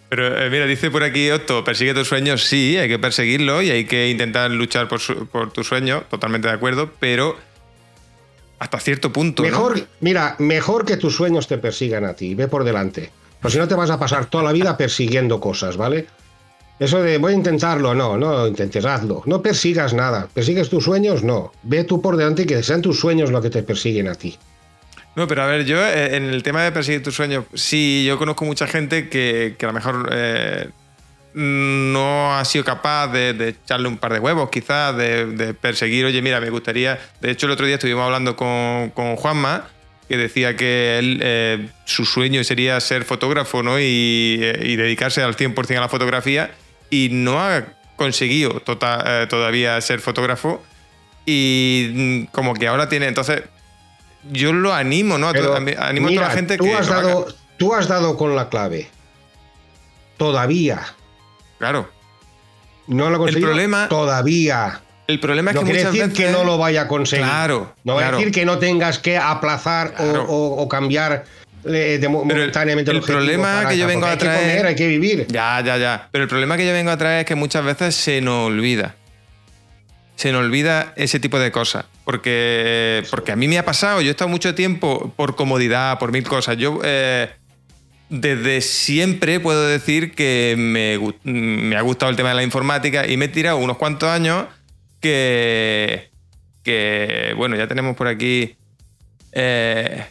Pero 0.09 0.43
eh, 0.43 0.49
mira, 0.49 0.65
dice 0.65 0.89
por 0.89 1.03
aquí 1.03 1.29
Otto, 1.29 1.63
persigue 1.63 1.93
tus 1.93 2.07
sueños, 2.07 2.45
sí, 2.45 2.77
hay 2.77 2.89
que 2.89 2.97
perseguirlo 2.97 3.61
y 3.61 3.69
hay 3.69 3.85
que 3.85 4.09
intentar 4.09 4.49
luchar 4.49 4.87
por, 4.87 4.99
por 5.29 5.53
tu 5.53 5.63
sueño, 5.63 6.03
totalmente 6.09 6.47
de 6.47 6.55
acuerdo, 6.55 6.91
pero 6.99 7.37
hasta 8.57 8.79
cierto 8.79 9.13
punto. 9.13 9.43
Mejor, 9.43 9.87
mira, 10.01 10.35
mejor 10.39 10.85
que 10.85 10.97
tus 10.97 11.15
sueños 11.15 11.47
te 11.47 11.57
persigan 11.57 12.05
a 12.05 12.15
ti, 12.15 12.35
ve 12.35 12.47
por 12.47 12.63
delante. 12.63 13.11
Pues 13.41 13.53
si 13.53 13.59
no 13.59 13.67
te 13.67 13.75
vas 13.75 13.89
a 13.89 13.99
pasar 13.99 14.25
toda 14.25 14.43
la 14.43 14.51
vida 14.51 14.75
persiguiendo 14.77 15.39
cosas, 15.39 15.77
¿vale? 15.77 16.07
Eso 16.79 17.01
de 17.01 17.17
voy 17.17 17.33
a 17.33 17.35
intentarlo, 17.35 17.93
no, 17.93 18.17
no 18.17 18.47
intentes, 18.47 18.85
hazlo. 18.85 19.21
No 19.25 19.41
persigas 19.41 19.93
nada. 19.93 20.29
¿Persigues 20.33 20.69
tus 20.69 20.85
sueños? 20.85 21.23
No. 21.23 21.51
Ve 21.63 21.83
tú 21.83 22.01
por 22.01 22.15
delante 22.15 22.43
y 22.43 22.45
que 22.45 22.63
sean 22.63 22.81
tus 22.81 22.99
sueños 22.99 23.31
los 23.31 23.41
que 23.41 23.49
te 23.49 23.63
persiguen 23.63 24.07
a 24.07 24.15
ti. 24.15 24.37
No, 25.15 25.27
pero 25.27 25.43
a 25.43 25.47
ver, 25.47 25.65
yo 25.65 25.77
eh, 25.85 26.15
en 26.15 26.25
el 26.25 26.41
tema 26.43 26.63
de 26.63 26.71
perseguir 26.71 27.03
tus 27.03 27.15
sueños, 27.15 27.45
sí, 27.53 28.05
yo 28.07 28.17
conozco 28.17 28.45
mucha 28.45 28.67
gente 28.67 29.09
que, 29.09 29.57
a 29.59 29.65
lo 29.65 29.73
mejor 29.73 30.09
eh, 30.13 30.69
no 31.33 32.33
ha 32.37 32.45
sido 32.45 32.63
capaz 32.63 33.07
de, 33.07 33.49
echarle 33.49 33.89
un 33.89 33.97
par 33.97 34.13
de 34.13 34.19
huevos, 34.19 34.49
quizás, 34.49 34.95
de, 34.95 35.53
perseguir, 35.59 36.05
oye, 36.05 36.21
mira, 36.21 36.39
me 36.39 36.49
gustaría. 36.49 36.97
De 37.19 37.31
hecho, 37.31 37.47
el 37.47 37.51
otro 37.51 37.65
día 37.65 37.75
estuvimos 37.75 38.05
hablando 38.05 38.37
con, 38.37 38.91
con 38.91 39.17
Juanma, 39.17 39.67
que 40.09 40.17
decía 40.17 40.55
que 40.55 40.97
él, 40.97 41.19
eh, 41.21 41.69
su 41.85 42.03
sueño 42.03 42.43
sería 42.43 42.79
ser 42.79 43.05
fotógrafo 43.05 43.61
¿no? 43.61 43.79
y, 43.79 43.83
y 43.83 44.75
dedicarse 44.75 45.21
al 45.21 45.37
100% 45.37 45.77
a 45.77 45.81
la 45.81 45.87
fotografía 45.87 46.51
y 46.89 47.09
no 47.11 47.39
ha 47.39 47.63
conseguido 47.95 48.59
tota, 48.61 49.23
eh, 49.23 49.27
todavía 49.27 49.79
ser 49.81 49.99
fotógrafo 49.99 50.63
y 51.25 51.91
mm, 51.93 52.23
como 52.31 52.55
que 52.55 52.67
ahora 52.67 52.89
tiene, 52.89 53.07
entonces 53.07 53.43
yo 54.31 54.51
lo 54.51 54.73
animo, 54.73 55.19
¿no? 55.19 55.29
animo 55.29 56.07
a 56.07 56.11
toda 56.11 56.27
la 56.27 56.29
gente 56.31 56.57
tú 56.57 56.63
que... 56.63 56.73
Has 56.73 56.87
dado, 56.87 57.27
tú 57.57 57.75
has 57.75 57.87
dado 57.87 58.17
con 58.17 58.35
la 58.35 58.49
clave. 58.49 58.89
Todavía. 60.17 60.81
Claro. 61.59 61.89
No 62.87 63.09
lo 63.09 63.17
ha 63.17 63.19
conseguido. 63.19 63.47
El 63.47 63.53
problema, 63.53 63.87
todavía. 63.87 64.81
El 65.09 65.19
problema 65.19 65.49
es 65.49 65.55
no 65.55 65.63
que 65.63 65.71
quiere 65.71 65.85
decir 65.85 66.13
que 66.13 66.29
no 66.29 66.43
lo 66.43 66.59
vaya 66.59 66.83
a 66.83 66.87
conseguir. 66.87 67.25
Claro. 67.25 67.73
No 67.83 67.95
va 67.95 68.09
a 68.09 68.11
decir 68.11 68.31
que 68.31 68.45
no 68.45 68.59
tengas 68.59 68.99
que 68.99 69.17
aplazar 69.17 69.95
o, 70.27 70.69
cambiar 70.69 71.25
de, 71.63 72.07
momentáneamente 72.07 72.91
el, 72.91 73.01
problema 73.01 73.67
que 73.67 73.75
yo 73.75 73.87
vengo 73.87 74.05
a 74.05 74.15
traer. 74.15 74.37
Hay 74.37 74.45
que 74.45 74.49
comer, 74.51 74.65
hay 74.67 74.75
que 74.75 74.87
vivir. 74.87 75.25
Ya, 75.27 75.63
ya, 75.65 75.77
ya. 75.77 76.09
Pero 76.11 76.25
el 76.25 76.29
problema 76.29 76.57
que 76.57 76.67
yo 76.67 76.73
vengo 76.73 76.91
a 76.91 76.97
traer 76.97 77.21
es 77.21 77.25
que 77.25 77.33
muchas 77.33 77.65
veces 77.65 77.95
se 77.95 78.21
nos 78.21 78.49
olvida. 78.49 78.97
Se 80.15 80.31
nos 80.31 80.43
olvida 80.43 80.93
ese 80.95 81.19
tipo 81.19 81.39
de 81.39 81.51
cosas. 81.51 81.85
Porque, 82.05 83.03
porque 83.09 83.31
a 83.31 83.35
mí 83.35 83.47
me 83.47 83.57
ha 83.57 83.65
pasado, 83.65 84.01
yo 84.01 84.09
he 84.09 84.11
estado 84.11 84.29
mucho 84.29 84.53
tiempo 84.53 85.11
por 85.15 85.35
comodidad, 85.35 85.97
por 85.97 86.11
mil 86.11 86.23
cosas. 86.23 86.55
Yo 86.57 86.81
eh, 86.83 87.31
desde 88.09 88.61
siempre 88.61 89.39
puedo 89.39 89.65
decir 89.65 90.13
que 90.13 90.53
me, 90.55 90.99
me, 91.23 91.75
ha 91.75 91.81
gustado 91.81 92.11
el 92.11 92.15
tema 92.15 92.29
de 92.29 92.35
la 92.35 92.43
informática 92.43 93.07
y 93.07 93.17
me 93.17 93.25
he 93.25 93.29
tirado 93.29 93.57
unos 93.57 93.77
cuantos 93.77 94.07
años 94.07 94.45
que, 94.99 96.09
que 96.63 97.33
bueno, 97.37 97.55
ya 97.55 97.67
tenemos 97.67 97.95
por 97.95 98.07
aquí... 98.07 98.55
Eh, 99.31 100.05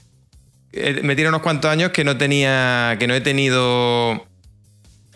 eh, 0.73 1.01
me 1.03 1.15
tiene 1.15 1.31
unos 1.31 1.43
cuantos 1.43 1.71
años 1.71 1.91
que 1.91 2.05
no 2.05 2.17
tenía, 2.19 2.97
que 2.99 3.07
no 3.07 3.15
he 3.15 3.21
tenido, 3.21 4.27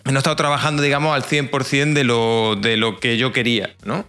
no 0.04 0.12
he 0.12 0.16
estado 0.16 0.36
trabajando, 0.36 0.82
digamos, 0.82 1.14
al 1.14 1.24
100% 1.24 1.92
de 1.92 2.04
lo, 2.04 2.56
de 2.56 2.76
lo 2.76 2.98
que 2.98 3.16
yo 3.16 3.32
quería, 3.32 3.74
¿no? 3.84 4.06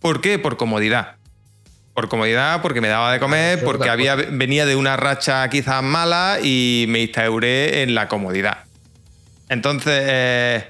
¿Por 0.00 0.20
qué? 0.20 0.38
Por 0.38 0.56
comodidad. 0.56 1.16
Por 1.94 2.08
comodidad, 2.08 2.62
porque 2.62 2.80
me 2.80 2.88
daba 2.88 3.12
de 3.12 3.20
comer, 3.20 3.62
porque 3.64 3.90
había, 3.90 4.14
venía 4.14 4.64
de 4.64 4.76
una 4.76 4.96
racha 4.96 5.48
quizás 5.50 5.82
mala 5.82 6.38
y 6.42 6.86
me 6.88 7.00
instauré 7.00 7.82
en 7.82 7.94
la 7.94 8.08
comodidad. 8.08 8.64
Entonces, 9.48 10.02
eh, 10.06 10.68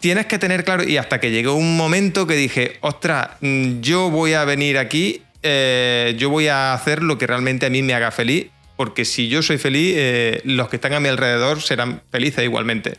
tienes 0.00 0.26
que 0.26 0.38
tener 0.38 0.64
claro, 0.64 0.82
y 0.82 0.96
hasta 0.96 1.20
que 1.20 1.30
llegó 1.30 1.54
un 1.54 1.76
momento 1.76 2.26
que 2.26 2.34
dije, 2.34 2.78
ostras, 2.80 3.30
mm, 3.40 3.80
yo 3.80 4.10
voy 4.10 4.32
a 4.32 4.44
venir 4.44 4.78
aquí, 4.78 5.22
eh, 5.42 6.14
yo 6.18 6.30
voy 6.30 6.48
a 6.48 6.72
hacer 6.72 7.02
lo 7.02 7.18
que 7.18 7.26
realmente 7.26 7.66
a 7.66 7.70
mí 7.70 7.82
me 7.82 7.94
haga 7.94 8.10
feliz 8.10 8.48
porque 8.80 9.04
si 9.04 9.28
yo 9.28 9.42
soy 9.42 9.58
feliz, 9.58 9.92
eh, 9.94 10.40
los 10.44 10.70
que 10.70 10.76
están 10.76 10.94
a 10.94 11.00
mi 11.00 11.10
alrededor 11.10 11.60
serán 11.60 12.00
felices 12.10 12.42
igualmente. 12.44 12.96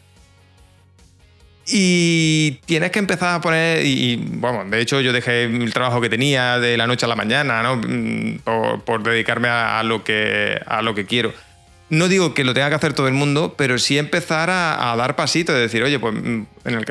Y 1.65 2.59
tienes 2.67 2.91
que 2.91 2.99
empezar 2.99 3.33
a 3.33 3.41
poner, 3.41 3.83
y, 3.83 4.17
bueno, 4.17 4.63
de 4.63 4.79
hecho 4.79 5.01
yo 5.01 5.11
dejé 5.11 5.45
el 5.45 5.73
trabajo 5.73 5.99
que 5.99 6.07
tenía 6.07 6.59
de 6.59 6.77
la 6.77 6.85
noche 6.85 7.07
a 7.07 7.09
la 7.09 7.15
mañana, 7.15 7.63
¿no? 7.63 7.77
Mm, 7.77 8.41
por, 8.85 9.01
dedicarme 9.01 9.47
a, 9.47 9.81
lo 9.81 10.03
que, 10.03 10.61
a 10.67 10.83
lo 10.83 10.93
que 10.93 11.07
quiero. 11.07 11.33
No 11.91 12.07
digo 12.07 12.33
que 12.33 12.43
lo 12.43 12.53
tenga 12.53 12.69
que 12.69 12.75
hacer 12.75 12.93
todo 12.93 13.07
el 13.07 13.13
mundo, 13.13 13.53
pero 13.55 13.77
sí 13.77 13.97
empezar 13.97 14.49
a, 14.49 14.95
dar 14.97 15.15
pasitos, 15.15 15.53
de 15.53 15.61
decir, 15.61 15.83
oye, 15.83 15.99
pues 15.99 16.13
mm, 16.15 16.45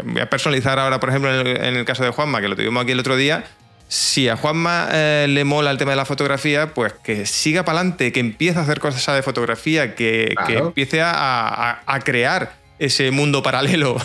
voy 0.05 0.21
a 0.21 0.31
personalizar 0.31 0.79
ahora, 0.79 1.01
por 1.01 1.09
ejemplo, 1.09 1.35
en 1.35 1.47
el, 1.47 1.57
en 1.57 1.77
el 1.77 1.85
caso 1.85 2.05
de 2.05 2.11
Juanma, 2.11 2.41
que 2.41 2.49
lo 2.49 2.55
tuvimos 2.55 2.83
aquí 2.83 2.93
el 2.93 3.01
otro 3.01 3.17
día, 3.17 3.45
si 3.91 4.29
a 4.29 4.37
Juanma 4.37 4.89
eh, 4.93 5.27
le 5.29 5.43
mola 5.43 5.73
el 5.73 5.77
tema 5.77 5.91
de 5.91 5.97
la 5.97 6.05
fotografía, 6.05 6.75
pues 6.75 6.93
que 7.03 7.27
siga 7.27 7.65
para 7.65 7.81
adelante, 7.81 8.13
que 8.13 8.21
empiece 8.21 8.61
a 8.61 8.63
hacer 8.63 8.79
cosas 8.79 9.17
de 9.17 9.23
fotografía, 9.23 9.97
que, 9.97 10.33
empiece 10.47 11.01
a, 11.03 12.01
crear 12.05 12.53
ese 12.79 13.11
mundo 13.11 13.43
paralelo. 13.43 13.97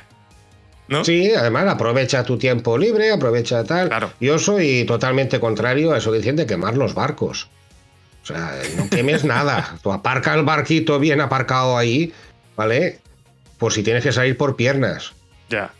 ¿No? 0.88 1.04
Sí, 1.04 1.30
además 1.32 1.68
aprovecha 1.68 2.24
tu 2.24 2.36
tiempo 2.36 2.76
libre, 2.76 3.12
aprovecha 3.12 3.62
tal. 3.62 4.12
Yo 4.20 4.40
soy 4.40 4.84
totalmente 4.86 5.38
contrario 5.38 5.92
a 5.92 5.98
eso 5.98 6.10
que 6.10 6.18
dicen 6.18 6.34
de 6.34 6.46
quemar 6.46 6.76
los 6.76 6.94
barcos. 6.94 7.48
Sea, 8.32 8.62
no 8.76 8.88
quemes 8.88 9.24
nada. 9.24 9.76
Tú 9.82 9.92
aparca 9.92 10.34
el 10.34 10.44
barquito 10.44 10.98
bien 10.98 11.20
aparcado 11.20 11.76
ahí, 11.76 12.12
¿vale? 12.56 13.00
Por 13.58 13.72
si 13.72 13.82
tienes 13.82 14.02
que 14.02 14.12
salir 14.12 14.36
por 14.36 14.56
piernas. 14.56 15.12
Ya. 15.48 15.72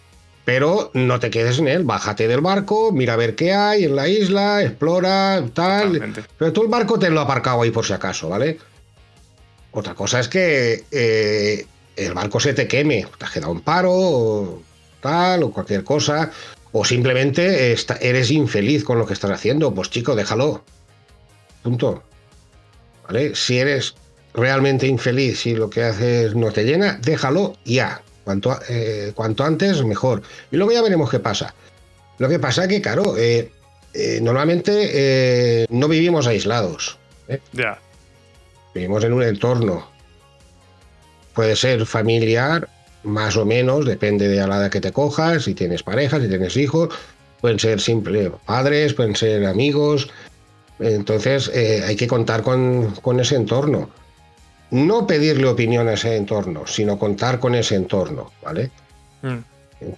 Pero 0.44 0.90
no 0.94 1.20
te 1.20 1.30
quedes 1.30 1.59
en 1.59 1.68
él, 1.68 1.84
bájate 1.84 2.26
del 2.26 2.40
barco, 2.40 2.92
mira 2.92 3.12
a 3.12 3.16
ver 3.16 3.36
qué 3.36 3.53
hay 3.53 3.84
en 3.84 3.94
la 3.94 4.09
isla, 4.09 4.62
explora, 4.62 5.44
tal. 5.55 6.24
Pero 6.38 6.53
tú 6.53 6.62
el 6.62 6.68
barco 6.68 6.98
te 6.98 7.11
lo 7.11 7.20
aparcado 7.20 7.62
ahí 7.62 7.70
por 7.70 7.84
si 7.84 7.92
acaso, 7.92 8.28
¿vale? 8.28 8.59
Otra 9.72 9.94
cosa 9.94 10.18
es 10.18 10.28
que 10.28 10.84
eh, 10.90 11.66
el 11.96 12.14
barco 12.14 12.40
se 12.40 12.55
te 12.55 12.66
queme, 12.66 13.07
te 13.18 13.24
has 13.24 13.30
quedado 13.30 13.53
en 13.53 13.61
paro, 13.61 13.92
o 13.92 14.62
tal, 15.01 15.42
o 15.44 15.53
cualquier 15.53 15.84
cosa, 15.84 16.30
o 16.72 16.84
simplemente 16.84 17.74
eres 18.01 18.30
infeliz 18.30 18.84
con 18.84 18.98
lo 18.98 19.07
que 19.07 19.12
estás 19.12 19.30
haciendo, 19.30 19.74
pues 19.74 19.90
chico, 19.90 20.14
déjalo. 20.14 20.64
Punto. 21.62 22.03
¿Vale? 23.11 23.34
Si 23.34 23.58
eres 23.58 23.96
realmente 24.34 24.86
infeliz, 24.86 25.40
si 25.40 25.56
lo 25.56 25.68
que 25.68 25.82
haces 25.82 26.36
no 26.36 26.52
te 26.52 26.62
llena, 26.62 26.96
déjalo 27.02 27.56
ya. 27.64 28.02
Cuanto, 28.22 28.56
eh, 28.68 29.11
cuanto 29.16 29.42
antes, 29.42 29.82
mejor. 29.82 30.22
Y 30.52 30.56
luego 30.56 30.70
ya 30.70 30.80
veremos 30.80 31.11
qué 31.11 31.18
pasa. 31.18 31.52
Lo 32.18 32.28
que 32.28 32.38
pasa 32.38 32.62
es 32.62 32.68
que, 32.68 32.80
claro, 32.80 33.16
eh, 33.16 33.50
eh, 33.94 34.20
normalmente 34.22 35.66
no 35.70 35.88
vivimos 35.88 36.28
aislados. 36.28 36.98
Ya. 37.52 37.80
Vivimos 38.76 39.02
en 39.02 39.12
un 39.14 39.24
entorno. 39.24 39.90
Puede 41.34 41.56
ser 41.56 41.84
familiar, 41.84 42.68
más 43.02 43.36
o 43.36 43.44
menos, 43.44 43.86
depende 43.86 44.28
de 44.28 44.46
la 44.46 44.58
edad 44.58 44.70
que 44.70 44.80
te 44.80 44.92
cojas, 44.92 45.42
si 45.44 45.54
tienes 45.54 45.82
pareja, 45.82 46.20
si 46.20 46.28
tienes 46.28 46.56
hijos, 46.56 46.94
pueden 47.40 47.58
ser 47.58 47.80
simples 47.80 48.30
padres, 48.46 48.94
pueden 48.94 49.16
ser 49.16 49.46
amigos. 49.46 50.08
Entonces 50.81 51.51
hay 51.87 51.95
que 51.95 52.07
contar 52.07 52.43
con, 52.43 52.93
con 53.03 53.20
ese 53.20 53.37
entorno 53.37 53.91
no 54.70 55.07
pedirle 55.07 55.47
opinión 55.49 55.89
a 55.89 55.95
ese 55.95 56.16
entorno, 56.16 56.66
sino 56.66 56.99
contar 56.99 57.41
con 57.41 57.55
ese 57.55 57.74
entorno, 57.74 58.33
¿vale? 58.43 58.70
Mm. 59.22 59.39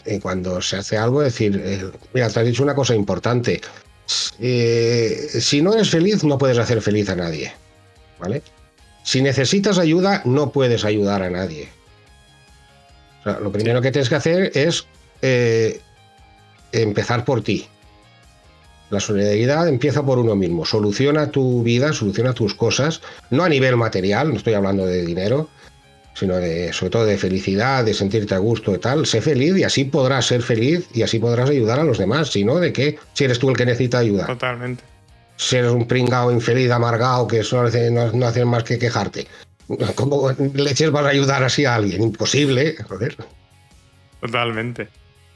Y 0.06 0.18
cuando 0.20 0.62
se 0.62 0.76
hace 0.76 0.96
algo, 0.96 1.20
decir, 1.20 1.60
eh, 1.62 1.90
mira, 2.14 2.28
te 2.30 2.40
has 2.40 2.46
dicho 2.46 2.62
una 2.62 2.74
cosa 2.74 2.94
importante. 2.94 3.60
Eh, 4.38 5.28
si 5.40 5.62
no 5.62 5.74
eres 5.74 5.90
feliz, 5.90 6.24
no 6.24 6.38
puedes 6.38 6.58
hacer 6.58 6.80
feliz 6.80 7.08
a 7.10 7.16
nadie, 7.16 7.52
¿vale? 8.18 8.42
Si 9.02 9.20
necesitas 9.20 9.78
ayuda, 9.78 10.22
no 10.24 10.52
puedes 10.52 10.84
ayudar 10.84 11.22
a 11.22 11.30
nadie. 11.30 11.68
lo 13.24 13.52
primero 13.52 13.80
que 13.80 13.92
tienes 13.92 14.08
que 14.08 14.14
hacer 14.14 14.52
es 14.54 14.86
eh, 15.20 15.80
empezar 16.72 17.24
por 17.24 17.42
ti. 17.42 17.66
La 18.92 19.00
solidaridad 19.00 19.68
empieza 19.68 20.04
por 20.04 20.18
uno 20.18 20.36
mismo, 20.36 20.66
soluciona 20.66 21.30
tu 21.30 21.62
vida, 21.62 21.94
soluciona 21.94 22.34
tus 22.34 22.54
cosas, 22.54 23.00
no 23.30 23.42
a 23.42 23.48
nivel 23.48 23.74
material, 23.78 24.28
no 24.28 24.36
estoy 24.36 24.52
hablando 24.52 24.84
de 24.84 25.06
dinero, 25.06 25.48
sino 26.12 26.36
de, 26.36 26.74
sobre 26.74 26.90
todo 26.90 27.06
de 27.06 27.16
felicidad, 27.16 27.86
de 27.86 27.94
sentirte 27.94 28.34
a 28.34 28.38
gusto 28.38 28.74
y 28.74 28.78
tal. 28.78 29.06
Sé 29.06 29.22
feliz 29.22 29.56
y 29.56 29.64
así 29.64 29.84
podrás 29.84 30.26
ser 30.26 30.42
feliz 30.42 30.86
y 30.92 31.00
así 31.00 31.18
podrás 31.18 31.48
ayudar 31.48 31.80
a 31.80 31.84
los 31.84 31.96
demás. 31.96 32.32
Si 32.32 32.44
no, 32.44 32.56
¿de 32.56 32.70
qué? 32.70 32.98
Si 33.14 33.24
eres 33.24 33.38
tú 33.38 33.48
el 33.48 33.56
que 33.56 33.64
necesita 33.64 33.96
ayuda. 33.96 34.26
Totalmente. 34.26 34.84
Si 35.36 35.56
eres 35.56 35.70
un 35.70 35.88
pringao 35.88 36.30
infeliz, 36.30 36.70
amargado, 36.70 37.26
que 37.26 37.42
solo 37.42 37.70
no, 37.90 38.12
no 38.12 38.26
hacen 38.26 38.46
más 38.46 38.62
que 38.64 38.78
quejarte. 38.78 39.26
¿Cómo 39.94 40.30
leches 40.52 40.90
vas 40.90 41.06
a 41.06 41.08
ayudar 41.08 41.42
así 41.42 41.64
a 41.64 41.76
alguien? 41.76 42.02
Imposible, 42.02 42.76
joder. 42.86 43.16
Totalmente. 44.20 44.88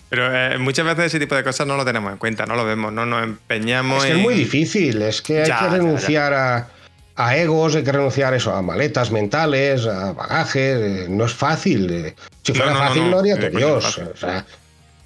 Pero 0.08 0.34
eh, 0.34 0.58
muchas 0.58 0.86
veces 0.86 1.06
ese 1.06 1.18
tipo 1.18 1.34
de 1.34 1.42
cosas 1.42 1.66
no 1.66 1.76
lo 1.76 1.84
tenemos 1.84 2.12
en 2.12 2.18
cuenta, 2.18 2.46
no 2.46 2.54
lo 2.54 2.64
vemos, 2.64 2.92
no 2.92 3.06
nos 3.06 3.24
empeñamos. 3.24 4.04
Es 4.04 4.10
que 4.10 4.16
es 4.16 4.22
muy 4.22 4.34
difícil, 4.34 5.02
es 5.02 5.20
que 5.20 5.42
hay 5.42 5.50
que 5.50 5.68
renunciar 5.68 6.68
A, 7.16 7.36
egos, 7.36 7.74
hay 7.74 7.82
que 7.82 7.92
renunciar 7.92 8.34
eso, 8.34 8.54
a 8.54 8.62
maletas 8.62 9.10
mentales, 9.10 9.86
a 9.86 10.12
bagajes, 10.12 10.76
eh, 10.80 11.06
no 11.08 11.24
es 11.24 11.32
fácil. 11.32 11.90
Eh. 11.90 12.14
Si 12.42 12.52
fuera 12.52 12.74
fácil, 12.74 13.10
no, 13.10 13.18
haría 13.18 13.36
Dios. 13.36 13.98
O 13.98 14.16
sea, 14.16 14.46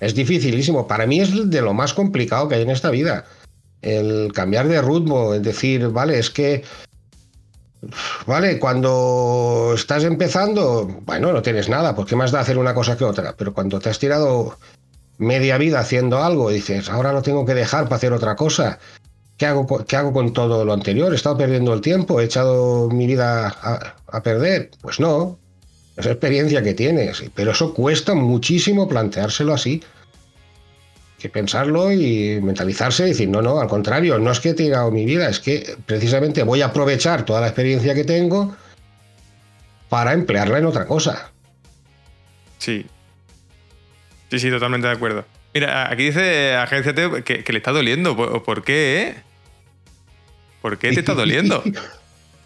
es 0.01 0.15
dificilísimo. 0.15 0.87
Para 0.87 1.07
mí 1.07 1.21
es 1.21 1.51
de 1.51 1.63
lo 1.63 1.73
más 1.73 1.95
complicado 1.95 2.49
que 2.49 2.57
hay 2.57 2.63
en 2.63 2.71
esta 2.71 2.91
vida. 2.91 3.25
El 3.81 4.33
cambiar 4.35 4.69
de 4.69 4.83
ritmo, 4.83 5.33
es 5.33 5.43
decir, 5.43 5.89
vale, 5.89 6.19
es 6.19 6.29
que 6.29 6.65
Vale, 8.27 8.59
cuando 8.59 9.73
estás 9.75 10.05
empezando, 10.05 10.87
bueno, 11.07 11.33
no 11.33 11.41
tienes 11.41 11.69
nada, 11.71 11.95
porque 11.95 12.15
más 12.15 12.31
da 12.31 12.41
hacer 12.41 12.59
una 12.59 12.75
cosa 12.75 12.97
que 12.97 13.05
otra, 13.05 13.35
pero 13.37 13.55
cuando 13.55 13.81
te 13.81 13.89
has 13.89 13.99
tirado 13.99 14.59
media 15.21 15.59
vida 15.59 15.81
haciendo 15.81 16.23
algo 16.23 16.51
dices, 16.51 16.89
ahora 16.89 17.13
lo 17.13 17.23
tengo 17.23 17.45
que 17.45 17.55
dejar 17.55 17.85
para 17.85 17.97
hacer 17.97 18.13
otra 18.13 18.35
cosa. 18.35 18.79
¿Qué 19.37 19.47
hago, 19.47 19.85
qué 19.87 19.97
hago 19.97 20.13
con 20.13 20.33
todo 20.33 20.65
lo 20.65 20.73
anterior? 20.73 21.13
¿He 21.13 21.17
estado 21.17 21.39
perdiendo 21.39 21.73
el 21.73 21.81
tiempo? 21.81 22.21
¿He 22.21 22.25
echado 22.25 22.89
mi 22.89 23.07
vida 23.07 23.49
a, 23.49 24.23
perder? 24.23 24.71
Pues 24.81 24.99
no. 24.99 25.39
Es 25.97 26.07
experiencia 26.07 26.63
que 26.63 26.75
tienes. 26.75 27.23
Pero 27.35 27.53
eso 27.53 27.73
cuesta 27.73 28.15
muchísimo 28.15 28.89
planteárselo 28.89 29.55
así. 29.55 29.83
que 31.19 31.29
pensarlo 31.29 31.93
y 31.93 32.41
mentalizarse 32.43 33.05
y 33.05 33.11
decir, 33.11 33.29
no, 33.29 33.43
no, 33.43 33.61
al 33.61 33.69
contrario, 33.69 34.19
no 34.19 34.31
es 34.31 34.41
que 34.41 34.51
he 34.51 34.55
tirado 34.55 34.91
mi 34.91 35.05
vida, 35.05 35.29
es 35.29 35.39
que 35.39 35.77
precisamente 35.85 36.43
voy 36.43 36.63
a 36.63 36.67
aprovechar 36.67 37.27
toda 37.27 37.43
la 37.43 37.49
experiencia 37.49 37.95
que 37.95 38.05
tengo 38.05 38.55
para 39.91 40.15
emplearla 40.15 40.59
en 40.59 40.67
otra 40.67 40.87
cosa. 40.87 41.31
Sí, 42.57 42.87
Sí, 44.31 44.39
sí, 44.39 44.51
totalmente 44.51 44.87
de 44.87 44.93
acuerdo. 44.93 45.25
Mira, 45.53 45.91
aquí 45.91 46.05
dice 46.05 46.55
Agencia 46.55 46.95
T 46.95 47.25
que, 47.25 47.53
le 47.53 47.59
está 47.59 47.73
doliendo. 47.73 48.17
¿Por, 48.45 48.63
qué? 48.63 49.03
Eh? 49.03 49.15
¿Por 50.63 50.79
qué 50.79 50.93
te 50.93 51.01
está 51.01 51.15
doliendo? 51.15 51.63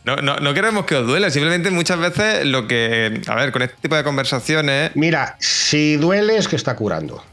No, 0.04 0.16
no, 0.16 0.52
queremos 0.52 0.84
que 0.84 0.96
os 0.96 1.06
duele, 1.06 1.30
simplemente 1.30 1.70
muchas 1.70 1.98
veces 1.98 2.44
lo 2.44 2.68
que. 2.68 3.22
A 3.26 3.36
ver, 3.36 3.52
con 3.52 3.62
este 3.62 3.76
tipo 3.80 3.96
de 3.96 4.04
conversaciones. 4.04 4.90
Mira, 4.94 5.34
si 5.40 5.96
duele 5.96 6.36
es 6.36 6.46
que 6.46 6.56
está 6.56 6.76
curando. 6.76 7.24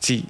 Sí. 0.00 0.26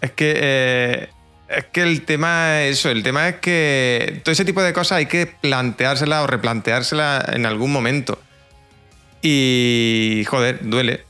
Es 0.00 0.10
que. 0.10 0.34
Eh, 0.36 1.08
es 1.48 1.66
que 1.66 1.82
el 1.82 2.02
tema 2.02 2.62
es 2.62 2.80
eso, 2.80 2.90
el 2.90 3.04
tema 3.04 3.28
es 3.28 3.36
que 3.36 4.20
todo 4.24 4.32
ese 4.32 4.44
tipo 4.44 4.60
de 4.60 4.72
cosas 4.72 4.98
hay 4.98 5.06
que 5.06 5.26
planteársela 5.26 6.22
o 6.22 6.26
replanteársela 6.26 7.24
en 7.32 7.46
algún 7.46 7.70
momento. 7.70 8.18
Y. 9.22 10.24
joder, 10.26 10.58
duele. 10.62 11.07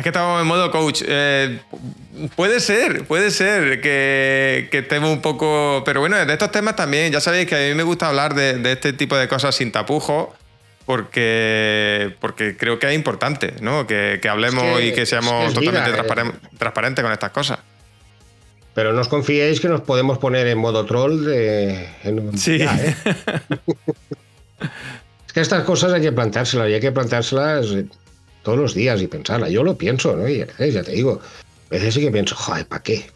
Es 0.00 0.02
que 0.02 0.08
estamos 0.08 0.40
en 0.40 0.46
modo 0.46 0.70
coach. 0.70 1.02
Eh, 1.06 1.60
puede 2.34 2.60
ser, 2.60 3.04
puede 3.04 3.30
ser 3.30 3.82
que, 3.82 4.68
que, 4.70 4.78
estemos 4.78 5.10
un 5.10 5.20
poco. 5.20 5.82
Pero 5.84 6.00
bueno, 6.00 6.16
de 6.16 6.32
estos 6.32 6.50
temas 6.50 6.74
también, 6.74 7.12
ya 7.12 7.20
sabéis 7.20 7.46
que 7.46 7.54
a 7.54 7.68
mí 7.68 7.74
me 7.74 7.82
gusta 7.82 8.08
hablar 8.08 8.34
de, 8.34 8.62
este 8.72 8.94
tipo 8.94 9.14
de 9.18 9.28
cosas 9.28 9.54
sin 9.54 9.70
tapujos, 9.70 10.28
porque, 10.86 12.16
porque 12.18 12.56
creo 12.56 12.78
que 12.78 12.88
es 12.88 12.94
importante, 12.94 13.52
¿no? 13.60 13.86
Que, 13.86 14.18
hablemos 14.26 14.80
y 14.80 14.92
que 14.92 15.04
seamos 15.04 15.52
totalmente 15.52 15.90
eh. 15.90 16.32
transparentes 16.56 17.02
con 17.02 17.12
estas 17.12 17.32
cosas. 17.32 17.58
Pero 18.72 18.94
no 18.94 19.02
os 19.02 19.08
confiéis 19.08 19.60
que 19.60 19.68
nos 19.68 19.82
podemos 19.82 20.16
poner 20.16 20.46
en 20.46 20.56
modo 20.56 20.86
troll 20.86 21.26
de. 21.26 21.90
sí. 22.38 22.56
¿eh? 22.62 22.94
es 25.26 25.32
que 25.34 25.40
estas 25.42 25.64
cosas 25.64 25.92
hay 25.92 26.00
que 26.00 26.12
planteárselas 26.12 26.70
y 26.70 26.72
hay 26.72 26.80
que 26.80 26.90
planteárselas 26.90 27.66
todos 28.42 28.58
los 28.58 28.74
días 28.74 29.00
y 29.00 29.06
pensarla. 29.06 29.48
Yo 29.48 29.62
lo 29.62 29.76
pienso, 29.76 30.16
¿no? 30.16 30.28
Y 30.28 30.42
a 30.42 30.46
veces, 30.46 30.74
ya 30.74 30.82
te 30.82 30.92
digo, 30.92 31.20
a 31.70 31.74
veces 31.74 31.94
sí 31.94 32.00
que 32.00 32.10
pienso, 32.10 32.34
joder, 32.36 32.66
¿para 32.66 32.82
qué? 32.82 33.06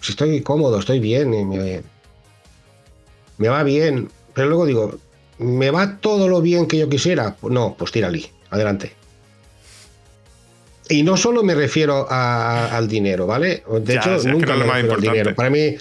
Si 0.00 0.12
estoy 0.12 0.40
cómodo, 0.42 0.78
estoy 0.78 1.00
bien, 1.00 1.30
me, 1.48 1.82
me 3.38 3.48
va 3.48 3.62
bien, 3.62 4.10
pero 4.34 4.48
luego 4.48 4.66
digo, 4.66 4.98
¿me 5.38 5.70
va 5.70 5.98
todo 5.98 6.28
lo 6.28 6.40
bien 6.40 6.66
que 6.66 6.78
yo 6.78 6.88
quisiera? 6.88 7.36
No, 7.42 7.74
pues 7.78 7.92
tírale, 7.92 8.30
adelante. 8.50 8.92
Y 10.88 11.02
no 11.02 11.16
solo 11.16 11.42
me 11.42 11.54
refiero 11.54 12.06
al 12.10 12.88
dinero, 12.88 13.26
¿vale? 13.26 13.64
De 13.80 13.94
hecho, 13.96 14.18
nunca 14.24 14.54
me 14.54 14.64
refiero 14.64 14.94
al 14.94 15.00
dinero. 15.00 15.34
Para 15.34 15.48
mí, 15.48 15.76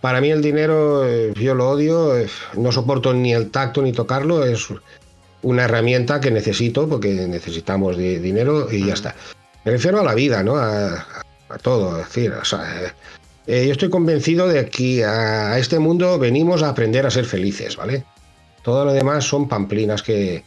para 0.00 0.20
mí 0.20 0.30
el 0.30 0.42
dinero, 0.42 1.06
eh, 1.06 1.32
yo 1.36 1.54
lo 1.54 1.70
odio, 1.70 2.18
eh, 2.18 2.28
no 2.56 2.72
soporto 2.72 3.14
ni 3.14 3.32
el 3.32 3.50
tacto 3.50 3.80
ni 3.80 3.92
tocarlo, 3.92 4.44
es 4.44 4.68
una 5.42 5.64
herramienta 5.64 6.20
que 6.20 6.30
necesito 6.30 6.88
porque 6.88 7.08
necesitamos 7.26 7.96
de 7.96 8.18
dinero 8.18 8.68
y 8.70 8.86
ya 8.86 8.94
está. 8.94 9.14
Me 9.64 9.72
refiero 9.72 10.00
a 10.00 10.04
la 10.04 10.14
vida, 10.14 10.42
¿no? 10.42 10.56
A, 10.56 11.06
todo. 11.62 11.96
decir, 11.96 12.32
o 12.32 12.44
sea, 12.44 12.94
eh, 13.46 13.66
yo 13.66 13.72
estoy 13.72 13.90
convencido 13.90 14.46
de 14.48 14.66
que 14.66 15.04
a, 15.04 15.58
este 15.58 15.78
mundo 15.78 16.18
venimos 16.18 16.62
a 16.62 16.70
aprender 16.70 17.06
a 17.06 17.10
ser 17.10 17.24
felices, 17.24 17.76
¿vale? 17.76 18.04
Todo 18.62 18.84
lo 18.84 18.92
demás 18.92 19.24
son 19.24 19.48
pamplinas 19.48 20.02
que, 20.02 20.44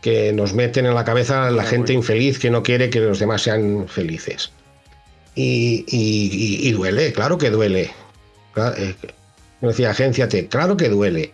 que 0.00 0.32
nos 0.32 0.54
meten 0.54 0.86
en 0.86 0.94
la 0.94 1.04
cabeza 1.04 1.50
la 1.50 1.64
gente 1.64 1.92
infeliz 1.92 2.38
que 2.38 2.50
no 2.50 2.62
quiere 2.62 2.90
que 2.90 3.00
los 3.00 3.18
demás 3.18 3.42
sean 3.42 3.86
felices. 3.88 4.52
Y, 5.34 6.72
duele, 6.72 7.12
claro 7.12 7.38
que 7.38 7.50
duele. 7.50 7.92
Claro, 8.52 8.76
eh, 8.76 8.94
decía, 9.60 9.90
agénciate, 9.90 10.48
claro 10.48 10.76
que 10.76 10.88
duele 10.88 11.32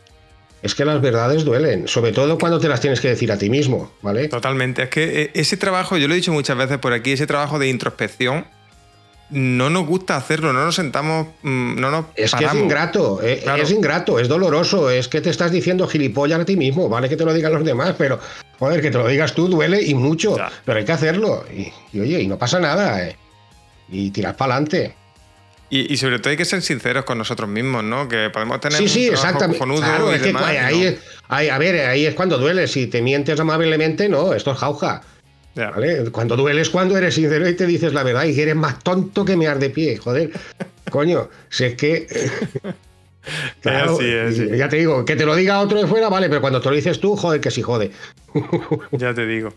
es 0.65 0.75
que 0.75 0.87
las 0.87 1.03
verdades 1.03 1.45
duelen, 1.45 1.87
sobre 1.89 2.13
todo 2.13 2.39
cuando 2.39 2.59
te 2.59 2.69
las 2.69 2.81
tienes 2.81 2.99
que 2.99 3.09
decir 3.09 3.31
a 3.31 3.37
ti 3.37 3.51
mismo, 3.51 3.93
¿vale? 4.01 4.29
Totalmente. 4.29 4.85
Es 4.85 4.89
que 4.89 5.23
eh, 5.23 5.31
ese 5.35 5.59
trabajo, 5.59 5.99
yo 5.99 6.09
lo 6.09 6.15
he 6.15 6.17
dicho 6.17 6.33
muchas 6.33 6.57
veces 6.57 6.79
por 6.79 6.95
aquí, 6.95 7.13
ese 7.13 7.27
trabajo 7.27 7.59
de 7.59 7.69
introspección, 7.69 8.47
no 9.29 9.69
nos 9.69 9.87
gusta 9.87 10.17
hacerlo, 10.17 10.55
no 10.55 10.65
nos 10.65 10.75
sentamos, 10.75 11.27
mm, 11.43 11.79
no 11.79 11.91
nos 11.91 12.07
Es 12.17 12.35
que 12.35 12.47
es 12.47 12.55
ingrato, 12.55 13.21
eh, 13.23 13.45
es 13.59 13.71
ingrato, 13.73 14.19
es 14.19 14.27
doloroso, 14.27 14.89
es 14.89 15.07
que 15.09 15.21
te 15.21 15.29
estás 15.29 15.53
diciendo 15.53 15.87
gilipollas 15.87 16.41
a 16.41 16.45
ti 16.47 16.57
mismo, 16.57 16.89
vale 16.89 17.11
que 17.11 17.17
te 17.19 17.27
lo 17.27 17.35
digan 17.35 17.53
los 17.53 17.65
demás, 17.65 17.95
pero 17.99 18.19
joder, 18.59 18.81
que 18.81 18.91
te 18.91 18.97
lo 18.97 19.07
digas 19.07 19.35
tú 19.35 19.49
duele 19.49 19.83
y 19.83 19.93
mucho, 19.93 20.35
pero 20.65 20.79
hay 20.79 20.87
que 20.87 20.93
hacerlo. 20.93 21.45
Y, 21.93 22.01
oye, 22.01 22.23
y 22.23 22.27
no 22.27 22.39
pasa 22.39 22.59
nada, 22.59 23.07
eh, 23.07 23.19
y 23.91 24.11
tirar 24.13 24.35
para 24.35 24.55
adelante. 24.55 24.95
Y, 25.71 25.97
sobre 25.97 26.21
todo 26.21 26.31
hay 26.31 26.37
que 26.37 26.45
ser 26.45 26.63
sinceros 26.63 27.05
con 27.05 27.19
nosotros 27.19 27.49
mismos, 27.49 27.83
¿no? 27.83 28.07
Que 28.07 28.31
podemos 28.31 28.61
tener 28.61 28.79
sí, 28.79 28.89
sí, 28.89 29.09
exactamente. 29.09 29.65
Claro, 29.65 30.13
es 30.13 30.23
que 30.23 30.33
ahí, 31.29 31.49
a 31.49 31.59
ver, 31.59 31.87
ahí 31.87 32.07
es 32.07 32.15
cuando 32.15 32.39
duele. 32.39 32.69
Si 32.69 32.87
te 32.87 33.03
mientes 33.03 33.41
amablemente, 33.41 34.09
no, 34.09 34.35
esto 34.35 34.53
es 34.53 34.59
jauja. 34.59 35.03
¿vale? 35.57 36.11
Cuando 36.11 36.37
duele 36.37 36.61
es 36.61 36.71
cuando 36.71 36.97
eres 36.97 37.15
sincero 37.15 37.49
y 37.49 37.55
te 37.55 37.67
dices 37.67 37.93
la 37.93 38.03
verdad 38.03 38.25
y 38.25 38.39
eres 38.41 38.57
más 38.57 38.83
tonto 38.83 39.25
que 39.25 39.37
mear 39.37 39.59
de 39.59 39.71
pie, 39.71 39.97
joder. 39.97 40.31
Coño, 40.91 41.29
si 41.49 41.65
es 41.65 41.75
que. 41.75 42.07
Claro, 43.63 43.99
Ya 44.01 44.69
te 44.69 44.77
digo, 44.77 45.03
que 45.07 45.17
te 45.17 45.25
lo 45.25 45.35
diga 45.35 45.59
otro 45.61 45.81
de 45.81 45.87
fuera, 45.87 46.11
vale, 46.11 46.29
pero 46.29 46.43
cuando 46.43 46.61
te 46.61 46.69
lo 46.69 46.75
dices 46.75 47.01
tú, 47.01 47.17
joder, 47.17 47.41
que 47.41 47.51
sí 47.51 47.63
jode. 47.63 47.91
ya 48.93 49.15
te 49.15 49.27
digo. 49.27 49.49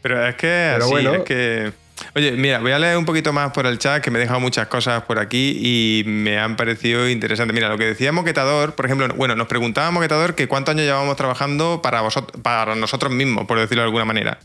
Pero 0.00 0.26
es 0.26 0.36
que, 0.36 0.70
Pero 0.72 0.84
así, 0.84 0.90
bueno. 0.90 1.14
es 1.16 1.22
que... 1.24 1.72
Oye, 2.14 2.32
mira, 2.32 2.58
voy 2.58 2.72
a 2.72 2.78
leer 2.78 2.96
un 2.96 3.04
poquito 3.04 3.32
más 3.32 3.52
por 3.52 3.66
el 3.66 3.78
chat, 3.78 4.02
que 4.02 4.10
me 4.10 4.18
he 4.18 4.22
dejado 4.22 4.40
muchas 4.40 4.66
cosas 4.68 5.02
por 5.04 5.18
aquí 5.18 5.58
y 5.60 6.04
me 6.06 6.38
han 6.38 6.56
parecido 6.56 7.08
interesantes. 7.08 7.54
Mira, 7.54 7.68
lo 7.68 7.78
que 7.78 7.84
decía 7.86 8.12
Moquetador, 8.12 8.74
por 8.74 8.86
ejemplo, 8.86 9.08
bueno, 9.16 9.36
nos 9.36 9.46
preguntaba 9.46 9.90
Moquetador 9.90 10.34
que 10.34 10.48
cuántos 10.48 10.74
años 10.74 10.86
llevamos 10.86 11.16
trabajando 11.16 11.82
para, 11.82 12.00
vosotros, 12.00 12.40
para 12.42 12.74
nosotros 12.74 13.12
mismos, 13.12 13.46
por 13.46 13.58
decirlo 13.58 13.82
de 13.82 13.86
alguna 13.86 14.04
manera. 14.04 14.38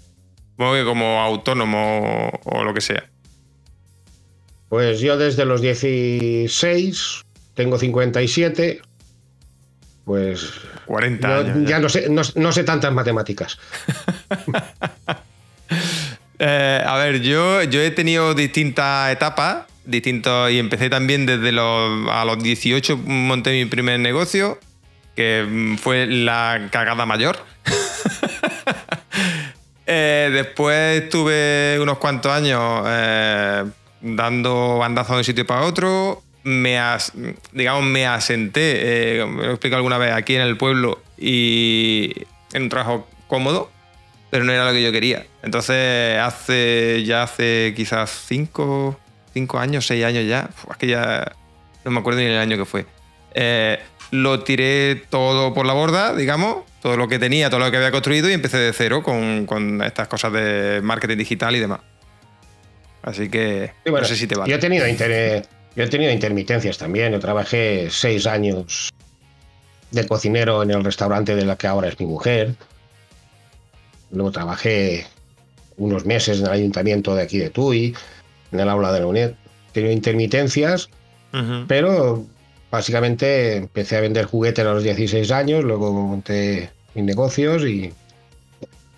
Supongo 0.52 0.74
que 0.74 0.84
como 0.84 1.22
autónomo 1.22 2.32
o, 2.44 2.60
o 2.60 2.64
lo 2.64 2.74
que 2.74 2.82
sea. 2.82 3.10
Pues 4.70 5.00
yo 5.00 5.18
desde 5.18 5.46
los 5.46 5.62
16, 5.62 7.26
tengo 7.56 7.80
57, 7.80 8.82
pues 10.06 10.52
40 10.86 11.28
yo 11.28 11.52
años. 11.52 11.70
ya 11.70 11.80
no 11.80 11.90
sé, 11.90 12.10
no, 12.10 12.22
no 12.36 12.52
sé 12.52 12.64
tantas 12.64 12.94
matemáticas. 12.94 13.58
Eh, 16.40 16.82
a 16.86 16.96
ver, 16.96 17.22
yo, 17.22 17.60
he 17.62 17.92
tenido 17.92 18.34
distintas 18.34 19.12
etapas, 19.12 19.66
distintos, 19.84 20.50
y 20.50 20.58
empecé 20.58 20.90
también 20.90 21.26
desde 21.26 21.52
los, 21.52 22.10
a 22.10 22.24
los 22.24 22.42
18 22.42 22.98
monté 22.98 23.52
mi 23.52 23.66
primer 23.66 24.00
negocio, 24.00 24.58
que 25.16 25.76
fue 25.82 26.08
la 26.08 26.70
cagada 26.72 27.06
mayor. 27.06 27.38
Eh, 29.92 30.30
después 30.32 31.02
estuve 31.02 31.80
unos 31.82 31.98
cuantos 31.98 32.32
años 32.32 32.84
eh, 32.86 33.64
dando 34.02 34.78
bandazos 34.78 35.14
de 35.14 35.18
un 35.18 35.24
sitio 35.24 35.48
para 35.48 35.62
otro. 35.62 36.22
Me 36.44 36.80
digamos, 37.54 37.84
me 37.86 38.06
asenté, 38.06 39.26
me 39.28 39.46
lo 39.46 39.50
he 39.50 39.54
explicado 39.54 39.78
alguna 39.78 39.98
vez, 39.98 40.14
aquí 40.14 40.36
en 40.36 40.44
el 40.44 40.58
pueblo 40.58 41.02
y 41.18 42.14
en 42.54 42.62
un 42.62 42.70
trabajo 42.70 43.08
cómodo, 43.28 43.72
pero 44.30 44.44
no 44.44 44.52
era 44.52 44.66
lo 44.66 44.72
que 44.72 44.82
yo 44.84 44.92
quería. 44.92 45.26
Entonces, 45.44 46.18
hace 46.20 47.04
ya 47.06 47.24
hace 47.24 47.74
quizás 47.76 48.10
cinco, 48.28 49.00
cinco 49.34 49.60
años, 49.60 49.86
seis 49.88 50.04
años 50.06 50.26
ya, 50.28 50.50
es 50.70 50.78
que 50.78 50.88
ya 50.88 51.32
no 51.86 51.92
me 51.92 52.00
acuerdo 52.00 52.20
ni 52.20 52.28
el 52.28 52.38
año 52.38 52.58
que 52.58 52.66
fue. 52.66 52.86
Eh, 53.34 53.80
lo 54.12 54.44
tiré 54.44 54.96
todo 55.10 55.54
por 55.54 55.66
la 55.66 55.74
borda, 55.74 56.16
digamos, 56.16 56.64
todo 56.82 56.98
lo 56.98 57.08
que 57.08 57.20
tenía, 57.20 57.50
todo 57.50 57.60
lo 57.60 57.70
que 57.72 57.78
había 57.78 57.92
construido 57.92 58.30
y 58.30 58.34
empecé 58.34 58.58
de 58.58 58.74
cero 58.74 59.04
con, 59.04 59.46
con 59.46 59.82
estas 59.84 60.08
cosas 60.08 60.34
de 60.34 60.80
marketing 60.84 61.18
digital 61.18 61.56
y 61.56 61.60
demás. 61.60 61.80
Así 63.02 63.30
que 63.30 63.72
Y 63.86 63.90
bueno, 63.92 64.04
no 64.04 64.08
sé 64.08 64.16
si 64.16 64.28
te 64.28 64.36
vale. 64.36 64.50
Yo 64.50 64.58
he 64.58 64.60
tenido, 64.60 64.88
inter- 64.88 65.46
yo 65.76 65.84
he 65.84 65.88
tenido 65.88 66.12
intermitencias 66.12 66.78
también. 66.78 67.14
Yo 67.14 67.20
trabajé 67.20 67.88
seis 67.92 68.26
años 68.28 68.90
de 69.92 70.08
cocinero 70.08 70.62
en 70.64 70.72
el 70.72 70.84
restaurante 70.84 71.36
de 71.36 71.46
la 71.46 71.56
que 71.56 71.68
ahora 71.68 71.88
es 71.88 72.00
mi 72.00 72.06
mujer. 72.06 72.56
Luego 74.12 74.32
trabajé 74.32 75.06
unos 75.78 76.06
meses 76.06 76.40
en 76.40 76.46
el 76.46 76.52
ayuntamiento 76.52 77.16
de 77.16 77.24
aquí 77.24 77.38
de 77.38 77.50
Tui, 77.50 77.96
en 78.52 78.60
el 78.60 78.70
aula 78.70 78.92
de 78.92 79.00
la 79.00 79.08
UNED. 79.08 79.32
He 79.70 79.72
tenido 79.72 79.94
intermitencias, 79.94 80.90
pero 81.68 82.26
básicamente 82.72 83.58
empecé 83.58 83.98
a 83.98 84.02
vender 84.02 84.26
juguetes 84.26 84.66
a 84.66 84.74
los 84.74 84.84
16 84.84 85.32
años, 85.32 85.64
luego 85.64 85.92
monté 85.94 86.72
mis 86.96 87.06
negocios 87.06 87.64
y 87.64 87.94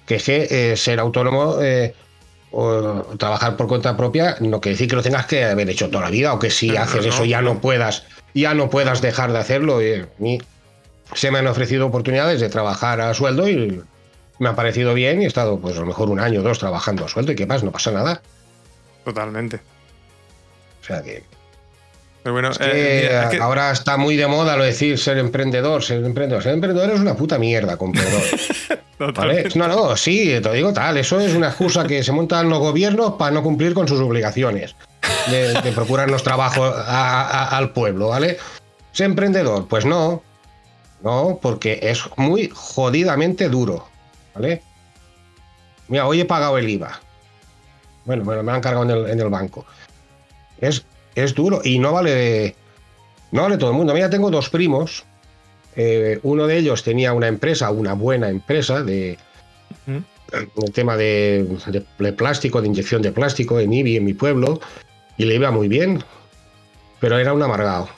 que 0.05 0.15
es 0.15 0.23
que 0.23 0.47
eh, 0.49 0.77
ser 0.77 0.99
autónomo 0.99 1.61
eh, 1.61 1.93
o 2.51 3.03
trabajar 3.17 3.55
por 3.55 3.67
cuenta 3.67 3.95
propia 3.95 4.35
no 4.41 4.59
quiere 4.59 4.73
decir 4.73 4.89
que 4.89 4.95
lo 4.95 5.03
tengas 5.03 5.25
que 5.25 5.45
haber 5.45 5.69
hecho 5.69 5.89
toda 5.89 6.05
la 6.05 6.09
vida 6.09 6.33
o 6.33 6.39
que 6.39 6.49
si 6.49 6.75
haces 6.75 7.05
no, 7.05 7.13
eso 7.13 7.25
ya 7.25 7.41
no. 7.41 7.61
puedas 7.61 8.03
ya 8.33 8.53
no 8.53 8.69
puedas 8.69 9.01
dejar 9.01 9.31
de 9.31 9.39
hacerlo. 9.39 9.81
Y 9.81 10.01
a 10.01 10.07
mí 10.19 10.39
se 11.13 11.31
me 11.31 11.39
han 11.39 11.47
ofrecido 11.47 11.87
oportunidades 11.87 12.39
de 12.39 12.49
trabajar 12.49 13.01
a 13.01 13.13
sueldo 13.13 13.47
y 13.47 13.81
me 14.41 14.49
ha 14.49 14.55
parecido 14.55 14.93
bien 14.95 15.21
y 15.21 15.25
he 15.25 15.27
estado 15.27 15.59
pues 15.59 15.77
a 15.77 15.81
lo 15.81 15.85
mejor 15.85 16.09
un 16.09 16.19
año 16.19 16.39
o 16.39 16.43
dos 16.43 16.57
trabajando 16.59 17.05
a 17.05 17.07
sueldo 17.07 17.31
y 17.31 17.35
qué 17.35 17.45
más, 17.45 17.63
no 17.63 17.71
pasa 17.71 17.91
nada. 17.91 18.21
Totalmente. 19.05 19.57
O 20.81 20.83
sea 20.85 21.01
que 21.03 21.23
Pero 22.23 22.33
bueno, 22.33 22.49
Es 22.49 22.57
eh, 22.59 22.63
que 22.71 23.01
mira, 23.07 23.23
es 23.25 23.29
que- 23.29 23.37
ahora 23.37 23.71
está 23.71 23.97
muy 23.97 24.15
de 24.15 24.25
moda 24.27 24.57
lo 24.57 24.63
de 24.63 24.69
decir 24.69 24.97
ser 24.97 25.17
emprendedor, 25.19 25.83
ser 25.83 26.03
emprendedor. 26.03 26.41
Ser 26.43 26.53
emprendedor 26.53 26.89
es 26.91 26.99
una 26.99 27.15
puta 27.15 27.37
mierda, 27.37 27.77
totalmente. 28.97 29.57
No, 29.59 29.67
no, 29.67 29.95
sí, 29.95 30.25
te 30.25 30.41
lo 30.41 30.53
digo 30.53 30.73
tal. 30.73 30.97
Eso 30.97 31.19
es 31.19 31.33
una 31.33 31.47
excusa 31.49 31.85
que 31.85 32.03
se 32.03 32.11
montan 32.11 32.49
los 32.49 32.59
gobiernos 32.59 33.13
para 33.13 33.31
no 33.31 33.43
cumplir 33.43 33.73
con 33.73 33.87
sus 33.87 33.99
obligaciones 33.99 34.75
de, 35.29 35.53
de 35.61 35.71
procurarnos 35.71 36.23
trabajo 36.23 36.63
a- 36.65 37.21
a- 37.21 37.57
al 37.57 37.71
pueblo, 37.73 38.09
¿vale? 38.09 38.37
Ser 38.91 39.05
emprendedor, 39.05 39.67
pues 39.67 39.85
no. 39.85 40.23
No, 41.03 41.39
porque 41.41 41.79
es 41.81 42.03
muy 42.17 42.51
jodidamente 42.53 43.49
duro, 43.49 43.87
¿vale? 44.33 44.61
Mira, 45.87 46.07
hoy 46.07 46.21
he 46.21 46.25
pagado 46.25 46.57
el 46.57 46.69
IVA. 46.69 46.99
Bueno, 48.05 48.23
bueno, 48.23 48.43
me 48.43 48.51
lo 48.51 48.55
han 48.55 48.61
cargado 48.61 48.83
en 48.85 48.91
el, 48.91 49.09
en 49.09 49.19
el 49.19 49.29
banco. 49.29 49.65
Es, 50.59 50.85
es 51.15 51.33
duro 51.35 51.61
y 51.63 51.79
no 51.79 51.91
vale, 51.91 52.55
no 53.31 53.43
vale 53.43 53.57
todo 53.57 53.71
el 53.71 53.75
mundo. 53.77 53.93
Mira, 53.93 54.09
tengo 54.09 54.31
dos 54.31 54.49
primos. 54.49 55.03
Eh, 55.75 56.19
uno 56.23 56.47
de 56.47 56.57
ellos 56.57 56.83
tenía 56.83 57.13
una 57.13 57.27
empresa, 57.27 57.71
una 57.71 57.93
buena 57.93 58.29
empresa 58.29 58.83
de 58.83 59.17
el 60.33 60.71
tema 60.73 60.95
de, 60.97 61.43
de- 61.67 61.85
de 61.99 62.13
plástico, 62.13 62.61
de 62.61 62.67
inyección 62.67 63.01
de 63.01 63.11
plástico 63.11 63.59
en 63.59 63.73
IBI, 63.73 63.97
en 63.97 64.05
mi 64.05 64.13
pueblo, 64.13 64.59
y 65.17 65.25
le 65.25 65.35
iba 65.35 65.51
muy 65.51 65.67
bien, 65.67 66.03
pero 66.99 67.17
era 67.19 67.33
un 67.33 67.41
amargado. 67.43 67.89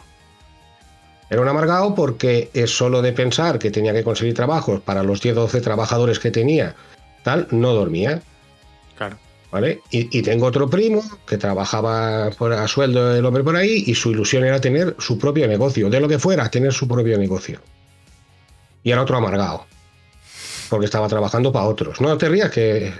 Era 1.33 1.41
un 1.41 1.47
amargado 1.47 1.95
porque 1.95 2.51
es 2.53 2.69
solo 2.69 3.01
de 3.01 3.11
pensar 3.11 3.57
que 3.57 3.71
tenía 3.71 3.91
que 3.91 4.03
conseguir 4.03 4.35
trabajos 4.35 4.81
para 4.81 5.01
los 5.01 5.19
10 5.19 5.33
12 5.33 5.61
trabajadores 5.61 6.19
que 6.19 6.29
tenía, 6.29 6.75
tal, 7.23 7.47
no 7.49 7.73
dormía. 7.73 8.21
Claro. 8.95 9.17
¿Vale? 9.51 9.81
Y, 9.89 10.15
y 10.15 10.21
tengo 10.21 10.45
otro 10.45 10.69
primo 10.69 11.03
que 11.25 11.39
trabajaba 11.39 12.29
por, 12.37 12.53
a 12.53 12.67
sueldo 12.67 13.15
el 13.15 13.25
hombre 13.25 13.43
por 13.43 13.55
ahí 13.55 13.83
y 13.87 13.95
su 13.95 14.11
ilusión 14.11 14.43
era 14.43 14.61
tener 14.61 14.95
su 14.99 15.17
propio 15.17 15.47
negocio, 15.47 15.89
de 15.89 15.99
lo 15.99 16.07
que 16.07 16.19
fuera, 16.19 16.47
tener 16.51 16.71
su 16.71 16.87
propio 16.87 17.17
negocio. 17.17 17.59
Y 18.83 18.91
era 18.91 19.01
otro 19.01 19.17
amargado, 19.17 19.65
porque 20.69 20.85
estaba 20.85 21.07
trabajando 21.07 21.51
para 21.51 21.65
otros. 21.65 21.99
No 21.99 22.15
te 22.15 22.29
rías 22.29 22.51
que... 22.51 22.93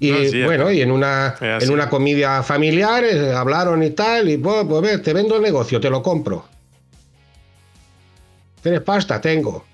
Y 0.00 0.10
No, 0.10 0.18
sí, 0.28 0.42
bueno, 0.42 0.72
y 0.72 0.80
en 0.80 0.90
una, 0.90 1.36
en 1.40 1.70
una 1.70 1.88
comida 1.88 2.42
familiar 2.42 3.04
eh, 3.04 3.32
hablaron 3.32 3.80
y 3.84 3.90
tal, 3.90 4.28
y 4.28 4.38
pues, 4.38 4.66
pues 4.68 5.02
te 5.02 5.12
vendo 5.12 5.36
el 5.36 5.42
negocio, 5.42 5.80
te 5.80 5.88
lo 5.88 6.02
compro. 6.02 6.55
¿Tienes 8.66 8.82
pasta? 8.82 9.20
Tengo. 9.20 9.64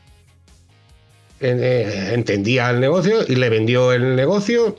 En- 1.40 1.60
eh, 1.62 2.12
entendía 2.12 2.68
el 2.68 2.78
negocio 2.78 3.20
y 3.26 3.36
le 3.36 3.48
vendió 3.48 3.90
el 3.90 4.14
negocio 4.14 4.76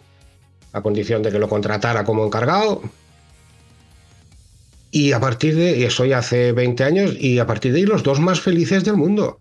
a 0.72 0.82
condición 0.84 1.24
de 1.24 1.32
que 1.32 1.40
lo 1.40 1.50
contratara 1.50 2.04
como 2.04 2.24
encargado. 2.24 2.84
Y 4.92 5.14
a 5.14 5.20
partir 5.20 5.56
de, 5.56 5.84
eso 5.88 6.06
ya 6.06 6.20
hace 6.20 6.52
20 6.52 6.84
años, 6.84 7.16
y 7.20 7.40
a 7.40 7.48
partir 7.48 7.74
de 7.74 7.80
ahí 7.80 7.86
los 7.88 8.04
dos 8.04 8.20
más 8.20 8.40
felices 8.40 8.84
del 8.86 8.98
mundo. 8.98 9.40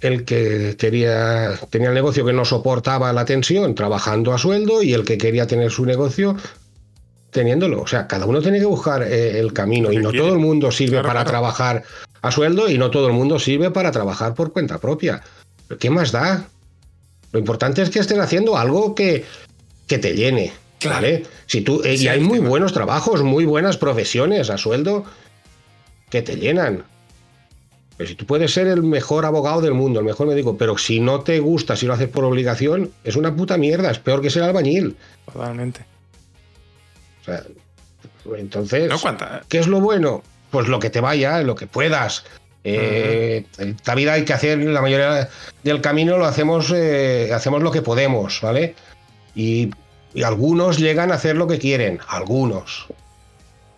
El 0.00 0.24
que 0.24 0.74
quería, 0.76 1.52
tenía 1.70 1.90
el 1.90 1.94
negocio 1.94 2.24
que 2.26 2.32
no 2.32 2.44
soportaba 2.44 3.12
la 3.12 3.24
tensión 3.24 3.76
trabajando 3.76 4.32
a 4.32 4.38
sueldo 4.38 4.82
y 4.82 4.92
el 4.92 5.04
que 5.04 5.18
quería 5.18 5.46
tener 5.46 5.70
su 5.70 5.86
negocio 5.86 6.36
teniéndolo. 7.30 7.80
O 7.82 7.86
sea, 7.86 8.08
cada 8.08 8.26
uno 8.26 8.42
tiene 8.42 8.58
que 8.58 8.66
buscar 8.66 9.04
eh, 9.04 9.38
el 9.38 9.52
camino 9.52 9.92
y 9.92 9.98
no 9.98 10.10
quiere. 10.10 10.24
todo 10.26 10.34
el 10.34 10.40
mundo 10.40 10.72
sirve 10.72 10.94
Claro, 10.94 11.06
para 11.06 11.20
claro. 11.20 11.30
trabajar 11.30 11.84
a 12.22 12.30
sueldo 12.30 12.70
y 12.70 12.78
no 12.78 12.90
todo 12.90 13.08
el 13.08 13.12
mundo 13.12 13.38
sirve 13.38 13.70
para 13.70 13.90
trabajar 13.90 14.34
por 14.34 14.52
cuenta 14.52 14.78
propia. 14.78 15.22
¿Pero 15.68 15.78
¿Qué 15.78 15.90
más 15.90 16.12
da? 16.12 16.48
Lo 17.32 17.38
importante 17.38 17.82
es 17.82 17.90
que 17.90 17.98
estés 17.98 18.18
haciendo 18.18 18.56
algo 18.56 18.94
que, 18.94 19.24
que 19.86 19.98
te 19.98 20.14
llene. 20.14 20.52
Claro. 20.78 20.96
¿vale? 20.96 21.24
Si 21.46 21.60
tú, 21.60 21.82
eh, 21.84 21.96
y 21.96 22.08
hay 22.08 22.20
muy 22.20 22.38
tema. 22.38 22.48
buenos 22.50 22.72
trabajos, 22.72 23.22
muy 23.22 23.44
buenas 23.44 23.76
profesiones 23.76 24.50
a 24.50 24.58
sueldo 24.58 25.04
que 26.10 26.22
te 26.22 26.36
llenan. 26.36 26.84
Pero 27.96 28.08
si 28.08 28.14
tú 28.14 28.26
puedes 28.26 28.52
ser 28.52 28.66
el 28.66 28.82
mejor 28.82 29.24
abogado 29.24 29.60
del 29.60 29.74
mundo, 29.74 30.00
el 30.00 30.06
mejor 30.06 30.26
médico, 30.26 30.56
pero 30.56 30.78
si 30.78 31.00
no 31.00 31.20
te 31.20 31.40
gusta, 31.40 31.76
si 31.76 31.86
lo 31.86 31.94
haces 31.94 32.08
por 32.08 32.24
obligación, 32.24 32.90
es 33.04 33.16
una 33.16 33.34
puta 33.34 33.56
mierda, 33.58 33.90
es 33.90 33.98
peor 33.98 34.20
que 34.20 34.30
ser 34.30 34.42
albañil. 34.42 34.96
Totalmente. 35.32 35.84
O 37.20 37.24
sea, 37.24 37.44
entonces, 38.36 38.88
¿No? 38.88 38.98
¿Cuánta? 38.98 39.42
¿qué 39.48 39.58
es 39.58 39.66
lo 39.66 39.80
bueno? 39.80 40.22
Pues 40.52 40.68
lo 40.68 40.78
que 40.78 40.90
te 40.90 41.00
vaya, 41.00 41.42
lo 41.42 41.56
que 41.56 41.66
puedas. 41.66 42.24
Eh, 42.62 43.44
La 43.84 43.94
vida 43.94 44.12
hay 44.12 44.24
que 44.24 44.34
hacer, 44.34 44.58
la 44.58 44.82
mayoría 44.82 45.28
del 45.64 45.80
camino 45.80 46.18
lo 46.18 46.26
hacemos, 46.26 46.72
eh, 46.76 47.30
hacemos 47.34 47.62
lo 47.62 47.72
que 47.72 47.82
podemos, 47.82 48.40
¿vale? 48.40 48.74
Y, 49.34 49.70
algunos 50.22 50.78
llegan 50.78 51.10
a 51.10 51.14
hacer 51.14 51.36
lo 51.36 51.48
que 51.48 51.58
quieren, 51.58 51.98
algunos. 52.06 52.86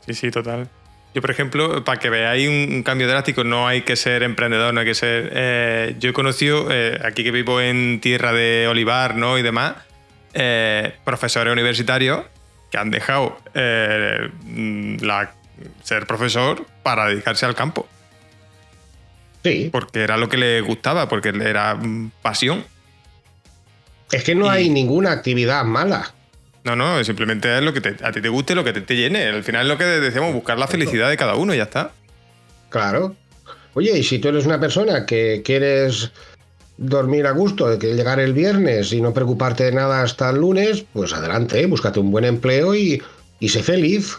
Sí, 0.05 0.15
sí, 0.15 0.31
total. 0.33 0.69
Yo, 1.15 1.21
por 1.21 1.31
ejemplo, 1.31 1.85
para 1.85 2.01
que 2.01 2.11
veáis 2.11 2.49
un, 2.49 2.83
cambio 2.83 3.07
drástico, 3.07 3.45
no 3.45 3.69
hay 3.69 3.83
que 3.83 3.95
ser 3.95 4.25
emprendedor, 4.25 4.75
no 4.75 4.81
hay 4.81 4.87
que 4.87 4.97
ser... 4.97 5.31
eh, 5.33 5.95
yo 6.01 6.11
he 6.11 6.13
conocido, 6.13 6.67
eh, 6.73 7.01
aquí 7.05 7.23
que 7.23 7.31
vivo 7.31 7.61
en 7.61 8.01
tierra 8.01 8.33
de 8.33 8.67
olivar 8.67 9.15
¿no? 9.15 9.39
y 9.39 9.43
demás, 9.43 9.77
eh, 10.33 10.93
profesores 11.05 11.53
universitarios 11.53 12.25
que 12.73 12.79
han 12.79 12.91
dejado 12.91 13.39
la, 13.55 15.35
ser 15.83 16.07
profesor 16.07 16.67
para 16.83 17.07
dedicarse 17.07 17.47
al 17.47 17.55
campo, 17.55 17.87
Sí, 19.43 19.69
porque 19.71 20.01
era 20.03 20.17
lo 20.17 20.29
que 20.29 20.39
les 20.39 20.63
gustaba, 20.65 21.09
porque 21.09 21.29
era 21.29 21.75
mm, 21.75 22.13
pasión. 22.23 22.65
es 24.11 24.25
que 24.25 24.35
no 24.35 24.47
Y- 24.47 24.49
hay 24.49 24.71
ninguna 24.71 25.13
actividad 25.13 25.65
mala. 25.65 26.15
No, 26.65 26.75
no, 26.75 27.05
simplemente 27.05 27.55
es 27.59 27.63
lo 27.63 27.75
que 27.75 27.95
a 28.03 28.11
ti 28.13 28.23
te 28.23 28.29
guste, 28.31 28.55
lo 28.55 28.65
que 28.65 28.73
te, 28.73 28.81
te, 28.81 28.97
llene. 28.97 29.27
Al 29.27 29.45
final 29.45 29.63
es 29.67 29.69
lo 29.69 29.77
que 29.77 29.85
decíamos, 29.85 30.33
buscar 30.33 30.59
la 30.59 30.67
felicidad 30.67 31.11
de 31.11 31.17
cada 31.19 31.35
uno 31.35 31.53
y 31.53 31.59
ya 31.59 31.65
está. 31.65 31.91
Claro. 32.71 33.15
Oye, 33.75 33.99
y 33.99 34.03
si 34.03 34.19
tú 34.19 34.29
eres 34.29 34.47
una 34.47 34.59
persona 34.59 35.05
que 35.05 35.43
quieres 35.45 36.11
dormir 36.79 37.27
a 37.27 37.33
gusto, 37.33 37.79
que 37.79 37.95
llegar 37.95 38.19
el 38.19 38.33
viernes 38.33 38.93
y 38.95 39.03
no 39.03 39.13
preocuparte 39.13 39.65
de 39.65 39.73
nada 39.73 40.01
hasta 40.03 40.31
el 40.31 40.37
lunes, 40.37 40.85
pues 40.95 41.13
adelante, 41.13 41.67
búscate 41.67 42.01
un 42.01 42.11
buen 42.11 42.25
empleo 42.25 42.75
y, 42.75 43.03
y 43.41 43.49
sé 43.51 43.63
feliz. 43.63 44.17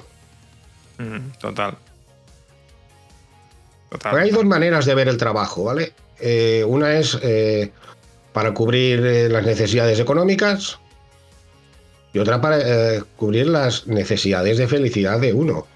Total. 1.40 1.78
Total. 3.90 4.18
hay 4.18 4.32
dos 4.32 4.46
maneras 4.46 4.86
de 4.86 4.96
ver 4.96 5.08
el 5.08 5.18
trabajo, 5.18 5.64
¿vale? 5.64 5.94
Eh, 6.20 6.64
una 6.66 6.98
es 6.98 7.18
eh, 7.22 7.72
para 8.34 8.54
cubrir 8.54 9.06
eh, 9.06 9.30
las 9.30 9.46
necesidades 9.46 10.00
económicas 10.00 10.80
y 12.14 12.20
otra 12.20 12.40
para 12.40 13.02
cubrir 13.18 13.48
las 13.48 13.88
necesidades 13.88 14.58
de 14.58 14.68
felicidad 14.68 15.20
de 15.20 15.34
uno. 15.34 15.68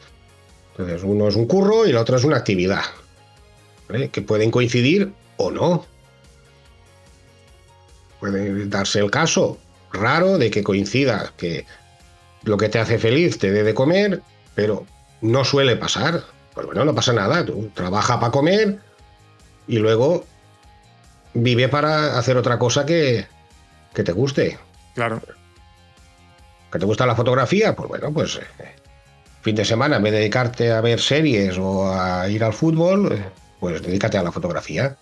Entonces, 0.71 1.03
uno 1.03 1.27
es 1.27 1.35
un 1.35 1.45
curro 1.45 1.85
y 1.85 1.91
la 1.91 1.99
otra 1.99 2.15
es 2.15 2.23
una 2.23 2.37
actividad, 2.37 2.83
que 4.13 4.21
pueden 4.21 4.49
coincidir 4.49 5.11
o 5.35 5.51
no. 5.51 5.85
Puede 8.21 8.67
darse 8.67 8.99
el 8.99 9.11
caso 9.11 9.57
raro 9.91 10.37
de 10.37 10.49
que 10.49 10.63
coincida 10.63 11.33
que 11.35 11.65
lo 12.43 12.55
que 12.55 12.69
te 12.69 12.79
hace 12.79 12.97
feliz 12.97 13.37
te 13.37 13.51
dé 13.51 13.63
de 13.63 13.73
comer, 13.73 14.21
pero 14.55 14.85
no 15.21 15.43
suele 15.43 15.75
pasar. 15.75 16.23
Pues 16.53 16.65
bueno, 16.65 16.85
no 16.85 16.95
pasa 16.95 17.13
nada. 17.13 17.45
Tú 17.45 17.69
trabaja 17.73 18.19
para 18.19 18.31
comer 18.31 18.79
y 19.67 19.77
luego 19.77 20.25
vive 21.33 21.69
para 21.69 22.17
hacer 22.17 22.37
otra 22.37 22.57
cosa 22.59 22.85
que, 22.85 23.27
que 23.93 24.03
te 24.03 24.11
guste. 24.11 24.57
Claro. 24.95 25.21
¿Que 26.71 26.79
te 26.79 26.85
gusta 26.85 27.05
la 27.05 27.15
fotografía? 27.15 27.75
Pues 27.75 27.89
bueno, 27.89 28.11
pues 28.11 28.37
eh, 28.37 28.75
fin 29.41 29.55
de 29.55 29.65
semana, 29.65 29.97
en 29.97 30.03
vez 30.03 30.11
de 30.11 30.19
dedicarte 30.19 30.71
a 30.71 30.81
ver 30.81 30.99
series 30.99 31.57
o 31.57 31.91
a 31.91 32.27
ir 32.29 32.43
al 32.43 32.53
fútbol, 32.53 33.11
eh, 33.13 33.25
pues 33.59 33.81
dedícate 33.81 34.17
a 34.17 34.23
la 34.23 34.31
fotografía. 34.31 34.95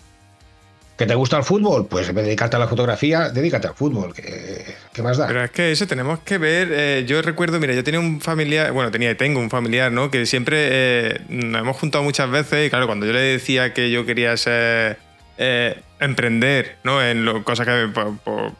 ¿Que 0.97 1.05
te 1.05 1.13
gusta 1.13 1.37
el 1.37 1.43
fútbol? 1.43 1.85
Pues 1.87 2.09
en 2.09 2.15
dedicarte 2.15 2.55
a 2.55 2.59
la 2.59 2.67
fotografía, 2.67 3.29
dedícate 3.29 3.67
al 3.67 3.75
fútbol. 3.75 4.15
¿Qué, 4.15 5.03
más 5.03 5.17
da? 5.17 5.27
Pero 5.27 5.43
es 5.43 5.51
que 5.51 5.71
eso 5.71 5.85
tenemos 5.85 6.19
que 6.19 6.39
ver. 6.39 6.69
Eh, 6.71 7.05
yo 7.07 7.21
recuerdo, 7.21 7.59
mira, 7.59 7.75
yo 7.75 7.83
tenía 7.83 7.99
un 7.99 8.19
familiar, 8.19 8.71
bueno, 8.71 8.89
tenía 8.89 9.11
y 9.11 9.15
tengo 9.15 9.39
un 9.39 9.51
familiar, 9.51 9.91
¿no? 9.91 10.09
Que 10.09 10.25
siempre 10.25 10.57
eh, 10.59 11.21
nos 11.29 11.61
hemos 11.61 11.77
juntado 11.77 12.03
muchas 12.03 12.31
veces 12.31 12.65
y 12.65 12.69
claro, 12.71 12.87
cuando 12.87 13.05
yo 13.05 13.13
le 13.13 13.19
decía 13.19 13.73
que 13.73 13.91
yo 13.91 14.05
quería 14.05 14.35
ser. 14.37 14.97
Eh, 15.39 15.79
emprender, 15.99 16.77
¿no? 16.83 17.03
En 17.03 17.25
lo, 17.25 17.43
cosas 17.43 17.67
que. 17.67 17.89
por, 17.93 18.53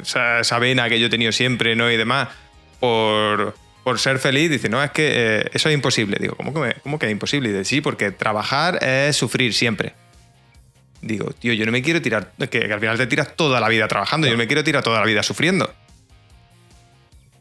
esa, 0.00 0.58
vena 0.58 0.88
que 0.88 0.98
yo 0.98 1.08
he 1.08 1.10
tenido 1.10 1.32
siempre, 1.32 1.76
¿no? 1.76 1.90
Y 1.90 1.98
demás. 1.98 2.28
Por 2.80 3.54
por 3.84 3.98
ser 3.98 4.20
feliz, 4.20 4.48
dice, 4.48 4.68
no, 4.68 4.82
es 4.82 4.92
que 4.92 5.50
eso 5.52 5.68
es 5.68 5.74
imposible. 5.74 6.16
Digo, 6.20 6.36
¿cómo 6.36 6.54
que, 6.54 6.76
¿cómo 6.84 7.00
que 7.00 7.06
es 7.06 7.12
imposible? 7.12 7.48
Y 7.48 7.52
dice, 7.52 7.64
sí, 7.64 7.80
porque 7.80 8.12
trabajar 8.12 8.78
es 8.82 9.16
sufrir 9.16 9.52
siempre 9.52 9.92
digo, 11.02 11.30
tío, 11.32 11.52
yo 11.52 11.66
no 11.66 11.72
me 11.72 11.82
quiero 11.82 12.00
tirar, 12.00 12.32
que, 12.50 12.72
al 12.72 12.80
final 12.80 12.96
te 12.96 13.06
tiras 13.06 13.36
toda 13.36 13.60
la 13.60 13.68
vida 13.68 13.88
trabajando, 13.88 14.26
yo 14.26 14.32
no 14.32 14.38
me 14.38 14.46
quiero 14.46 14.64
tirar 14.64 14.82
toda 14.82 15.00
la 15.00 15.06
vida 15.06 15.22
sufriendo. 15.22 15.70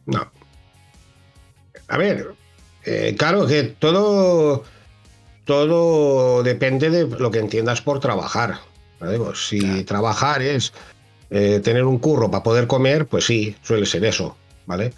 No. 0.07 0.29
A 1.87 1.97
ver, 1.97 2.33
eh, 2.83 3.15
claro 3.17 3.45
que 3.45 3.63
todo, 3.63 4.63
todo 5.45 6.43
depende 6.43 6.89
de 6.89 7.07
lo 7.07 7.29
que 7.31 7.39
entiendas 7.39 7.81
por 7.81 7.99
trabajar. 7.99 8.59
si 9.35 9.83
trabajar 9.83 10.41
es 10.41 10.73
eh, 11.29 11.59
tener 11.63 11.85
un 11.85 11.99
curro 11.99 12.31
para 12.31 12.43
poder 12.43 12.67
comer, 12.67 13.05
pues 13.05 13.25
sí, 13.25 13.55
suele 13.61 13.85
ser 13.85 14.03
eso, 14.05 14.35
¿vale? 14.65 14.93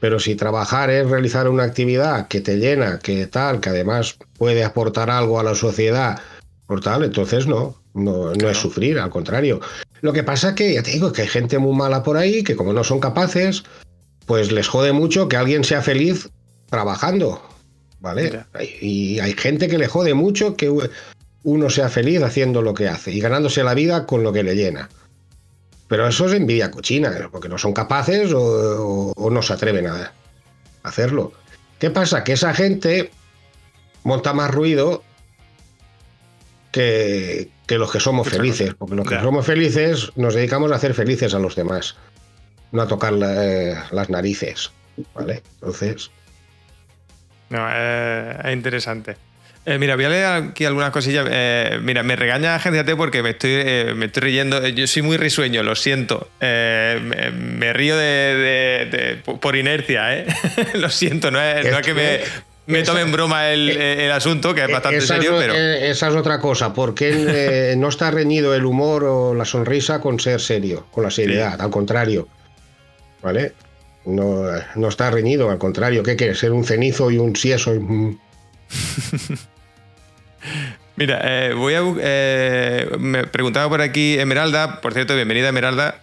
Pero 0.00 0.18
si 0.18 0.34
trabajar 0.34 0.90
es 0.90 1.08
realizar 1.08 1.48
una 1.48 1.62
actividad 1.62 2.28
que 2.28 2.40
te 2.40 2.56
llena, 2.56 2.98
que 2.98 3.26
tal, 3.26 3.60
que 3.60 3.70
además 3.70 4.18
puede 4.36 4.64
aportar 4.64 5.10
algo 5.10 5.40
a 5.40 5.44
la 5.44 5.54
sociedad, 5.54 6.20
por 6.66 6.80
tal, 6.80 7.04
entonces 7.04 7.46
no, 7.46 7.81
no, 7.94 8.32
no 8.34 8.48
es 8.48 8.56
sufrir, 8.56 8.98
al 8.98 9.10
contrario. 9.10 9.60
Lo 10.00 10.12
que 10.12 10.22
pasa 10.22 10.50
es 10.50 10.54
que, 10.54 10.74
ya 10.74 10.82
te 10.82 10.92
digo, 10.92 11.12
que 11.12 11.22
hay 11.22 11.28
gente 11.28 11.58
muy 11.58 11.76
mala 11.76 12.02
por 12.02 12.16
ahí 12.16 12.42
que 12.42 12.56
como 12.56 12.72
no 12.72 12.84
son 12.84 13.00
capaces, 13.00 13.64
pues 14.26 14.52
les 14.52 14.68
jode 14.68 14.92
mucho 14.92 15.28
que 15.28 15.36
alguien 15.36 15.64
sea 15.64 15.82
feliz 15.82 16.30
trabajando, 16.68 17.42
¿vale? 18.00 18.44
Y 18.80 19.20
hay 19.20 19.32
gente 19.34 19.68
que 19.68 19.78
le 19.78 19.88
jode 19.88 20.14
mucho 20.14 20.56
que 20.56 20.72
uno 21.44 21.70
sea 21.70 21.88
feliz 21.88 22.22
haciendo 22.22 22.62
lo 22.62 22.74
que 22.74 22.88
hace 22.88 23.12
y 23.12 23.20
ganándose 23.20 23.62
la 23.62 23.74
vida 23.74 24.06
con 24.06 24.22
lo 24.22 24.32
que 24.32 24.42
le 24.42 24.54
llena. 24.54 24.88
Pero 25.88 26.08
eso 26.08 26.26
es 26.26 26.32
envidia 26.32 26.70
cochina, 26.70 27.28
porque 27.30 27.48
no 27.48 27.58
son 27.58 27.74
capaces 27.74 28.32
o, 28.32 29.12
o 29.14 29.30
no 29.30 29.42
se 29.42 29.52
atreven 29.52 29.86
a 29.86 30.12
hacerlo. 30.82 31.32
¿Qué 31.78 31.90
pasa? 31.90 32.24
Que 32.24 32.32
esa 32.32 32.54
gente 32.54 33.10
monta 34.02 34.32
más 34.32 34.50
ruido 34.50 35.02
que, 36.72 37.50
los 37.68 37.92
que 37.92 38.00
somos 38.00 38.28
felices, 38.28 38.74
porque 38.74 38.96
los 38.96 39.06
que 39.06 39.20
somos 39.20 39.46
felices 39.46 40.10
nos 40.16 40.34
dedicamos 40.34 40.72
a 40.72 40.76
hacer 40.76 40.94
felices 40.94 41.34
a 41.34 41.38
los 41.38 41.54
demás, 41.54 41.96
no 42.72 42.82
a 42.82 42.88
tocar 42.88 43.14
eh, 43.22 43.76
las 43.92 44.10
narices, 44.10 44.72
¿vale? 45.14 45.42
Entonces... 45.54 46.10
No, 47.50 47.66
eh, 47.70 48.36
es 48.44 48.52
interesante. 48.52 49.16
Eh, 49.64 49.78
mira, 49.78 49.94
voy 49.94 50.06
a 50.06 50.08
leer 50.08 50.26
aquí 50.26 50.64
algunas 50.64 50.90
cosillas. 50.90 51.24
mira, 51.82 52.02
me 52.02 52.16
regaña 52.16 52.58
gente 52.58 52.96
porque 52.96 53.22
me 53.22 53.30
estoy, 53.30 53.94
me 53.94 54.06
estoy 54.06 54.22
riendo. 54.22 54.66
Yo 54.66 54.86
soy 54.86 55.02
muy 55.02 55.18
risueño, 55.18 55.62
lo 55.62 55.76
siento. 55.76 56.28
Me, 56.40 57.72
río 57.72 57.96
de, 57.96 59.20
por 59.40 59.54
inercia, 59.54 60.18
¿eh? 60.18 60.26
lo 60.74 60.88
siento, 60.88 61.30
no 61.30 61.40
es, 61.40 61.70
no 61.70 61.78
es 61.78 61.86
que 61.86 61.94
me 61.94 62.20
me 62.66 62.82
tome 62.82 63.00
en 63.00 63.12
broma 63.12 63.50
el, 63.50 63.68
eh, 63.70 64.06
el, 64.06 64.12
asunto, 64.12 64.54
que 64.54 64.62
es 64.62 64.70
bastante 64.70 65.00
serio, 65.00 65.36
pero. 65.38 65.54
Eh, 65.54 65.90
esa 65.90 66.08
es 66.08 66.14
otra 66.14 66.38
cosa, 66.38 66.72
porque 66.72 67.10
eh, 67.12 67.74
no 67.78 67.88
está 67.88 68.10
reñido 68.10 68.54
el 68.54 68.64
humor 68.64 69.04
o 69.04 69.34
la 69.34 69.44
sonrisa 69.44 70.00
con 70.00 70.20
ser 70.20 70.40
serio, 70.40 70.86
con 70.90 71.04
la 71.04 71.10
seriedad, 71.10 71.60
al 71.60 71.70
contrario. 71.70 72.28
¿Vale? 73.22 73.52
No, 74.04 74.44
no, 74.74 74.88
está 74.88 75.10
reñido, 75.10 75.50
al 75.50 75.58
contrario, 75.58 76.02
¿qué 76.02 76.16
quieres? 76.16 76.38
¿Ser 76.38 76.50
un 76.52 76.64
cenizo 76.64 77.10
y 77.10 77.18
un 77.18 77.36
sieso? 77.36 77.72
Mira, 80.96 81.54
voy 81.54 81.74
a. 81.74 81.82
me 82.98 83.26
preguntaba 83.28 83.68
por 83.68 83.80
aquí 83.80 84.18
Esmeralda, 84.18 84.80
por 84.80 84.92
cierto, 84.92 85.14
bienvenida 85.14 85.46
Esmeralda. 85.48 86.00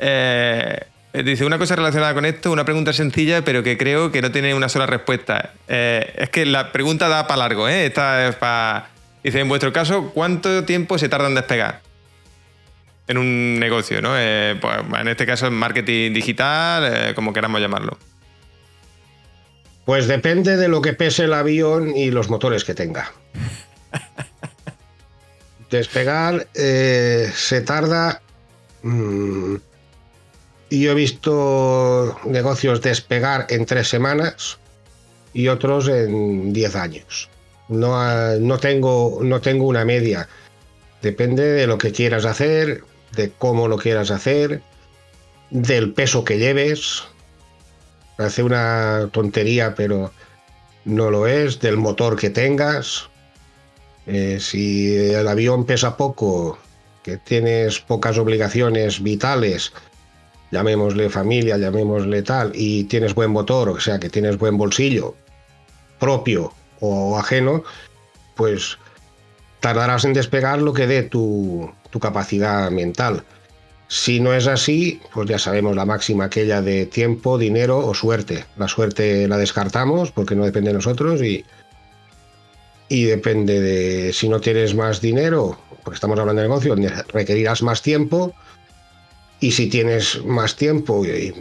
Eh, 0.00 0.78
eh, 0.80 0.86
dice 1.12 1.44
una 1.44 1.58
cosa 1.58 1.76
relacionada 1.76 2.14
con 2.14 2.24
esto, 2.24 2.52
una 2.52 2.64
pregunta 2.64 2.92
sencilla, 2.92 3.42
pero 3.44 3.62
que 3.62 3.76
creo 3.76 4.12
que 4.12 4.22
no 4.22 4.30
tiene 4.30 4.54
una 4.54 4.68
sola 4.68 4.86
respuesta. 4.86 5.54
Eh, 5.68 6.14
es 6.16 6.30
que 6.30 6.46
la 6.46 6.72
pregunta 6.72 7.08
da 7.08 7.26
para 7.26 7.38
largo, 7.38 7.68
¿eh? 7.68 7.86
Esta 7.86 8.28
es 8.28 8.36
para. 8.36 8.90
Dice, 9.22 9.40
en 9.40 9.48
vuestro 9.48 9.72
caso, 9.72 10.10
¿cuánto 10.14 10.64
tiempo 10.64 10.98
se 10.98 11.08
tarda 11.08 11.28
en 11.28 11.34
despegar? 11.34 11.82
En 13.08 13.18
un 13.18 13.58
negocio, 13.58 14.00
¿no? 14.00 14.12
Eh, 14.16 14.56
pues, 14.60 14.76
en 14.98 15.08
este 15.08 15.26
caso, 15.26 15.48
en 15.48 15.54
marketing 15.54 16.12
digital, 16.12 17.14
como 17.14 17.32
queramos 17.32 17.60
llamarlo. 17.60 17.98
Pues 19.84 20.06
depende 20.06 20.56
de 20.56 20.68
lo 20.68 20.80
que 20.80 20.92
pese 20.92 21.24
el 21.24 21.34
avión 21.34 21.96
y 21.96 22.12
los 22.12 22.30
motores 22.30 22.64
que 22.64 22.74
tenga. 22.74 23.12
Despegar 25.70 26.46
se 26.54 27.60
tarda. 27.62 28.22
Mm, 28.82 29.56
y 30.70 30.82
yo 30.82 30.92
he 30.92 30.94
visto 30.94 32.16
negocios 32.24 32.80
despegar 32.80 33.46
en 33.50 33.66
tres 33.66 33.88
semanas 33.88 34.58
y 35.34 35.48
otros 35.48 35.88
en 35.88 36.52
diez 36.52 36.76
años. 36.76 37.28
No, 37.68 38.38
no, 38.38 38.58
tengo, 38.58 39.20
no 39.22 39.40
tengo 39.40 39.66
una 39.66 39.84
media. 39.84 40.28
Depende 41.02 41.44
de 41.44 41.66
lo 41.66 41.76
que 41.76 41.92
quieras 41.92 42.24
hacer, 42.24 42.84
de 43.12 43.30
cómo 43.30 43.66
lo 43.66 43.78
quieras 43.78 44.12
hacer, 44.12 44.62
del 45.50 45.92
peso 45.92 46.24
que 46.24 46.38
lleves. 46.38 47.02
Parece 48.16 48.44
una 48.44 49.08
tontería, 49.12 49.74
pero 49.74 50.12
no 50.84 51.10
lo 51.10 51.26
es, 51.26 51.60
del 51.60 51.76
motor 51.76 52.16
que 52.16 52.30
tengas. 52.30 53.08
Eh, 54.06 54.38
si 54.40 54.94
el 54.94 55.26
avión 55.26 55.64
pesa 55.64 55.96
poco, 55.96 56.58
que 57.02 57.16
tienes 57.16 57.80
pocas 57.80 58.18
obligaciones 58.18 59.02
vitales, 59.02 59.72
llamémosle 60.50 61.10
familia, 61.10 61.56
llamémosle 61.56 62.22
tal, 62.22 62.52
y 62.54 62.84
tienes 62.84 63.14
buen 63.14 63.30
motor, 63.30 63.68
o 63.68 63.80
sea, 63.80 63.98
que 63.98 64.10
tienes 64.10 64.38
buen 64.38 64.56
bolsillo 64.56 65.14
propio 65.98 66.52
o 66.80 67.18
ajeno, 67.18 67.62
pues 68.34 68.78
tardarás 69.60 70.04
en 70.04 70.14
despegar 70.14 70.60
lo 70.60 70.72
que 70.72 70.86
dé 70.86 71.02
tu, 71.02 71.70
capacidad 72.00 72.70
mental. 72.70 73.22
Si 73.88 74.20
no 74.20 74.32
es 74.32 74.46
así, 74.46 75.00
pues 75.12 75.28
ya 75.28 75.38
sabemos 75.38 75.76
la 75.76 75.84
máxima 75.84 76.24
aquella 76.24 76.62
de 76.62 76.86
tiempo, 76.86 77.36
dinero 77.36 77.78
o 77.78 77.92
suerte. 77.92 78.46
La 78.56 78.68
suerte 78.68 79.26
la 79.28 79.36
descartamos 79.36 80.12
porque 80.12 80.36
no 80.36 80.44
depende 80.44 80.70
de 80.70 80.74
nosotros 80.74 81.20
y, 81.22 81.44
y 82.88 83.04
depende 83.04 83.60
de 83.60 84.12
si 84.12 84.28
no 84.28 84.40
tienes 84.40 84.74
más 84.74 85.00
dinero, 85.00 85.58
porque 85.84 85.96
estamos 85.96 86.18
hablando 86.18 86.40
de 86.40 86.48
negocio, 86.48 86.76
requerirás 87.08 87.62
más 87.62 87.82
tiempo, 87.82 88.32
y 89.40 89.50
si 89.50 89.68
tienes 89.68 90.22
más 90.24 90.56
tiempo 90.56 91.04
y, 91.04 91.34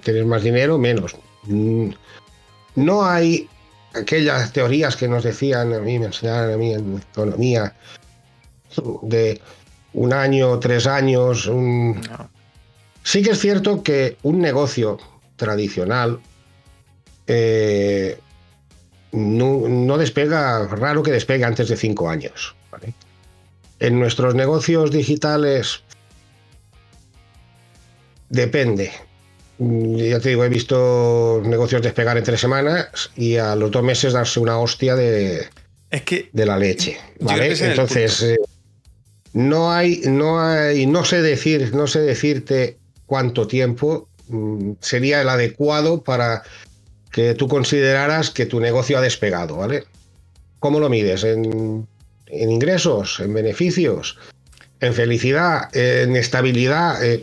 tienes 0.00 0.26
más 0.26 0.42
dinero, 0.42 0.78
menos. 0.78 1.14
Mm, 1.44 1.90
no 2.76 3.04
hay 3.04 3.48
aquellas 3.94 4.52
teorías 4.52 4.96
que 4.96 5.08
nos 5.08 5.24
decían 5.24 5.72
a 5.74 5.80
mí, 5.80 5.98
me 5.98 6.06
enseñaron 6.06 6.54
a 6.54 6.56
mí 6.56 6.72
en 6.72 7.02
economía, 7.12 7.74
de 9.02 9.40
un 9.92 10.12
año, 10.12 10.58
tres 10.58 10.86
años. 10.86 11.50
Sí 13.02 13.22
que 13.22 13.30
es 13.30 13.38
cierto 13.38 13.82
que 13.82 14.16
un 14.22 14.40
negocio 14.40 14.98
tradicional 15.36 16.20
eh, 17.26 18.18
no, 19.12 19.98
despega, 19.98 20.66
raro 20.66 21.02
que 21.02 21.12
despegue 21.12 21.44
antes 21.44 21.68
de 21.68 21.76
cinco 21.76 22.08
años. 22.08 22.54
En 23.80 23.98
nuestros 23.98 24.34
negocios 24.34 24.90
digitales 24.90 25.82
depende. 28.30 28.90
Ya 29.58 30.18
te 30.20 30.30
digo, 30.30 30.42
he 30.42 30.48
visto 30.48 31.42
negocios 31.44 31.82
despegar 31.82 32.16
en 32.16 32.24
tres 32.24 32.40
semanas 32.40 33.10
y 33.14 33.36
a 33.36 33.54
los 33.54 33.70
dos 33.70 33.82
meses 33.82 34.14
darse 34.14 34.40
una 34.40 34.58
hostia 34.58 34.96
de, 34.96 35.46
es 35.90 36.02
que 36.02 36.30
de 36.32 36.46
la 36.46 36.56
leche. 36.56 36.98
Entonces, 37.18 38.22
eh, 38.22 38.38
no 39.32 39.70
hay, 39.70 40.02
no 40.06 40.40
hay, 40.40 40.86
no 40.86 41.04
sé 41.04 41.20
decir, 41.20 41.74
no 41.74 41.86
sé 41.86 42.00
decirte 42.00 42.78
cuánto 43.06 43.46
tiempo 43.46 44.08
mm, 44.28 44.72
sería 44.80 45.20
el 45.20 45.28
adecuado 45.28 46.02
para 46.02 46.42
que 47.12 47.34
tú 47.34 47.48
consideraras 47.48 48.30
que 48.30 48.46
tu 48.46 48.60
negocio 48.60 48.96
ha 48.96 49.00
despegado, 49.00 49.56
¿vale? 49.56 49.84
¿Cómo 50.60 50.78
lo 50.78 50.88
mides? 50.88 51.24
¿En, 51.24 51.86
ingresos? 52.28 53.18
¿En 53.18 53.34
beneficios? 53.34 54.16
¿En 54.78 54.94
felicidad? 54.94 55.74
¿En 55.76 56.14
estabilidad? 56.14 57.04
Eh, 57.04 57.20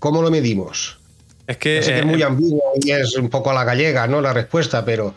¿Cómo 0.00 0.22
lo 0.22 0.30
medimos? 0.30 0.98
Es 1.46 1.58
que, 1.58 1.78
es 1.78 1.88
eh, 1.88 2.02
muy 2.02 2.22
ambiguo 2.22 2.62
y 2.82 2.90
es 2.90 3.16
un 3.16 3.28
poco 3.28 3.50
a 3.50 3.54
la 3.54 3.64
gallega, 3.64 4.06
¿no? 4.06 4.20
La 4.20 4.32
respuesta, 4.32 4.84
pero. 4.84 5.14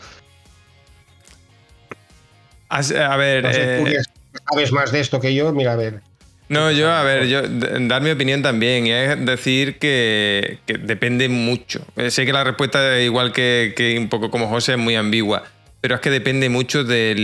A 2.68 3.16
ver. 3.16 3.46
Eh, 3.46 4.02
sabes 4.50 4.72
más 4.72 4.92
de 4.92 5.00
esto 5.00 5.20
que 5.20 5.34
yo, 5.34 5.52
mira, 5.52 5.72
a 5.72 5.76
ver. 5.76 6.00
No, 6.48 6.70
yo, 6.70 6.92
a 6.92 7.02
ver, 7.02 7.26
yo 7.26 7.40
dar 7.88 8.02
mi 8.02 8.10
opinión 8.10 8.42
también, 8.42 8.86
y 8.86 8.92
es 8.92 9.24
decir 9.24 9.78
que, 9.78 10.58
depende 10.66 11.28
mucho. 11.28 11.86
Eh, 11.96 12.10
sé 12.10 12.26
que 12.26 12.32
la 12.32 12.44
respuesta, 12.44 13.00
igual 13.00 13.32
que, 13.32 13.96
un 13.98 14.08
poco 14.08 14.30
como 14.30 14.48
José, 14.48 14.72
es 14.72 14.78
muy 14.78 14.94
ambigua, 14.94 15.44
pero 15.80 15.94
es 15.94 16.00
que 16.02 16.10
depende 16.10 16.50
mucho 16.50 16.84
de 16.84 17.14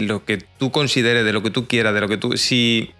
lo 0.00 0.24
que 0.24 0.38
tú 0.58 0.72
consideres, 0.72 1.24
de 1.24 1.32
lo 1.32 1.42
que 1.44 1.50
tú 1.50 1.68
quieras, 1.68 1.94
de 1.94 2.00
lo 2.00 2.08
que 2.08 2.16
tú. 2.16 2.36
Si. 2.36 2.90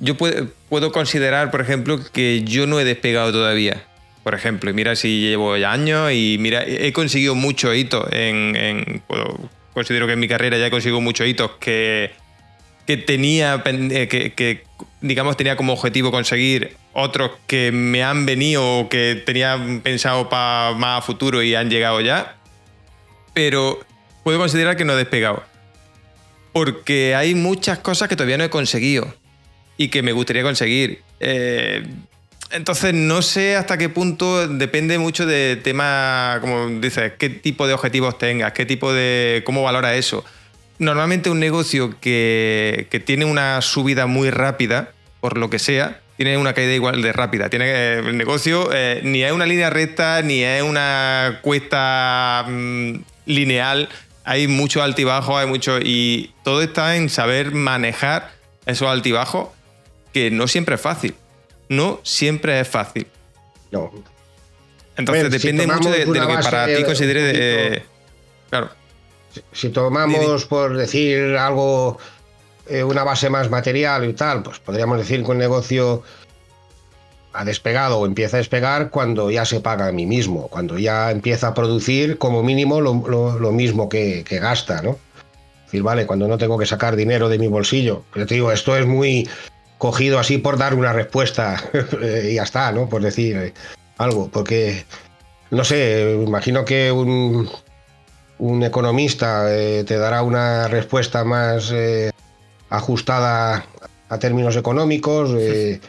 Yo 0.00 0.16
puedo, 0.16 0.48
puedo 0.68 0.92
considerar, 0.92 1.50
por 1.50 1.60
ejemplo, 1.60 1.98
que 2.12 2.42
yo 2.44 2.66
no 2.66 2.78
he 2.78 2.84
despegado 2.84 3.32
todavía. 3.32 3.84
Por 4.22 4.34
ejemplo, 4.34 4.70
y 4.70 4.74
mira 4.74 4.94
si 4.94 5.20
llevo 5.20 5.56
ya 5.56 5.72
años 5.72 6.12
y 6.12 6.36
mira, 6.38 6.62
he 6.66 6.92
conseguido 6.92 7.34
muchos 7.34 7.74
hitos 7.74 8.06
en. 8.12 9.02
considero 9.72 10.06
que 10.06 10.12
en 10.12 10.20
mi 10.20 10.28
carrera 10.28 10.58
ya 10.58 10.66
he 10.66 10.70
conseguido 10.70 11.00
muchos 11.00 11.26
hitos 11.26 11.52
que 11.60 12.12
que 12.88 12.96
tenía, 12.96 13.62
eh, 13.66 14.08
que, 14.08 14.64
digamos, 15.02 15.36
tenía 15.36 15.56
como 15.56 15.74
objetivo 15.74 16.10
conseguir 16.10 16.74
otros 16.94 17.32
que 17.46 17.70
me 17.70 18.02
han 18.02 18.24
venido 18.24 18.78
o 18.78 18.88
que 18.88 19.22
tenía 19.26 19.58
pensado 19.82 20.30
para 20.30 20.72
más 20.74 21.00
a 21.00 21.02
futuro 21.02 21.42
y 21.42 21.54
han 21.54 21.68
llegado 21.68 22.00
ya. 22.00 22.38
Pero 23.34 23.78
puedo 24.24 24.38
considerar 24.38 24.78
que 24.78 24.86
no 24.86 24.94
he 24.94 24.96
despegado. 24.96 25.42
Porque 26.54 27.14
hay 27.14 27.34
muchas 27.34 27.78
cosas 27.78 28.08
que 28.08 28.16
todavía 28.16 28.38
no 28.38 28.44
he 28.44 28.48
conseguido 28.48 29.14
y 29.78 29.88
que 29.88 30.02
me 30.02 30.12
gustaría 30.12 30.42
conseguir. 30.42 31.00
Eh, 31.20 31.86
entonces 32.50 32.92
no 32.92 33.22
sé 33.22 33.56
hasta 33.56 33.78
qué 33.78 33.88
punto 33.88 34.46
depende 34.46 34.98
mucho 34.98 35.24
de 35.24 35.56
tema, 35.56 36.38
como 36.42 36.68
dices, 36.80 37.12
qué 37.18 37.30
tipo 37.30 37.66
de 37.66 37.72
objetivos 37.72 38.18
tengas, 38.18 38.52
qué 38.52 38.66
tipo 38.66 38.92
de. 38.92 39.42
cómo 39.46 39.62
valora 39.62 39.94
eso 39.94 40.24
normalmente 40.78 41.30
un 41.30 41.40
negocio 41.40 41.98
que, 42.00 42.86
tiene 43.04 43.24
una 43.24 43.60
subida 43.62 44.06
muy 44.06 44.30
rápida, 44.30 44.92
por 45.20 45.38
lo 45.38 45.50
que 45.50 45.58
sea, 45.58 46.00
tiene 46.16 46.36
una 46.36 46.52
caída 46.52 46.72
igual 46.72 47.02
de 47.02 47.12
rápida. 47.12 47.48
Tiene 47.48 47.94
el 47.94 48.16
negocio 48.16 48.70
eh, 48.72 49.00
ni 49.04 49.22
es 49.22 49.32
una 49.32 49.46
línea 49.46 49.70
recta, 49.70 50.22
ni 50.22 50.42
es 50.42 50.62
una 50.62 51.40
cuesta 51.42 52.44
mm, 52.48 52.94
lineal. 53.26 53.88
Hay 54.24 54.48
mucho 54.48 54.82
altibajo, 54.82 55.38
hay 55.38 55.46
mucho. 55.46 55.78
Y 55.80 56.32
todo 56.42 56.62
está 56.62 56.96
en 56.96 57.08
saber 57.08 57.52
manejar 57.52 58.32
esos 58.66 58.88
altibajos, 58.88 59.48
que 60.12 60.30
no 60.30 60.48
siempre 60.48 60.74
es 60.74 60.80
fácil. 60.80 61.14
No 61.68 62.00
siempre 62.02 62.60
es 62.60 62.68
fácil. 62.68 63.06
No. 63.70 63.92
Entonces 64.96 65.30
depende 65.30 65.66
mucho 65.66 65.90
de, 65.90 66.06
lo 66.06 66.12
que 66.12 66.34
para 66.42 66.66
ti 66.66 66.82
consideres. 66.84 67.82
claro. 68.50 68.70
Si 69.52 69.68
tomamos, 69.68 70.46
por 70.46 70.76
decir 70.76 71.36
algo, 71.36 71.98
eh, 72.66 72.82
una 72.82 73.04
base 73.04 73.30
más 73.30 73.50
material 73.50 74.08
y 74.08 74.14
tal, 74.14 74.42
pues 74.42 74.58
podríamos 74.58 74.98
decir 74.98 75.22
que 75.22 75.30
un 75.30 75.38
negocio 75.38 76.02
ha 77.32 77.44
despegado 77.44 77.98
o 77.98 78.06
empieza 78.06 78.36
a 78.36 78.38
despegar 78.38 78.90
cuando 78.90 79.30
ya 79.30 79.44
se 79.44 79.60
paga 79.60 79.86
a 79.86 79.92
mí 79.92 80.06
mismo, 80.06 80.48
cuando 80.48 80.78
ya 80.78 81.10
empieza 81.10 81.48
a 81.48 81.54
producir 81.54 82.18
como 82.18 82.42
mínimo 82.42 82.80
lo, 82.80 83.52
mismo 83.52 83.88
que, 83.88 84.24
gasta, 84.28 84.82
¿no? 84.82 84.98
Es 85.58 85.64
decir, 85.66 85.82
vale, 85.82 86.06
cuando 86.06 86.26
no 86.26 86.38
tengo 86.38 86.58
que 86.58 86.66
sacar 86.66 86.96
dinero 86.96 87.28
de 87.28 87.38
mi 87.38 87.46
bolsillo. 87.46 88.02
Pero 88.12 88.26
te 88.26 88.34
digo, 88.34 88.50
esto 88.50 88.76
es 88.76 88.86
muy 88.86 89.28
cogido 89.78 90.18
así 90.18 90.38
por 90.38 90.58
dar 90.58 90.74
una 90.74 90.92
respuesta 90.92 91.62
y 92.24 92.34
ya 92.34 92.42
está, 92.42 92.72
¿no? 92.72 92.88
Por 92.88 93.02
decir 93.02 93.36
eh, 93.36 93.54
algo, 93.96 94.28
porque, 94.28 94.84
no 95.50 95.64
sé, 95.64 96.20
imagino 96.24 96.64
que 96.64 96.92
un, 96.92 97.48
un 98.38 98.62
economista 98.62 99.46
eh, 99.54 99.84
te 99.84 99.98
dará 99.98 100.22
una 100.22 100.68
respuesta 100.68 101.24
más 101.24 101.70
eh, 101.72 102.10
ajustada 102.70 103.66
a 104.08 104.18
términos 104.18 104.56
económicos. 104.56 105.30
Eh, 105.36 105.80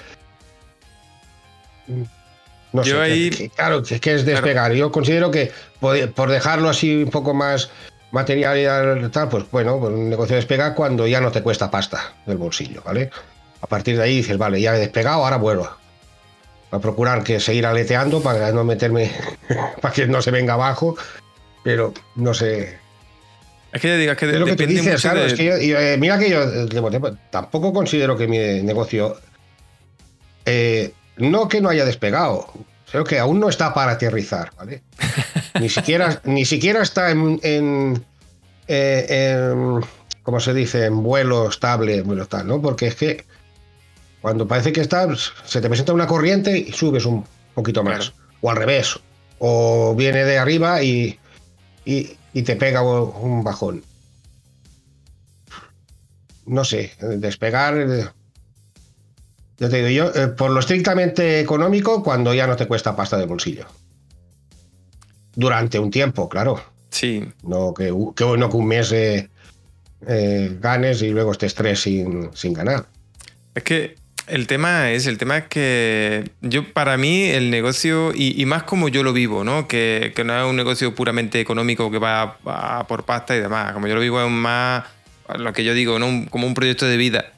no 2.74 2.84
sé, 2.84 3.52
claro, 3.56 3.82
es 3.88 4.02
que 4.02 4.14
es 4.14 4.26
despegar. 4.26 4.74
Yo 4.74 4.92
considero 4.92 5.32
que 5.32 5.52
por 5.80 6.30
dejarlo 6.30 6.70
así 6.70 7.04
un 7.04 7.10
poco 7.10 7.34
más 7.34 7.70
material 8.12 9.04
y 9.06 9.10
tal, 9.10 9.30
pues 9.30 9.46
bueno, 9.52 9.80
pues 9.80 9.94
un 9.94 10.10
negocio 10.10 10.36
despega 10.36 10.76
cuando 10.76 11.08
ya 11.08 11.22
no 11.22 11.32
te 11.32 11.42
cuesta 11.42 11.70
pasta 11.72 12.14
del 12.26 12.38
bolsillo, 12.38 12.82
¿vale? 12.84 13.12
A 13.62 13.68
partir 13.68 13.98
de 13.98 14.04
ahí 14.04 14.18
dices, 14.18 14.38
vale, 14.38 14.62
ya 14.62 14.76
he 14.76 14.80
despegado, 14.80 15.24
ahora 15.24 15.38
vuelvo. 15.38 15.70
A 16.72 16.80
procurar 16.80 17.24
que 17.24 17.40
seguir 17.40 17.66
aleteando 17.66 18.22
para 18.22 18.52
no 18.52 18.64
meterme, 18.64 19.12
para 19.82 19.94
que 19.94 20.08
no 20.08 20.22
se 20.22 20.32
venga 20.32 20.54
abajo 20.54 20.96
pero 21.64 21.94
no 22.16 22.34
sé. 22.34 22.78
Es 23.72 23.82
que 23.82 23.88
ya 23.88 23.98
digas 23.98 24.18
que 24.18 24.28
de, 24.28 24.40
lo 24.40 24.46
que 24.46 24.68
dices, 24.68 25.02
claro, 25.02 25.24
es 25.24 25.34
que 25.34 25.46
yo, 25.46 25.56
eh, 25.56 25.98
mira 25.98 26.18
que 26.18 26.30
yo 26.30 26.42
tampoco 27.30 27.72
considero 27.72 28.18
que 28.18 28.28
mi 28.28 28.38
negocio 28.64 29.18
eh, 30.46 30.94
no 31.18 31.48
que 31.48 31.62
no 31.62 31.70
haya 31.70 31.86
despegado, 31.86 32.52
creo 32.90 33.04
que 33.04 33.20
aún 33.20 33.40
no 33.40 33.50
está 33.50 33.74
para 33.74 33.92
aterrizar, 33.92 34.52
¿vale? 34.58 34.82
ni 35.60 35.70
siquiera 35.70 36.20
ni 36.24 36.46
siquiera 36.46 36.82
está 36.82 37.12
en, 37.12 37.40
en, 37.44 38.04
eh, 38.68 39.80
como 40.24 40.40
se 40.40 40.54
dice, 40.56 40.86
en 40.86 41.04
vuelo 41.04 41.50
estable, 41.50 42.02
vuelo 42.02 42.26
tal, 42.26 42.48
¿no? 42.48 42.60
Porque 42.62 42.88
es 42.88 42.96
que 42.96 43.26
cuando 44.22 44.48
parece 44.48 44.72
que 44.72 44.82
está, 44.82 45.08
se 45.46 45.62
te 45.62 45.68
presenta 45.68 45.94
una 45.94 46.08
corriente 46.08 46.58
y 46.58 46.72
subes 46.72 47.06
un 47.06 47.26
poquito 47.54 47.84
más, 47.84 48.14
o 48.42 48.52
al 48.52 48.58
revés, 48.58 49.00
o 49.40 49.96
viene 49.96 50.26
de 50.26 50.38
arriba 50.38 50.82
y 50.84 51.20
y, 51.86 52.44
te 52.44 52.56
pega 52.56 52.82
un 52.82 53.44
bajón. 53.44 53.84
No 56.46 56.64
sé, 56.64 56.92
despegar. 57.00 57.78
Eh, 57.78 58.08
yo 59.58 59.70
te 59.70 59.84
digo, 59.84 59.90
yo, 59.90 60.22
eh, 60.22 60.28
por 60.30 60.52
lo 60.52 60.60
estrictamente 60.60 61.40
económico, 61.40 62.04
cuando 62.04 62.34
ya 62.34 62.48
no 62.48 62.56
te 62.56 62.68
cuesta 62.68 62.96
pasta 62.96 63.18
de 63.18 63.26
bolsillo. 63.26 63.66
Durante 65.36 65.80
un 65.80 65.92
tiempo, 65.92 66.28
claro. 66.30 66.62
Sí. 66.90 67.28
No 67.44 67.74
que, 67.74 67.94
que, 68.16 68.26
no 68.38 68.50
que 68.50 68.58
un 68.58 68.68
mes 68.68 68.92
eh, 68.92 69.30
ganes 70.60 71.02
y 71.02 71.10
luego 71.10 71.32
estés 71.32 71.54
tres 71.56 71.82
sin, 71.82 72.30
sin 72.34 72.54
ganar. 72.54 72.88
Es 73.54 73.64
que 73.64 73.96
el 74.30 74.48
tema 74.48 74.92
es, 74.92 75.08
el 75.08 75.18
tema 75.18 75.38
es 75.38 75.44
que 75.46 76.30
yo, 76.42 76.72
para 76.72 76.98
mí, 76.98 77.24
el 77.24 77.50
negocio, 77.50 78.12
y, 78.14 78.46
más 78.46 78.64
como 78.64 78.88
yo 78.88 79.04
lo 79.04 79.14
vivo, 79.14 79.44
¿no? 79.44 79.68
Que, 79.68 80.14
no 80.24 80.38
es 80.38 80.50
un 80.50 80.56
negocio 80.56 80.94
puramente 80.96 81.40
económico 81.40 81.90
que 81.92 81.98
va, 81.98 82.38
por 82.88 83.06
pasta 83.06 83.36
y 83.36 83.40
demás. 83.40 83.74
Como 83.74 83.88
yo 83.88 83.96
lo 83.96 84.02
vivo 84.02 84.22
es 84.24 84.30
más 84.30 84.84
lo 85.38 85.54
que 85.54 85.64
yo 85.64 85.74
digo, 85.74 86.00
¿no? 86.00 86.26
como 86.30 86.48
un 86.48 86.54
proyecto 86.54 86.86
de 86.86 86.98
vida. 86.98 87.34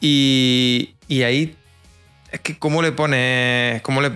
Y, 0.00 0.94
ahí 1.10 1.56
es 2.30 2.40
que 2.40 2.58
cómo 2.58 2.82
le 2.82 2.92
pones, 2.92 3.82
cómo 3.82 4.00
le, 4.00 4.10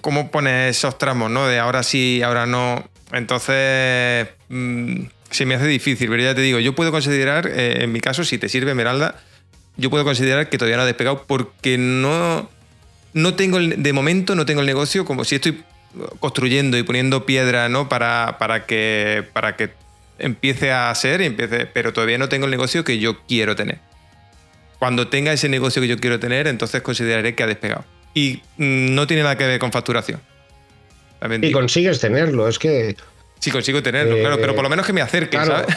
cómo 0.00 0.30
pones 0.30 0.76
esos 0.76 0.98
tramos, 0.98 1.30
¿no? 1.30 1.46
De 1.46 1.58
ahora 1.58 1.82
sí, 1.82 2.20
ahora 2.22 2.46
no. 2.46 2.88
Entonces, 3.12 4.28
mm, 4.48 5.02
se 5.30 5.46
me 5.46 5.54
hace 5.54 5.66
difícil, 5.66 6.08
pero 6.08 6.22
ya 6.22 6.34
te 6.34 6.40
digo, 6.40 6.58
yo 6.58 6.74
puedo 6.74 6.90
considerar, 6.90 7.46
eh, 7.46 7.84
en 7.84 7.92
mi 7.92 8.00
caso, 8.00 8.24
si 8.24 8.38
te 8.38 8.48
sirve 8.48 8.70
Esmeralda, 8.70 9.20
yo 9.80 9.90
puedo 9.90 10.04
considerar 10.04 10.48
que 10.48 10.58
todavía 10.58 10.76
no 10.76 10.82
ha 10.82 10.86
despegado 10.86 11.24
porque 11.26 11.78
no, 11.78 12.48
no 13.12 13.34
tengo, 13.34 13.58
de 13.58 13.92
momento 13.92 14.34
no 14.34 14.46
tengo 14.46 14.60
el 14.60 14.66
negocio 14.66 15.04
como 15.04 15.24
si 15.24 15.36
estoy 15.36 15.62
construyendo 16.20 16.78
y 16.78 16.82
poniendo 16.82 17.26
piedra, 17.26 17.68
¿no? 17.68 17.88
Para, 17.88 18.36
para, 18.38 18.66
que, 18.66 19.24
para 19.32 19.56
que 19.56 19.70
empiece 20.18 20.70
a 20.70 20.94
ser, 20.94 21.22
y 21.22 21.26
empiece, 21.26 21.66
pero 21.66 21.92
todavía 21.92 22.18
no 22.18 22.28
tengo 22.28 22.44
el 22.44 22.50
negocio 22.50 22.84
que 22.84 22.98
yo 22.98 23.18
quiero 23.26 23.56
tener. 23.56 23.78
Cuando 24.78 25.08
tenga 25.08 25.32
ese 25.32 25.48
negocio 25.48 25.82
que 25.82 25.88
yo 25.88 25.98
quiero 25.98 26.20
tener, 26.20 26.46
entonces 26.46 26.82
consideraré 26.82 27.34
que 27.34 27.42
ha 27.42 27.46
despegado. 27.46 27.84
Y 28.14 28.42
mm, 28.58 28.94
no 28.94 29.06
tiene 29.06 29.22
nada 29.22 29.36
que 29.36 29.46
ver 29.46 29.58
con 29.58 29.72
facturación. 29.72 30.20
y 31.42 31.50
consigues 31.52 32.00
tenerlo, 32.00 32.48
es 32.48 32.58
que 32.58 32.96
Sí, 33.40 33.50
consigo 33.50 33.82
tenerlo, 33.82 34.18
claro, 34.18 34.38
pero 34.38 34.54
por 34.54 34.62
lo 34.62 34.68
menos 34.68 34.84
que 34.84 34.92
me 34.92 35.00
acerque, 35.00 35.38
¿sabes? 35.38 35.74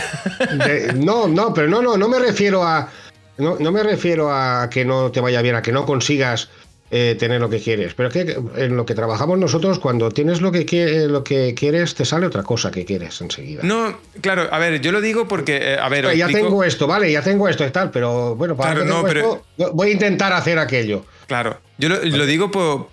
no, 0.96 1.30
no, 1.30 1.54
pero 1.54 1.70
no, 1.70 1.82
no, 1.82 1.96
no 1.96 2.10
me 2.10 2.20
refiero 2.20 2.62
a. 2.62 2.92
No, 3.38 3.58
no, 3.60 3.72
me 3.72 3.84
refiero 3.84 4.32
a 4.32 4.70
que 4.70 4.86
no 4.86 5.12
te 5.12 5.20
vaya 5.20 5.42
bien, 5.42 5.56
a 5.56 5.62
que 5.62 5.72
no 5.72 5.86
consigas 5.86 6.50
eh, 6.96 7.16
tener 7.18 7.42
lo 7.42 7.50
que 7.50 7.60
quieres. 7.60 7.96
Pero 7.96 8.10
es 8.10 8.14
que 8.14 8.38
en 8.58 8.78
lo 8.78 8.86
que 8.86 8.94
trabajamos 8.94 9.40
nosotros, 9.40 9.80
cuando 9.80 10.12
tienes 10.12 10.42
lo 10.42 10.52
que, 10.52 11.08
lo 11.10 11.24
que 11.24 11.56
quieres, 11.56 11.96
te 11.96 12.06
sale 12.06 12.28
otra 12.28 12.44
cosa 12.44 12.70
que 12.70 12.86
quieres 12.86 13.20
enseguida. 13.20 13.64
No, 13.64 13.98
claro, 14.22 14.48
a 14.52 14.60
ver, 14.60 14.80
yo 14.80 14.92
lo 14.92 15.02
digo 15.02 15.28
porque, 15.28 15.74
eh, 15.74 15.78
a 15.82 15.90
ver, 15.90 16.16
ya 16.16 16.28
tengo 16.28 16.64
esto, 16.64 16.86
vale, 16.86 17.12
ya 17.12 17.24
tengo 17.24 17.50
esto 17.50 17.66
y 17.66 17.72
tal, 17.72 17.90
pero 17.90 18.36
bueno, 18.36 18.56
para 18.56 18.86
no, 18.86 19.02
pero... 19.04 19.44
voy 19.74 19.90
a 19.90 19.92
intentar 19.92 20.34
hacer 20.34 20.60
aquello. 20.60 21.04
Claro, 21.26 21.58
yo 21.80 21.90
lo, 21.90 22.26
digo 22.28 22.52
por, 22.52 22.90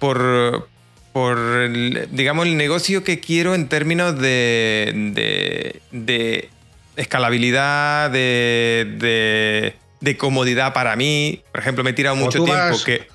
por, 1.12 1.71
digamos, 2.11 2.47
el 2.47 2.57
negocio 2.57 3.05
que 3.05 3.21
quiero 3.21 3.55
en 3.55 3.69
términos 3.69 4.19
de, 4.19 5.83
de, 5.93 6.49
escalabilidad, 6.97 8.11
de, 8.11 8.95
de, 8.99 9.75
comodidad 10.17 10.73
para 10.73 10.97
mí. 10.97 11.43
Por 11.53 11.61
ejemplo, 11.61 11.85
me 11.85 11.91
he 11.91 11.95
tirado 11.95 12.17
mucho 12.17 12.45
tiempo 12.45 12.77
que 12.85 13.07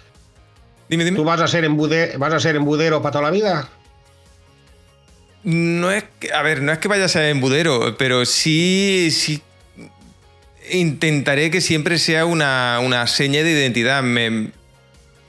¿Tú 0.88 1.24
vas 1.24 1.42
a, 1.42 1.48
ser 1.48 1.68
vas 1.70 2.34
a 2.34 2.40
ser 2.40 2.56
embudero 2.56 3.02
para 3.02 3.14
toda 3.14 3.24
la 3.26 3.32
vida? 3.32 3.70
No 5.44 5.92
es 5.92 6.04
que, 6.20 6.32
a 6.32 6.42
ver, 6.44 6.62
no 6.62 6.72
es 6.72 6.78
que 6.78 6.88
vaya 6.88 7.06
a 7.06 7.08
ser 7.08 7.26
embudero, 7.26 7.98
pero 7.98 8.26
sí, 8.26 9.10
sí 9.12 9.42
intentaré 10.72 11.52
que 11.52 11.62
siempre 11.62 11.98
sea 11.98 12.26
una, 12.26 12.80
una 12.84 13.08
seña 13.08 13.44
de 13.44 13.52
identidad. 13.52 14.04
Me, 14.04 14.52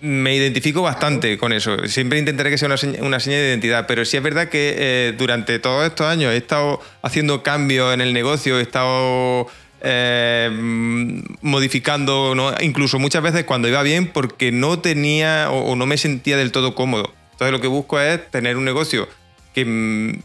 identifico 0.01 0.83
bastante 0.83 1.39
con 1.39 1.53
eso. 1.53 1.87
Siempre 1.89 2.19
intentaré 2.19 2.51
que 2.51 2.59
sea 2.59 2.69
una 2.69 3.19
seña, 3.20 3.37
de 3.37 3.49
identidad. 3.49 3.87
Pero 3.87 4.05
sí 4.05 4.16
es 4.16 4.23
verdad 4.23 4.49
que 4.49 4.74
eh, 4.78 5.15
durante 5.16 5.59
todos 5.59 5.87
estos 5.87 6.07
años 6.07 6.33
he 6.33 6.37
estado 6.37 6.81
haciendo 7.03 7.43
cambios 7.43 7.95
en 7.95 8.03
el 8.03 8.12
negocio, 8.12 8.59
he 8.59 8.62
estado 8.62 9.49
eh, 9.88 10.50
modificando, 11.42 12.34
incluso 12.60 12.98
muchas 12.98 13.22
veces 13.22 13.44
cuando 13.44 13.68
iba 13.68 13.84
bien 13.84 14.08
porque 14.08 14.50
no 14.50 14.80
tenía 14.80 15.48
o, 15.52 15.76
no 15.76 15.86
me 15.86 15.96
sentía 15.96 16.36
del 16.36 16.50
todo 16.50 16.74
cómodo. 16.74 17.14
Entonces 17.32 17.52
lo 17.52 17.60
que 17.60 17.68
busco 17.68 18.00
es 18.00 18.28
tener 18.32 18.56
un 18.56 18.64
negocio 18.64 19.08
que, 19.54 20.18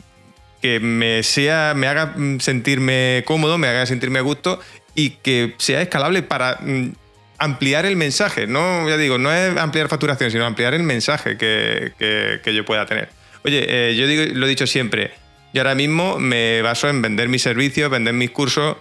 que 0.63 0.79
me, 0.79 1.21
sea, 1.21 1.73
me 1.75 1.85
haga 1.85 2.15
sentirme 2.39 3.23
cómodo, 3.27 3.59
me 3.59 3.67
haga 3.67 3.85
sentirme 3.85 4.17
a 4.17 4.23
gusto 4.23 4.59
y 4.95 5.11
que 5.11 5.53
sea 5.59 5.83
escalable 5.83 6.23
para 6.23 6.57
mm, 6.61 6.93
ampliar 7.37 7.85
el 7.85 7.97
mensaje. 7.97 8.47
No, 8.47 8.89
ya 8.89 8.97
digo, 8.97 9.19
no 9.19 9.31
es 9.31 9.55
ampliar 9.57 9.89
facturación, 9.89 10.31
sino 10.31 10.43
ampliar 10.47 10.73
el 10.73 10.81
mensaje 10.81 11.37
que, 11.37 12.41
yo 12.43 12.65
pueda 12.65 12.87
tener. 12.87 13.09
Oye, 13.45 13.63
eh, 13.67 13.95
yo 13.95 14.07
digo, 14.07 14.23
lo 14.33 14.47
he 14.47 14.49
dicho 14.49 14.65
siempre, 14.65 15.11
yo 15.53 15.61
ahora 15.61 15.75
mismo 15.75 16.17
me 16.17 16.63
baso 16.63 16.89
en 16.89 17.03
vender 17.03 17.29
mis 17.29 17.43
servicios, 17.43 17.91
vender 17.91 18.15
mis 18.15 18.31
cursos 18.31 18.77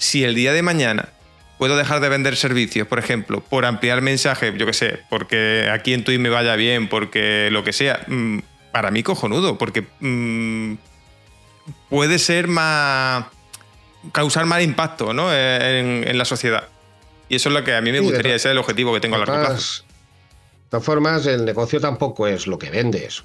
si 0.00 0.24
el 0.24 0.34
día 0.34 0.54
de 0.54 0.62
mañana 0.62 1.10
puedo 1.58 1.76
dejar 1.76 2.00
de 2.00 2.08
vender 2.08 2.34
servicios, 2.34 2.88
por 2.88 2.98
ejemplo, 2.98 3.42
por 3.42 3.66
ampliar 3.66 4.00
mensaje, 4.00 4.56
yo 4.56 4.64
qué 4.64 4.72
sé, 4.72 5.00
porque 5.10 5.68
aquí 5.70 5.92
en 5.92 6.04
Twitch 6.04 6.18
me 6.18 6.30
vaya 6.30 6.56
bien, 6.56 6.88
porque 6.88 7.50
lo 7.52 7.62
que 7.64 7.74
sea, 7.74 8.00
mm, 8.06 8.38
para 8.72 8.90
mí 8.90 9.02
cojonudo, 9.02 9.58
porque 9.58 9.86
mm, 10.00 10.76
puede 11.90 12.18
ser 12.18 12.48
más. 12.48 13.26
causar 14.12 14.46
mal 14.46 14.62
impacto 14.62 15.12
¿no? 15.12 15.30
en, 15.34 16.16
la 16.16 16.24
sociedad. 16.24 16.68
Y 17.28 17.36
eso 17.36 17.50
es 17.50 17.54
lo 17.54 17.62
que 17.62 17.74
a 17.74 17.82
mí 17.82 17.92
me 17.92 18.00
gustaría, 18.00 18.34
ese 18.34 18.48
es 18.48 18.52
el 18.52 18.58
objetivo 18.58 18.94
que 18.94 19.00
tengo 19.00 19.16
a 19.16 19.18
largo 19.18 19.38
plazo. 19.38 19.82
De 19.82 20.70
todas 20.70 20.86
formas, 20.86 21.26
el 21.26 21.44
negocio 21.44 21.78
tampoco 21.78 22.26
es 22.26 22.46
lo 22.46 22.58
que 22.58 22.70
vendes. 22.70 23.22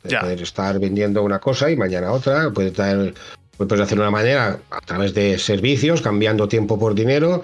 Puedes 0.00 0.40
estar 0.40 0.78
vendiendo 0.78 1.22
una 1.22 1.38
cosa 1.38 1.70
y 1.70 1.76
mañana 1.76 2.12
otra, 2.12 2.50
puede 2.50 2.68
estar 2.68 3.12
puedes 3.56 3.80
hacer 3.80 3.98
una 3.98 4.10
manera 4.10 4.58
a 4.70 4.80
través 4.80 5.14
de 5.14 5.38
servicios, 5.38 6.02
cambiando 6.02 6.48
tiempo 6.48 6.78
por 6.78 6.94
dinero. 6.94 7.42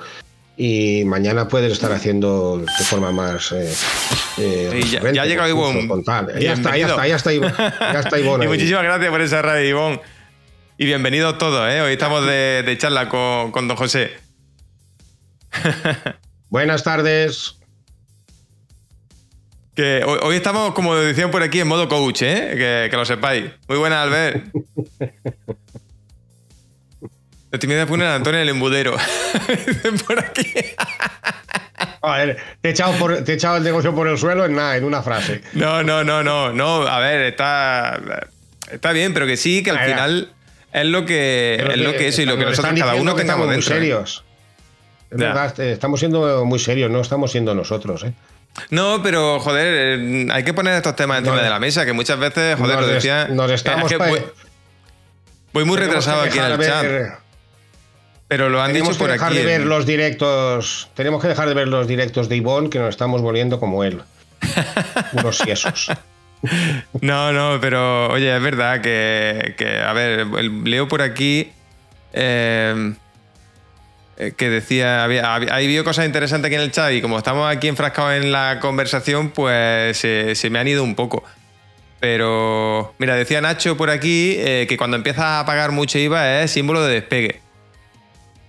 Y 0.57 1.05
mañana 1.07 1.49
puedes 1.49 1.73
estar 1.73 1.91
haciendo 1.93 2.59
de 2.59 2.85
forma 2.85 3.13
más. 3.13 3.51
Eh, 3.53 3.73
eh, 4.39 4.83
ya, 4.91 5.23
ha 5.23 5.27
llegado 5.27 5.49
Ivonne. 5.49 5.89
Ya 6.39 6.53
está, 6.53 6.77
ya 6.77 6.87
está, 6.87 7.07
ya 7.07 7.17
está, 7.17 7.33
ya 7.33 8.01
está 8.01 8.19
Ivonne. 8.21 8.45
y 8.45 8.49
muchísimas 8.49 8.83
gracias 8.83 9.11
por 9.11 9.21
esa 9.23 9.41
radio, 9.41 9.69
Ivonne. 9.69 10.01
Y 10.77 10.85
bienvenidos 10.85 11.39
todos, 11.39 11.71
¿eh? 11.73 11.81
Hoy 11.81 11.93
estamos 11.93 12.27
de, 12.27 12.75
charla 12.79 13.09
con, 13.09 13.53
con 13.53 13.69
don 13.69 13.77
José. 13.77 14.11
Buenas 16.51 16.85
tardes. 16.85 17.57
Que 19.75 20.05
hoy, 20.05 20.37
estamos, 20.37 20.75
como 20.75 20.95
decían 20.95 21.31
por 21.31 21.43
aquí, 21.43 21.61
en 21.61 21.69
modo 21.69 21.89
coach, 21.89 22.23
¿eh? 22.23 22.55
Que, 22.57 22.89
que 22.91 22.97
lo 22.97 23.07
sepáis. 23.07 23.47
Muy 23.69 23.79
buenas, 23.79 24.05
Albert. 24.05 24.47
La 27.51 27.59
timidez 27.59 27.87
pone 27.87 28.05
a 28.05 28.15
Antonio 28.15 28.41
el 28.41 28.49
embudero. 28.49 28.97
por 30.07 30.19
aquí. 30.21 30.53
A 32.03 32.19
ver, 32.19 32.39
te 32.61 32.69
he, 32.69 32.73
echado 32.73 33.23
te 33.23 33.33
he 33.33 33.35
echado 33.35 33.57
el 33.57 33.65
negocio 33.65 33.95
por 33.95 34.07
el 34.09 34.17
suelo 34.17 34.45
en 34.45 34.55
nada, 34.55 34.77
en 34.77 34.85
una 34.85 35.03
frase. 35.03 35.43
No, 35.55 35.83
no, 35.83 36.05
no, 36.05 36.23
no. 36.23 36.53
No, 36.53 36.87
a 36.87 36.99
ver, 37.01 37.23
está. 37.23 38.01
Está 38.71 38.93
bien, 38.93 39.13
pero 39.13 39.27
que 39.27 39.37
sí, 39.37 39.63
que 39.63 39.71
al 39.71 39.81
final 39.81 40.33
es 40.73 40.87
lo 40.87 41.05
que, 41.05 41.57
es 41.57 41.77
lo 41.79 41.93
que 41.93 42.09
es 42.09 42.19
y 42.19 42.25
lo 42.25 42.37
que 42.37 42.45
nosotros 42.45 42.79
cada 42.79 42.95
uno 42.95 43.15
tengamos 43.15 43.47
muy 43.47 43.57
dentro. 43.57 43.75
¿eh? 43.75 43.79
serios. 43.79 44.25
Es 45.11 45.19
verdad, 45.19 45.59
eh, 45.59 45.73
estamos 45.73 45.99
siendo 45.99 46.45
muy 46.45 46.61
serios, 46.61 46.89
no 46.89 47.01
estamos 47.01 47.33
siendo 47.33 47.55
nosotros, 47.55 48.05
¿eh? 48.05 48.15
No, 48.71 49.01
pero 49.03 49.41
joder, 49.41 49.99
eh, 49.99 50.29
hay 50.33 50.45
que 50.45 50.53
poner 50.53 50.75
estos 50.75 50.95
temas 50.97 51.19
encima 51.19 51.43
de 51.43 51.51
la 51.51 51.59
mesa, 51.59 51.85
que 51.85 51.93
muchas 51.93 52.19
veces, 52.19 52.57
joder, 52.57 52.81
lo 52.81 52.87
decía. 52.87 53.29
Nos 53.29 53.51
estamos. 53.51 53.93
voy, 55.53 55.65
muy 55.65 55.77
retrasado 55.77 56.23
aquí 56.23 56.39
en 56.39 56.45
el 56.45 56.59
chat. 56.61 57.21
Pero 58.31 58.49
lo 58.49 58.63
han 58.63 58.73
dicho 58.73 58.97
por 58.97 59.09
que 59.09 59.15
dejar 59.15 59.35
de 59.35 59.45
ver 59.45 59.63
los 59.63 59.87
directos. 59.87 60.89
Tenemos 60.95 61.21
que 61.21 61.27
dejar 61.27 61.49
de 61.49 61.55
ver 61.55 61.67
los 61.67 61.89
directos 61.89 62.29
de 62.29 62.37
Ivonne, 62.37 62.71
que 62.71 62.79
nos 62.79 62.91
estamos 62.91 63.23
volviendo 63.23 63.59
como 63.59 63.83
él. 63.83 64.03
Unos 65.15 65.39
siesos. 65.39 65.91
No, 67.01 67.33
no, 67.33 67.59
pero 67.61 68.09
oye, 68.09 68.37
es 68.37 68.41
verdad 68.41 68.81
que, 68.83 69.83
a 69.85 69.93
ver, 69.95 70.29
leo 70.63 70.87
por 70.87 71.03
aquí 71.03 71.51
eh, 72.13 72.93
que 74.37 74.49
decía, 74.49 75.03
había, 75.03 75.35
ahí 75.35 75.67
vio 75.67 75.83
cosas 75.83 76.07
interesantes 76.07 76.51
aquí 76.51 76.55
en 76.55 76.63
el 76.63 76.71
chat 76.71 76.93
y 76.93 77.03
como 77.03 77.19
estamos 77.19 77.53
aquí 77.53 77.67
enfrascados 77.67 78.13
en 78.13 78.31
la 78.31 78.61
conversación, 78.61 79.31
pues 79.31 79.97
se, 79.99 80.51
me 80.51 80.61
han 80.61 80.69
ido 80.69 80.85
un 80.85 80.95
poco. 80.95 81.25
Pero, 81.99 82.95
mira, 82.99 83.17
decía 83.17 83.41
Nacho 83.41 83.77
por 83.77 83.91
aquí 83.91 84.37
eh, 84.39 84.67
que 84.69 84.77
cuando 84.77 84.97
empieza 84.97 85.41
a 85.41 85.47
pagar 85.47 85.73
mucho 85.73 85.99
IVA 85.99 86.43
es 86.43 86.53
símbolo 86.53 86.85
de 86.85 86.95
despegue. 86.95 87.50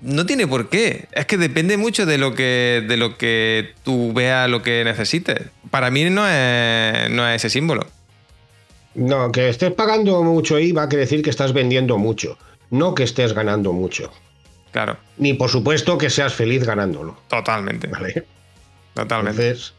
No 0.02 0.26
tiene 0.26 0.48
por 0.48 0.69
qué. 0.69 1.06
Es 1.11 1.26
que 1.26 1.38
depende 1.38 1.78
mucho 1.78 2.06
de 2.06 2.18
lo 2.18 2.34
que, 2.34 2.84
de 2.88 2.98
lo 2.98 3.18
que 3.18 3.73
tú 3.84 4.14
veas 4.14 4.49
lo 4.49 4.64
que 4.64 4.84
necesites. 4.84 5.41
Para 5.69 5.91
mí 5.91 6.10
no 6.10 6.28
es, 6.28 7.10
no 7.11 7.28
es 7.28 7.36
ese 7.36 7.49
símbolo. 7.49 7.86
No, 8.95 9.32
que 9.32 9.48
estés 9.49 9.72
pagando 9.72 10.22
mucho 10.23 10.60
IVA 10.60 10.90
quiere 10.90 11.02
decir 11.02 11.22
que 11.22 11.30
estás 11.30 11.53
vendiendo 11.53 11.98
mucho, 11.98 12.38
no 12.72 12.94
que 12.94 13.03
estés 13.03 13.34
ganando 13.34 13.72
mucho. 13.72 14.11
Claro. 14.72 14.98
Ni 15.18 15.34
por 15.34 15.49
supuesto 15.49 15.98
que 15.98 16.10
seas 16.10 16.34
feliz 16.34 16.65
ganándolo. 16.65 17.18
Totalmente. 17.28 17.88
¿Vale? 17.88 18.26
Totalmente. 18.94 19.41
Entonces, 19.41 19.73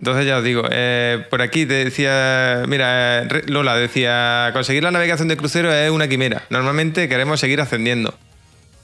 entonces 0.00 0.26
ya 0.26 0.38
os 0.38 0.44
digo, 0.44 0.62
eh, 0.70 1.24
por 1.28 1.42
aquí 1.42 1.66
te 1.66 1.84
decía, 1.84 2.64
mira, 2.68 3.26
Lola 3.46 3.76
decía, 3.76 4.50
conseguir 4.52 4.84
la 4.84 4.90
navegación 4.92 5.28
de 5.28 5.36
crucero 5.36 5.72
es 5.72 5.90
una 5.90 6.08
quimera. 6.08 6.44
Normalmente 6.50 7.08
queremos 7.08 7.40
seguir 7.40 7.60
ascendiendo. 7.60 8.14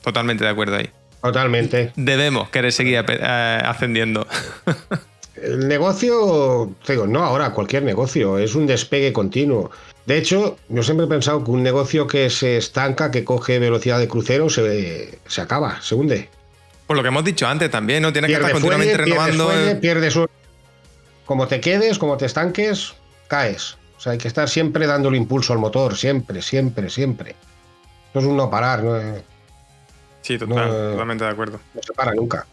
Totalmente 0.04 0.44
de 0.44 0.50
acuerdo 0.50 0.76
ahí. 0.76 0.90
Totalmente. 1.22 1.92
Debemos 1.96 2.50
querer 2.50 2.70
seguir 2.72 3.02
eh, 3.08 3.62
ascendiendo. 3.64 4.26
El 5.42 5.66
negocio, 5.66 6.74
digo, 6.86 7.06
no 7.06 7.24
ahora, 7.24 7.50
cualquier 7.50 7.82
negocio, 7.82 8.38
es 8.38 8.54
un 8.54 8.66
despegue 8.66 9.12
continuo. 9.14 9.70
De 10.04 10.18
hecho, 10.18 10.58
yo 10.68 10.82
siempre 10.82 11.06
he 11.06 11.08
pensado 11.08 11.42
que 11.42 11.50
un 11.50 11.62
negocio 11.62 12.06
que 12.06 12.28
se 12.28 12.58
estanca, 12.58 13.10
que 13.10 13.24
coge 13.24 13.58
velocidad 13.58 13.98
de 13.98 14.06
crucero, 14.06 14.50
se, 14.50 15.18
se 15.26 15.40
acaba, 15.40 15.80
se 15.80 15.94
hunde. 15.94 16.28
Por 16.86 16.96
lo 16.96 17.02
que 17.02 17.08
hemos 17.08 17.24
dicho 17.24 17.46
antes 17.46 17.70
también, 17.70 18.02
¿no? 18.02 18.12
Tienes 18.12 18.28
que 18.28 18.36
estar 18.36 18.52
continuamente 18.52 18.96
renovando. 18.98 19.50
Pierdes, 19.80 20.18
Como 21.24 21.48
te 21.48 21.60
quedes, 21.60 21.98
como 21.98 22.18
te 22.18 22.26
estanques, 22.26 22.94
caes. 23.28 23.78
O 23.96 24.00
sea, 24.00 24.12
hay 24.12 24.18
que 24.18 24.28
estar 24.28 24.50
siempre 24.50 24.86
dándole 24.86 25.16
impulso 25.16 25.54
al 25.54 25.58
motor, 25.58 25.96
siempre, 25.96 26.42
siempre, 26.42 26.90
siempre. 26.90 27.34
No 28.12 28.20
es 28.20 28.26
un 28.26 28.36
no 28.36 28.50
parar, 28.50 28.82
¿no? 28.82 29.00
Sí, 30.24 30.38
totalmente 30.38 31.22
de 31.22 31.30
acuerdo. 31.30 31.60
No 31.74 31.82
se 31.82 31.92
para 31.92 32.14
nunca. 32.14 32.46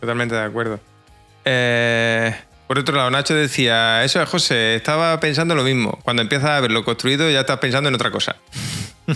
Totalmente 0.00 0.34
de 0.34 0.42
acuerdo. 0.42 0.80
Eh, 1.44 2.34
Por 2.66 2.80
otro 2.80 2.96
lado, 2.96 3.08
Nacho 3.12 3.32
decía, 3.32 4.02
eso 4.02 4.20
es 4.20 4.28
José, 4.28 4.74
estaba 4.74 5.20
pensando 5.20 5.54
lo 5.54 5.62
mismo. 5.62 6.00
Cuando 6.02 6.22
empiezas 6.22 6.50
a 6.50 6.60
verlo 6.60 6.84
construido 6.84 7.30
ya 7.30 7.40
estás 7.40 7.58
pensando 7.58 7.88
en 7.88 7.94
otra 7.94 8.10
cosa. 8.10 8.34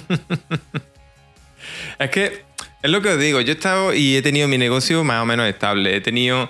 es 1.98 2.10
que 2.10 2.44
es 2.80 2.90
lo 2.90 3.02
que 3.02 3.08
os 3.08 3.18
digo, 3.18 3.40
yo 3.40 3.52
he 3.52 3.56
estado 3.56 3.92
y 3.92 4.16
he 4.16 4.22
tenido 4.22 4.46
mi 4.46 4.56
negocio 4.56 5.02
más 5.02 5.20
o 5.20 5.26
menos 5.26 5.48
estable. 5.48 5.96
He 5.96 6.00
tenido 6.00 6.48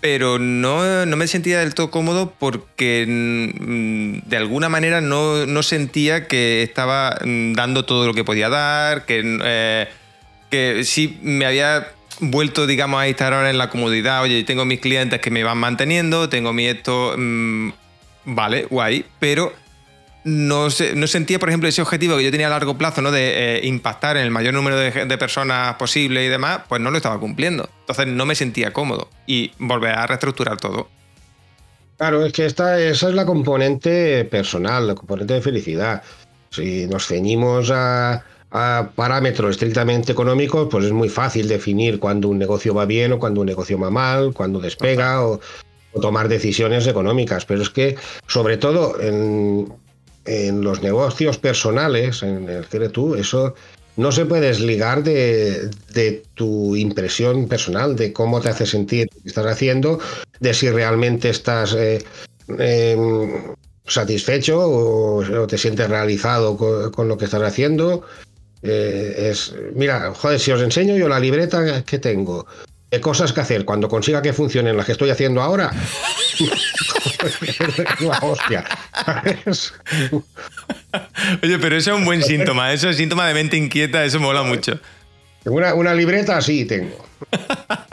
pero 0.00 0.38
no, 0.38 1.04
me 1.04 1.26
sentía 1.26 1.60
del 1.60 1.74
todo 1.74 1.90
cómodo 1.90 2.32
porque 2.38 3.04
mm, 3.06 4.28
de 4.28 4.36
alguna 4.38 4.70
manera 4.70 5.02
no, 5.02 5.62
sentía 5.62 6.28
que 6.28 6.62
estaba 6.62 7.18
mm, 7.22 7.52
dando 7.54 7.84
todo 7.84 8.06
lo 8.06 8.14
que 8.14 8.24
podía 8.24 8.48
dar, 8.48 9.04
que, 9.04 9.22
eh, 9.44 9.88
que 10.50 10.84
sí 10.84 11.18
me 11.22 11.46
había 11.46 11.88
vuelto, 12.20 12.66
digamos, 12.66 13.00
a 13.00 13.06
estar 13.06 13.32
ahora 13.32 13.50
en 13.50 13.58
la 13.58 13.70
comodidad. 13.70 14.22
Oye, 14.22 14.44
tengo 14.44 14.64
mis 14.64 14.80
clientes 14.80 15.20
que 15.20 15.30
me 15.30 15.44
van 15.44 15.58
manteniendo, 15.58 16.28
tengo 16.28 16.52
mi 16.52 16.66
esto, 16.66 17.14
mm, 17.16 17.70
vale, 18.24 18.66
guay, 18.70 19.04
pero 19.18 19.52
no, 20.24 20.66
no, 20.94 21.06
sentía, 21.06 21.38
por 21.38 21.48
ejemplo, 21.48 21.68
ese 21.68 21.82
objetivo 21.82 22.16
que 22.16 22.24
yo 22.24 22.30
tenía 22.32 22.48
a 22.48 22.50
largo 22.50 22.76
plazo, 22.76 23.00
¿no? 23.00 23.12
De 23.12 23.58
eh, 23.58 23.66
impactar 23.66 24.16
en 24.16 24.24
el 24.24 24.32
mayor 24.32 24.54
número 24.54 24.76
de, 24.76 25.18
personas 25.18 25.76
posible 25.76 26.24
y 26.24 26.28
demás, 26.28 26.62
pues 26.68 26.80
no 26.80 26.90
lo 26.90 26.96
estaba 26.96 27.20
cumpliendo. 27.20 27.68
Entonces 27.80 28.08
no 28.08 28.26
me 28.26 28.34
sentía 28.34 28.72
cómodo 28.72 29.08
y 29.26 29.52
volver 29.58 29.94
a 29.94 30.06
reestructurar 30.06 30.56
todo. 30.56 30.88
Claro, 31.96 32.26
es 32.26 32.32
que 32.32 32.44
esta, 32.44 32.80
esa 32.80 33.08
es 33.08 33.14
la 33.14 33.24
componente 33.24 34.24
personal, 34.24 34.88
la 34.88 34.94
componente 34.96 35.34
de 35.34 35.40
felicidad. 35.40 36.02
Si 36.50 36.86
nos 36.86 37.06
ceñimos 37.06 37.70
a, 37.72 38.24
a 38.50 38.90
parámetros 38.94 39.52
estrictamente 39.52 40.12
económicos, 40.12 40.68
pues 40.70 40.86
es 40.86 40.92
muy 40.92 41.08
fácil 41.08 41.48
definir 41.48 41.98
cuando 41.98 42.28
un 42.28 42.38
negocio 42.38 42.74
va 42.74 42.84
bien 42.84 43.12
o 43.12 43.18
cuando 43.18 43.40
un 43.40 43.46
negocio 43.46 43.78
va 43.78 43.90
mal, 43.90 44.32
cuando 44.32 44.60
despega 44.60 45.24
o, 45.24 45.40
tomar 46.00 46.28
decisiones 46.28 46.86
económicas. 46.86 47.46
Pero 47.46 47.62
es 47.62 47.70
que, 47.70 47.96
sobre 48.26 48.58
todo 48.58 49.00
en, 49.00 49.66
los 50.62 50.82
negocios 50.82 51.38
personales, 51.38 52.22
en 52.22 52.48
el 52.48 52.66
que 52.66 52.88
tú, 52.90 53.14
eso 53.14 53.54
no 53.96 54.12
se 54.12 54.26
puede 54.26 54.48
desligar 54.48 55.02
de, 55.02 55.70
tu 56.34 56.76
impresión 56.76 57.48
personal, 57.48 57.96
de 57.96 58.12
cómo 58.12 58.40
te 58.40 58.50
hace 58.50 58.66
sentir 58.66 59.08
lo 59.14 59.22
que 59.22 59.28
estás 59.28 59.46
haciendo, 59.46 59.98
de 60.40 60.52
si 60.52 60.68
realmente 60.68 61.30
estás 61.30 61.72
eh, 61.72 62.04
em, 62.58 63.54
satisfecho 63.86 64.60
o, 64.60 65.46
te 65.46 65.56
sientes 65.56 65.88
realizado 65.88 66.56
con, 66.92 67.08
lo 67.08 67.16
que 67.16 67.24
estás 67.24 67.42
haciendo. 67.42 68.02
Eh, 68.68 69.28
es, 69.30 69.54
mira, 69.74 70.12
joder, 70.14 70.40
si 70.40 70.50
os 70.50 70.60
enseño 70.60 70.96
yo 70.96 71.08
la 71.08 71.20
libreta 71.20 71.84
que 71.84 71.98
tengo 71.98 72.46
de 72.90 73.00
cosas 73.00 73.32
que 73.32 73.40
hacer 73.40 73.64
cuando 73.64 73.88
consiga 73.88 74.22
que 74.22 74.32
funcionen 74.32 74.76
las 74.76 74.86
que 74.86 74.92
estoy 74.92 75.10
haciendo 75.10 75.42
ahora, 75.42 75.70
hostia. 78.22 78.64
Oye, 81.42 81.58
pero 81.58 81.76
eso 81.76 81.92
es 81.92 81.98
un 81.98 82.04
buen 82.04 82.22
síntoma, 82.22 82.72
eso 82.72 82.88
es 82.88 82.96
síntoma 82.96 83.26
de 83.28 83.34
mente 83.34 83.56
inquieta, 83.56 84.04
eso 84.04 84.20
mola 84.20 84.42
mucho. 84.42 84.78
Una, 85.44 85.74
una 85.74 85.94
libreta 85.94 86.40
sí 86.40 86.64
tengo. 86.64 87.06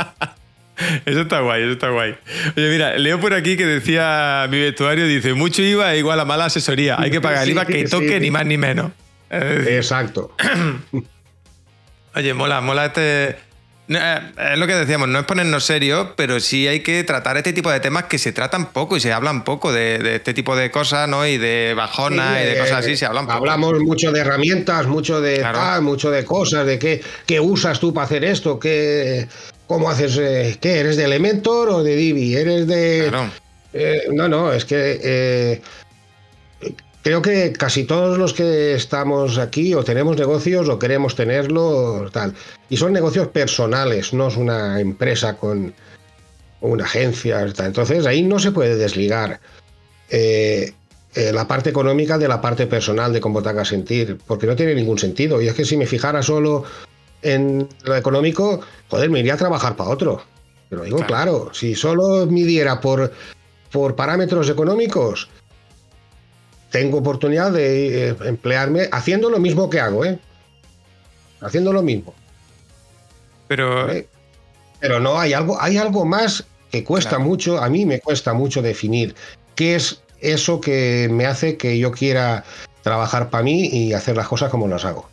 Eso 1.05 1.21
está 1.21 1.39
guay, 1.39 1.63
eso 1.63 1.73
está 1.73 1.89
guay. 1.89 2.15
Oye, 2.57 2.69
mira, 2.69 2.97
leo 2.97 3.19
por 3.19 3.33
aquí 3.33 3.55
que 3.55 3.65
decía 3.65 4.47
mi 4.49 4.59
vestuario, 4.59 5.07
dice, 5.07 5.33
mucho 5.33 5.61
IVA 5.61 5.95
igual 5.95 6.19
a 6.19 6.25
mala 6.25 6.45
asesoría. 6.45 6.99
Hay 6.99 7.09
que 7.09 7.21
pagar 7.21 7.43
el 7.43 7.51
IVA 7.51 7.65
que 7.65 7.85
toque 7.85 8.19
ni 8.19 8.31
más 8.31 8.45
ni 8.45 8.57
menos. 8.57 8.91
Exacto. 9.33 10.35
Oye, 12.15 12.33
mola, 12.33 12.61
mola 12.61 12.85
este... 12.85 13.53
Eh, 13.89 14.19
es 14.53 14.57
lo 14.57 14.65
que 14.65 14.75
decíamos, 14.75 15.09
no 15.09 15.19
es 15.19 15.25
ponernos 15.25 15.65
serios, 15.65 16.09
pero 16.15 16.39
sí 16.39 16.67
hay 16.67 16.79
que 16.79 17.03
tratar 17.03 17.35
este 17.35 17.51
tipo 17.51 17.69
de 17.69 17.81
temas 17.81 18.05
que 18.05 18.17
se 18.17 18.31
tratan 18.31 18.71
poco 18.71 18.95
y 18.95 19.01
se 19.01 19.11
hablan 19.11 19.43
poco 19.43 19.73
de, 19.73 20.15
este 20.15 20.33
tipo 20.33 20.55
de 20.55 20.71
cosas, 20.71 21.09
¿no? 21.09 21.27
Y 21.27 21.37
de 21.37 21.73
bajona 21.75 22.41
y 22.41 22.45
de 22.45 22.57
cosas 22.59 22.77
así, 22.77 22.95
se 22.95 23.05
hablan 23.05 23.25
poco. 23.25 23.39
Hablamos 23.39 23.79
mucho 23.79 24.13
de 24.13 24.21
herramientas, 24.21 24.87
mucho 24.87 25.19
de 25.19 25.45
mucho 25.81 26.11
de 26.11 26.23
cosas, 26.23 26.65
de 26.65 26.79
qué, 26.79 27.01
qué 27.25 27.41
usas 27.41 27.79
tú 27.79 27.93
para 27.93 28.05
hacer 28.05 28.23
esto, 28.23 28.57
qué, 28.57 29.27
cómo 29.67 29.89
haces, 29.89 30.17
eh, 30.17 30.57
qué, 30.61 30.79
¿eres 30.79 30.95
de 30.95 31.03
Elementor 31.03 31.69
o 31.69 31.83
de 31.83 31.95
Divi? 31.95 32.35
¿Eres 32.35 32.67
de...? 32.67 33.11
Eh, 33.73 34.03
no, 34.11 34.29
no, 34.29 34.53
es 34.53 34.65
que 34.65 35.61
Creo 37.03 37.21
que 37.21 37.51
casi 37.51 37.83
todos 37.83 38.17
los 38.17 38.33
que 38.33 38.75
estamos 38.75 39.37
aquí 39.37 39.73
o 39.73 39.83
tenemos 39.83 40.15
negocios 40.15 40.69
o 40.69 40.79
queremos 40.79 41.15
tenerlo, 41.15 42.09
tal. 42.13 42.33
Y 42.69 42.77
son 42.77 42.93
negocios 42.93 43.27
personales, 43.27 44.13
no 44.13 44.29
es 44.29 44.37
una 44.37 44.79
empresa 44.79 45.35
con 45.35 45.73
una 46.61 46.85
agencia. 46.85 47.45
Tal. 47.53 47.67
Entonces 47.67 48.05
ahí 48.05 48.23
no 48.23 48.39
se 48.39 48.53
puede 48.53 48.77
desligar 48.77 49.41
eh, 50.09 50.73
eh, 51.13 51.31
la 51.33 51.45
parte 51.45 51.69
económica 51.69 52.17
de 52.17 52.29
la 52.29 52.39
parte 52.39 52.67
personal 52.67 53.11
de 53.11 53.19
cómo 53.19 53.43
te 53.43 53.49
haga 53.49 53.65
sentir, 53.65 54.17
porque 54.25 54.47
no 54.47 54.55
tiene 54.55 54.73
ningún 54.73 54.97
sentido. 54.97 55.41
Y 55.41 55.49
es 55.49 55.55
que 55.55 55.65
si 55.65 55.75
me 55.75 55.85
fijara 55.85 56.23
solo 56.23 56.63
en 57.21 57.67
lo 57.83 57.97
económico, 57.97 58.61
joder, 58.89 59.09
me 59.09 59.19
iría 59.19 59.33
a 59.33 59.37
trabajar 59.37 59.75
para 59.75 59.89
otro. 59.89 60.23
Pero 60.69 60.83
digo, 60.83 60.99
claro, 61.05 61.49
si 61.53 61.75
solo 61.75 62.25
midiera 62.27 62.79
por, 62.79 63.11
por 63.73 63.93
parámetros 63.97 64.49
económicos, 64.49 65.27
tengo 66.73 66.97
oportunidad 66.97 67.51
de 67.51 68.09
eh, 68.09 68.15
emplearme 68.25 68.89
haciendo 68.91 69.29
lo 69.29 69.37
mismo 69.37 69.69
que 69.69 69.79
hago, 69.79 70.03
¿eh? 70.05 70.17
Haciendo 71.39 71.71
lo 71.71 71.83
mismo. 71.83 72.15
Pero. 73.47 73.87
Pero 74.79 74.99
no, 74.99 75.19
hay 75.19 75.33
algo, 75.33 75.61
hay 75.61 75.77
algo 75.77 76.03
más 76.03 76.43
que 76.71 76.83
cuesta 76.83 77.19
mucho, 77.19 77.61
a 77.61 77.69
mí 77.69 77.85
me 77.85 77.99
cuesta 77.99 78.33
mucho 78.33 78.63
definir 78.63 79.13
qué 79.55 79.75
es 79.75 80.01
eso 80.19 80.59
que 80.59 81.07
me 81.11 81.27
hace 81.27 81.57
que 81.57 81.77
yo 81.77 81.91
quiera 81.91 82.43
trabajar 82.81 83.29
para 83.29 83.43
mí 83.43 83.67
y 83.67 83.93
hacer 83.93 84.17
las 84.17 84.27
cosas 84.27 84.49
como 84.49 84.67
las 84.67 84.83
hago. 84.83 85.07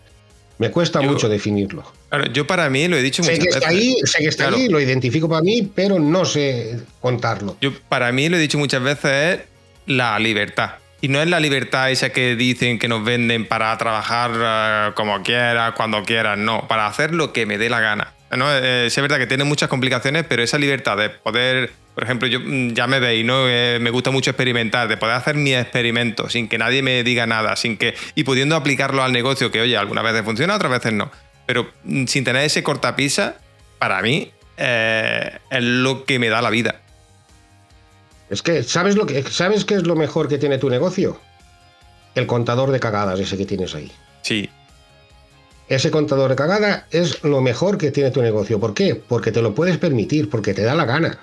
Me 0.57 0.71
cuesta 0.71 1.03
mucho 1.03 1.29
definirlo. 1.29 1.85
yo 2.33 2.47
para 2.47 2.71
mí 2.71 2.89
lo 2.89 2.97
he 2.97 3.03
dicho 3.03 3.23
sé 3.23 3.39
que 3.39 3.49
Está 3.49 3.69
ahí, 3.69 3.97
sé 4.05 4.19
que 4.21 4.29
está 4.29 4.49
ahí, 4.49 4.69
lo 4.69 4.81
identifico 4.81 5.29
para 5.29 5.43
mí, 5.43 5.71
pero 5.75 5.99
no 5.99 6.25
sé 6.25 6.81
contarlo. 7.01 7.57
Yo 7.61 7.71
para 7.91 8.11
mí 8.13 8.31
lo 8.31 8.39
he 8.39 8.41
dicho 8.41 8.57
muchas 8.57 8.83
veces 8.83 9.41
es 9.41 9.41
la 9.87 10.19
libertad. 10.19 10.71
Y 11.03 11.09
no 11.09 11.23
es 11.23 11.29
la 11.29 11.41
libertad 11.41 11.91
esa 11.91 12.11
que 12.11 12.37
dicen 12.37 12.79
que 12.79 12.87
nos 12.87 13.03
venden 13.03 13.47
para 13.47 13.77
trabajar 13.79 14.31
eh, 14.35 14.93
como 14.95 15.23
quieras, 15.23 15.73
cuando 15.73 16.03
quieras, 16.05 16.37
no, 16.37 16.69
para 16.69 16.87
hacer 16.87 17.15
lo 17.15 17.33
que 17.33 17.47
me 17.47 17.57
dé 17.57 17.71
la 17.71 17.81
gana. 17.81 18.13
¿no? 18.37 18.47
Eh, 18.53 18.87
es 18.87 18.97
verdad 18.97 19.19
que 19.19 19.27
tiene 19.27 19.45
muchas 19.45 19.69
complicaciones, 19.71 20.25
pero 20.29 20.43
esa 20.43 20.59
libertad 20.59 20.99
de 20.99 21.09
poder, 21.09 21.73
por 21.95 22.05
ejemplo, 22.05 22.29
yo 22.29 22.41
mm, 22.41 22.75
ya 22.75 22.87
me 22.87 23.01
veis, 23.01 23.25
¿no? 23.25 23.49
Eh, 23.49 23.79
me 23.81 23.91
gusta 23.91 24.11
mucho 24.11 24.31
experimentar, 24.31 24.89
de 24.89 24.99
poder 24.99 25.17
hacer 25.17 25.37
mi 25.37 25.55
experimento 25.55 26.29
sin 26.29 26.49
que 26.49 26.59
nadie 26.59 26.83
me 26.83 27.03
diga 27.03 27.27
nada, 27.27 27.57
sin 27.57 27.79
que 27.79 27.95
y 28.15 28.25
pudiendo 28.25 28.55
aplicarlo 28.55 29.03
al 29.03 29.13
negocio, 29.13 29.51
que 29.51 29.63
oye, 29.63 29.77
algunas 29.77 30.05
veces 30.05 30.23
funciona, 30.23 30.55
otras 30.55 30.71
veces 30.71 30.93
no, 30.93 31.11
pero 31.47 31.71
mm, 31.85 32.05
sin 32.07 32.25
tener 32.25 32.45
ese 32.45 32.63
cortapisa, 32.63 33.37
para 33.79 34.03
mí 34.03 34.31
es 34.59 35.63
lo 35.63 36.05
que 36.05 36.19
me 36.19 36.29
da 36.29 36.43
la 36.43 36.51
vida. 36.51 36.83
Es 38.31 38.43
que, 38.43 38.63
¿sabes, 38.63 38.95
lo 38.95 39.07
que, 39.07 39.25
¿sabes 39.25 39.65
qué 39.65 39.75
es 39.75 39.83
lo 39.83 39.97
mejor 39.97 40.29
que 40.29 40.39
tiene 40.39 40.57
tu 40.57 40.71
negocio? 40.71 41.21
El 42.15 42.27
contador 42.27 42.71
de 42.71 42.79
cagadas 42.79 43.19
ese 43.19 43.37
que 43.37 43.45
tienes 43.45 43.75
ahí. 43.75 43.91
Sí. 44.23 44.49
Ese 45.69 45.91
contador 45.91 46.31
de 46.31 46.37
cagada 46.37 46.87
es 46.93 47.23
lo 47.25 47.41
mejor 47.41 47.77
que 47.77 47.91
tiene 47.91 48.13
tu 48.13 48.23
negocio. 48.23 48.61
¿Por 48.61 48.73
qué? 48.73 48.95
Porque 48.95 49.33
te 49.33 49.43
lo 49.43 49.55
puedes 49.55 49.79
permitir, 49.79 50.31
porque 50.31 50.55
te 50.55 50.63
da 50.63 50.75
la 50.75 50.85
gana. 50.85 51.19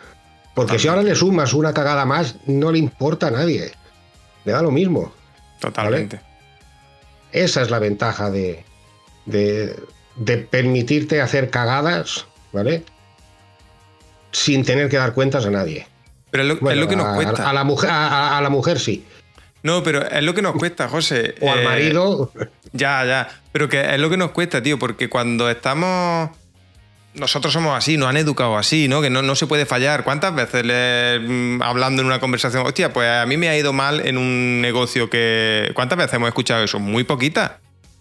Porque 0.54 0.80
si 0.80 0.88
ahora 0.88 1.02
le 1.02 1.16
sumas 1.16 1.54
una 1.54 1.74
cagada 1.74 2.06
más, 2.06 2.36
no 2.46 2.72
le 2.72 2.80
importa 2.80 3.28
a 3.28 3.32
nadie. 3.32 3.72
Le 4.44 4.52
da 4.52 4.62
lo 4.62 4.72
mismo. 4.72 5.14
Totalmente. 5.62 6.20
Esa 7.32 7.62
es 7.62 7.70
la 7.70 7.80
ventaja 7.80 8.32
de, 8.32 8.66
de, 9.26 9.76
de 10.16 10.38
permitirte 10.38 11.22
hacer 11.22 11.50
cagadas, 11.50 12.26
¿vale? 12.52 12.84
Sin 14.32 14.66
tener 14.66 14.90
que 14.90 14.98
dar 14.98 15.14
cuentas 15.14 15.46
a 15.46 15.52
nadie. 15.52 15.88
Pero 16.32 16.44
es 16.44 16.49
lo, 16.78 16.88
que 16.88 16.95
nos 16.95 17.16
cuesta. 17.16 17.49
A, 17.49 17.54
la 17.54 17.64
mujer, 17.64 17.90
a, 17.91 18.40
la 18.41 18.49
mujer 18.49 18.80
sí. 18.80 19.06
No, 19.64 19.84
pero 19.84 20.08
es 20.08 20.24
lo 20.24 20.34
que 20.34 20.41
nos 20.41 20.56
cuesta, 20.56 20.88
José. 20.88 21.36
O 21.41 21.52
al 21.52 21.60
eh, 21.60 21.64
marido. 21.64 22.32
Ya, 22.74 23.06
ya. 23.06 23.30
Pero 23.52 23.70
que 23.70 23.82
es 23.94 23.99
lo 23.99 24.10
que 24.10 24.18
nos 24.18 24.32
cuesta, 24.32 24.62
tío, 24.62 24.78
porque 24.78 25.10
cuando 25.10 25.49
estamos. 25.49 26.30
Nosotros 27.14 27.52
somos 27.52 27.76
así, 27.76 27.98
nos 27.98 28.10
han 28.10 28.18
educado 28.18 28.58
así, 28.58 28.88
¿no? 28.88 29.02
Que 29.02 29.10
no, 29.10 29.36
se 29.36 29.48
puede 29.48 29.66
fallar. 29.66 30.04
¿Cuántas 30.04 30.36
veces 30.36 30.64
le, 30.64 31.20
mm, 31.20 31.64
hablando 31.64 32.04
en 32.04 32.06
una 32.06 32.20
conversación, 32.20 32.64
hostia, 32.68 32.94
pues 32.94 33.10
a 33.10 33.26
mí 33.26 33.38
me 33.38 33.49
ha 33.49 33.58
ido 33.58 33.74
mal 33.74 34.06
en 34.06 34.18
un 34.18 34.62
negocio 34.62 35.10
que. 35.10 35.72
¿Cuántas 35.74 35.98
veces 35.98 36.14
hemos 36.14 36.28
escuchado 36.28 36.64
eso? 36.64 36.80
Muy 36.80 37.04
poquitas. 37.06 37.54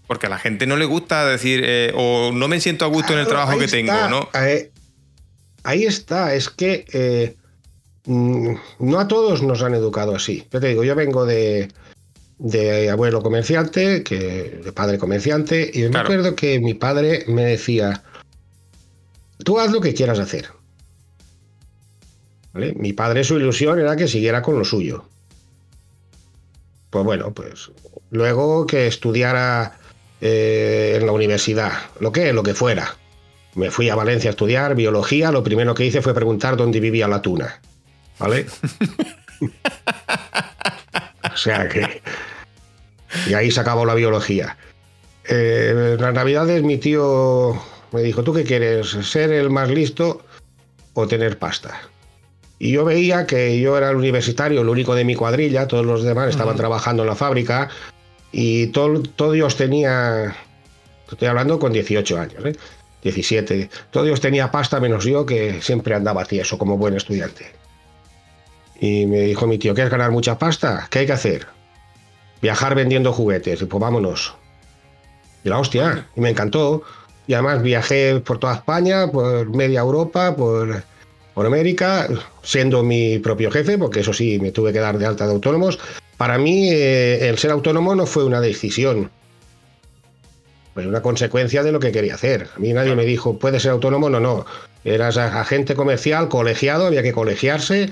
Porque 0.07 0.27
a 0.27 0.29
la 0.29 0.39
gente 0.39 0.67
no 0.67 0.77
le 0.77 0.85
gusta 0.85 1.27
decir, 1.27 1.63
eh, 1.65 1.93
o 1.97 2.31
no 2.33 2.47
me 2.47 2.61
siento 2.61 2.85
a 2.85 2.89
gusto 2.89 3.15
en 3.15 3.21
el 3.21 3.27
trabajo 3.27 3.59
que 3.59 3.67
tengo, 3.67 4.09
¿no? 4.09 4.29
Ahí, 4.35 4.69
ahí, 5.65 5.85
está, 5.85 6.35
es 6.35 6.51
que. 6.51 6.85
Eh, 6.93 7.37
no 8.07 9.01
a 9.01 9.09
todos 9.09 9.43
nos 9.43 9.63
han 9.63 9.75
educado 9.75 10.15
así. 10.15 10.47
Yo 10.53 10.61
te 10.61 10.69
digo, 10.69 10.85
yo 10.85 10.95
vengo 10.95 11.27
de, 11.27 11.69
abuelo 12.91 13.23
comerciante, 13.23 14.03
que, 14.03 14.61
de 14.65 14.73
padre 14.73 14.99
comerciante, 14.99 15.71
y 15.73 15.83
me 15.89 15.99
acuerdo 15.99 16.37
que 16.37 16.61
mi 16.61 16.75
padre 16.75 17.25
me 17.27 17.45
decía, 17.45 18.03
tú 19.45 19.59
haz 19.59 19.73
lo 19.73 19.81
que 19.81 19.95
quieras 19.95 20.19
hacer. 20.19 20.49
Mi 22.55 22.93
padre, 22.93 23.23
su 23.23 23.37
ilusión 23.37 23.79
era 23.79 23.97
que 23.97 24.09
siguiera 24.09 24.41
con 24.41 24.59
lo 24.59 24.65
suyo. 24.65 25.05
Pues 26.91 27.05
bueno, 27.05 27.35
pues 27.35 27.71
luego 28.11 28.67
que 28.67 28.87
estudiara 28.87 29.79
eh, 30.21 30.97
en 30.99 31.05
la 31.05 31.13
universidad, 31.13 31.73
lo 32.01 32.13
que, 32.13 32.33
lo 32.33 32.43
que 32.43 32.55
fuera. 32.55 32.97
Me 33.55 33.71
fui 33.71 33.91
a 33.91 33.95
Valencia 33.95 34.31
a 34.31 34.33
estudiar 34.33 34.75
biología, 34.75 35.33
lo 35.33 35.43
primero 35.43 35.75
que 35.75 35.85
hice 35.85 36.03
fue 36.03 36.15
preguntar 36.15 36.57
dónde 36.57 36.81
vivía 36.81 37.09
la 37.09 37.21
tuna. 37.21 37.61
¿Vale? 38.19 38.47
o 41.33 41.37
sea 41.37 41.69
que... 41.69 42.03
Y 43.29 43.35
ahí 43.35 43.51
se 43.51 43.61
acabó 43.61 43.85
la 43.85 43.95
biología. 43.95 44.57
Eh, 45.29 45.95
en 45.95 46.01
las 46.01 46.15
navidades 46.15 46.63
mi 46.63 46.79
tío 46.79 47.61
me 47.93 48.03
dijo, 48.03 48.23
¿tú 48.23 48.33
qué 48.33 48.45
quieres? 48.45 48.89
¿Ser 48.89 49.33
el 49.33 49.51
más 49.51 49.71
listo 49.71 50.25
o 50.95 51.07
tener 51.07 51.39
pasta? 51.39 51.81
Y 52.59 52.73
yo 52.73 52.85
veía 52.85 53.27
que 53.27 53.61
yo 53.61 53.77
era 53.77 53.91
el 53.91 53.97
universitario, 53.97 54.63
el 54.63 54.69
único 54.69 54.95
de 54.95 55.05
mi 55.05 55.15
cuadrilla, 55.15 55.67
todos 55.67 55.85
los 55.85 56.03
demás 56.03 56.31
estaban 56.31 56.57
trabajando 56.57 57.03
en 57.03 57.09
la 57.09 57.15
fábrica 57.15 57.69
y 58.33 58.69
todo, 58.69 59.03
todos 59.03 59.35
ellos 59.35 59.57
tenía, 59.57 60.35
estoy 61.11 61.29
hablando 61.29 61.59
con 61.59 61.73
18 61.73 62.19
años, 62.19 62.45
¿eh? 62.45 62.57
17, 63.03 63.71
todos 63.91 64.07
ellos 64.07 64.21
tenía 64.21 64.51
pasta 64.51 64.81
menos 64.81 65.05
yo 65.05 65.27
que 65.27 65.61
siempre 65.61 65.95
andaba 65.95 66.25
tieso 66.25 66.59
como 66.59 66.79
buen 66.79 66.97
estudiante. 66.97 67.53
Y 68.81 69.07
me 69.07 69.21
dijo 69.21 69.47
mi 69.47 69.59
tío, 69.59 69.75
¿quieres 69.75 69.91
ganar 69.91 70.11
mucha 70.11 70.39
pasta? 70.39 70.87
¿Qué 70.91 71.01
hay 71.01 71.07
que 71.07 71.13
hacer? 71.13 71.47
Viajar 72.43 72.75
vendiendo 72.75 73.13
juguetes. 73.13 73.63
Y 73.63 73.65
pues 73.65 73.81
vámonos. 73.81 74.35
Y 75.45 75.49
la 75.49 75.59
hostia, 75.59 76.07
y 76.15 76.21
me 76.21 76.31
encantó. 76.31 76.83
Y 77.27 77.35
además 77.35 77.63
viajé 77.63 78.21
por 78.21 78.39
toda 78.39 78.55
España, 78.55 79.11
por 79.11 79.49
media 79.49 79.81
Europa, 79.81 80.37
por, 80.37 80.83
por 81.35 81.47
América, 81.47 82.09
siendo 82.43 82.83
mi 82.83 83.19
propio 83.19 83.51
jefe, 83.51 83.79
porque 83.79 84.01
eso 84.01 84.13
sí, 84.13 84.39
me 84.41 84.53
tuve 84.53 84.73
que 84.73 84.79
dar 84.79 84.99
de 84.99 85.07
alta 85.07 85.27
de 85.27 85.33
autónomos. 85.33 85.79
Para 86.17 86.39
mí, 86.39 86.71
eh, 86.71 87.29
el 87.29 87.39
ser 87.39 87.51
autónomo 87.51 87.95
no 87.95 88.07
fue 88.07 88.25
una 88.25 88.41
decisión, 88.41 89.11
fue 90.77 90.87
una 90.87 91.03
consecuencia 91.03 91.63
de 91.63 91.73
lo 91.73 91.81
que 91.81 91.91
quería 91.91 92.15
hacer. 92.15 92.49
A 92.55 92.59
mí 92.59 92.73
nadie 92.73 92.95
me 92.95 93.05
dijo, 93.05 93.39
puedes 93.39 93.63
ser 93.63 93.73
autónomo, 93.73 94.09
no, 94.11 94.21
no. 94.21 94.47
Eras 94.85 95.17
agente 95.17 95.75
comercial, 95.75 96.29
colegiado, 96.29 96.87
había 96.87 97.03
que 97.03 97.13
colegiarse, 97.13 97.91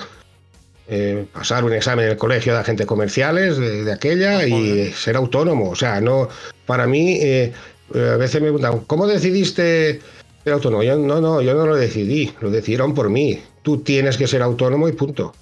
eh, 0.86 1.24
pasar 1.32 1.64
un 1.64 1.72
examen 1.72 2.04
en 2.04 2.10
el 2.12 2.18
colegio 2.18 2.52
de 2.52 2.60
agentes 2.60 2.86
comerciales 2.86 3.56
de, 3.56 3.90
aquella 3.90 4.46
y 4.46 4.92
ser 4.92 5.16
autónomo. 5.16 5.70
O 5.70 5.76
sea, 5.76 6.00
no, 6.00 6.28
para 6.66 6.86
mí, 6.86 7.18
eh, 7.22 7.52
a 7.94 8.16
veces 8.16 8.34
me 8.42 8.48
preguntan, 8.48 8.80
¿cómo 8.80 9.06
decidiste 9.06 10.00
ser 10.42 10.52
autónomo? 10.52 10.82
Yo, 10.82 10.98
no, 10.98 11.22
no, 11.22 11.40
yo 11.40 11.54
no 11.54 11.66
lo 11.66 11.76
decidí, 11.76 12.34
lo 12.40 12.50
decidieron 12.50 12.94
por 12.94 13.08
mí. 13.08 13.42
Tú 13.62 13.78
tienes 13.78 14.18
que 14.18 14.26
ser 14.26 14.42
autónomo 14.42 14.86
y 14.88 14.92
punto. 14.92 15.34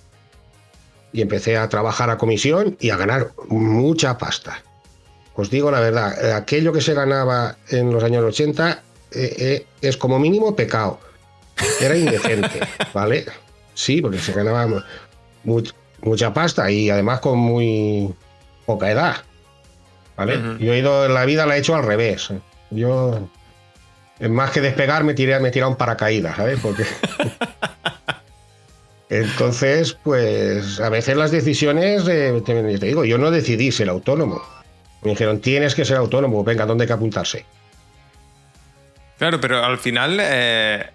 Y 1.13 1.23
empecé 1.23 1.57
a 1.57 1.69
trabajar 1.69 2.09
a 2.11 2.19
comisión 2.19 2.77
y 2.81 2.91
a 2.91 2.97
ganar 2.97 3.33
mucha 3.49 4.19
pasta. 4.19 4.63
Os 5.35 5.51
digo 5.51 5.71
la 5.71 5.81
verdad, 5.81 6.35
aquello 6.35 6.73
que 6.73 6.81
se 6.81 6.95
ganaba 6.95 7.57
en 7.69 7.91
los 7.91 8.05
años 8.05 8.23
80 8.23 8.83
eh, 9.11 9.67
es 9.81 9.97
como 9.97 10.21
mínimo 10.21 10.55
pecado. 10.55 11.01
Era 11.81 11.97
indecente, 11.97 12.61
¿vale? 12.95 13.27
Sí, 13.75 14.01
porque 14.01 14.19
se 14.19 14.33
ganaba 14.33 14.85
mucha 15.45 16.35
pasta 16.35 16.71
y 16.71 16.91
además 16.91 17.21
con 17.21 17.39
muy 17.39 18.15
poca 18.67 18.91
edad. 18.91 19.17
¿Vale? 20.17 20.39
Yo 20.61 20.73
he 20.73 20.79
ido 20.79 21.07
en 21.07 21.15
la 21.15 21.25
vida, 21.25 21.47
la 21.47 21.57
he 21.57 21.61
hecho 21.61 21.75
al 21.75 21.85
revés. 21.85 22.31
Yo, 22.71 23.29
más 24.21 24.51
que 24.51 24.61
despegar, 24.61 25.05
me 25.05 25.15
tiré, 25.15 25.39
me 25.41 25.51
tiré 25.51 25.65
un 25.65 25.77
paracaídas, 25.77 26.37
¿sabes? 26.37 26.61
Porque. 26.61 26.85
Entonces, 29.09 29.99
pues 30.03 30.81
a 30.81 30.89
veces 30.89 31.17
las 31.17 31.31
decisiones, 31.31 32.05
te, 32.05 32.79
digo, 32.79 33.05
yo 33.05 33.19
no 33.19 33.31
decidí 33.31 33.71
ser 33.71 33.91
autónomo. 33.91 34.43
Me 35.03 35.11
dijeron, 35.11 35.41
tienes 35.41 35.75
que 35.75 35.85
ser 35.85 35.99
autónomo, 35.99 36.45
venga, 36.45 36.65
¿dónde 36.65 36.85
hay 36.85 36.87
que 36.87 36.95
apuntarse? 36.95 37.45
Claro, 39.19 39.39
pero 39.39 39.63
al 39.63 39.79
final 39.79 40.19
eh, 40.19 40.87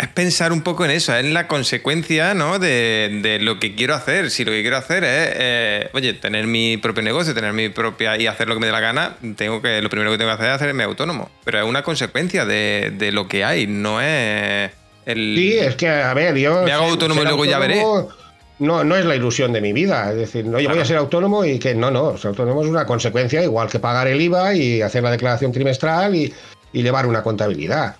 es 0.00 0.08
pensar 0.08 0.50
un 0.50 0.62
poco 0.62 0.86
en 0.86 0.92
eso, 0.92 1.14
es 1.14 1.26
la 1.26 1.46
consecuencia 1.46 2.32
¿no? 2.32 2.58
de, 2.58 3.38
lo 3.42 3.60
que 3.60 3.74
quiero 3.74 3.94
hacer. 3.94 4.30
Si 4.30 4.46
lo 4.46 4.50
que 4.50 4.62
quiero 4.62 4.78
hacer 4.78 5.04
es, 5.04 5.28
eh, 5.34 5.90
oye, 5.92 6.14
tener 6.14 6.46
mi 6.46 6.78
propio 6.78 7.02
negocio, 7.02 7.34
tener 7.34 7.52
mi 7.52 7.68
propia 7.68 8.16
y 8.16 8.26
hacer 8.26 8.48
lo 8.48 8.54
que 8.54 8.60
me 8.60 8.66
dé 8.66 8.72
la 8.72 8.80
gana, 8.80 9.16
tengo 9.36 9.60
que, 9.60 9.82
lo 9.82 9.90
primero 9.90 10.10
que 10.10 10.16
tengo 10.16 10.30
que 10.30 10.34
hacer 10.34 10.46
es 10.46 10.54
hacerme 10.54 10.84
autónomo. 10.84 11.30
Pero 11.44 11.58
es 11.58 11.64
una 11.66 11.82
consecuencia 11.82 12.46
de, 12.46 13.10
lo 13.12 13.28
que 13.28 13.44
hay, 13.44 13.66
no 13.66 14.00
es 14.00 14.70
el. 15.04 15.34
Sí, 15.36 15.58
es 15.58 15.76
que, 15.76 15.90
a 15.90 16.14
ver, 16.14 16.34
yo. 16.38 16.62
Me 16.62 16.72
hago 16.72 16.86
autónomo 16.86 17.20
y 17.20 17.24
luego 17.24 17.44
ya 17.44 17.58
veré. 17.58 17.84
No, 18.58 18.84
no 18.84 18.96
es 18.96 19.04
la 19.04 19.16
ilusión 19.16 19.52
de 19.52 19.60
mi 19.60 19.74
vida. 19.74 20.10
Es 20.10 20.16
decir, 20.16 20.46
no, 20.46 20.60
yo 20.60 20.70
voy 20.70 20.78
a 20.78 20.84
ser 20.84 20.96
autónomo 20.96 21.44
y 21.44 21.58
que 21.58 21.74
no, 21.74 21.90
no. 21.90 22.16
Ser 22.16 22.28
autónomo 22.28 22.62
es 22.62 22.68
una 22.68 22.86
consecuencia, 22.86 23.42
igual 23.42 23.68
que 23.68 23.78
pagar 23.78 24.08
el 24.08 24.20
IVA 24.20 24.54
y 24.54 24.80
hacer 24.80 25.02
la 25.02 25.10
declaración 25.10 25.52
trimestral 25.52 26.14
y, 26.14 26.32
y 26.72 26.82
llevar 26.82 27.06
una 27.06 27.22
contabilidad. 27.22 27.96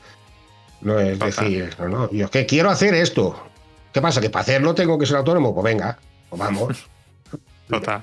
No 0.81 0.99
es 0.99 1.19
decir, 1.19 1.75
no, 1.79 1.89
no, 1.89 2.11
yo 2.11 2.25
es 2.27 2.31
que 2.31 2.47
quiero 2.47 2.71
hacer 2.71 2.95
esto. 2.95 3.51
¿Qué 3.93 4.01
pasa? 4.01 4.21
¿Que 4.21 4.31
para 4.31 4.43
hacerlo 4.43 4.75
tengo 4.75 4.99
que 4.99 5.07
ser 5.07 5.17
autónomo? 5.17 5.55
Pues 5.55 5.65
venga, 5.65 5.99
pues 6.29 6.41
vamos. 6.41 6.87
Total. 7.69 8.03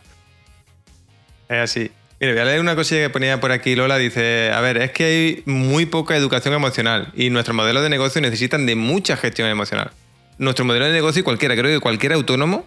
Es 1.49 1.57
así. 1.57 1.91
Mire, 2.19 2.33
voy 2.33 2.41
a 2.41 2.45
leer 2.45 2.59
una 2.59 2.75
cosilla 2.75 3.01
que 3.01 3.09
ponía 3.09 3.39
por 3.39 3.51
aquí 3.51 3.75
Lola. 3.75 3.97
Dice, 3.97 4.51
a 4.51 4.59
ver, 4.59 4.77
es 4.77 4.91
que 4.91 5.05
hay 5.05 5.43
muy 5.45 5.85
poca 5.85 6.15
educación 6.15 6.53
emocional 6.53 7.11
y 7.15 7.29
nuestros 7.29 7.55
modelos 7.55 7.83
de 7.83 7.89
negocio 7.89 8.21
necesitan 8.21 8.65
de 8.65 8.75
mucha 8.75 9.17
gestión 9.17 9.49
emocional. 9.49 9.91
Nuestro 10.37 10.65
modelo 10.65 10.85
de 10.85 10.93
negocio 10.93 11.23
cualquiera, 11.23 11.55
creo 11.55 11.73
que 11.73 11.79
cualquier 11.79 12.13
autónomo, 12.13 12.65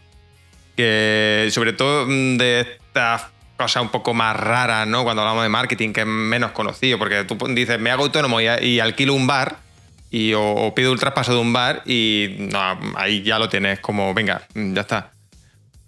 que 0.76 1.48
sobre 1.50 1.72
todo 1.72 2.06
de 2.06 2.60
estas 2.60 3.22
cosas 3.56 3.82
un 3.82 3.90
poco 3.90 4.14
más 4.14 4.36
raras, 4.36 4.86
¿no? 4.86 5.04
Cuando 5.04 5.22
hablamos 5.22 5.42
de 5.42 5.48
marketing, 5.48 5.92
que 5.92 6.00
es 6.00 6.06
menos 6.06 6.52
conocido, 6.52 6.98
porque 6.98 7.24
tú 7.24 7.36
dices, 7.48 7.78
me 7.78 7.90
hago 7.90 8.04
autónomo 8.04 8.40
y 8.40 8.80
alquilo 8.80 9.14
un 9.14 9.26
bar, 9.26 9.58
y 10.10 10.32
o, 10.34 10.72
pido 10.74 10.92
el 10.92 10.98
traspaso 10.98 11.32
de 11.32 11.38
un 11.38 11.52
bar 11.52 11.82
y 11.86 12.36
no, 12.38 12.58
ahí 12.96 13.22
ya 13.22 13.38
lo 13.38 13.48
tienes 13.48 13.80
como, 13.80 14.12
venga, 14.12 14.42
ya 14.54 14.80
está. 14.80 15.12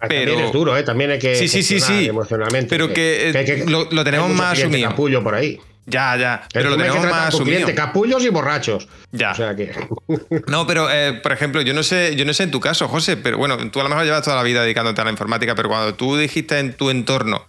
Pero 0.07 0.31
también 0.31 0.47
es 0.47 0.51
duro, 0.51 0.77
¿eh? 0.77 0.83
También 0.83 1.11
hay 1.11 1.19
que 1.19 1.35
sí, 1.35 1.47
sí, 1.47 1.63
sí, 1.63 1.79
sí. 1.79 2.07
emocionalmente. 2.07 2.67
Pero 2.69 2.91
que, 2.93 3.29
eh, 3.29 3.65
lo, 3.67 4.03
tenemos 4.03 4.29
más 4.31 4.59
asumido. 4.59 4.89
capullo 4.89 5.23
por 5.23 5.35
ahí. 5.35 5.59
Ya, 5.85 6.15
ya. 6.17 6.47
Pero, 6.53 6.69
lo 6.69 6.77
tenemos 6.77 7.03
más 7.05 7.27
asumido. 7.33 7.67
capullos 7.75 8.23
y 8.23 8.29
borrachos. 8.29 8.87
Ya. 9.11 9.31
O 9.31 9.35
sea 9.35 9.55
que... 9.55 9.71
no, 10.47 10.65
pero 10.65 10.89
eh, 10.91 11.13
por 11.13 11.31
ejemplo, 11.31 11.61
yo 11.61 11.73
no 11.73 11.83
sé, 11.83 12.15
yo 12.15 12.25
no 12.25 12.33
sé 12.33 12.43
en 12.43 12.51
tu 12.51 12.59
caso, 12.59 12.87
José, 12.87 13.17
pero 13.17 13.37
bueno, 13.37 13.57
tú 13.69 13.79
a 13.79 13.83
lo 13.83 13.89
mejor 13.89 14.05
llevas 14.05 14.23
toda 14.23 14.37
la 14.37 14.43
vida 14.43 14.63
dedicándote 14.63 15.01
a 15.01 15.05
la 15.05 15.11
informática, 15.11 15.55
pero 15.55 15.69
cuando 15.69 15.93
tú 15.95 16.17
dijiste 16.17 16.59
en 16.59 16.73
tu 16.73 16.89
entorno, 16.89 17.45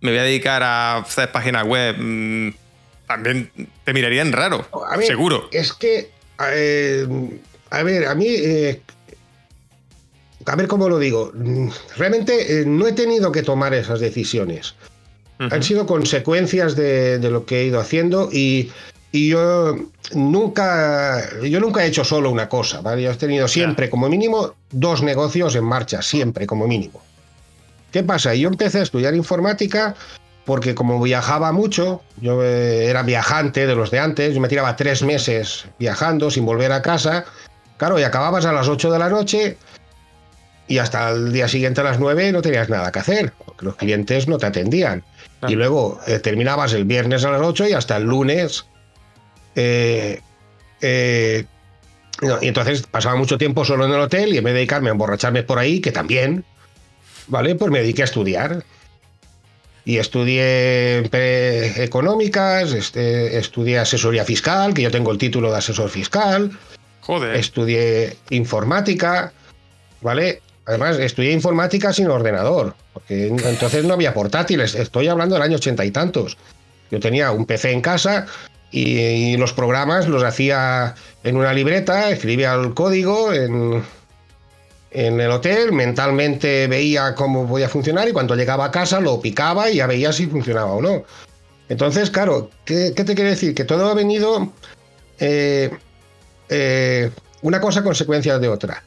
me 0.00 0.10
voy 0.10 0.20
a 0.20 0.22
dedicar 0.24 0.62
a 0.62 0.98
hacer 0.98 1.30
páginas 1.30 1.64
web, 1.64 1.96
mm, 1.98 2.54
también 3.12 3.50
te 3.84 3.92
mirarían 3.92 4.32
raro, 4.32 4.66
seguro. 5.04 5.48
Es 5.52 5.72
que, 5.72 6.10
eh, 6.52 7.06
a 7.70 7.82
ver, 7.82 8.06
a 8.06 8.14
mí, 8.14 8.26
eh, 8.28 8.80
a 10.46 10.56
ver 10.56 10.66
cómo 10.66 10.88
lo 10.88 10.98
digo, 10.98 11.32
realmente 11.96 12.60
eh, 12.60 12.64
no 12.66 12.86
he 12.86 12.92
tenido 12.92 13.30
que 13.32 13.42
tomar 13.42 13.74
esas 13.74 14.00
decisiones. 14.00 14.74
Han 15.38 15.62
sido 15.64 15.86
consecuencias 15.86 16.76
de, 16.76 17.18
lo 17.18 17.44
que 17.44 17.62
he 17.62 17.64
ido 17.64 17.80
haciendo 17.80 18.28
y, 18.30 18.70
yo 19.12 19.76
nunca, 20.14 21.20
yo 21.42 21.58
nunca 21.58 21.84
he 21.84 21.88
hecho 21.88 22.04
solo 22.04 22.30
una 22.30 22.48
cosa, 22.48 22.80
¿vale? 22.80 23.02
Yo 23.02 23.10
he 23.10 23.16
tenido 23.16 23.48
siempre, 23.48 23.90
como 23.90 24.08
mínimo, 24.08 24.54
dos 24.70 25.02
negocios 25.02 25.56
en 25.56 25.64
marcha, 25.64 26.00
siempre, 26.00 26.46
como 26.46 26.68
mínimo. 26.68 27.02
¿Qué 27.90 28.04
pasa? 28.04 28.34
Yo 28.34 28.48
empecé 28.48 28.78
a 28.78 28.82
estudiar 28.82 29.16
informática 29.16 29.96
porque 30.44 30.74
como 30.74 31.00
viajaba 31.00 31.52
mucho, 31.52 32.02
yo 32.20 32.42
eh, 32.42 32.86
era 32.86 33.02
viajante 33.02 33.66
de 33.66 33.74
los 33.74 33.90
de 33.90 34.00
antes, 34.00 34.34
yo 34.34 34.40
me 34.40 34.48
tiraba 34.48 34.76
tres 34.76 35.02
meses 35.02 35.66
viajando 35.78 36.30
sin 36.30 36.44
volver 36.44 36.72
a 36.72 36.82
casa, 36.82 37.24
claro, 37.76 37.98
y 37.98 38.02
acababas 38.02 38.44
a 38.44 38.52
las 38.52 38.68
8 38.68 38.90
de 38.90 38.98
la 38.98 39.08
noche 39.08 39.56
y 40.66 40.78
hasta 40.78 41.10
el 41.10 41.32
día 41.32 41.48
siguiente 41.48 41.80
a 41.80 41.84
las 41.84 42.00
9 42.00 42.32
no 42.32 42.42
tenías 42.42 42.68
nada 42.68 42.90
que 42.90 42.98
hacer, 42.98 43.32
porque 43.44 43.64
los 43.64 43.76
clientes 43.76 44.26
no 44.28 44.38
te 44.38 44.46
atendían. 44.46 45.04
Y 45.48 45.54
luego 45.54 46.00
eh, 46.06 46.20
terminabas 46.20 46.72
el 46.72 46.84
viernes 46.84 47.24
a 47.24 47.30
las 47.30 47.42
8 47.42 47.68
y 47.68 47.72
hasta 47.72 47.96
el 47.96 48.04
lunes... 48.04 48.66
Eh, 49.54 50.20
y 52.40 52.46
entonces 52.46 52.86
pasaba 52.86 53.16
mucho 53.16 53.38
tiempo 53.38 53.64
solo 53.64 53.84
en 53.84 53.92
el 53.92 54.00
hotel 54.00 54.32
y 54.32 54.38
en 54.38 54.44
vez 54.44 54.52
de 54.52 54.58
dedicarme 54.58 54.88
a 54.88 54.92
emborracharme 54.92 55.42
por 55.42 55.58
ahí, 55.58 55.80
que 55.80 55.92
también, 55.92 56.44
¿vale? 57.26 57.54
Pues 57.54 57.70
me 57.70 57.80
dediqué 57.80 58.02
a 58.02 58.04
estudiar 58.04 58.64
y 59.84 59.98
estudié 59.98 60.98
económicas, 61.82 62.72
este, 62.72 63.36
estudié 63.38 63.78
asesoría 63.78 64.24
fiscal, 64.24 64.74
que 64.74 64.82
yo 64.82 64.90
tengo 64.90 65.10
el 65.10 65.18
título 65.18 65.50
de 65.50 65.58
asesor 65.58 65.90
fiscal. 65.90 66.50
Joder. 67.00 67.34
Estudié 67.34 68.16
informática, 68.30 69.32
¿vale? 70.00 70.40
Además, 70.66 70.98
estudié 70.98 71.32
informática 71.32 71.92
sin 71.92 72.06
ordenador, 72.06 72.76
porque 72.92 73.26
entonces 73.26 73.84
no 73.84 73.94
había 73.94 74.14
portátiles. 74.14 74.76
Estoy 74.76 75.08
hablando 75.08 75.34
del 75.34 75.42
año 75.42 75.56
ochenta 75.56 75.84
y 75.84 75.90
tantos. 75.90 76.38
Yo 76.92 77.00
tenía 77.00 77.32
un 77.32 77.46
PC 77.46 77.72
en 77.72 77.80
casa 77.80 78.26
y, 78.70 79.36
los 79.36 79.52
programas 79.52 80.06
los 80.06 80.22
hacía 80.22 80.94
en 81.24 81.36
una 81.36 81.52
libreta, 81.52 82.10
escribía 82.10 82.54
el 82.54 82.74
código 82.74 83.32
en, 83.32 83.82
en 84.94 85.20
el 85.20 85.30
hotel, 85.30 85.72
mentalmente 85.72 86.66
veía 86.66 87.14
cómo 87.14 87.48
podía 87.48 87.68
funcionar 87.68 88.08
y 88.08 88.12
cuando 88.12 88.36
llegaba 88.36 88.66
a 88.66 88.70
casa 88.70 89.00
lo 89.00 89.20
picaba 89.20 89.70
y 89.70 89.76
ya 89.76 89.86
veía 89.86 90.12
si 90.12 90.26
funcionaba 90.26 90.72
o 90.72 90.82
no. 90.82 91.04
Entonces, 91.68 92.10
claro, 92.10 92.50
¿qué, 92.64 92.90
te 92.90 93.14
quiere 93.14 93.30
decir? 93.30 93.54
Que 93.54 93.64
todo 93.64 93.88
ha 93.88 93.94
venido 93.94 94.52
eh, 95.18 95.70
eh, 96.50 97.10
una 97.40 97.60
cosa 97.60 97.82
consecuencia 97.82 98.38
de 98.38 98.48
otra. 98.48 98.82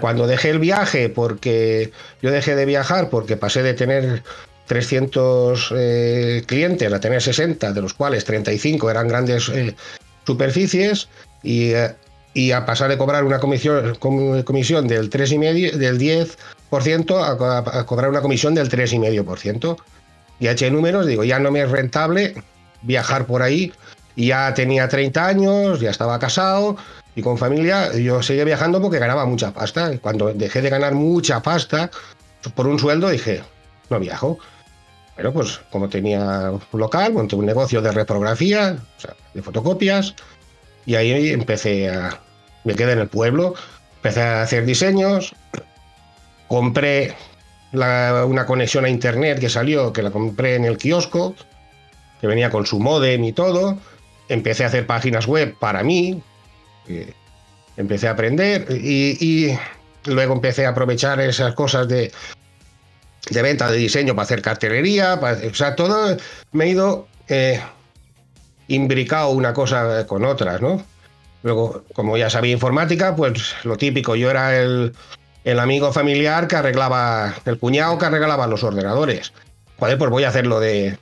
Cuando 0.00 0.26
dejé 0.26 0.50
el 0.50 0.58
viaje, 0.58 1.08
porque 1.08 1.92
yo 2.20 2.32
dejé 2.32 2.56
de 2.56 2.64
viajar 2.64 3.08
porque 3.08 3.36
pasé 3.36 3.62
de 3.62 3.72
tener 3.72 4.24
300 4.66 5.72
eh, 5.76 6.42
clientes 6.44 6.92
a 6.92 6.98
tener 6.98 7.22
60, 7.22 7.72
de 7.72 7.80
los 7.80 7.94
cuales 7.94 8.24
35 8.24 8.90
eran 8.90 9.06
grandes 9.06 9.50
superficies, 10.26 11.08
y 11.44 11.70
y 12.36 12.52
a 12.52 12.66
pasar 12.66 12.90
de 12.90 12.98
cobrar 12.98 13.24
una 13.24 13.40
comisión, 13.40 13.94
comisión 13.94 14.86
del 14.86 15.08
3,5, 15.08 15.72
del 15.72 15.98
10% 15.98 17.16
a, 17.18 17.78
a, 17.78 17.86
cobrar 17.86 18.10
una 18.10 18.20
comisión 18.20 18.54
del 18.54 18.68
3,5%. 18.68 19.78
Y 20.38 20.48
eché 20.48 20.70
números, 20.70 21.06
digo, 21.06 21.24
ya 21.24 21.38
no 21.38 21.50
me 21.50 21.62
es 21.62 21.70
rentable 21.70 22.34
viajar 22.82 23.24
por 23.24 23.40
ahí. 23.40 23.72
Ya 24.16 24.52
tenía 24.52 24.86
30 24.86 25.26
años, 25.26 25.80
ya 25.80 25.88
estaba 25.88 26.18
casado 26.18 26.76
y 27.14 27.22
con 27.22 27.38
familia. 27.38 27.96
Yo 27.96 28.22
seguía 28.22 28.44
viajando 28.44 28.82
porque 28.82 28.98
ganaba 28.98 29.24
mucha 29.24 29.54
pasta. 29.54 29.96
Cuando 29.96 30.34
dejé 30.34 30.60
de 30.60 30.68
ganar 30.68 30.94
mucha 30.94 31.40
pasta 31.40 31.90
por 32.54 32.66
un 32.66 32.78
sueldo, 32.78 33.08
dije, 33.08 33.44
no 33.88 33.98
viajo. 33.98 34.38
Pero 35.16 35.32
pues 35.32 35.58
como 35.70 35.88
tenía 35.88 36.50
un 36.50 36.80
local, 36.80 37.14
monté 37.14 37.34
un 37.34 37.46
negocio 37.46 37.80
de 37.80 37.92
reprografía, 37.92 38.76
o 38.98 39.00
sea, 39.00 39.14
de 39.32 39.40
fotocopias, 39.40 40.14
y 40.84 40.96
ahí 40.96 41.30
empecé 41.30 41.88
a, 41.88 42.20
me 42.66 42.74
quedé 42.74 42.92
en 42.92 42.98
el 42.98 43.08
pueblo, 43.08 43.54
empecé 43.98 44.22
a 44.22 44.42
hacer 44.42 44.66
diseños, 44.66 45.34
compré 46.48 47.14
una 47.72 48.44
conexión 48.44 48.84
a 48.84 48.88
internet 48.88 49.38
que 49.38 49.48
salió, 49.48 49.92
que 49.92 50.02
la 50.02 50.10
compré 50.10 50.56
en 50.56 50.64
el 50.64 50.76
kiosco, 50.76 51.36
que 52.20 52.26
venía 52.26 52.50
con 52.50 52.66
su 52.66 52.80
modem 52.80 53.22
y 53.22 53.32
todo, 53.32 53.78
empecé 54.28 54.64
a 54.64 54.66
hacer 54.66 54.84
páginas 54.84 55.26
web 55.26 55.54
para 55.60 55.84
mí, 55.84 56.20
empecé 57.76 58.08
a 58.08 58.12
aprender 58.12 58.66
y, 58.70 59.56
luego 60.04 60.34
empecé 60.34 60.66
a 60.66 60.70
aprovechar 60.70 61.20
esas 61.20 61.54
cosas 61.54 61.86
de, 61.86 62.12
de 63.30 63.42
venta 63.42 63.70
de 63.70 63.76
diseño 63.76 64.14
para 64.14 64.24
hacer 64.24 64.42
cartelería, 64.42 65.14
o 65.14 65.54
sea, 65.54 65.76
todo 65.76 66.16
me 66.50 66.64
ha 66.64 66.66
ido 66.66 67.06
eh, 67.28 67.60
imbricado 68.66 69.30
una 69.30 69.52
cosa 69.52 70.04
con 70.06 70.24
otras, 70.24 70.60
¿no? 70.60 70.95
Luego, 71.46 71.84
como 71.94 72.16
ya 72.16 72.28
sabía 72.28 72.50
informática, 72.50 73.14
pues 73.14 73.54
lo 73.62 73.76
típico, 73.76 74.16
yo 74.16 74.28
era 74.28 74.60
el, 74.60 74.92
amigo 75.60 75.92
familiar 75.92 76.48
que 76.48 76.56
arreglaba, 76.56 77.36
el 77.44 77.56
cuñado 77.60 77.96
que 77.98 78.06
arreglaba 78.06 78.48
los 78.48 78.64
ordenadores. 78.64 79.32
Joder, 79.78 79.96
pues 79.96 80.10
voy 80.10 80.24
a 80.24 80.30
hacerlo 80.30 80.58
de, 80.58 80.98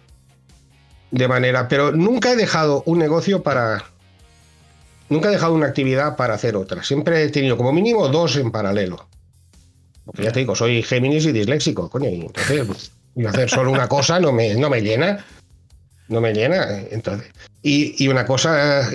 de 1.12 1.28
manera. 1.28 1.66
Pero 1.66 1.92
nunca 1.92 2.32
he 2.32 2.36
dejado 2.36 2.82
un 2.84 2.98
negocio 2.98 3.42
para. 3.42 3.84
Nunca 5.08 5.30
he 5.30 5.32
dejado 5.32 5.54
una 5.54 5.68
actividad 5.68 6.14
para 6.14 6.34
hacer 6.34 6.56
otra. 6.56 6.82
Siempre 6.82 7.22
he 7.22 7.30
tenido 7.30 7.56
como 7.56 7.72
mínimo 7.72 8.06
dos 8.08 8.36
en 8.36 8.50
paralelo. 8.50 9.08
Porque 10.04 10.24
ya 10.24 10.32
te 10.32 10.40
digo, 10.40 10.54
soy 10.54 10.82
Géminis 10.82 11.24
y 11.24 11.32
disléxico, 11.32 11.88
coño. 11.88 12.10
Y 12.10 12.20
entonces, 12.20 12.66
pues, 12.66 13.26
hacer 13.26 13.48
solo 13.48 13.70
una 13.70 13.88
cosa 13.88 14.20
no 14.20 14.30
me, 14.30 14.54
no 14.56 14.68
me 14.68 14.82
llena. 14.82 15.24
No 16.08 16.20
me 16.20 16.34
llena. 16.34 16.80
Entonces. 16.90 17.32
Y, 17.62 17.94
y 18.04 18.08
una 18.08 18.26
cosa 18.26 18.86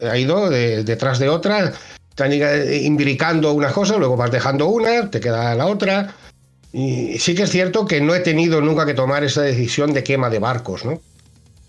ha 0.00 0.16
ido 0.16 0.50
detrás 0.50 1.18
de 1.18 1.28
otra, 1.28 1.72
están 2.10 2.32
imbricando 2.32 3.52
unas 3.52 3.72
cosas, 3.72 3.98
luego 3.98 4.16
vas 4.16 4.30
dejando 4.30 4.66
una, 4.66 5.10
te 5.10 5.20
queda 5.20 5.54
la 5.54 5.66
otra. 5.66 6.14
Y 6.72 7.18
sí 7.18 7.34
que 7.34 7.44
es 7.44 7.50
cierto 7.50 7.86
que 7.86 8.00
no 8.00 8.14
he 8.14 8.20
tenido 8.20 8.60
nunca 8.60 8.84
que 8.84 8.94
tomar 8.94 9.24
esa 9.24 9.42
decisión 9.42 9.92
de 9.92 10.02
quema 10.04 10.28
de 10.28 10.38
barcos, 10.38 10.84
¿no? 10.84 11.00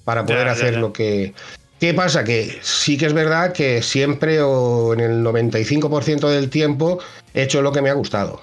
Para 0.04 0.26
poder 0.26 0.48
hacer 0.48 0.78
lo 0.78 0.92
que... 0.92 1.34
¿Qué 1.80 1.94
pasa? 1.94 2.24
Que 2.26 2.60
sí 2.62 2.98
que 2.98 3.06
es 3.06 3.14
verdad 3.14 3.54
que 3.54 3.82
siempre 3.82 4.42
o 4.42 4.94
en 4.94 5.00
el 5.00 5.24
95% 5.24 6.28
del 6.28 6.50
tiempo 6.50 7.00
he 7.34 7.44
hecho 7.44 7.62
lo 7.62 7.72
que 7.72 7.82
me 7.82 7.90
ha 7.90 7.94
gustado. 7.94 8.42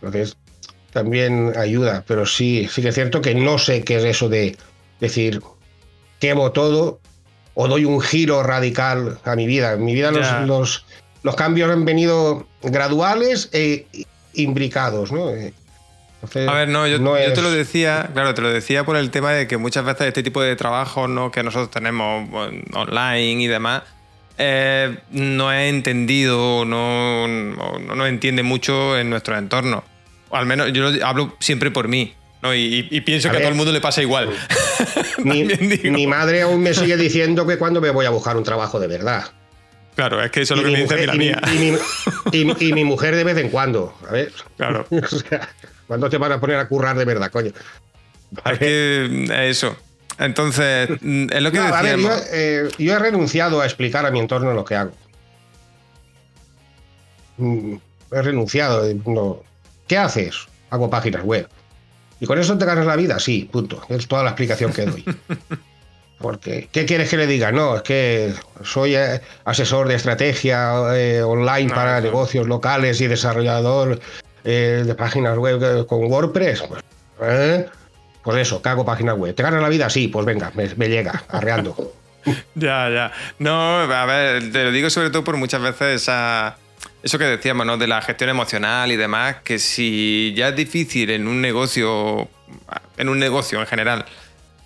Entonces, 0.00 0.36
también 0.92 1.52
ayuda, 1.56 2.04
pero 2.06 2.24
sí, 2.24 2.68
sí 2.70 2.80
que 2.80 2.88
es 2.88 2.94
cierto 2.94 3.20
que 3.20 3.34
no 3.34 3.58
sé 3.58 3.82
qué 3.82 3.96
es 3.96 4.04
eso 4.04 4.28
de 4.28 4.56
decir, 5.00 5.42
quemo 6.20 6.52
todo 6.52 7.00
o 7.60 7.66
doy 7.66 7.84
un 7.84 8.00
giro 8.00 8.44
radical 8.44 9.18
a 9.24 9.34
mi 9.34 9.48
vida. 9.48 9.72
En 9.72 9.84
mi 9.84 9.92
vida 9.92 10.12
los, 10.12 10.84
los, 11.24 11.34
cambios 11.34 11.68
han 11.68 11.84
venido 11.84 12.46
graduales 12.62 13.50
e 13.52 13.84
imbricados, 14.34 15.10
¿no? 15.10 15.30
Eh, 15.30 15.52
a 16.46 16.54
ver, 16.54 16.68
no, 16.68 16.86
yo, 16.86 16.98
te 17.00 17.42
lo 17.42 17.50
decía, 17.50 18.10
claro, 18.12 18.32
te 18.34 18.42
lo 18.42 18.50
decía 18.50 18.84
por 18.84 18.96
el 18.96 19.10
tema 19.10 19.32
de 19.32 19.48
que 19.48 19.56
muchas 19.56 19.84
veces 19.84 20.06
este 20.06 20.22
tipo 20.22 20.40
de 20.40 20.54
trabajo 20.54 21.08
¿no? 21.08 21.32
que 21.32 21.42
nosotros 21.42 21.72
tenemos 21.72 22.28
online 22.74 23.42
y 23.42 23.48
demás, 23.48 23.82
eh, 24.36 24.96
no 25.10 25.52
es 25.52 25.68
entendido, 25.68 26.64
no, 26.64 27.26
no, 27.26 27.78
no, 27.80 28.06
entiende 28.06 28.44
mucho 28.44 28.96
en 28.96 29.10
nuestro 29.10 29.36
entorno. 29.36 29.82
O 30.28 30.36
al 30.36 30.46
menos 30.46 30.72
yo 30.72 30.90
hablo 31.04 31.34
siempre 31.40 31.72
por 31.72 31.88
mí. 31.88 32.14
¿No? 32.42 32.54
Y, 32.54 32.82
pienso 33.00 33.30
que 33.30 33.36
a 33.36 33.40
todo 33.40 33.48
el 33.48 33.54
mundo 33.54 33.72
le 33.72 33.80
pasa 33.80 34.02
igual. 34.02 34.30
Mi, 35.18 36.06
madre 36.06 36.42
aún 36.42 36.60
me 36.62 36.74
sigue 36.74 36.96
diciendo 36.96 37.46
que 37.46 37.58
cuando 37.58 37.80
me 37.80 37.90
voy 37.90 38.06
a 38.06 38.10
buscar 38.10 38.36
un 38.36 38.44
trabajo 38.44 38.78
de 38.78 38.86
verdad. 38.86 39.24
Claro, 39.94 40.22
es 40.22 40.30
que 40.30 40.42
eso 40.42 40.54
es 40.54 40.60
lo 40.60 40.66
que 40.66 40.72
me 40.72 40.82
dice 40.82 41.06
la 41.06 41.14
mía. 41.14 41.40
Y, 42.32 42.72
mi 42.72 42.84
mujer 42.84 43.16
de 43.16 43.24
vez 43.24 43.36
en 43.38 43.48
cuando, 43.48 43.94
a 44.08 44.12
ver. 44.12 44.32
Claro. 44.56 44.86
¿Cuándo 45.86 46.08
te 46.08 46.18
van 46.18 46.32
a 46.32 46.40
poner 46.40 46.56
a 46.56 46.68
currar 46.68 46.96
de 46.96 47.04
verdad, 47.04 47.30
coño? 47.30 47.52
Es 48.44 48.58
que 48.58 49.48
eso. 49.48 49.76
Entonces, 50.18 50.90
es 50.90 51.42
lo 51.42 51.52
que 51.52 51.60
decíamos. 51.60 52.22
Eh, 52.32 52.68
yo, 52.78 52.94
he 52.94 52.98
renunciado 52.98 53.60
a 53.60 53.64
explicar 53.64 54.04
a 54.04 54.10
mi 54.10 54.20
entorno 54.20 54.52
lo 54.52 54.64
que 54.64 54.74
hago. 54.74 54.92
Mm, 57.38 57.76
he 58.12 58.22
renunciado. 58.22 58.84
No. 59.06 59.42
¿Qué 59.86 59.96
haces? 59.96 60.46
Hago 60.70 60.90
páginas 60.90 61.22
web. 61.24 61.48
¿Y 62.20 62.26
con 62.26 62.38
eso 62.38 62.56
te 62.58 62.64
ganas 62.64 62.86
la 62.86 62.96
vida? 62.96 63.18
Sí, 63.18 63.48
punto. 63.50 63.80
Es 63.88 64.08
toda 64.08 64.22
la 64.22 64.30
explicación 64.30 64.72
que 64.72 64.86
doy. 64.86 65.04
Porque, 66.18 66.68
¿qué 66.72 66.84
quieres 66.84 67.08
que 67.10 67.16
le 67.16 67.28
diga? 67.28 67.52
No, 67.52 67.76
es 67.76 67.82
que 67.82 68.34
soy 68.64 68.96
eh, 68.96 69.20
asesor 69.44 69.86
de 69.86 69.94
estrategia 69.94 70.96
eh, 70.96 71.22
online 71.22 71.72
para 71.72 72.00
negocios 72.00 72.48
locales 72.48 73.00
y 73.00 73.06
desarrollador 73.06 74.00
eh, 74.42 74.82
de 74.84 74.94
páginas 74.96 75.38
web 75.38 75.86
con 75.86 76.10
WordPress. 76.10 76.64
Pues, 77.16 77.66
pues 78.24 78.36
eso, 78.36 78.60
cago 78.60 78.84
páginas 78.84 79.16
web. 79.16 79.32
¿Te 79.32 79.44
ganas 79.44 79.62
la 79.62 79.68
vida? 79.68 79.88
Sí, 79.88 80.08
pues 80.08 80.26
venga, 80.26 80.50
me, 80.56 80.68
me 80.74 80.88
llega, 80.88 81.22
arreando. 81.28 81.92
ya, 82.56 82.90
ya. 82.90 83.12
No, 83.38 83.80
a 83.82 84.04
ver, 84.06 84.50
te 84.50 84.64
lo 84.64 84.72
digo 84.72 84.90
sobre 84.90 85.10
todo 85.10 85.22
por 85.22 85.36
muchas 85.36 85.62
veces 85.62 86.02
esa 86.02 86.56
eso 87.02 87.18
que 87.18 87.24
decíamos, 87.24 87.66
¿no? 87.66 87.76
De 87.76 87.86
la 87.86 88.02
gestión 88.02 88.30
emocional 88.30 88.90
y 88.92 88.96
demás, 88.96 89.36
que 89.44 89.58
si 89.58 90.32
ya 90.36 90.48
es 90.48 90.56
difícil 90.56 91.10
en 91.10 91.28
un 91.28 91.40
negocio, 91.40 92.28
en 92.96 93.08
un 93.08 93.18
negocio 93.18 93.60
en 93.60 93.66
general, 93.66 94.04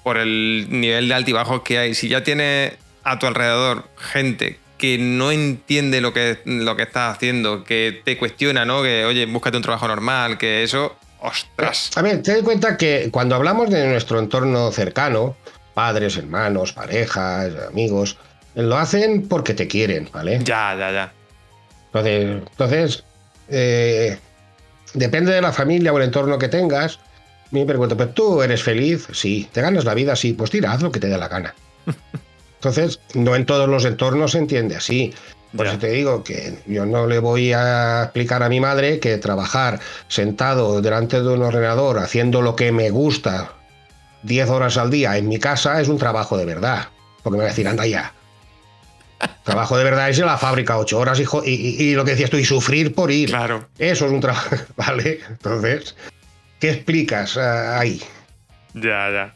por 0.03 0.19
el 0.19 0.67
nivel 0.69 1.09
de 1.09 1.15
altibajos 1.15 1.63
que 1.63 1.79
hay, 1.79 1.95
si 1.95 2.09
ya 2.09 2.23
tienes 2.23 2.73
a 3.05 3.19
tu 3.19 3.27
alrededor 3.27 3.89
gente 3.97 4.59
que 4.79 4.99
no 4.99 5.31
entiende 5.31 6.01
lo 6.01 6.13
que, 6.13 6.41
lo 6.45 6.75
que 6.75 6.83
estás 6.83 7.15
haciendo, 7.15 7.63
que 7.63 8.03
te 8.05 8.19
cuestiona, 8.19 8.65
¿no? 8.65 8.83
Que, 8.83 9.05
oye, 9.05 9.27
búscate 9.27 9.57
un 9.57 9.63
trabajo 9.63 9.87
normal, 9.87 10.39
que 10.39 10.65
eso, 10.65 10.97
ostras. 11.21 11.91
A 11.97 12.03
ver, 12.03 12.21
ten 12.23 12.39
en 12.39 12.45
cuenta 12.45 12.77
que 12.77 13.09
cuando 13.13 13.37
hablamos 13.37 13.71
de 13.71 13.87
nuestro 13.87 14.19
entorno 14.19 14.73
cercano, 14.73 15.37
padres, 15.75 16.17
hermanos, 16.17 16.73
parejas, 16.73 17.53
amigos, 17.69 18.17
lo 18.57 18.77
hacen 18.77 19.29
porque 19.29 19.55
te 19.55 19.69
quieren, 19.69 20.09
¿vale? 20.13 20.41
Ya, 20.43 20.75
ya, 20.77 20.91
ya. 20.91 21.13
Entonces, 21.95 23.05
eh, 23.49 24.19
depende 24.95 25.33
de 25.33 25.43
la 25.43 25.53
familia 25.53 25.93
o 25.93 25.99
el 25.99 26.05
entorno 26.05 26.39
que 26.39 26.49
tengas. 26.49 26.99
Me 27.51 27.67
pregunto, 27.67 27.97
¿pero 27.97 28.11
tú 28.11 28.43
eres 28.43 28.63
feliz? 28.63 29.07
Sí. 29.13 29.49
¿Te 29.53 29.61
ganas 29.61 29.85
la 29.85 29.95
vida? 29.95 30.17
Sí. 30.17 30.33
Pues 30.33 30.51
tira, 30.51 30.73
haz 30.73 30.83
lo 30.83 30.91
que 30.91 31.01
te 31.01 31.09
dé 31.09 31.19
la 31.19 31.29
gana. 31.29 31.55
Entonces, 32.55 33.01
no 33.15 33.35
en 33.37 33.45
todos 33.45 33.69
los 33.69 33.85
entornos 33.85 34.33
se 34.33 34.39
entiende 34.39 34.77
así. 34.77 35.13
Por 35.57 35.67
eso 35.67 35.79
te 35.79 35.91
digo 35.91 36.25
que 36.25 36.59
yo 36.67 36.87
no 36.87 37.07
le 37.07 37.19
voy 37.19 37.53
a 37.53 38.05
explicar 38.05 38.43
a 38.43 38.49
mi 38.49 38.59
madre 38.61 39.01
que 39.01 39.19
trabajar 39.19 39.81
sentado 40.09 40.81
delante 40.81 41.21
de 41.21 41.29
un 41.29 41.43
ordenador 41.43 41.99
haciendo 41.99 42.41
lo 42.41 42.57
que 42.57 42.73
me 42.73 42.89
gusta 42.89 43.53
10 44.23 44.49
horas 44.49 44.77
al 44.77 44.91
día 44.91 45.19
en 45.19 45.29
mi 45.29 45.39
casa 45.39 45.81
es 45.81 45.89
un 45.89 45.99
trabajo 45.99 46.39
de 46.39 46.47
verdad. 46.47 46.89
Porque 47.23 47.37
me 47.37 47.45
va 47.45 47.49
a 47.49 47.51
decir, 47.51 47.69
anda 47.69 47.87
ya. 47.87 48.15
Trabajo 49.45 49.77
de 49.77 49.85
verdad 49.85 50.09
es 50.09 50.19
en 50.19 50.27
la 50.27 50.39
fábrica 50.39 50.79
ocho 50.79 50.99
horas 50.99 51.21
y, 51.21 51.51
y, 51.51 51.95
lo 51.95 52.05
que 52.05 52.13
decías 52.13 52.31
tú, 52.31 52.37
y 52.37 52.45
sufrir 52.45 52.95
por 52.95 53.11
ir. 53.11 53.31
Claro. 53.31 53.69
Eso 53.79 54.07
es 54.07 54.13
un 54.13 54.21
trabajo, 54.21 54.57
¿vale? 54.77 55.21
Entonces, 55.29 55.97
¿qué 56.61 56.71
explicas 56.71 57.37
ah, 57.37 57.79
ahí? 57.79 58.01
Ya, 58.75 59.11
ya. 59.11 59.35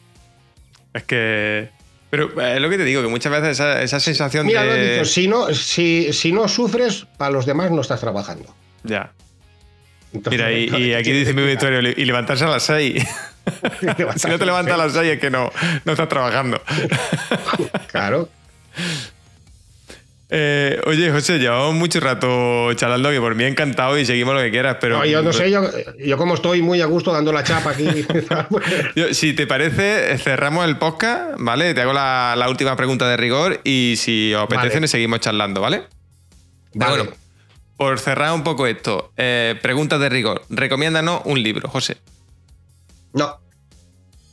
Es 0.95 1.03
que 1.05 1.71
Pero 2.11 2.41
eh, 2.41 2.57
es 2.57 2.61
lo 2.61 2.71
que 2.71 2.79
te 2.79 2.85
digo, 2.85 3.03
que 3.03 3.09
muchas 3.09 3.33
veces 3.33 3.51
esa, 3.51 3.83
esa 3.83 4.01
sensación 4.01 4.47
Mira, 4.47 4.65
lo 4.65 4.73
de. 4.73 4.93
dicho, 4.93 5.05
si 5.05 5.29
no, 5.29 5.53
si, 5.53 6.13
si 6.13 6.33
no 6.33 6.49
sufres, 6.49 7.07
para 7.17 7.33
los 7.33 7.47
demás 7.47 7.71
no 7.71 7.81
estás 7.81 8.01
trabajando. 8.01 8.55
Ya. 8.85 9.13
Entonces, 10.13 10.41
Mira, 10.41 10.53
y, 10.53 10.89
y 10.89 10.95
aquí 10.95 11.13
dice 11.13 11.35
mi 11.35 11.43
Victorio, 11.43 11.81
y 11.81 12.05
levantarse 12.05 12.45
a 12.45 12.49
las 12.49 12.63
6. 12.63 13.05
si 14.17 14.29
no 14.29 14.39
te 14.39 14.47
levantas 14.47 14.75
a 14.75 14.77
las 14.77 14.93
6 14.93 15.13
es 15.13 15.19
que 15.19 15.31
no, 15.31 15.51
no 15.85 15.93
estás 15.93 16.09
trabajando. 16.09 16.61
Claro. 17.89 18.29
Eh, 20.29 20.81
oye, 20.87 21.13
José, 21.13 21.39
llevamos 21.39 21.75
mucho 21.75 22.01
rato 22.01 22.73
charlando, 22.75 23.11
que 23.11 23.21
por 23.21 23.37
mí 23.37 23.45
encantado 23.45 23.97
y 23.97 24.05
seguimos 24.05 24.35
lo 24.35 24.41
que 24.41 24.51
quieras, 24.51 24.79
pero... 24.81 24.99
No, 24.99 25.05
yo 25.05 25.23
no 25.23 25.33
sé, 25.33 25.51
yo, 25.51 25.63
yo 25.99 26.17
como 26.17 26.35
estoy 26.35 26.63
muy 26.63 26.81
a 26.81 26.87
gusto 26.87 27.13
dando 27.13 27.33
la 27.33 27.45
chapa 27.45 27.71
aquí. 27.71 27.87
Yo, 28.97 29.15
si 29.15 29.35
te 29.35 29.47
parece, 29.47 30.19
cerramos 30.19 30.65
el 30.65 30.79
podcast, 30.79 31.35
¿vale? 31.39 31.75
Te 31.75 31.83
hago 31.83 31.93
la, 31.93 32.35
la 32.37 32.49
última 32.49 32.75
pregunta 32.77 33.09
de 33.09 33.17
rigor 33.17 33.61
y 33.63 33.95
si 33.99 34.35
os 34.35 34.43
apetece, 34.43 34.69
Vale. 34.69 34.81
nos 34.81 34.91
seguimos 34.91 35.21
charlando, 35.21 35.61
¿vale? 35.61 35.85
Vale. 36.75 36.97
Bueno, 36.97 37.13
por 37.77 37.99
cerrar 38.01 38.33
un 38.33 38.43
poco 38.43 38.67
esto, 38.67 39.13
eh, 39.17 39.55
preguntas 39.63 40.01
de 40.01 40.09
rigor. 40.09 40.43
Recomiéndanos 40.51 41.23
un 41.25 41.41
libro, 41.43 41.69
José. 41.69 41.99
No, 43.13 43.39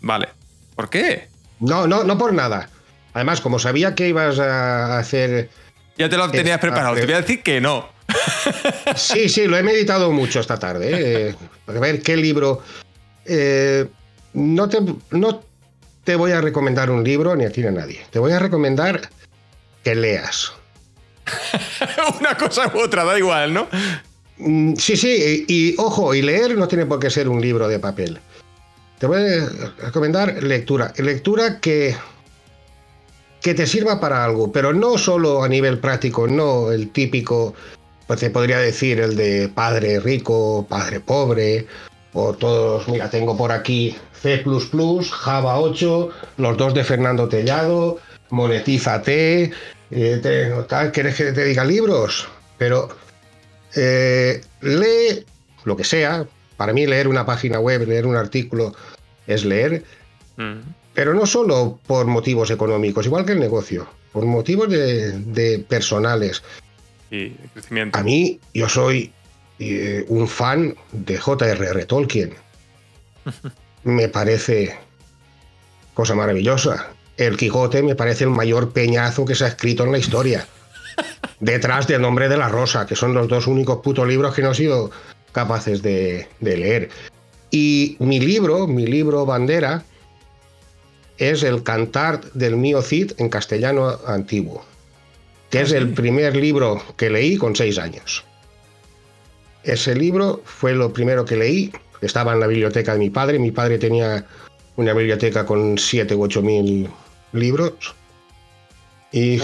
Vale. 0.02 0.30
¿Por 0.76 0.90
qué? 0.90 1.28
no, 1.60 1.88
no, 1.88 2.04
no 2.04 2.18
por 2.18 2.34
nada. 2.34 2.70
Además, 3.14 3.42
como 3.42 3.60
sabía 3.60 3.96
que 3.96 4.10
ibas 4.10 4.40
a 4.40 4.98
hacer. 4.98 5.50
Ya 5.98 6.10
te 6.10 6.18
lo 6.18 6.30
tenías 6.32 6.60
preparado. 6.60 6.96
Te 6.96 7.06
voy 7.06 7.14
a 7.14 7.22
decir 7.22 7.42
que 7.44 7.62
no. 7.62 7.90
Sí, 8.96 9.30
sí, 9.30 9.48
lo 9.48 9.58
he 9.58 9.64
meditado 9.64 10.12
mucho 10.12 10.40
esta 10.40 10.60
tarde. 10.60 11.30
¿eh? 11.30 11.36
A 11.68 11.72
ver 11.74 12.02
qué 12.02 12.16
libro. 12.18 12.62
Eh, 13.26 13.88
no, 14.34 14.70
te, 14.70 14.80
no 15.12 15.44
te 16.04 16.16
voy 16.16 16.32
a 16.32 16.42
recomendar 16.42 16.92
un 16.92 17.04
libro 17.04 17.36
ni 17.36 17.46
a 17.46 17.52
ti 17.52 17.62
ni 17.62 17.68
a 17.68 17.72
nadie. 17.72 18.02
Te 18.12 18.20
voy 18.20 18.32
a 18.34 18.40
recomendar 18.40 19.10
que 19.84 19.96
leas. 19.96 20.52
Una 22.20 22.38
cosa 22.38 22.72
u 22.74 22.80
otra, 22.80 23.04
da 23.04 23.18
igual, 23.18 23.54
¿no? 23.54 23.68
Mm, 24.38 24.74
Sí, 24.76 24.98
sí, 24.98 25.46
y, 25.48 25.54
y, 25.54 25.76
ojo, 25.78 26.14
y 26.14 26.22
leer 26.22 26.58
no 26.58 26.68
tiene 26.68 26.86
por 26.86 27.00
qué 27.00 27.10
ser 27.10 27.30
un 27.30 27.42
libro 27.42 27.68
de 27.68 27.80
papel. 27.80 28.20
Te 29.00 29.08
voy 29.08 29.22
a 29.22 29.50
recomendar 29.80 30.44
lectura. 30.44 30.94
Lectura 30.98 31.60
que, 31.60 31.96
que 33.44 33.54
te 33.54 33.68
sirva 33.68 34.00
para 34.00 34.24
algo, 34.24 34.52
pero 34.52 34.74
no 34.74 34.98
solo 34.98 35.44
a 35.44 35.50
nivel 35.50 35.78
práctico, 35.78 36.28
no 36.28 36.72
el 36.72 36.90
típico, 36.92 37.54
pues 38.08 38.22
te 38.22 38.30
podría 38.30 38.58
decir 38.58 39.00
el 39.00 39.16
de 39.16 39.50
padre 39.50 40.00
rico, 40.00 40.66
padre 40.68 41.00
pobre, 41.00 41.68
o 42.14 42.34
todos, 42.34 42.88
mira, 42.88 43.10
tengo 43.10 43.36
por 43.36 43.52
aquí 43.52 43.96
C, 44.14 44.44
Java 45.12 45.60
8, 45.60 46.10
los 46.38 46.58
dos 46.58 46.74
de 46.74 46.84
Fernando 46.84 47.28
Tellado, 47.28 48.00
Monetízate, 48.30 49.52
eh, 49.92 50.64
¿quieres 50.94 51.16
que 51.16 51.34
te 51.34 51.44
diga 51.44 51.66
libros? 51.66 52.28
Pero 52.58 52.90
eh, 53.76 54.42
lee 54.62 55.26
lo 55.66 55.76
que 55.76 55.84
sea. 55.84 56.26
Para 56.56 56.72
mí 56.72 56.88
leer 56.88 57.08
una 57.08 57.26
página 57.26 57.60
web, 57.60 57.86
leer 57.88 58.06
un 58.08 58.16
artículo 58.16 58.74
es 59.28 59.44
leer, 59.44 59.84
Mm. 60.38 60.62
Pero 60.94 61.14
no 61.14 61.26
solo 61.26 61.80
por 61.88 62.06
motivos 62.06 62.52
económicos, 62.52 63.06
igual 63.06 63.26
que 63.26 63.34
el 63.34 63.40
negocio, 63.40 63.88
por 64.12 64.26
motivos 64.26 64.70
de, 64.70 65.12
de 65.12 65.60
personales. 65.60 66.44
Y 67.10 67.30
crecimiento. 67.54 67.98
A 67.98 68.04
mí, 68.04 68.40
yo 68.54 68.70
soy 68.70 69.12
eh, 69.60 70.06
un 70.08 70.28
fan 70.28 70.76
de 70.92 71.18
J.R.R. 71.18 71.86
Tolkien. 71.86 72.34
Me 73.84 74.08
parece 74.10 74.76
cosa 75.94 76.16
maravillosa. 76.16 76.90
El 77.18 77.38
Quijote 77.38 77.84
me 77.84 77.96
parece 77.96 78.24
el 78.24 78.32
mayor 78.32 78.72
peñazo 78.72 79.26
que 79.26 79.36
se 79.36 79.46
ha 79.46 79.50
escrito 79.50 79.84
en 79.84 79.92
la 79.92 80.00
historia. 80.00 80.48
Detrás 81.40 81.88
del 81.88 82.02
nombre 82.02 82.28
de 82.28 82.38
la 82.38 82.50
rosa, 82.50 82.88
que 82.88 82.96
son 82.96 83.14
los 83.14 83.28
dos 83.28 83.46
únicos 83.46 83.82
putos 83.84 84.08
libros 84.08 84.34
que 84.34 84.42
no 84.42 84.52
he 84.52 84.56
sido 84.56 84.90
capaces 85.32 85.84
de, 85.84 86.28
de 86.40 86.58
leer. 86.58 86.90
Y 87.52 87.98
mi 88.00 88.20
libro, 88.20 88.66
mi 88.66 88.88
libro 88.88 89.26
bandera, 89.26 89.84
es 91.18 91.44
el 91.44 91.64
Cantar 91.64 92.22
del 92.34 92.58
mío 92.58 92.82
Cid 92.82 93.14
en 93.18 93.30
castellano 93.30 94.00
antiguo, 94.08 94.66
que 95.50 95.62
es 95.62 95.72
el 95.72 95.94
primer 95.94 96.36
libro 96.36 96.82
que 96.98 97.10
leí 97.10 97.38
con 97.38 97.56
seis 97.56 97.78
años. 97.78 98.26
Ese 99.64 99.96
libro 99.96 100.42
fue 100.44 100.74
lo 100.74 100.92
primero 100.92 101.26
que 101.26 101.38
leí, 101.38 101.72
estaba 102.02 102.34
en 102.34 102.40
la 102.40 102.48
biblioteca 102.48 102.94
de 102.94 103.00
mi 103.00 103.10
padre, 103.10 103.40
mi 103.40 103.52
padre 103.52 103.78
tenía 103.78 104.26
una 104.76 104.94
biblioteca 104.94 105.46
con 105.46 105.78
siete 105.78 106.16
u 106.16 106.24
ocho 106.24 106.42
mil 106.42 106.90
libros, 107.32 107.96
y 109.12 109.38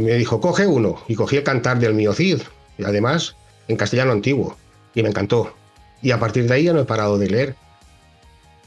me 0.00 0.14
dijo, 0.14 0.40
coge 0.40 0.66
uno, 0.66 1.02
y 1.06 1.14
cogí 1.14 1.36
el 1.36 1.42
Cantar 1.42 1.78
del 1.78 1.94
mío 1.94 2.14
Cid, 2.14 2.40
y 2.78 2.84
además 2.84 3.36
en 3.68 3.76
castellano 3.76 4.12
antiguo, 4.12 4.56
y 4.94 5.02
me 5.02 5.10
encantó. 5.10 5.54
Y 6.02 6.12
a 6.12 6.18
partir 6.18 6.48
de 6.48 6.54
ahí 6.54 6.64
ya 6.64 6.72
no 6.72 6.80
he 6.80 6.84
parado 6.86 7.18
de 7.18 7.28
leer. 7.28 7.54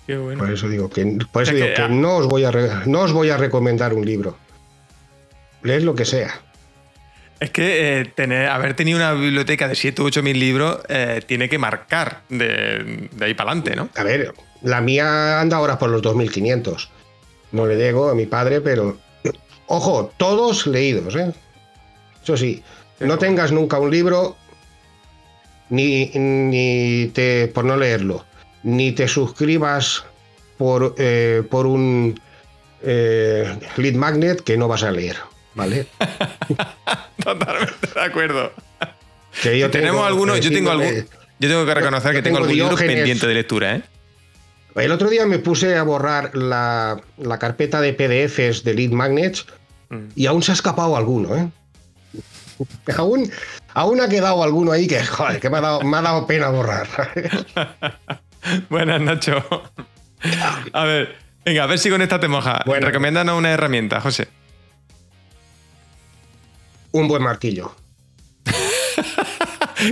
Qué 0.05 0.17
bueno. 0.17 0.39
Por 0.39 0.51
eso 0.51 0.67
digo 0.67 0.89
que, 0.89 1.05
por 1.31 1.43
eso 1.43 1.51
O 1.51 1.55
sea 1.55 1.55
digo 1.55 1.67
que, 1.67 1.73
que 1.73 1.81
ah. 1.81 1.88
no, 1.88 2.17
os 2.17 2.27
voy 2.27 2.43
a 2.43 2.51
no 2.85 3.01
os 3.01 3.13
voy 3.13 3.30
a 3.30 3.38
recomendar 3.38 3.93
un 3.93 4.05
libro. 4.05 4.38
Leed 5.63 5.84
lo 5.84 5.95
que 5.95 6.05
sea. 6.05 6.41
Es 7.39 7.49
que 7.51 7.99
eh, 7.99 8.05
tener, 8.05 8.47
haber 8.47 8.73
tenido 8.73 8.97
una 8.97 9.13
biblioteca 9.13 9.67
de 9.67 9.75
7 9.75 10.01
u 10.01 10.05
8 10.05 10.23
mil 10.23 10.39
libros 10.39 10.80
eh, 10.88 11.21
tiene 11.25 11.49
que 11.49 11.57
marcar 11.57 12.21
de, 12.30 13.09
de 13.11 13.25
ahí 13.25 13.34
para 13.34 13.51
adelante, 13.51 13.75
¿no? 13.75 13.89
A 13.95 14.03
ver, 14.03 14.34
la 14.61 14.80
mía 14.80 15.41
anda 15.41 15.57
ahora 15.57 15.77
por 15.77 15.89
los 15.89 16.01
2500. 16.01 16.89
No 17.51 17.65
le 17.65 17.75
digo 17.75 18.09
a 18.09 18.15
mi 18.15 18.25
padre, 18.25 18.61
pero. 18.61 18.97
Ojo, 19.67 20.11
todos 20.17 20.67
leídos, 20.67 21.15
¿eh? 21.15 21.34
Eso 22.21 22.38
sí, 22.38 22.63
no 22.99 23.17
tengas 23.17 23.51
nunca 23.51 23.80
un 23.80 23.91
libro, 23.91 24.35
ni, 25.69 26.11
ni 26.15 27.07
te. 27.13 27.47
por 27.47 27.65
no 27.65 27.75
leerlo, 27.77 28.25
ni 28.64 28.91
te 28.91 29.07
suscribas 29.07 30.03
por, 30.57 30.95
eh, 30.98 31.44
por 31.49 31.65
un 31.65 32.19
eh, 32.81 33.60
lead 33.77 33.95
magnet 33.95 34.41
que 34.41 34.57
no 34.57 34.68
vas 34.68 34.84
a 34.84 34.91
leer, 34.91 35.18
¿vale? 35.56 35.88
Totalmente 37.23 37.88
de 37.94 38.02
acuerdo. 38.02 38.52
Que 39.41 39.57
yo 39.60 39.69
tenemos 39.72 39.95
tengo, 39.95 40.06
algunos, 40.06 40.40
yo 40.40 40.52
tengo 40.52 40.72
algún, 40.72 41.07
yo 41.40 41.49
tengo 41.49 41.65
que 41.65 41.73
reconocer 41.73 42.14
que 42.14 42.22
tengo 42.22 42.38
tengo 42.38 42.49
algún 42.49 42.57
libro 42.57 42.76
pendiente 42.76 43.27
de 43.27 43.34
lectura, 43.34 43.76
¿eh? 43.77 43.81
El 44.76 44.91
otro 44.91 45.10
día 45.10 45.26
me 45.27 45.38
puse 45.38 45.77
a 45.77 45.84
borrar 45.84 46.35
la, 46.35 46.99
la 47.18 47.38
carpeta 47.38 47.80
de 47.80 47.94
PDFs 47.94 48.64
de 48.64 48.73
Lead 48.73 48.90
Magnets 48.90 49.45
Mm. 49.94 50.10
y 50.15 50.26
aún 50.26 50.44
se 50.44 50.52
ha 50.52 50.56
escapado 50.56 50.98
alguno, 50.98 51.35
¿eh? 51.35 51.49
aún, 52.98 53.31
aún 53.73 54.02
ha 54.02 54.10
quedado 54.10 54.44
alguno 54.44 54.72
ahí 54.72 54.88
que, 54.88 55.03
joder, 55.03 55.40
que 55.40 55.49
me 55.49 55.57
ha 55.57 55.61
dado, 55.61 55.81
me 55.81 55.98
ha 55.98 56.02
dado 56.02 56.27
pena 56.27 56.49
borrar. 56.49 56.88
Buenas, 58.69 59.01
Nacho. 59.01 59.43
A 60.73 60.83
ver, 60.85 61.15
venga, 61.45 61.63
a 61.63 61.67
ver 61.67 61.79
si 61.79 61.89
con 61.89 62.01
esta 62.01 62.19
te 62.19 62.27
moja. 62.27 62.61
Bueno. 62.65 62.87
Recomiéndanos 62.87 63.37
una 63.37 63.51
herramienta, 63.51 64.01
José. 64.01 64.27
Un 66.91 67.07
buen 67.07 67.23
martillo. 67.23 67.75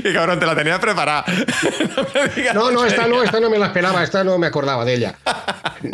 Que 0.04 0.14
cabrón, 0.14 0.40
te 0.40 0.46
la 0.46 0.56
tenías 0.56 0.80
preparada. 0.80 1.26
no 2.54 2.54
No, 2.54 2.72
no, 2.72 2.86
esta 2.86 3.08
no, 3.08 3.24
esta 3.24 3.42
no 3.42 3.50
me 3.50 3.60
la 3.60 3.66
esperaba, 3.66 4.02
esta 4.04 4.24
no 4.24 4.38
me 4.38 4.48
acordaba 4.48 4.86
de 4.86 4.94
ella. 4.94 5.18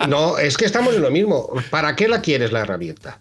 No, 0.08 0.38
es 0.38 0.56
que 0.56 0.66
estamos 0.66 0.94
en 0.94 1.02
lo 1.02 1.10
mismo. 1.10 1.50
¿Para 1.72 1.96
qué 1.96 2.08
la 2.08 2.22
quieres 2.22 2.52
la 2.52 2.60
herramienta? 2.60 3.20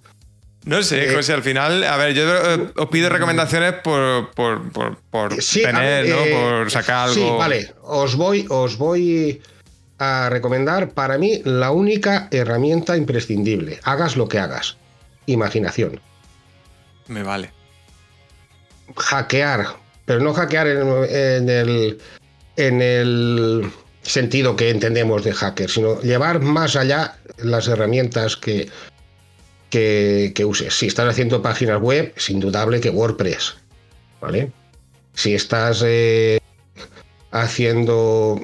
No 0.66 0.82
sé, 0.82 1.08
Eh, 1.10 1.14
José, 1.14 1.32
al 1.32 1.42
final, 1.42 1.82
a 1.84 1.96
ver, 1.96 2.12
yo 2.12 2.24
eh, 2.26 2.70
os 2.76 2.88
pido 2.88 3.08
recomendaciones 3.08 3.72
por, 3.84 4.30
por, 4.32 4.70
por, 4.72 4.98
por 5.10 5.40
Sí, 5.42 5.64
a 5.64 5.68
tener, 5.70 6.08
¿no? 6.08 6.16
eh, 6.18 6.32
Por 6.34 6.70
sacar 6.70 7.08
algo. 7.08 7.14
Sí, 7.14 7.28
vale. 7.38 7.72
Os 7.82 8.16
voy, 8.16 8.44
os 8.50 8.76
voy 8.76 9.40
a 9.98 10.28
recomendar 10.28 10.90
para 10.90 11.16
mí 11.18 11.40
la 11.44 11.70
única 11.70 12.28
herramienta 12.32 12.96
imprescindible. 12.96 13.78
Hagas 13.84 14.16
lo 14.16 14.28
que 14.28 14.38
hagas. 14.40 14.76
Imaginación. 15.26 16.00
Me 17.06 17.22
vale. 17.22 17.52
Hackear, 18.96 19.66
pero 20.04 20.20
no 20.20 20.32
hackear 20.34 20.66
en, 20.66 20.88
en 21.10 21.48
el, 21.48 21.98
en 22.56 22.82
el 22.82 23.70
sentido 24.02 24.56
que 24.56 24.70
entendemos 24.70 25.22
de 25.24 25.32
hacker, 25.32 25.70
sino 25.70 26.00
llevar 26.02 26.40
más 26.40 26.76
allá 26.76 27.16
las 27.38 27.68
herramientas 27.68 28.36
que, 28.36 28.68
que, 29.70 30.32
que 30.34 30.44
uses. 30.44 30.74
Si 30.74 30.86
estás 30.86 31.08
haciendo 31.08 31.42
páginas 31.42 31.80
web, 31.80 32.12
es 32.16 32.30
indudable 32.30 32.80
que 32.80 32.90
WordPress. 32.90 33.56
¿Vale? 34.20 34.50
Si 35.14 35.34
estás 35.34 35.82
eh, 35.86 36.38
haciendo 37.30 38.40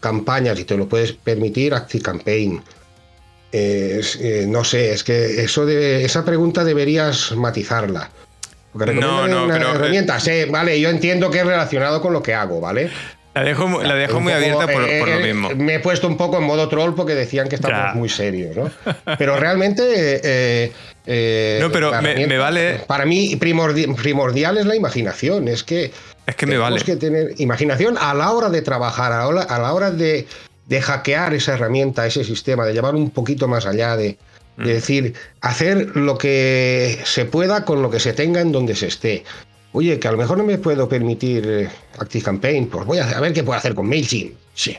campañas 0.00 0.58
y 0.58 0.64
te 0.64 0.76
lo 0.76 0.88
puedes 0.88 1.12
permitir, 1.12 1.74
ActiveCampaign. 1.74 2.62
Eh, 3.52 4.00
eh, 4.20 4.44
no 4.48 4.64
sé, 4.64 4.92
es 4.92 5.02
que 5.02 5.42
eso 5.42 5.66
de, 5.66 6.04
esa 6.04 6.24
pregunta 6.24 6.64
deberías 6.64 7.32
matizarla. 7.32 8.10
Porque 8.72 8.94
No, 8.94 9.26
no, 9.26 9.44
una 9.44 9.54
pero, 9.54 9.74
herramienta. 9.74 10.20
Sí, 10.20 10.44
vale, 10.48 10.80
yo 10.80 10.88
entiendo 10.90 11.30
que 11.30 11.40
es 11.40 11.46
relacionado 11.46 12.00
con 12.00 12.12
lo 12.12 12.22
que 12.22 12.34
hago, 12.34 12.60
¿vale? 12.60 12.90
La 13.34 13.44
dejo, 13.44 13.82
la 13.82 13.94
dejo 13.94 14.20
muy 14.20 14.32
abierta 14.32 14.66
por, 14.66 14.82
por, 14.82 15.08
lo 15.08 15.20
eh, 15.20 15.32
mismo. 15.32 15.50
Me 15.54 15.76
he 15.76 15.80
puesto 15.80 16.08
un 16.08 16.16
poco 16.16 16.38
en 16.38 16.44
modo 16.44 16.68
troll 16.68 16.94
porque 16.94 17.14
decían 17.14 17.48
que 17.48 17.54
estamos 17.54 17.94
muy 17.94 18.08
serios, 18.08 18.56
¿no? 18.56 18.70
Pero 19.18 19.36
realmente. 19.36 19.82
Eh, 20.22 20.72
eh, 21.06 21.58
no, 21.60 21.70
pero 21.70 21.90
me, 22.02 22.38
vale. 22.38 22.82
Para 22.86 23.06
mí, 23.06 23.36
primordial 23.36 24.58
es 24.58 24.66
la 24.66 24.76
imaginación. 24.76 25.48
Es 25.48 25.64
que. 25.64 25.92
Es 26.26 26.36
que 26.36 26.46
me 26.46 26.58
vale. 26.58 26.80
que 26.82 26.96
tener 26.96 27.34
imaginación 27.38 27.96
a 27.98 28.14
la 28.14 28.32
hora 28.32 28.50
de 28.50 28.62
trabajar, 28.62 29.12
a 29.12 29.30
la, 29.30 29.42
a 29.42 29.58
la 29.58 29.72
hora 29.72 29.90
de, 29.90 30.26
de, 30.66 30.82
hackear 30.82 31.32
esa 31.34 31.54
herramienta, 31.54 32.06
ese 32.06 32.22
sistema, 32.24 32.66
de 32.66 32.74
llevar 32.74 32.94
un 32.94 33.10
poquito 33.10 33.48
más 33.48 33.64
allá, 33.66 33.96
de, 33.96 34.18
de 34.56 34.64
mm. 34.64 34.66
decir, 34.66 35.14
hacer 35.40 35.96
lo 35.96 36.18
que 36.18 37.00
se 37.04 37.24
pueda 37.24 37.64
con 37.64 37.82
lo 37.82 37.90
que 37.90 38.00
se 38.00 38.12
tenga 38.12 38.40
en 38.40 38.52
donde 38.52 38.76
se 38.76 38.88
esté. 38.88 39.24
Oye, 39.72 39.98
que 39.98 40.08
a 40.08 40.12
lo 40.12 40.18
mejor 40.18 40.36
no 40.38 40.44
me 40.44 40.58
puedo 40.58 40.88
permitir 40.88 41.46
eh, 41.46 41.68
ActiveCampaign, 41.98 42.66
pues 42.68 42.86
voy 42.86 42.98
a, 42.98 43.20
ver 43.20 43.32
qué 43.32 43.44
puedo 43.44 43.58
hacer 43.58 43.74
con 43.74 43.88
MailChimp. 43.88 44.34
Sí. 44.54 44.76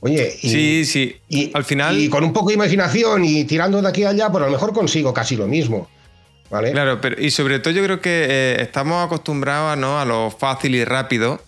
Oye, 0.00 0.34
y, 0.42 0.48
sí, 0.48 0.84
sí. 0.84 1.16
Y, 1.28 1.50
al 1.54 1.64
final. 1.64 1.98
Y 1.98 2.08
con 2.08 2.24
un 2.24 2.32
poco 2.32 2.48
de 2.48 2.54
imaginación 2.54 3.24
y 3.24 3.44
tirando 3.44 3.82
de 3.82 3.88
aquí 3.88 4.04
a 4.04 4.10
allá, 4.10 4.30
pues 4.30 4.42
a 4.42 4.46
lo 4.46 4.52
mejor 4.52 4.72
consigo 4.72 5.12
casi 5.12 5.36
lo 5.36 5.46
mismo. 5.46 5.88
¿Vale? 6.50 6.72
Claro, 6.72 6.98
pero 7.02 7.20
y 7.20 7.30
sobre 7.30 7.58
todo 7.58 7.74
yo 7.74 7.82
creo 7.84 8.00
que 8.00 8.26
eh, 8.28 8.62
estamos 8.62 9.04
acostumbrados 9.04 9.76
¿no? 9.76 10.00
a 10.00 10.06
lo 10.06 10.30
fácil 10.30 10.74
y 10.74 10.82
rápido 10.82 11.42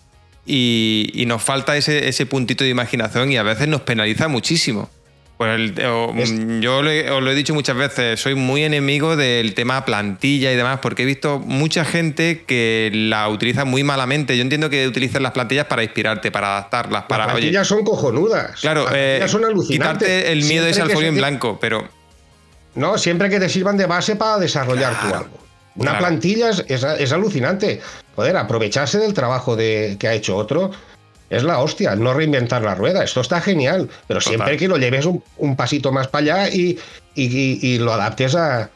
y, 0.45 1.23
nos 1.25 1.41
falta 1.41 1.75
ese, 1.75 2.07
ese, 2.07 2.27
puntito 2.27 2.63
de 2.63 2.69
imaginación 2.69 3.31
y 3.31 3.37
a 3.37 3.43
veces 3.43 3.67
nos 3.67 3.81
penaliza 3.81 4.27
muchísimo. 4.27 4.89
Pues 5.41 6.31
yo 6.59 6.77
os 6.77 6.83
lo 6.83 7.31
he 7.31 7.33
dicho 7.33 7.55
muchas 7.55 7.75
veces, 7.75 8.19
soy 8.19 8.35
muy 8.35 8.63
enemigo 8.63 9.15
del 9.15 9.55
tema 9.55 9.83
plantilla 9.85 10.51
y 10.51 10.55
demás, 10.55 10.81
porque 10.83 11.01
he 11.01 11.05
visto 11.05 11.39
mucha 11.39 11.83
gente 11.83 12.43
que 12.45 12.91
la 12.93 13.27
utiliza 13.27 13.65
muy 13.65 13.83
malamente. 13.83 14.37
Yo 14.37 14.43
entiendo 14.43 14.69
que 14.69 14.87
utilizan 14.87 15.23
las 15.23 15.31
plantillas 15.31 15.65
para 15.65 15.81
inspirarte, 15.81 16.29
para 16.29 16.57
adaptarlas, 16.57 17.05
para. 17.05 17.25
Las 17.25 17.33
plantillas 17.33 17.67
son 17.67 17.83
cojonudas. 17.83 18.61
Claro, 18.61 18.85
eh, 18.93 19.25
son 19.27 19.43
alucinantes. 19.43 20.07
Quitarte 20.07 20.31
el 20.31 20.43
miedo 20.43 20.67
ese 20.67 20.83
al 20.83 20.91
folio 20.91 21.09
en 21.09 21.15
blanco, 21.15 21.57
pero. 21.59 21.89
No, 22.75 22.99
siempre 22.99 23.27
que 23.31 23.39
te 23.39 23.49
sirvan 23.49 23.77
de 23.77 23.87
base 23.87 24.15
para 24.15 24.37
desarrollar 24.37 24.93
tu 25.01 25.07
algo. 25.15 25.39
Una 25.75 25.97
plantilla 25.97 26.51
es, 26.51 27.11
alucinante. 27.13 27.81
Poder 28.13 28.37
aprovecharse 28.37 28.99
del 28.99 29.15
trabajo 29.15 29.55
de, 29.55 29.95
que 29.99 30.07
ha 30.07 30.13
hecho 30.13 30.37
otro 30.37 30.69
es 31.31 31.43
la 31.43 31.59
hostia, 31.59 31.95
no 31.95 32.13
reinventar 32.13 32.61
la 32.61 32.75
rueda. 32.75 33.03
Esto 33.03 33.21
está 33.21 33.39
genial, 33.39 33.89
pero 34.05 34.19
siempre 34.19 34.57
que 34.57 34.67
lo 34.67 34.77
lleves 34.77 35.05
un, 35.05 35.55
pasito 35.55 35.91
más 35.91 36.09
para 36.09 36.43
allá 36.43 36.49
y, 36.49 36.77
lo 37.79 37.93
adaptes 37.93 38.35
a, 38.35 38.69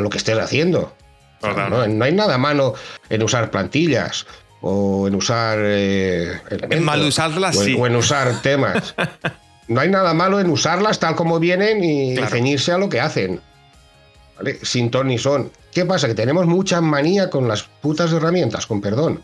lo 0.00 0.08
que 0.08 0.16
estés 0.16 0.38
haciendo. 0.38 0.94
¿no? 1.42 2.04
hay 2.04 2.12
nada 2.12 2.38
malo 2.38 2.74
en 3.10 3.22
usar 3.22 3.50
plantillas 3.50 4.26
o 4.60 5.06
en 5.06 5.14
usar 5.14 5.58
eh, 5.60 6.40
En 6.70 6.82
mal 6.82 7.00
usarlas, 7.02 7.56
o, 7.56 7.62
sí. 7.62 7.76
o 7.78 7.86
en 7.86 7.94
usar 7.94 8.40
temas. 8.40 8.94
no 9.68 9.80
hay 9.80 9.90
nada 9.90 10.14
malo 10.14 10.40
en 10.40 10.48
usarlas 10.48 10.98
tal 10.98 11.14
como 11.14 11.38
vienen 11.38 11.84
y 11.84 12.16
ceñirse 12.28 12.72
a 12.72 12.78
lo 12.78 12.88
que 12.88 13.00
hacen. 13.00 13.40
Sin 14.62 14.90
ton 14.90 15.08
ni 15.08 15.18
son. 15.18 15.52
¿Qué 15.70 15.84
pasa? 15.84 16.08
Que 16.08 16.14
tenemos 16.14 16.46
mucha 16.46 16.80
manía 16.80 17.28
con 17.28 17.46
las 17.46 17.64
putas 17.64 18.10
herramientas, 18.10 18.66
con 18.66 18.80
perdón. 18.80 19.22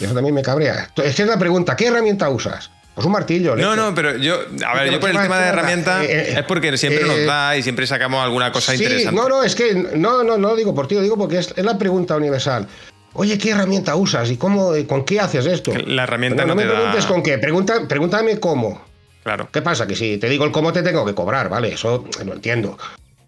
Y 0.00 0.04
eso 0.04 0.14
también 0.14 0.34
me 0.34 0.42
cabrea. 0.42 0.90
Es 0.96 1.14
que 1.14 1.22
es 1.22 1.28
la 1.28 1.38
pregunta, 1.38 1.76
¿qué 1.76 1.86
herramienta 1.86 2.28
usas? 2.28 2.70
Pues 2.94 3.06
un 3.06 3.12
martillo. 3.12 3.56
No, 3.56 3.74
no, 3.74 3.92
pero 3.92 4.16
yo, 4.16 4.36
a 4.64 4.74
ver, 4.74 4.92
yo 4.92 5.00
por 5.00 5.10
el 5.10 5.18
tema 5.20 5.40
de 5.40 5.48
herramienta 5.48 6.04
eh, 6.04 6.08
eh, 6.10 6.34
es 6.38 6.44
porque 6.44 6.76
siempre 6.76 7.04
nos 7.04 7.18
eh, 7.18 7.24
da 7.24 7.56
y 7.56 7.62
siempre 7.62 7.86
sacamos 7.88 8.22
alguna 8.22 8.52
cosa 8.52 8.72
sí, 8.72 8.82
interesante. 8.82 9.20
No, 9.20 9.28
no, 9.28 9.42
es 9.42 9.56
que 9.56 9.74
no, 9.74 10.22
no, 10.22 10.38
no 10.38 10.50
lo 10.50 10.56
digo 10.56 10.74
por 10.74 10.86
ti, 10.86 10.94
lo 10.94 11.02
digo 11.02 11.18
porque 11.18 11.38
es, 11.38 11.56
la 11.56 11.76
pregunta 11.76 12.16
universal. 12.16 12.68
Oye, 13.14 13.36
¿qué 13.36 13.50
herramienta 13.50 13.96
usas 13.96 14.30
y 14.30 14.36
cómo, 14.36 14.72
con 14.86 15.04
qué 15.04 15.20
haces 15.20 15.46
esto? 15.46 15.72
La 15.86 16.04
herramienta 16.04 16.42
no, 16.42 16.48
no, 16.48 16.54
me 16.54 16.66
preguntes 16.66 17.06
con 17.06 17.22
qué, 17.22 17.38
pregunta, 17.38 17.86
pregúntame 17.88 18.38
cómo. 18.38 18.84
Claro. 19.24 19.48
¿Qué 19.50 19.62
pasa? 19.62 19.86
Que 19.86 19.96
si 19.96 20.18
te 20.18 20.28
digo 20.28 20.44
el 20.44 20.52
cómo 20.52 20.72
te 20.72 20.82
tengo 20.82 21.04
que 21.04 21.14
cobrar, 21.14 21.48
¿vale? 21.48 21.72
Eso 21.72 22.04
lo 22.24 22.32
entiendo. 22.32 22.78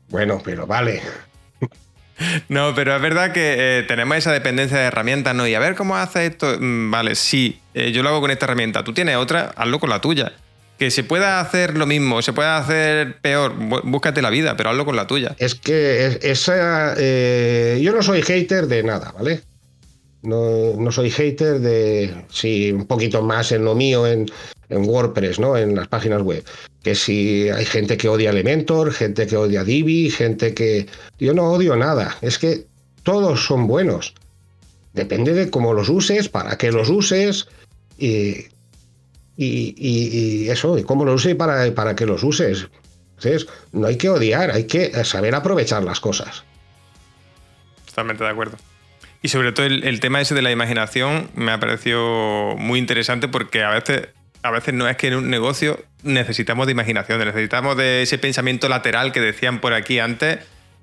Bueno, 0.09 0.41
pero 0.45 0.67
vale. 0.67 1.03
No, 2.49 2.75
pero 2.75 2.95
es 2.97 3.03
verdad 3.03 3.33
que 3.33 3.79
eh, 3.79 3.83
tenemos 3.83 4.17
esa 4.17 4.33
dependencia 4.33 4.79
de 4.79 4.85
herramientas, 4.85 5.35
¿no? 5.35 5.47
Y 5.47 5.55
a 5.55 5.61
ver 5.61 5.75
cómo 5.75 5.97
hace 5.97 6.27
esto. 6.27 6.57
Mm, 6.59 6.91
vale, 6.91 7.15
sí, 7.15 7.61
eh, 7.75 7.93
yo 7.93 8.03
lo 8.03 8.11
hago 8.11 8.21
con 8.21 8.31
esta 8.31 8.47
herramienta. 8.47 8.85
Tú 8.85 8.93
tienes 8.93 9.17
otra, 9.17 9.53
hazlo 9.57 9.79
con 9.79 9.91
la 9.91 10.01
tuya. 10.01 10.33
Que 10.79 10.91
se 10.91 11.05
pueda 11.05 11.41
hacer 11.41 11.77
lo 11.79 11.87
mismo, 11.87 12.21
se 12.21 12.35
pueda 12.35 12.59
hacer 12.59 13.19
peor, 13.21 13.55
búscate 13.85 14.21
la 14.21 14.29
vida, 14.29 14.59
pero 14.59 14.71
hazlo 14.71 14.85
con 14.85 14.95
la 14.95 15.07
tuya. 15.07 15.35
Es 15.39 15.55
que 15.55 16.19
esa. 16.21 16.95
Eh, 16.99 17.81
yo 17.83 17.93
no 17.93 18.03
soy 18.03 18.21
hater 18.21 18.67
de 18.67 18.83
nada, 18.83 19.13
¿vale? 19.17 19.41
No, 20.21 20.75
no, 20.77 20.93
soy 20.93 21.11
hater 21.11 21.61
de. 21.61 22.15
Sí, 22.29 22.73
un 22.73 22.87
poquito 22.87 23.23
más 23.23 23.53
en 23.53 23.65
lo 23.65 23.75
mío, 23.75 24.07
en, 24.07 24.27
en 24.69 24.87
WordPress, 24.87 25.39
¿no? 25.39 25.57
En 25.57 25.75
las 25.75 25.89
páginas 25.89 26.21
web. 26.21 26.45
Que 26.87 26.95
si 26.95 27.51
hay 27.51 27.65
gente 27.65 27.97
que 27.97 28.09
odia 28.09 28.31
Elementor, 28.31 28.93
gente 28.93 29.27
que 29.27 29.37
odia 29.37 29.65
Divi, 29.65 30.09
gente 30.09 30.55
que... 30.55 30.87
Yo 31.19 31.35
no 31.35 31.51
odio 31.51 31.75
nada, 31.75 32.17
es 32.23 32.39
que 32.39 32.67
todos 33.03 33.45
son 33.45 33.67
buenos. 33.67 34.15
Depende 34.93 35.33
de 35.33 35.51
cómo 35.51 35.75
los 35.75 35.89
uses, 35.89 36.29
para 36.29 36.57
qué 36.57 36.71
los 36.71 36.89
uses 36.89 37.49
y, 37.99 38.47
y, 39.37 40.49
eso, 40.49 40.79
y 40.79 40.85
cómo 40.85 41.05
los 41.05 41.17
uses 41.17 41.33
y 41.33 41.35
para, 41.35 41.75
para 41.75 41.97
qué 41.97 42.07
los 42.07 42.23
uses. 42.23 42.69
No 43.73 43.89
hay 43.89 43.97
que 43.97 44.09
odiar, 44.09 44.53
hay 44.53 44.69
que 44.69 44.93
saber 45.05 45.35
aprovechar 45.35 45.83
las 45.83 45.99
cosas. 45.99 46.45
Totalmente 47.87 48.23
de 48.23 48.31
acuerdo. 48.31 48.59
Y 49.23 49.29
sobre 49.29 49.51
todo 49.51 49.67
el, 49.67 49.83
el, 49.83 49.99
tema 49.99 50.21
ese 50.21 50.37
de 50.37 50.43
la 50.43 50.53
imaginación 50.53 51.31
me 51.35 51.51
ha 51.51 51.59
parecido 51.59 52.55
muy 52.57 52.79
interesante 52.79 53.27
porque 53.27 53.65
a 53.65 53.71
veces 53.71 54.11
a 54.43 54.51
veces 54.51 54.75
no 54.75 54.89
es 54.89 54.97
que 54.97 55.09
en 55.09 55.17
un 55.17 55.31
negocio 55.31 55.85
necesitamos 56.03 56.67
de 56.67 56.73
imaginación, 56.73 57.19
necesitamos 57.19 57.77
de 57.77 58.03
ese 58.03 58.19
pensamiento 58.19 58.69
lateral 58.69 59.13
que 59.13 59.21
decían 59.21 59.61
por 59.61 59.73
aquí 59.75 59.99
antes. 59.99 60.39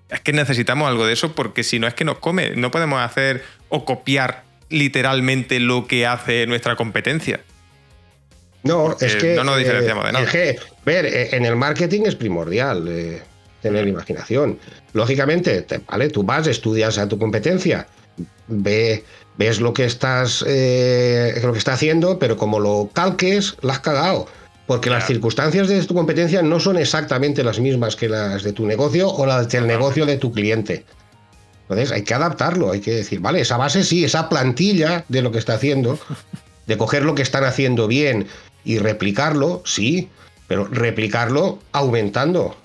Es 0.09 0.19
que 0.19 0.33
necesitamos 0.33 0.87
algo 0.87 1.05
de 1.05 1.13
eso 1.13 1.33
porque 1.33 1.63
si 1.63 1.79
no 1.79 1.87
es 1.87 1.93
que 1.93 2.05
nos 2.05 2.19
come. 2.19 2.55
No 2.55 2.71
podemos 2.71 3.01
hacer 3.01 3.43
o 3.69 3.85
copiar 3.85 4.43
literalmente 4.69 5.59
lo 5.59 5.87
que 5.87 6.05
hace 6.05 6.45
nuestra 6.47 6.75
competencia. 6.75 7.39
No, 8.63 8.95
es 8.99 9.15
que. 9.15 9.35
No 9.35 9.43
nos 9.43 9.57
diferenciamos 9.57 10.05
de 10.05 10.11
nada. 10.11 10.25
Es 10.25 10.31
que, 10.31 10.59
ver, 10.85 11.05
eh, 11.05 11.35
en 11.35 11.45
el 11.45 11.55
marketing 11.55 12.01
es 12.05 12.15
primordial 12.15 12.87
eh, 12.87 13.21
tener 13.61 13.87
imaginación. 13.87 14.59
Lógicamente, 14.93 15.65
¿vale? 15.87 16.09
Tú 16.09 16.23
vas, 16.23 16.47
estudias 16.47 16.97
a 16.97 17.07
tu 17.07 17.17
competencia, 17.17 17.87
ve 18.47 19.03
ves 19.37 19.59
lo 19.59 19.73
que 19.73 19.85
estás 19.85 20.43
eh, 20.47 21.39
lo 21.43 21.53
que 21.53 21.59
está 21.59 21.73
haciendo, 21.73 22.19
pero 22.19 22.37
como 22.37 22.59
lo 22.59 22.89
calques, 22.93 23.55
la 23.61 23.73
has 23.73 23.79
cagado. 23.79 24.27
Porque 24.65 24.89
las 24.89 25.05
circunstancias 25.05 25.67
de 25.67 25.83
tu 25.83 25.93
competencia 25.93 26.41
no 26.41 26.59
son 26.59 26.77
exactamente 26.77 27.43
las 27.43 27.59
mismas 27.59 27.95
que 27.95 28.07
las 28.07 28.43
de 28.43 28.53
tu 28.53 28.65
negocio 28.65 29.09
o 29.09 29.25
las 29.25 29.49
del 29.49 29.67
negocio 29.67 30.05
de 30.05 30.17
tu 30.17 30.31
cliente. 30.31 30.85
Entonces 31.63 31.91
hay 31.91 32.03
que 32.03 32.13
adaptarlo, 32.13 32.71
hay 32.71 32.79
que 32.79 32.91
decir, 32.91 33.19
vale, 33.19 33.41
esa 33.41 33.57
base 33.57 33.83
sí, 33.83 34.05
esa 34.05 34.29
plantilla 34.29 35.05
de 35.09 35.21
lo 35.21 35.31
que 35.31 35.39
está 35.39 35.55
haciendo, 35.55 35.99
de 36.67 36.77
coger 36.77 37.03
lo 37.03 37.15
que 37.15 37.21
están 37.21 37.43
haciendo 37.43 37.87
bien 37.87 38.27
y 38.63 38.77
replicarlo, 38.77 39.61
sí, 39.65 40.09
pero 40.47 40.65
replicarlo 40.65 41.59
aumentando. 41.71 42.55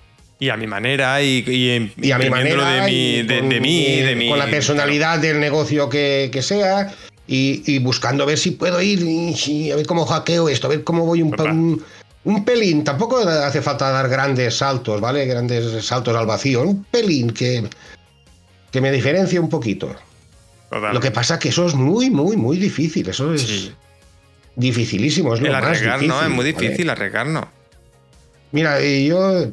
Y 0.40 0.51
a 0.51 0.56
mi 0.56 0.69
manera 0.69 1.20
y, 1.20 1.44
y, 1.47 2.12
a 2.12 2.19
mi 2.19 2.31
manera 2.31 2.69
de, 2.70 2.82
mi, 2.82 3.23
de, 3.23 3.60
mí, 3.60 4.01
de 4.01 4.15
mi, 4.15 4.28
con 4.28 4.39
la 4.39 4.47
personalidad 4.47 5.19
del 5.19 5.40
negocio 5.40 5.89
que, 5.89 6.31
sea 6.43 6.94
y, 7.27 7.78
buscando 7.81 8.23
a 8.23 8.27
ver 8.27 8.39
si 8.39 8.52
puedo 8.52 8.81
ir 8.81 9.02
y, 9.02 9.73
a 9.73 9.77
ver 9.77 9.86
cómo 9.86 10.06
hackeo 10.06 10.48
esto, 10.48 10.69
a 10.69 10.70
ver 10.70 10.85
cómo 10.85 11.05
voy 11.05 11.23
un, 11.23 11.85
un, 12.24 12.44
pelín. 12.44 12.85
Tampoco 12.85 13.19
hace 13.19 13.62
falta 13.62 13.90
dar 13.90 14.09
grandes 14.09 14.59
saltos, 14.59 15.01
¿vale? 15.01 15.27
Grandes 15.27 15.85
saltos 15.85 16.16
al 16.16 16.27
vacío. 16.27 16.62
Un 16.62 16.85
pelín 16.85 17.31
que, 17.31 17.69
que 18.70 18.81
me 18.81 18.93
diferencie 18.93 19.40
un 19.40 19.48
poquito. 19.48 19.94
Lo 20.70 21.01
que 21.01 21.10
pasa 21.10 21.35
es 21.35 21.40
que 21.40 21.48
eso 21.48 21.66
es 21.66 21.74
muy, 21.74 22.10
muy, 22.10 22.36
muy 22.36 22.59
difícil. 22.59 23.09
Eso 23.09 23.35
es 23.35 23.73
dificilísimo. 24.55 25.35
Es 25.35 25.40
lo 25.40 25.51
más 25.51 25.81
difícil, 25.81 26.09
¿no? 26.09 26.23
Es 26.23 26.31
muy 26.31 26.44
difícil 26.44 26.90
arreglarnos. 26.90 27.47
Mira, 28.52 28.81
yo 28.81 29.52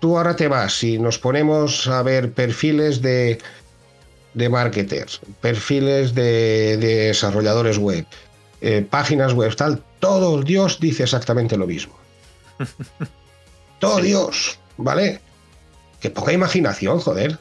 tú 0.00 0.16
ahora 0.16 0.34
te 0.34 0.48
vas 0.48 0.82
y 0.82 0.98
nos 0.98 1.18
ponemos 1.18 1.86
a 1.86 2.02
ver 2.02 2.32
perfiles 2.32 3.00
de, 3.00 3.38
de 4.34 4.48
marketers, 4.48 5.20
perfiles 5.40 6.14
de, 6.14 6.76
desarrolladores 6.78 7.78
web, 7.78 8.06
eh, 8.60 8.84
páginas 8.88 9.34
web, 9.34 9.54
tal, 9.54 9.82
todo 10.00 10.42
Dios 10.42 10.80
dice 10.80 11.04
exactamente 11.04 11.56
lo 11.56 11.66
mismo. 11.66 11.94
todo 13.78 14.00
Dios, 14.00 14.58
¿vale? 14.76 15.20
Que 16.00 16.10
poca 16.10 16.32
imaginación, 16.32 16.98
joder. 16.98 17.38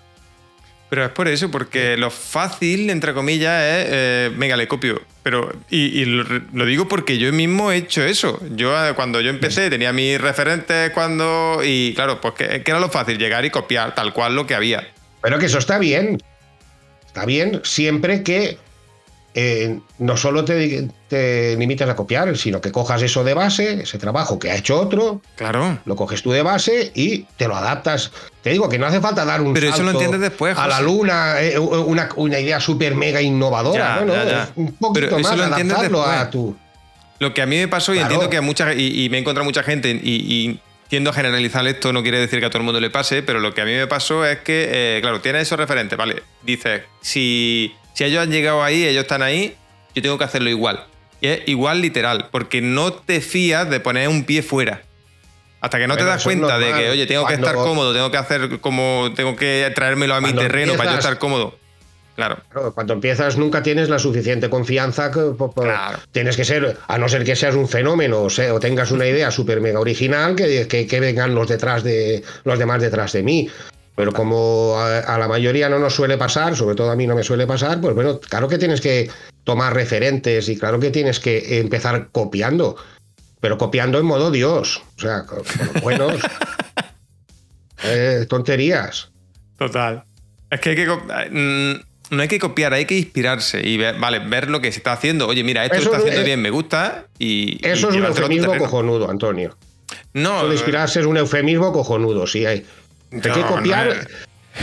Pero 0.89 1.05
es 1.05 1.11
por 1.11 1.27
eso, 1.27 1.51
porque 1.51 1.97
lo 1.97 2.09
fácil, 2.09 2.89
entre 2.89 3.13
comillas, 3.13 3.61
es, 3.61 3.87
eh, 3.89 4.31
venga, 4.35 4.57
le 4.57 4.67
copio. 4.67 4.99
Pero, 5.21 5.53
y, 5.69 6.03
lo, 6.05 6.65
digo 6.65 6.87
porque 6.87 7.19
yo 7.19 7.31
mismo 7.31 7.71
he 7.71 7.77
hecho 7.77 8.03
eso. 8.03 8.41
Yo 8.55 8.73
eh, 8.87 8.93
cuando 8.95 9.21
yo 9.21 9.29
empecé 9.29 9.69
tenía 9.69 9.93
mis 9.93 10.19
referentes 10.19 10.89
cuando... 10.91 11.61
Y 11.63 11.93
claro, 11.93 12.19
pues 12.19 12.33
que, 12.33 12.63
era 12.65 12.79
lo 12.79 12.89
fácil, 12.89 13.19
llegar 13.19 13.45
y 13.45 13.51
copiar 13.51 13.93
tal 13.93 14.13
cual 14.13 14.35
lo 14.35 14.47
que 14.47 14.55
había. 14.55 14.87
Pero 15.21 15.37
que 15.37 15.45
eso 15.45 15.59
está 15.59 15.77
bien. 15.77 16.17
Está 17.05 17.25
bien 17.25 17.61
siempre 17.63 18.23
que 18.23 18.57
eh, 19.33 19.79
no 19.99 20.17
solo 20.17 20.43
te, 20.43 20.87
te, 21.07 21.55
limitas 21.57 21.87
a 21.89 21.95
copiar, 21.95 22.35
sino 22.37 22.61
que 22.61 22.71
cojas 22.71 23.01
eso 23.01 23.23
de 23.23 23.33
base, 23.33 23.83
ese 23.83 23.97
trabajo 23.97 24.39
que 24.39 24.49
ha 24.51 24.55
hecho 24.55 24.79
otro, 24.79 25.21
claro. 25.35 25.79
lo 25.85 25.95
coges 25.95 26.23
tú 26.23 26.31
de 26.31 26.41
base 26.41 26.91
y 26.95 27.23
te 27.37 27.47
lo 27.47 27.55
adaptas. 27.55 28.11
Te 28.41 28.49
digo 28.51 28.69
que 28.69 28.79
no 28.79 28.87
hace 28.87 29.01
falta 29.01 29.25
dar 29.25 29.41
un 29.41 29.53
Pero 29.53 29.69
eso 29.69 29.83
lo 29.83 29.91
entiendes 29.91 30.21
después, 30.21 30.57
a 30.57 30.67
la 30.67 30.81
luna, 30.81 31.41
eh, 31.41 31.59
una, 31.59 32.09
una, 32.15 32.39
idea 32.39 32.59
súper 32.59 32.95
mega 32.95 33.21
innovadora, 33.21 33.99
ya, 33.99 34.05
¿no? 34.05 34.13
Ya, 34.13 34.25
ya. 34.25 34.49
Un 34.55 34.73
poquito 34.73 35.07
Pero 35.07 35.19
más, 35.19 35.31
eso 35.33 35.35
lo 35.35 35.43
entiendes 35.45 35.77
adaptarlo 35.77 36.03
a 36.05 36.29
tu. 36.29 36.55
Lo 37.19 37.33
que 37.33 37.41
a 37.41 37.45
mí 37.45 37.57
me 37.57 37.67
pasó, 37.67 37.93
y 37.93 37.97
Claro. 37.97 38.13
entiendo 38.13 38.29
que 38.29 38.37
a 38.37 38.41
mucha 38.41 38.73
y, 38.73 39.03
y 39.03 39.09
me 39.09 39.17
he 39.17 39.19
encontrado 39.19 39.45
mucha 39.45 39.61
gente, 39.61 39.89
y, 39.91 39.99
y 40.03 40.59
tiendo 40.89 41.11
a 41.11 41.13
generalizar 41.13 41.65
esto, 41.67 41.93
no 41.93 42.01
quiere 42.01 42.19
decir 42.19 42.39
que 42.39 42.47
a 42.47 42.49
todo 42.49 42.59
el 42.59 42.65
mundo 42.65 42.81
le 42.81 42.89
pase, 42.89 43.21
pero 43.21 43.39
lo 43.39 43.53
que 43.53 43.61
a 43.61 43.65
mí 43.65 43.73
me 43.73 43.87
pasó 43.87 44.25
es 44.25 44.39
que, 44.39 44.97
eh, 44.97 45.01
claro, 45.01 45.21
tienes 45.21 45.43
esos 45.43 45.57
referentes, 45.57 45.97
¿vale? 45.97 46.23
Dices, 46.41 46.81
si, 46.99 47.73
si 47.99 48.05
ellos 48.05 48.23
han 48.23 48.31
llegado 48.31 48.63
ahí, 48.63 48.85
ellos 48.85 49.01
están 49.01 49.21
ahí, 49.21 49.57
yo 49.93 50.01
tengo 50.01 50.17
que 50.17 50.23
hacerlo 50.23 50.49
igual. 50.49 50.85
Y 51.19 51.27
es 51.27 51.41
igual 51.47 51.81
literal, 51.81 52.29
porque 52.31 52.61
no 52.61 52.93
te 52.93 53.19
fías 53.19 53.69
de 53.69 53.81
poner 53.81 54.07
un 54.07 54.23
pie 54.23 54.41
fuera. 54.41 54.83
Hasta 55.59 55.79
que 55.79 55.85
no 55.85 55.97
te 55.97 56.05
das 56.05 56.23
cuenta 56.23 56.57
de 56.57 56.71
que, 56.71 56.89
oye, 56.91 57.05
tengo 57.07 57.25
que 57.25 57.33
estar 57.33 57.55
cómodo, 57.55 57.91
tengo 57.93 58.09
que 58.09 58.15
hacer 58.15 58.61
como. 58.61 59.11
Tengo 59.17 59.35
que 59.35 59.69
traérmelo 59.75 60.15
a 60.15 60.21
mi 60.21 60.27
Cuando 60.27 60.43
terreno 60.43 60.75
para 60.75 60.93
yo 60.93 60.97
estar 60.97 61.17
cómodo. 61.17 61.57
Claro. 62.15 62.37
Claro, 62.49 62.73
Cuando 62.73 62.93
empiezas 62.93 63.35
nunca 63.35 63.63
tienes 63.63 63.89
la 63.89 63.99
suficiente 63.99 64.49
confianza 64.49 65.11
que 65.11 65.19
Claro. 65.55 65.99
tienes 66.13 66.37
que 66.37 66.45
ser, 66.45 66.77
a 66.87 66.97
no 66.97 67.09
ser 67.09 67.25
que 67.25 67.35
seas 67.35 67.55
un 67.55 67.67
fenómeno 67.67 68.21
o, 68.21 68.29
sea, 68.29 68.53
o 68.53 68.61
tengas 68.61 68.91
una 68.91 69.07
idea 69.07 69.29
súper 69.29 69.59
mega 69.59 69.79
original, 69.81 70.37
que, 70.37 70.67
que, 70.69 70.87
que 70.87 70.99
vengan 71.01 71.35
los 71.35 71.49
detrás 71.49 71.83
de 71.83 72.23
los 72.45 72.57
demás 72.57 72.81
detrás 72.81 73.11
de 73.11 73.23
mí. 73.23 73.49
Pero 73.99 74.13
como 74.13 74.75
a, 74.77 74.99
a 74.99 75.17
la 75.19 75.27
mayoría 75.27 75.67
no 75.67 75.77
nos 75.77 75.93
suele 75.93 76.17
pasar, 76.17 76.55
sobre 76.55 76.73
todo 76.73 76.89
a 76.89 76.95
mí 76.95 77.05
no 77.05 77.15
me 77.15 77.23
suele 77.23 77.45
pasar, 77.45 77.81
pues 77.81 77.93
bueno, 77.93 78.17
claro 78.21 78.47
que 78.47 78.57
tienes 78.57 78.79
que 78.79 79.09
tomar 79.43 79.73
referentes 79.73 80.47
y 80.47 80.55
claro 80.57 80.79
que 80.79 80.89
tienes 80.89 81.19
que 81.19 81.59
empezar 81.59 82.07
copiando, 82.13 82.77
pero 83.41 83.57
copiando 83.57 83.99
en 83.99 84.05
modo 84.05 84.31
Dios, 84.31 84.81
o 84.97 85.01
sea, 85.01 85.25
con, 85.25 85.39
con 85.43 85.81
buenos. 85.81 86.13
Eh, 87.83 88.25
tonterías. 88.29 89.09
Total. 89.57 90.03
Es 90.49 90.59
que 90.59 90.69
hay 90.71 90.75
que. 90.75 90.85
co- 90.85 91.01
mm, 91.31 91.73
No 92.15 92.21
hay 92.21 92.27
que 92.27 92.39
copiar, 92.39 92.73
hay 92.73 92.85
que 92.85 92.97
inspirarse 92.97 93.65
y 93.65 93.77
ver, 93.77 93.97
vale, 93.99 94.19
ver 94.19 94.49
lo 94.49 94.59
que 94.61 94.71
se 94.71 94.79
está 94.79 94.93
haciendo. 94.93 95.27
Oye, 95.27 95.43
mira, 95.43 95.63
esto 95.63 95.77
Eso 95.77 95.89
lo 95.89 95.95
está 95.95 95.97
es- 95.97 96.03
haciendo 96.03 96.21
eh, 96.21 96.25
bien, 96.25 96.41
me 96.41 96.49
gusta 96.49 97.05
y. 97.17 97.57
Eso 97.65 97.87
y 97.87 97.91
es 97.91 97.95
un 97.97 98.05
eufemismo 98.05 98.57
cojonudo, 98.57 99.09
Antonio. 99.09 99.55
No, 100.13 100.39
Eso 100.39 100.47
de 100.47 100.53
inspirarse 100.55 100.99
es 100.99 101.05
un 101.05 101.17
eufemismo 101.17 101.71
cojonudo, 101.71 102.27
sí. 102.27 102.45
Hay, 102.45 102.65
hay 103.11 103.19
que 103.21 103.41
copiar 103.41 103.87
no 103.87 103.93
es- 103.93 104.07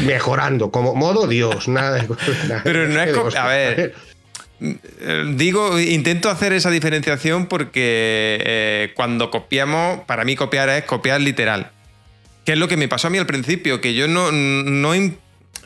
mejorando, 0.04 0.70
como 0.70 0.94
modo 0.94 1.26
Dios, 1.26 1.68
nada 1.68 1.92
de- 1.96 2.08
nada 2.48 2.60
Pero 2.64 2.86
no 2.88 3.00
es 3.00 3.06
de 3.06 3.12
co- 3.12 3.22
hostia. 3.24 3.44
a 3.44 3.48
ver. 3.48 3.94
Digo, 5.34 5.78
intento 5.78 6.30
hacer 6.30 6.52
esa 6.54 6.70
diferenciación 6.70 7.46
porque 7.46 8.38
eh, 8.42 8.92
cuando 8.96 9.30
copiamos, 9.30 10.00
para 10.06 10.24
mí 10.24 10.34
copiar 10.34 10.68
es 10.70 10.84
copiar 10.84 11.20
literal. 11.20 11.70
Que 12.44 12.52
es 12.52 12.58
lo 12.58 12.66
que 12.68 12.76
me 12.76 12.88
pasó 12.88 13.08
a 13.08 13.10
mí 13.10 13.18
al 13.18 13.26
principio, 13.26 13.80
que 13.80 13.92
yo 13.94 14.08
no, 14.08 14.32
no, 14.32 14.92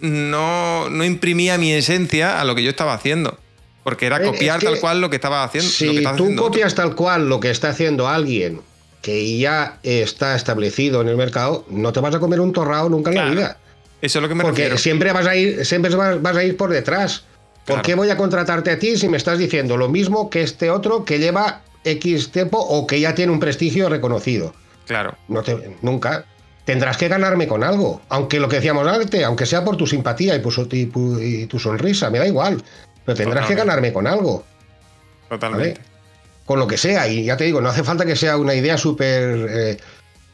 no, 0.00 0.90
no 0.90 1.04
imprimía 1.04 1.58
mi 1.58 1.72
esencia 1.72 2.40
a 2.40 2.44
lo 2.44 2.54
que 2.54 2.62
yo 2.62 2.70
estaba 2.70 2.94
haciendo. 2.94 3.38
Porque 3.84 4.06
era 4.06 4.16
es 4.18 4.26
copiar 4.26 4.58
que 4.60 4.66
tal 4.66 4.80
cual 4.80 5.00
lo 5.00 5.08
que 5.08 5.16
estaba 5.16 5.44
haciendo. 5.44 5.68
lo 5.68 5.72
que 5.72 5.76
Si 5.98 6.02
tú 6.02 6.08
haciendo 6.08 6.32
otro. 6.42 6.44
copias 6.52 6.74
tal 6.74 6.94
cual 6.94 7.28
lo 7.28 7.38
que 7.40 7.50
está 7.50 7.68
haciendo 7.70 8.08
alguien 8.08 8.60
que 9.02 9.38
ya 9.38 9.78
está 9.82 10.36
establecido 10.36 11.00
en 11.00 11.08
el 11.08 11.16
mercado, 11.16 11.64
no 11.70 11.92
te 11.92 12.00
vas 12.00 12.14
a 12.14 12.20
comer 12.20 12.40
un 12.40 12.52
torrao 12.52 12.88
nunca 12.88 13.10
en 13.10 13.16
la 13.16 13.24
vida. 13.30 13.56
Eso 14.02 14.18
es 14.18 14.22
lo 14.22 14.28
que 14.28 14.34
me 14.34 14.42
Porque 14.42 14.62
refiero. 14.62 14.78
siempre 14.78 15.12
vas 15.12 15.26
a 15.26 15.36
ir, 15.36 15.64
siempre 15.66 15.94
vas, 15.94 16.20
vas 16.20 16.36
a 16.36 16.44
ir 16.44 16.56
por 16.56 16.70
detrás. 16.70 17.24
¿Por 17.66 17.76
Claro. 17.76 17.82
qué 17.82 17.94
voy 17.94 18.10
a 18.10 18.16
contratarte 18.16 18.70
a 18.70 18.78
ti 18.78 18.96
si 18.96 19.08
me 19.08 19.16
estás 19.16 19.38
diciendo 19.38 19.76
lo 19.76 19.88
mismo 19.88 20.30
que 20.30 20.42
este 20.42 20.70
otro 20.70 21.04
que 21.04 21.18
lleva 21.18 21.60
X 21.84 22.30
tiempo 22.30 22.58
o 22.58 22.86
que 22.86 22.98
ya 23.00 23.14
tiene 23.14 23.32
un 23.32 23.40
prestigio 23.40 23.88
reconocido? 23.88 24.54
Claro. 24.86 25.16
No 25.28 25.42
te, 25.42 25.76
nunca. 25.82 26.24
Tendrás 26.64 26.96
que 26.96 27.08
ganarme 27.08 27.46
con 27.46 27.62
algo. 27.64 28.00
Aunque 28.08 28.40
lo 28.40 28.48
que 28.48 28.56
decíamos 28.56 28.86
antes, 28.86 29.22
aunque 29.24 29.44
sea 29.46 29.64
por 29.64 29.76
tu 29.76 29.86
simpatía 29.86 30.34
y, 30.36 30.40
por 30.40 30.52
su- 30.52 30.62
y 30.72 30.86
pu- 30.86 31.20
y 31.22 31.46
tu 31.46 31.58
sonrisa, 31.58 32.10
me 32.10 32.18
da 32.18 32.26
igual. 32.26 32.62
Pero 33.04 33.16
tendrás 33.16 33.46
que 33.46 33.54
ganarme 33.54 33.92
con 33.92 34.06
algo. 34.06 34.44
Totalmente. 35.28 35.80
Con 36.50 36.58
lo 36.58 36.66
que 36.66 36.78
sea. 36.78 37.06
Y 37.06 37.26
ya 37.26 37.36
te 37.36 37.44
digo, 37.44 37.60
no 37.60 37.68
hace 37.68 37.84
falta 37.84 38.04
que 38.04 38.16
sea 38.16 38.36
una 38.36 38.52
idea 38.56 38.76
súper 38.76 39.46
eh, 39.48 39.76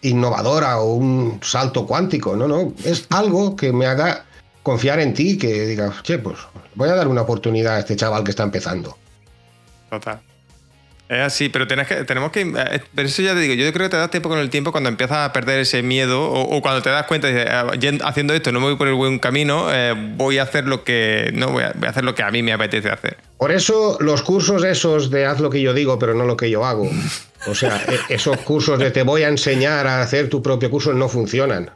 innovadora 0.00 0.80
o 0.80 0.94
un 0.94 1.40
salto 1.42 1.84
cuántico. 1.84 2.34
No, 2.34 2.48
no. 2.48 2.72
Es 2.86 3.06
algo 3.10 3.54
que 3.54 3.70
me 3.70 3.84
haga 3.84 4.24
confiar 4.62 4.98
en 5.00 5.12
ti, 5.12 5.36
que 5.36 5.66
diga, 5.66 5.92
che, 6.04 6.16
pues 6.16 6.38
voy 6.74 6.88
a 6.88 6.94
dar 6.94 7.08
una 7.08 7.20
oportunidad 7.20 7.74
a 7.74 7.80
este 7.80 7.96
chaval 7.96 8.24
que 8.24 8.30
está 8.30 8.44
empezando. 8.44 8.96
Total. 9.90 10.18
Es 11.08 11.20
así, 11.20 11.48
pero 11.48 11.68
tenés 11.68 11.86
que, 11.86 12.02
tenemos 12.04 12.32
que. 12.32 12.40
eh, 12.40 12.80
Pero 12.94 13.06
eso 13.08 13.22
ya 13.22 13.32
te 13.34 13.38
digo, 13.40 13.54
yo 13.54 13.72
creo 13.72 13.86
que 13.86 13.90
te 13.90 13.96
das 13.96 14.10
tiempo 14.10 14.28
con 14.28 14.38
el 14.40 14.50
tiempo 14.50 14.72
cuando 14.72 14.88
empiezas 14.88 15.18
a 15.18 15.32
perder 15.32 15.60
ese 15.60 15.82
miedo 15.82 16.20
o, 16.28 16.56
o 16.56 16.60
cuando 16.62 16.82
te 16.82 16.90
das 16.90 17.06
cuenta 17.06 17.28
y 17.28 17.32
dices, 17.32 17.48
"Ah, 17.48 17.70
haciendo 18.04 18.34
esto 18.34 18.50
no 18.50 18.58
me 18.58 18.66
voy 18.66 18.76
por 18.76 18.88
el 18.88 18.94
buen 18.94 19.20
camino, 19.20 19.68
eh, 19.72 19.94
voy 20.16 20.38
a 20.38 20.42
hacer 20.42 20.64
lo 20.66 20.82
que. 20.82 21.30
No, 21.32 21.50
voy 21.50 21.62
a, 21.62 21.72
voy 21.76 21.86
a 21.86 21.90
hacer 21.90 22.02
lo 22.04 22.16
que 22.16 22.24
a 22.24 22.30
mí 22.32 22.42
me 22.42 22.52
apetece 22.52 22.90
hacer. 22.90 23.18
Por 23.38 23.52
eso 23.52 23.98
los 24.00 24.22
cursos 24.22 24.64
esos 24.64 25.10
de 25.10 25.26
haz 25.26 25.38
lo 25.38 25.48
que 25.48 25.60
yo 25.62 25.72
digo, 25.74 25.96
pero 25.98 26.12
no 26.14 26.24
lo 26.24 26.36
que 26.36 26.50
yo 26.50 26.64
hago. 26.64 26.90
O 27.46 27.54
sea, 27.54 27.80
e- 27.88 28.14
esos 28.14 28.38
cursos 28.38 28.76
de 28.80 28.90
te 28.90 29.04
voy 29.04 29.22
a 29.22 29.28
enseñar 29.28 29.86
a 29.86 30.02
hacer 30.02 30.28
tu 30.28 30.42
propio 30.42 30.70
curso 30.72 30.92
no 30.92 31.08
funcionan. 31.08 31.70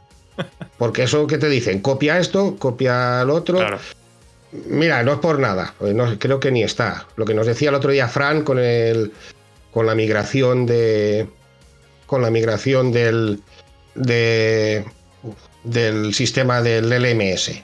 Porque 0.79 1.05
eso 1.05 1.27
que 1.29 1.39
te 1.39 1.49
dicen, 1.49 1.81
copia 1.81 2.19
esto, 2.19 2.57
copia 2.59 3.21
el 3.23 3.31
otro. 3.31 3.59
Claro. 3.59 3.79
Mira, 4.53 5.03
no 5.03 5.13
es 5.13 5.19
por 5.19 5.39
nada, 5.39 5.75
pues 5.79 5.95
no, 5.95 6.19
creo 6.19 6.41
que 6.41 6.51
ni 6.51 6.63
está. 6.63 7.07
Lo 7.17 7.25
que 7.25 7.35
nos 7.35 7.47
decía 7.47 7.69
el 7.69 7.77
otro 7.77 7.93
día 7.93 8.09
Fran 8.09 8.43
con 8.43 8.59
el 8.59 9.13
con 9.73 9.87
la 9.87 9.95
migración 9.95 10.67
de 10.67 11.29
con 12.07 12.23
la 12.23 12.31
migración 12.31 12.91
del 12.91 13.41
de, 13.95 14.85
del 15.63 16.15
sistema 16.15 16.63
del 16.63 16.91
LMS. 16.91 17.63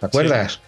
¿Te 0.00 0.06
acuerdas? 0.06 0.60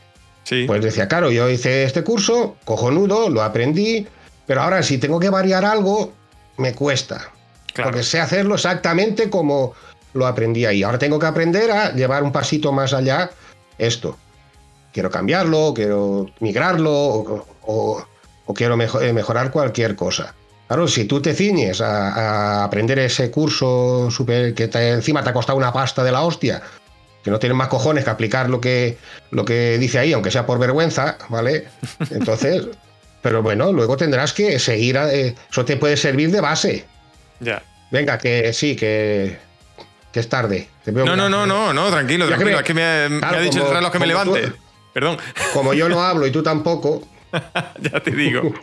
Sí. 0.45 0.65
Pues 0.66 0.82
decía, 0.82 1.09
claro, 1.09 1.31
yo 1.31 1.49
hice 1.49 1.85
este 1.85 2.05
curso, 2.05 2.57
cojonudo, 2.65 3.31
lo 3.31 3.43
aprendí, 3.43 4.07
pero 4.47 4.61
ahora 4.61 4.82
si 4.82 4.99
tengo 4.99 5.19
que 5.19 5.31
variar 5.31 5.65
algo, 5.65 6.12
me 6.59 6.74
cuesta. 6.74 7.32
Claro. 7.73 7.91
Porque 7.91 8.05
sé 8.05 8.20
hacerlo 8.20 8.57
exactamente 8.57 9.31
como 9.31 9.74
lo 10.12 10.27
aprendí 10.27 10.66
ahí. 10.66 10.82
Ahora 10.82 10.99
tengo 10.99 11.19
que 11.19 11.27
aprender 11.27 11.70
a 11.70 11.93
llevar 11.93 12.23
un 12.23 12.32
pasito 12.32 12.73
más 12.73 12.93
allá 12.93 13.31
esto. 13.78 14.19
Quiero 14.95 15.11
cambiarlo, 15.11 15.75
quiero 15.75 16.31
migrarlo 16.41 16.93
o, 16.95 17.47
o- 17.62 18.07
o 18.47 18.55
quiero 18.55 18.81
eh, 18.81 19.12
mejorar 19.12 19.51
cualquier 19.51 19.97
cosa. 19.97 20.35
Claro, 20.69 20.87
si 20.87 21.05
tú 21.05 21.21
te 21.21 21.35
ciñes 21.35 21.81
a, 21.81 22.61
a 22.61 22.65
aprender 22.65 22.99
ese 23.01 23.31
curso 23.31 24.09
super, 24.11 24.55
que 24.55 24.69
te- 24.69 24.93
encima 24.93 25.23
te 25.25 25.31
ha 25.31 25.33
costado 25.33 25.59
una 25.59 25.73
pasta 25.73 26.05
de 26.05 26.12
la 26.12 26.23
hostia, 26.23 26.62
que 27.25 27.31
no 27.33 27.39
tienes 27.41 27.57
más 27.59 27.69
cojones 27.69 28.05
que 28.05 28.11
aplicar 28.11 28.49
lo 28.49 28.61
que, 28.61 28.97
lo 29.33 29.45
que 29.45 29.79
dice 29.79 29.99
ahí, 29.99 30.12
aunque 30.12 30.31
sea 30.31 30.47
por 30.47 30.59
vergüenza, 30.61 31.19
¿vale? 31.29 31.66
Entonces, 32.11 32.69
pero 33.21 33.43
bueno, 33.43 33.73
luego 33.73 33.97
tendrás 33.97 34.33
que 34.33 34.59
seguir, 34.61 34.97
a- 34.97 35.12
eh, 35.12 35.35
eso 35.51 35.65
te 35.65 35.77
puede 35.77 35.97
servir 35.97 36.31
de 36.31 36.41
base. 36.41 36.85
Ya. 37.41 37.62
Venga, 37.91 38.16
que 38.19 38.53
sí, 38.53 38.77
que, 38.77 39.39
que 40.12 40.21
es 40.21 40.29
tarde. 40.29 40.69
Te 40.85 40.93
veo 40.93 41.05
No, 41.05 41.16
no, 41.16 41.29
no, 41.29 41.47
no, 41.47 41.73
no, 41.73 41.91
tranquilo, 41.91 42.27
tranquilo. 42.29 42.51
me- 42.53 42.57
Es 42.59 42.62
que 42.62 42.75
me, 42.75 43.09
me 43.09 43.19
Claro, 43.19 43.39
ha 43.39 43.41
dicho 43.41 43.59
como- 43.59 43.71
el 43.71 43.77
reloj 43.77 43.93
que 43.93 43.99
me 43.99 44.05
tú- 44.05 44.09
levante. 44.09 44.53
Perdón, 44.95 45.19
Como 45.53 45.75
yo 45.75 45.89
no 45.89 46.01
hablo 46.03 46.27
y 46.27 46.31
tú 46.31 46.43
tampoco, 46.43 47.07
ya 47.81 48.01
te 48.01 48.12
digo. 48.12 48.55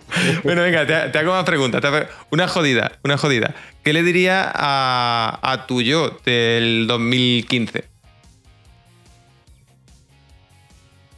Bueno, 0.44 0.62
venga, 0.64 0.88
te, 0.88 1.10
te 1.10 1.18
hago 1.20 1.34
más 1.34 1.44
preguntas. 1.44 1.82
te 1.82 1.88
hago- 1.88 2.08
Una 2.32 2.48
jodida, 2.48 2.94
una 3.04 3.18
jodida. 3.18 3.54
¿Qué 3.84 3.92
le 3.94 4.02
diría 4.02 4.50
a, 4.54 5.40
a 5.44 5.68
tu 5.68 5.82
yo 5.82 6.18
del 6.26 6.86
2015? 6.88 7.84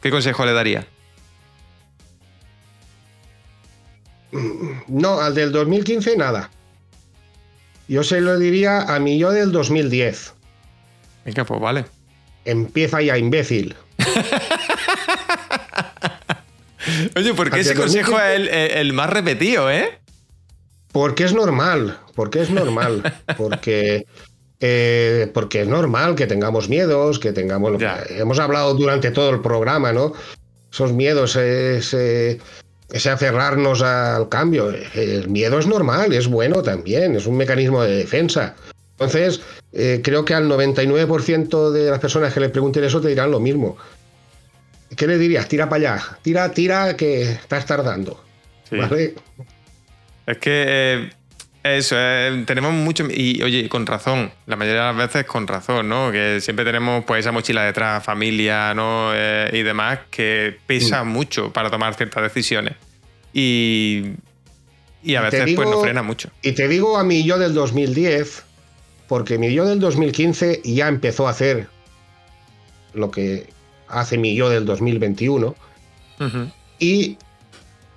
¿Qué 0.02 0.10
consejo 0.10 0.44
le 0.44 0.52
daría? 0.52 0.86
no, 4.88 5.20
al 5.20 5.34
del 5.34 5.52
2015 5.52 6.16
nada. 6.16 6.50
Yo 7.86 8.02
se 8.02 8.20
lo 8.20 8.36
diría 8.38 8.80
a 8.82 8.98
mi 8.98 9.16
yo 9.18 9.30
del 9.30 9.52
2010. 9.52 10.34
Venga, 11.24 11.44
pues 11.44 11.60
vale. 11.60 11.84
Empieza 12.44 13.00
ya, 13.00 13.16
imbécil. 13.16 13.76
Oye, 17.16 17.34
¿por 17.34 17.50
qué 17.50 17.60
ese 17.60 17.74
consejo 17.74 18.12
2015? 18.12 18.66
es 18.66 18.76
el, 18.76 18.92
más 18.92 19.10
repetido, 19.10 19.70
eh? 19.70 19.98
Porque 20.92 21.24
es 21.24 21.34
normal, 21.34 21.98
porque 22.14 22.40
es 22.40 22.50
normal, 22.50 23.02
porque, 23.36 24.06
eh, 24.60 25.30
porque 25.34 25.62
es 25.62 25.68
normal 25.68 26.14
que 26.14 26.26
tengamos 26.26 26.68
miedos, 26.68 27.18
que 27.18 27.32
tengamos... 27.32 27.78
Ya. 27.80 28.02
Hemos 28.08 28.38
hablado 28.38 28.74
durante 28.74 29.10
todo 29.10 29.30
el 29.30 29.40
programa, 29.40 29.92
¿no? 29.92 30.12
Esos 30.72 30.92
miedos, 30.92 31.36
ese, 31.36 32.40
ese 32.90 33.10
aferrarnos 33.10 33.82
al 33.82 34.28
cambio. 34.28 34.72
El 34.94 35.28
miedo 35.28 35.58
es 35.58 35.66
normal, 35.66 36.12
es 36.12 36.28
bueno 36.28 36.62
también, 36.62 37.16
es 37.16 37.26
un 37.26 37.36
mecanismo 37.36 37.82
de 37.82 37.96
defensa. 37.96 38.54
Entonces, 38.92 39.40
eh, 39.72 40.00
creo 40.04 40.24
que 40.24 40.34
al 40.34 40.48
99% 40.48 41.70
de 41.72 41.90
las 41.90 41.98
personas 41.98 42.32
que 42.32 42.40
le 42.40 42.48
pregunten 42.48 42.84
eso 42.84 43.00
te 43.00 43.08
dirán 43.08 43.30
lo 43.30 43.40
mismo. 43.40 43.76
¿Qué 44.96 45.06
le 45.06 45.18
dirías? 45.18 45.48
Tira 45.48 45.68
para 45.68 45.94
allá, 45.94 46.18
tira, 46.22 46.50
tira, 46.52 46.96
que 46.96 47.22
estás 47.22 47.66
tardando. 47.66 48.22
¿Vale? 48.70 49.14
Es 50.26 50.38
que 50.38 50.64
eh, 50.66 51.10
eso, 51.64 51.96
eh, 51.98 52.44
tenemos 52.46 52.72
mucho. 52.72 53.06
Y 53.10 53.42
oye, 53.42 53.68
con 53.68 53.86
razón, 53.86 54.32
la 54.46 54.56
mayoría 54.56 54.82
de 54.82 54.88
las 54.88 54.96
veces 54.96 55.24
con 55.24 55.46
razón, 55.46 55.88
¿no? 55.88 56.12
Que 56.12 56.40
siempre 56.40 56.64
tenemos 56.64 57.04
pues 57.04 57.20
esa 57.20 57.32
mochila 57.32 57.64
detrás, 57.64 58.04
familia, 58.04 58.74
¿no? 58.74 59.12
Eh, 59.14 59.50
y 59.52 59.62
demás, 59.62 60.00
que 60.10 60.58
pesa 60.66 61.04
mm. 61.04 61.08
mucho 61.08 61.52
para 61.52 61.70
tomar 61.70 61.94
ciertas 61.94 62.22
decisiones. 62.22 62.74
Y, 63.32 64.12
y 65.02 65.14
a 65.14 65.22
veces 65.22 65.54
pues 65.54 65.68
nos 65.68 65.82
frena 65.82 66.02
mucho. 66.02 66.30
Y 66.42 66.52
te 66.52 66.68
digo 66.68 66.98
a 66.98 67.04
mí 67.04 67.24
yo 67.24 67.38
del 67.38 67.54
2010, 67.54 68.44
porque 69.08 69.38
mi 69.38 69.52
yo 69.52 69.64
del 69.64 69.80
2015 69.80 70.62
ya 70.64 70.88
empezó 70.88 71.26
a 71.26 71.30
hacer 71.30 71.68
lo 72.92 73.10
que 73.10 73.46
hace 73.88 74.18
mi 74.18 74.34
yo 74.34 74.48
del 74.50 74.64
2021. 74.64 75.54
y, 76.78 77.18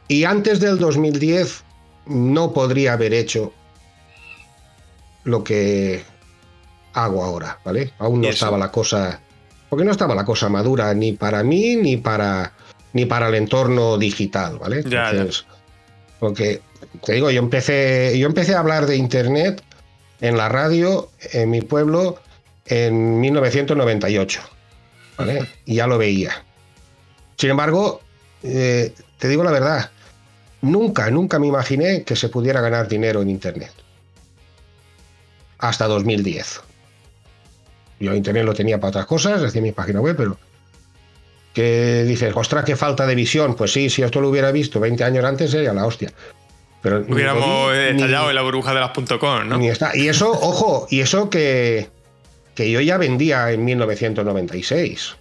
y 0.07 0.23
antes 0.23 0.59
del 0.59 0.77
2010 0.79 1.63
no 2.07 2.53
podría 2.53 2.93
haber 2.93 3.13
hecho 3.13 3.53
lo 5.23 5.43
que 5.43 6.03
hago 6.93 7.23
ahora, 7.23 7.59
¿vale? 7.63 7.93
Aún 7.99 8.21
no 8.21 8.29
estaba 8.29 8.57
la 8.57 8.71
cosa. 8.71 9.21
Porque 9.69 9.83
no 9.83 9.91
estaba 9.91 10.15
la 10.15 10.23
cosa 10.23 10.47
madura 10.47 10.93
ni 10.93 11.11
para 11.11 11.43
mí 11.43 11.75
ni 11.75 11.97
para 11.97 12.53
ni 12.93 13.05
para 13.05 13.27
el 13.27 13.35
entorno 13.35 13.97
digital, 13.97 14.57
¿vale? 14.57 14.77
Entonces, 14.79 15.45
porque 16.19 16.61
te 17.05 17.13
digo, 17.13 17.29
yo 17.29 17.39
empecé, 17.39 18.17
yo 18.17 18.25
empecé 18.27 18.55
a 18.55 18.59
hablar 18.59 18.87
de 18.87 18.95
internet 18.95 19.61
en 20.21 20.37
la 20.37 20.49
radio 20.49 21.09
en 21.33 21.49
mi 21.49 21.61
pueblo 21.61 22.17
en 22.65 23.19
1998, 23.19 24.41
¿vale? 25.17 25.47
Y 25.65 25.75
ya 25.75 25.87
lo 25.87 25.97
veía. 25.97 26.43
Sin 27.37 27.49
embargo, 27.49 28.01
eh, 28.43 28.93
te 29.17 29.27
digo 29.27 29.43
la 29.43 29.51
verdad, 29.51 29.91
nunca, 30.61 31.09
nunca 31.09 31.39
me 31.39 31.47
imaginé 31.47 32.03
que 32.03 32.15
se 32.15 32.29
pudiera 32.29 32.61
ganar 32.61 32.87
dinero 32.87 33.21
en 33.21 33.29
internet. 33.29 33.71
Hasta 35.59 35.87
2010. 35.87 36.61
Yo 37.99 38.13
internet 38.13 38.45
lo 38.45 38.53
tenía 38.53 38.79
para 38.79 38.89
otras 38.89 39.05
cosas, 39.07 39.41
decía 39.41 39.61
mi 39.61 39.71
página 39.71 40.01
web, 40.01 40.15
pero 40.15 40.37
que 41.53 42.03
dices, 42.03 42.31
ostras, 42.35 42.63
qué 42.65 42.75
falta 42.75 43.07
de 43.07 43.15
visión. 43.15 43.55
Pues 43.55 43.73
sí, 43.73 43.89
si 43.89 44.03
esto 44.03 44.21
lo 44.21 44.29
hubiera 44.29 44.51
visto 44.51 44.79
20 44.79 45.03
años 45.03 45.25
antes 45.25 45.49
sería 45.49 45.73
la 45.73 45.87
hostia. 45.87 46.13
Pero 46.83 47.03
Hubiéramos 47.09 47.73
estallado 47.73 48.29
en 48.29 48.35
la 48.35 48.43
burbuja 48.43 48.73
de 48.75 48.79
las 48.79 48.91
.com, 48.91 49.49
¿no? 49.49 49.59
Y 49.95 50.07
eso, 50.07 50.31
ojo, 50.31 50.85
y 50.91 50.99
eso 50.99 51.31
que, 51.31 51.89
que 52.57 52.71
yo 52.71 52.81
ya 52.81 52.97
vendía 52.97 53.51
en 53.51 53.63
1996. 53.63 55.15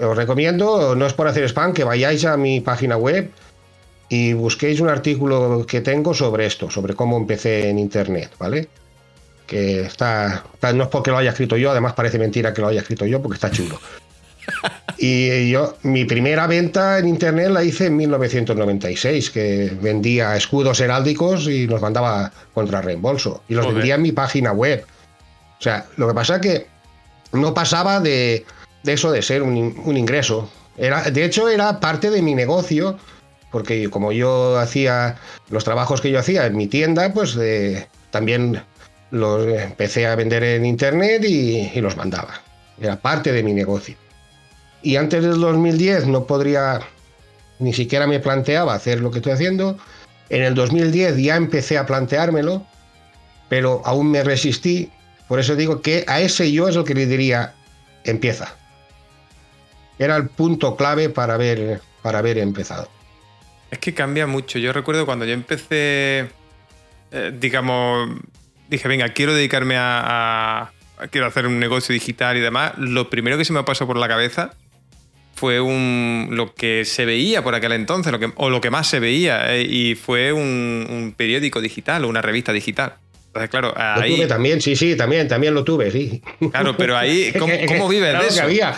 Os 0.00 0.16
recomiendo, 0.16 0.96
no 0.96 1.06
es 1.06 1.12
por 1.12 1.28
hacer 1.28 1.44
spam, 1.44 1.72
que 1.72 1.84
vayáis 1.84 2.24
a 2.24 2.36
mi 2.36 2.60
página 2.60 2.96
web 2.96 3.30
y 4.08 4.32
busquéis 4.32 4.80
un 4.80 4.88
artículo 4.88 5.64
que 5.64 5.80
tengo 5.80 6.12
sobre 6.12 6.46
esto, 6.46 6.72
sobre 6.72 6.94
cómo 6.94 7.16
empecé 7.16 7.68
en 7.68 7.78
Internet, 7.78 8.32
¿vale? 8.36 8.66
Que 9.46 9.82
está, 9.82 10.42
no 10.74 10.82
es 10.82 10.88
porque 10.88 11.12
lo 11.12 11.18
haya 11.18 11.30
escrito 11.30 11.56
yo, 11.56 11.70
además 11.70 11.92
parece 11.92 12.18
mentira 12.18 12.52
que 12.52 12.62
lo 12.62 12.66
haya 12.66 12.80
escrito 12.80 13.06
yo 13.06 13.22
porque 13.22 13.36
está 13.36 13.52
chulo. 13.52 13.78
Y 14.96 15.50
yo, 15.50 15.76
mi 15.82 16.04
primera 16.04 16.46
venta 16.46 16.98
en 16.98 17.08
internet 17.08 17.48
la 17.50 17.64
hice 17.64 17.86
en 17.86 17.96
1996, 17.96 19.30
que 19.30 19.72
vendía 19.80 20.36
escudos 20.36 20.80
heráldicos 20.80 21.48
y 21.48 21.66
nos 21.66 21.82
mandaba 21.82 22.30
contra 22.54 22.80
reembolso. 22.80 23.42
Y 23.48 23.54
los 23.54 23.66
vendía 23.66 23.96
en 23.96 24.02
mi 24.02 24.12
página 24.12 24.52
web. 24.52 24.86
Sea, 25.64 25.86
lo 25.96 26.08
que 26.08 26.12
pasa 26.12 26.34
es 26.36 26.40
que 26.42 26.66
no 27.32 27.54
pasaba 27.54 27.98
de, 27.98 28.44
eso 28.84 29.10
de 29.10 29.22
ser 29.22 29.42
un, 29.42 29.56
ingreso. 29.96 30.50
Era, 30.76 31.10
de 31.10 31.24
hecho, 31.24 31.48
era 31.48 31.80
parte 31.80 32.10
de 32.10 32.20
mi 32.20 32.34
negocio, 32.34 32.98
porque 33.50 33.88
como 33.88 34.12
yo 34.12 34.58
hacía 34.58 35.16
los 35.48 35.64
trabajos 35.64 36.02
que 36.02 36.10
yo 36.10 36.18
hacía 36.18 36.44
en 36.44 36.54
mi 36.54 36.66
tienda, 36.66 37.14
pues 37.14 37.38
también 38.10 38.62
los 39.10 39.46
empecé 39.46 40.06
a 40.06 40.14
vender 40.16 40.44
en 40.44 40.66
internet 40.66 41.24
y 41.24 41.80
los 41.80 41.96
mandaba. 41.96 42.42
Era 42.78 42.96
parte 42.96 43.32
de 43.32 43.42
mi 43.42 43.54
negocio. 43.54 43.96
Y 44.82 44.96
antes 44.96 45.22
del 45.22 45.40
2010 45.40 46.08
no 46.08 46.26
podría, 46.26 46.80
ni 47.58 47.72
siquiera 47.72 48.06
me 48.06 48.20
planteaba 48.20 48.74
hacer 48.74 49.00
lo 49.00 49.10
que 49.10 49.20
estoy 49.20 49.32
haciendo. 49.32 49.78
En 50.28 50.42
el 50.42 50.54
2010 50.54 51.16
ya 51.16 51.36
empecé 51.36 51.78
a 51.78 51.86
planteármelo, 51.86 52.66
pero 53.48 53.80
aún 53.86 54.10
me 54.10 54.22
resistí. 54.22 54.90
Por 55.28 55.40
eso 55.40 55.56
digo 55.56 55.80
que 55.80 56.04
a 56.06 56.20
ese 56.20 56.52
yo 56.52 56.68
es 56.68 56.76
el 56.76 56.84
que 56.84 56.94
le 56.94 57.06
diría, 57.06 57.54
empieza. 58.04 58.56
Era 59.98 60.16
el 60.16 60.28
punto 60.28 60.76
clave 60.76 61.08
para 61.08 61.34
haber, 61.34 61.80
para 62.02 62.18
haber 62.18 62.38
empezado. 62.38 62.88
Es 63.70 63.78
que 63.78 63.94
cambia 63.94 64.26
mucho. 64.26 64.58
Yo 64.58 64.72
recuerdo 64.72 65.06
cuando 65.06 65.24
yo 65.24 65.32
empecé, 65.32 66.28
eh, 67.10 67.32
digamos, 67.38 68.10
dije, 68.68 68.88
venga, 68.88 69.08
quiero 69.10 69.34
dedicarme 69.34 69.76
a, 69.78 70.70
Quiero 71.10 71.26
hacer 71.26 71.46
un 71.46 71.58
negocio 71.58 71.92
digital 71.92 72.36
y 72.36 72.40
demás. 72.40 72.72
Lo 72.78 73.10
primero 73.10 73.36
que 73.36 73.44
se 73.44 73.52
me 73.52 73.62
pasó 73.64 73.84
por 73.86 73.96
la 73.96 74.06
cabeza 74.06 74.54
fue 75.34 75.60
un, 75.60 76.28
lo 76.30 76.54
que 76.54 76.84
se 76.84 77.04
veía 77.04 77.42
por 77.42 77.54
aquel 77.56 77.72
entonces, 77.72 78.12
o 78.36 78.48
lo 78.48 78.60
que 78.60 78.70
más 78.70 78.86
se 78.86 79.00
veía, 79.00 79.54
eh, 79.54 79.62
y 79.62 79.96
fue 79.96 80.32
un, 80.32 81.12
periódico 81.16 81.60
digital 81.60 82.04
o 82.04 82.08
una 82.08 82.22
revista 82.22 82.52
digital. 82.52 82.94
Entonces, 83.34 83.50
claro, 83.50 83.74
ahí... 83.76 84.10
Lo 84.12 84.16
tuve 84.16 84.26
también, 84.28 84.60
sí, 84.60 84.76
sí, 84.76 84.94
también, 84.94 85.26
también 85.26 85.54
lo 85.54 85.64
tuve, 85.64 85.90
sí. 85.90 86.22
Claro, 86.52 86.76
pero 86.76 86.96
ahí, 86.96 87.32
¿cómo, 87.38 87.88
vives 87.88 88.16
de 88.16 88.26
eso? 88.28 88.42
había 88.44 88.72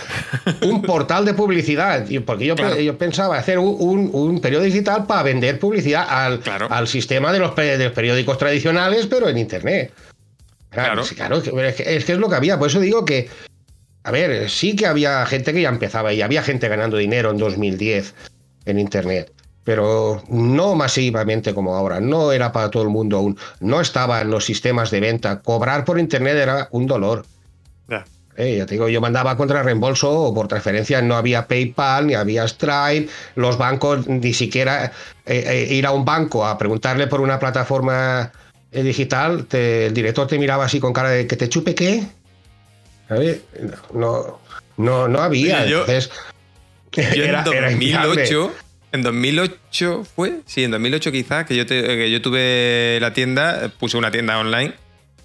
un 0.62 0.80
portal 0.86 1.26
de 1.26 1.34
publicidad, 1.34 2.06
porque 2.24 2.46
yo, 2.46 2.54
yo 2.78 2.96
pensaba 2.96 3.36
hacer 3.36 3.58
un, 3.58 4.08
un, 4.14 4.40
periódico 4.40 4.72
digital 4.72 5.04
para 5.06 5.22
vender 5.24 5.58
publicidad 5.58 6.06
al, 6.08 6.40
al 6.70 6.88
sistema 6.88 7.34
de 7.34 7.38
los, 7.38 7.54
de 7.54 7.84
los 7.84 7.92
periódicos 7.92 8.38
tradicionales, 8.38 9.06
pero 9.06 9.28
en 9.28 9.36
Internet. 9.36 9.92
Claro, 10.70 11.02
claro, 11.14 11.36
es, 11.36 11.74
que, 11.74 11.96
es 11.96 12.06
que 12.06 12.12
es 12.12 12.18
lo 12.18 12.30
que 12.30 12.36
había. 12.36 12.58
Por 12.58 12.70
eso 12.70 12.80
digo 12.80 13.04
que 13.04 13.28
a 14.04 14.10
ver, 14.10 14.48
sí 14.48 14.74
que 14.74 14.86
había 14.86 15.26
gente 15.26 15.52
que 15.52 15.60
ya 15.62 15.68
empezaba 15.68 16.14
y 16.14 16.22
había 16.22 16.42
gente 16.42 16.68
ganando 16.68 16.96
dinero 16.96 17.30
en 17.30 17.38
2010 17.38 18.14
en 18.64 18.78
Internet, 18.78 19.32
pero 19.66 20.22
no 20.28 20.76
masivamente 20.76 21.52
como 21.52 21.74
ahora, 21.74 21.98
no 21.98 22.30
era 22.30 22.52
para 22.52 22.70
todo 22.70 22.84
el 22.84 22.88
mundo 22.88 23.16
aún, 23.16 23.36
no 23.58 23.80
estaba 23.80 24.20
en 24.20 24.30
los 24.30 24.44
sistemas 24.44 24.92
de 24.92 25.00
venta, 25.00 25.40
cobrar 25.40 25.84
por 25.84 25.98
Internet 25.98 26.36
era 26.36 26.68
un 26.70 26.86
dolor. 26.86 27.26
Eh, 28.38 28.58
ya 28.58 28.66
te 28.66 28.74
digo, 28.74 28.88
yo 28.88 29.00
mandaba 29.00 29.36
contra 29.36 29.62
reembolso 29.64 30.12
o 30.12 30.34
por 30.34 30.46
transferencia, 30.46 31.02
no 31.02 31.16
había 31.16 31.48
PayPal, 31.48 32.06
ni 32.06 32.14
había 32.14 32.46
Stripe, 32.46 33.08
los 33.34 33.58
bancos, 33.58 34.06
ni 34.06 34.34
siquiera 34.34 34.92
eh, 35.24 35.66
eh, 35.70 35.74
ir 35.74 35.86
a 35.86 35.90
un 35.90 36.04
banco 36.04 36.46
a 36.46 36.56
preguntarle 36.58 37.08
por 37.08 37.20
una 37.20 37.40
plataforma 37.40 38.30
digital, 38.70 39.46
el 39.50 39.94
director 39.94 40.28
te 40.28 40.38
miraba 40.38 40.66
así 40.66 40.78
con 40.78 40.92
cara 40.92 41.08
de 41.08 41.26
que 41.26 41.36
te 41.36 41.48
chupe 41.48 41.74
qué. 41.74 42.04
No, 43.94 44.38
no, 44.76 45.08
no 45.08 45.20
había. 45.20 45.64
yo, 45.66 45.84
en 46.92 47.44
2008, 47.44 48.52
en 48.96 49.02
2008 49.02 50.04
fue, 50.16 50.40
sí, 50.46 50.64
en 50.64 50.72
2008 50.72 51.12
quizás, 51.12 51.46
que 51.46 51.54
yo, 51.54 51.66
que 51.66 52.10
yo 52.10 52.20
tuve 52.20 52.98
la 53.00 53.12
tienda, 53.12 53.70
puse 53.78 53.96
una 53.96 54.10
tienda 54.10 54.38
online 54.38 54.74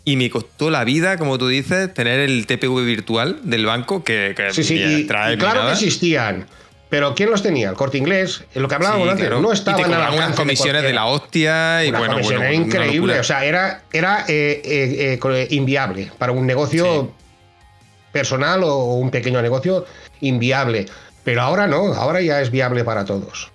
y 0.05 0.15
me 0.15 0.29
costó 0.29 0.69
la 0.69 0.83
vida, 0.83 1.17
como 1.17 1.37
tú 1.37 1.47
dices, 1.47 1.93
tener 1.93 2.19
el 2.19 2.45
TPV 2.47 2.83
virtual 2.85 3.39
del 3.43 3.65
banco 3.65 4.03
que, 4.03 4.35
sí, 4.51 4.63
sí, 4.63 5.07
claro 5.07 5.67
que 5.67 5.71
existían. 5.71 6.47
Pero 6.89 7.15
¿quién 7.15 7.29
los 7.31 7.41
tenía? 7.41 7.69
El 7.69 7.75
corte 7.75 7.97
inglés, 7.97 8.43
lo 8.53 8.67
que 8.67 8.75
hablábamos 8.75 9.07
antes, 9.07 9.29
no 9.29 9.53
estaban 9.53 9.89
y 9.89 9.93
unas 10.17 10.35
comisiones 10.35 10.83
de, 10.83 10.91
la 10.91 11.05
hostia 11.05 11.85
y 11.85 11.91
bueno, 11.91 12.19
bueno, 12.19 12.41
era 12.41 12.53
increíble. 12.53 13.17
O 13.17 13.23
sea, 13.23 13.45
era, 13.45 13.83
era 13.93 14.25
eh, 14.27 14.61
eh, 14.65 15.19
eh, 15.23 15.47
inviable 15.51 16.11
para 16.17 16.33
un 16.33 16.45
negocio 16.45 17.13
personal 18.11 18.63
o 18.65 18.95
un 18.95 19.09
pequeño 19.09 19.41
negocio 19.41 19.85
inviable. 20.19 20.85
Pero 21.23 21.43
ahora 21.43 21.65
no, 21.65 21.93
ahora 21.93 22.19
ya 22.19 22.41
es 22.41 22.51
viable 22.51 22.83
para 22.83 23.05
todos. 23.05 23.50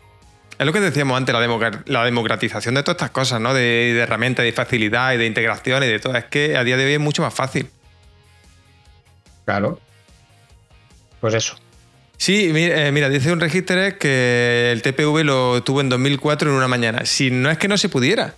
Es 0.59 0.65
lo 0.65 0.73
que 0.73 0.81
decíamos 0.81 1.17
antes, 1.17 1.35
la, 1.87 2.05
democratización 2.05 2.75
de 2.75 2.83
todas 2.83 2.97
estas 2.97 3.11
cosas, 3.11 3.41
¿no? 3.41 3.53
De, 3.53 3.99
herramientas, 3.99 4.45
de 4.45 4.53
facilidad 4.53 5.13
y 5.13 5.19
de 5.19 5.27
integración 5.27 5.83
y 5.83 5.87
de 5.87 5.99
todo. 5.99 6.17
Es 6.17 6.25
que 6.25 6.57
a 6.57 6.65
día 6.65 6.77
de 6.77 6.87
hoy 6.87 6.93
es 6.95 7.01
mucho 7.01 7.23
más 7.23 7.35
fácil. 7.35 7.69
Claro. 9.45 9.79
Pues 11.21 11.35
eso. 11.35 11.57
Sí, 12.17 12.51
mira, 12.53 12.89
eh, 12.89 13.11
dice 13.11 13.31
un 13.31 13.41
registro 13.41 13.77
que 13.99 14.71
el 14.73 14.81
TPV 14.81 15.25
lo 15.25 15.63
tuvo 15.63 15.83
en 15.83 15.91
2004 15.91 16.51
en 16.51 16.57
una 16.57 16.69
mañana. 16.69 17.05
Si 17.05 17.31
no 17.31 17.51
es 17.51 17.59
que 17.59 17.69
no 17.69 17.77
se 17.77 17.91
pudiera. 17.91 18.35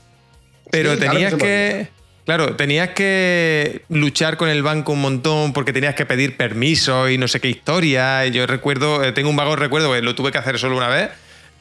Pero 0.70 0.99
tenías 0.99 1.35
que... 1.35 1.89
Claro, 2.24 2.57
tenías 2.57 2.90
que 2.90 3.85
luchar 3.89 4.36
con 4.36 4.51
el 4.51 4.62
banco 4.62 4.93
un 4.93 5.01
montón 5.01 5.55
porque 5.55 5.73
tenías 5.73 5.95
que 5.95 6.05
pedir 6.05 6.36
permiso 6.36 7.09
y 7.09 7.16
no 7.16 7.27
sé 7.27 7.40
qué 7.40 7.49
historia. 7.49 8.27
Yo 8.27 8.47
recuerdo, 8.47 9.03
eh, 9.03 9.12
tengo 9.12 9.31
un 9.31 9.36
vago 9.36 9.57
recuerdo 9.57 9.95
que 9.95 10.03
lo 10.03 10.15
tuve 10.15 10.31
que 10.31 10.36
hacer 10.36 10.59
solo 10.59 10.77
una 10.77 10.89
vez. 10.89 11.09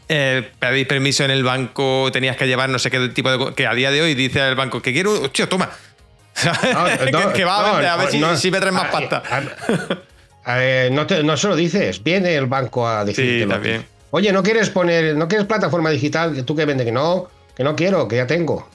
Eh, 0.09 0.49
pedir 0.59 0.87
permiso 0.87 1.25
en 1.25 1.31
el 1.31 1.43
banco, 1.43 2.09
tenías 2.13 2.37
que 2.37 2.47
llevar 2.47 2.69
no 2.69 2.79
sé 2.79 2.89
qué 2.89 3.09
tipo 3.09 3.29
de. 3.29 3.53
que 3.53 3.67
a 3.67 3.73
día 3.73 3.91
de 3.91 4.01
hoy 4.01 4.13
dice 4.15 4.47
el 4.47 4.55
banco 4.55 4.81
que 4.81 4.93
quiero. 4.93 5.21
Hostia, 5.21 5.49
toma. 5.49 5.69
que, 7.33 7.43
va 7.43 7.77
a, 7.77 7.97
ver 7.97 8.37
si, 8.37 8.51
me 8.51 8.59
traes 8.59 8.73
más 8.73 8.89
pasta. 8.89 9.23
Eh, 10.49 10.89
no, 10.91 11.05
te, 11.05 11.23
no 11.23 11.35
se 11.35 11.47
lo 11.47 11.55
dices, 11.55 12.01
viene 12.03 12.35
el 12.35 12.45
banco 12.45 12.87
a 12.87 13.03
decirte. 13.03 13.43
Sí, 13.43 13.49
también. 13.49 13.85
Oye, 14.11 14.31
¿no 14.31 14.43
quieres 14.43 14.69
poner, 14.69 15.15
no 15.17 15.27
quieres 15.27 15.45
plataforma 15.45 15.89
digital 15.89 16.33
que 16.33 16.43
tú 16.43 16.55
que 16.55 16.65
vende? 16.65 16.85
Que 16.85 16.91
no, 16.91 17.27
que 17.55 17.63
no 17.63 17.75
quiero, 17.75 18.07
que 18.07 18.15
ya 18.17 18.27
tengo. 18.27 18.69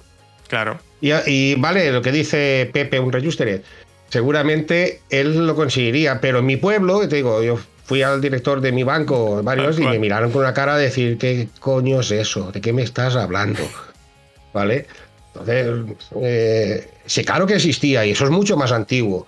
Claro. 0.48 0.78
Y, 1.00 1.54
vale, 1.54 1.90
lo 1.90 2.02
que 2.02 2.12
dice 2.12 2.70
Pepe, 2.72 3.00
un 3.00 3.10
register, 3.10 3.62
seguramente 4.10 5.00
él 5.08 5.46
lo 5.46 5.56
conseguiría, 5.56 6.20
pero 6.20 6.40
en 6.40 6.46
mi 6.46 6.56
pueblo, 6.56 7.08
te 7.08 7.16
digo, 7.16 7.42
yo 7.42 7.58
fui 7.92 8.00
al 8.00 8.22
director 8.22 8.62
de 8.62 8.72
mi 8.72 8.84
banco 8.84 9.42
varios 9.42 9.78
y 9.78 9.82
me 9.82 9.98
miraron 9.98 10.32
con 10.32 10.40
una 10.40 10.54
cara 10.54 10.76
a 10.76 10.78
decir, 10.78 11.18
¿qué 11.18 11.48
coño 11.60 12.00
es 12.00 12.10
eso? 12.10 12.50
¿De 12.50 12.62
qué 12.62 12.72
me 12.72 12.80
estás 12.80 13.16
hablando? 13.16 13.60
¿Vale? 14.54 14.86
Entonces, 15.26 15.94
eh, 16.22 16.88
sí, 17.04 17.22
claro 17.22 17.46
que 17.46 17.56
existía 17.56 18.06
y 18.06 18.12
eso 18.12 18.24
es 18.24 18.30
mucho 18.30 18.56
más 18.56 18.72
antiguo, 18.72 19.26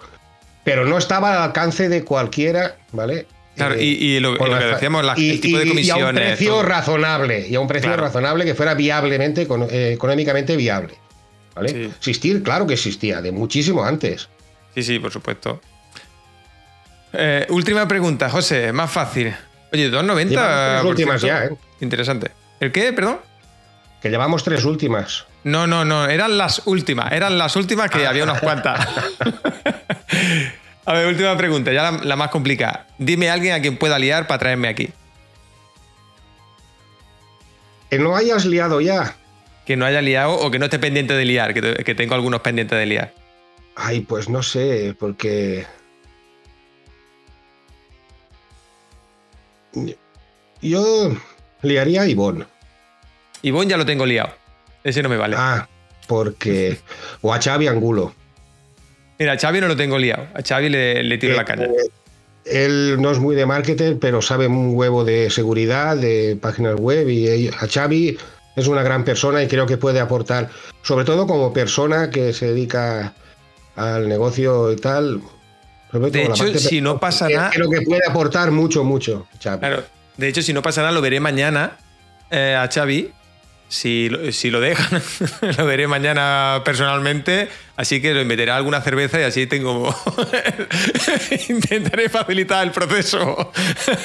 pero 0.65 0.87
no 0.87 0.97
estaba 0.97 1.35
al 1.37 1.43
alcance 1.43 1.91
de 1.91 2.05
cualquiera, 2.05 2.79
¿vale? 2.93 3.27
Claro, 3.55 3.79
y, 3.79 4.19
lo, 4.21 4.35
que 4.39 4.49
decíamos, 4.49 5.05
el 5.15 5.41
tipo 5.43 5.59
de 5.59 5.69
comisiones. 5.69 5.87
Y 5.87 5.91
a 5.91 6.07
un 6.07 6.15
precio 6.15 6.63
razonable, 6.63 7.47
y 7.47 7.55
a 7.57 7.61
un 7.61 7.69
precio 7.69 7.95
razonable 7.99 8.47
que 8.47 8.55
fuera 8.55 8.73
viablemente, 8.73 9.47
eh, 9.71 9.93
económicamente 9.93 10.57
viable. 10.57 10.95
¿Vale? 11.55 11.85
Existir, 11.85 12.43
claro 12.43 12.67
que 12.67 12.73
existía, 12.73 13.21
de 13.21 13.31
muchísimo 13.31 13.85
antes. 13.85 14.31
Sí, 14.75 14.83
sí, 14.83 14.99
por 14.99 15.13
supuesto. 15.13 15.61
Eh, 17.17 17.47
última 17.51 17.87
pregunta, 17.87 18.29
José, 18.29 18.73
más 18.73 18.91
fácil. 18.91 19.35
Oye, 19.73 19.91
2.90. 19.91 20.29
Tres 20.29 20.85
últimas 20.85 21.23
ya, 21.23 21.45
¿eh? 21.45 21.57
Interesante. 21.81 22.31
¿El 22.61 22.73
qué, 22.73 22.93
perdón? 22.93 23.19
Que 24.01 24.11
llevamos 24.11 24.45
tres 24.45 24.65
últimas. 24.65 25.27
No, 25.45 25.67
no, 25.67 25.85
no, 25.85 26.07
eran 26.07 26.39
las 26.39 26.67
últimas, 26.67 27.13
eran 27.13 27.39
las 27.39 27.57
últimas 27.57 27.91
que 27.91 28.07
había 28.07 28.25
unas 28.25 28.41
cuantas. 28.41 28.87
a 30.87 30.93
ver, 30.93 31.07
última 31.07 31.37
pregunta, 31.37 31.73
ya 31.73 31.93
la, 32.03 32.17
más 32.17 32.31
complicada. 32.31 32.87
Dime 32.99 33.31
a 33.31 33.35
alguien 33.35 33.55
a 33.55 33.61
quien 33.61 33.77
pueda 33.77 33.99
liar 33.99 34.27
para 34.27 34.39
traerme 34.39 34.69
aquí. 34.69 34.91
Que 37.91 37.99
no 37.99 38.17
hayas 38.17 38.45
liado 38.45 38.81
ya. 38.81 39.17
Que 39.67 39.77
no 39.77 39.87
haya 39.87 40.03
liado 40.03 40.33
o 40.33 40.51
que 40.51 40.59
no 40.59 40.67
esté 40.67 40.79
pendiente 40.79 41.15
de 41.15 41.25
liar, 41.25 41.55
que, 41.55 41.85
que 41.85 41.95
tengo 41.95 42.15
algunos 42.15 42.41
pendientes 42.41 42.79
de 42.79 42.87
liar. 42.87 43.15
Ay, 43.77 44.01
pues 44.01 44.29
no 44.29 44.43
sé, 44.43 44.95
porque. 44.99 45.67
Yo 50.63 51.17
liaría 51.63 52.03
a 52.03 52.09
Ivonne. 52.09 52.47
Ivonne 53.43 53.71
ya 53.71 53.77
lo 53.77 53.87
tengo 53.87 54.07
liado. 54.07 54.31
Ese 54.83 55.03
no 55.03 55.09
me 55.09 55.17
vale. 55.17 55.37
Ah, 55.39 55.69
porque. 56.07 56.79
O 57.23 57.33
a 57.33 57.41
Xavi 57.41 57.67
Angulo. 57.67 58.15
Mira, 59.19 59.33
a 59.33 59.39
Xavi 59.39 59.61
no 59.61 59.69
lo 59.69 59.77
tengo 59.77 59.99
liado. 59.99 60.27
A 60.35 60.43
Xavi 60.43 60.69
le, 60.69 61.19
tiro 61.19 61.35
la 61.35 61.43
eh, 61.43 61.45
caña. 61.45 61.65
Eh, 61.65 61.91
él 62.45 62.97
no 63.01 63.11
es 63.11 63.19
muy 63.19 63.35
de 63.35 63.47
marketing, 63.47 63.97
pero 64.01 64.21
sabe 64.21 64.47
un 64.47 64.75
huevo 64.75 65.05
de 65.05 65.31
seguridad, 65.31 65.97
de 65.97 66.39
páginas 66.41 66.77
web. 66.77 67.09
Y 67.09 67.49
a 67.49 67.67
Xavi 67.67 68.19
es 68.57 68.67
una 68.67 68.83
gran 68.83 69.05
persona 69.05 69.43
y 69.43 69.49
creo 69.49 69.67
que 69.67 69.77
puede 69.77 70.01
aportar, 70.01 70.51
sobre 70.83 71.05
todo 71.05 71.27
como 71.27 71.53
persona 71.53 72.11
que 72.11 72.33
se 72.33 72.47
dedica 72.47 73.15
al 73.77 74.09
negocio 74.09 74.73
y 74.73 74.77
tal. 74.77 75.21
De 75.99 76.25
hecho, 76.25 76.59
si 76.59 76.81
no 76.81 76.99
pasa 76.99 77.29
nada. 77.29 77.51
Creo 77.51 77.71
que 77.71 77.83
puede 77.83 78.03
aportar 78.09 78.51
mucho, 78.51 78.85
mucho. 78.85 79.27
Xavi. 79.43 79.59
Claro. 79.59 79.85
De 80.17 80.29
hecho, 80.29 80.43
si 80.43 80.53
no 80.53 80.63
pasa 80.63 80.81
nada, 80.83 80.93
lo 80.93 81.01
veré 81.01 81.21
mañana 81.21 81.79
eh, 82.31 82.57
a 82.59 82.69
Xavi 82.69 83.13
si, 83.69 84.09
lo 84.09 84.61
dejan, 84.61 85.03
lo 85.59 85.67
veré 85.67 85.89
mañana 85.89 86.63
personalmente, 86.65 87.49
así 87.77 88.01
que 88.01 88.15
lo 88.15 88.21
invitaré 88.21 88.51
a 88.51 88.57
alguna 88.57 88.81
cerveza 88.81 89.21
y 89.21 89.25
así 89.25 89.47
tengo. 89.47 89.95
Intentaré 91.49 92.09
facilitar 92.09 92.65
el 92.65 92.71
proceso. 92.71 93.53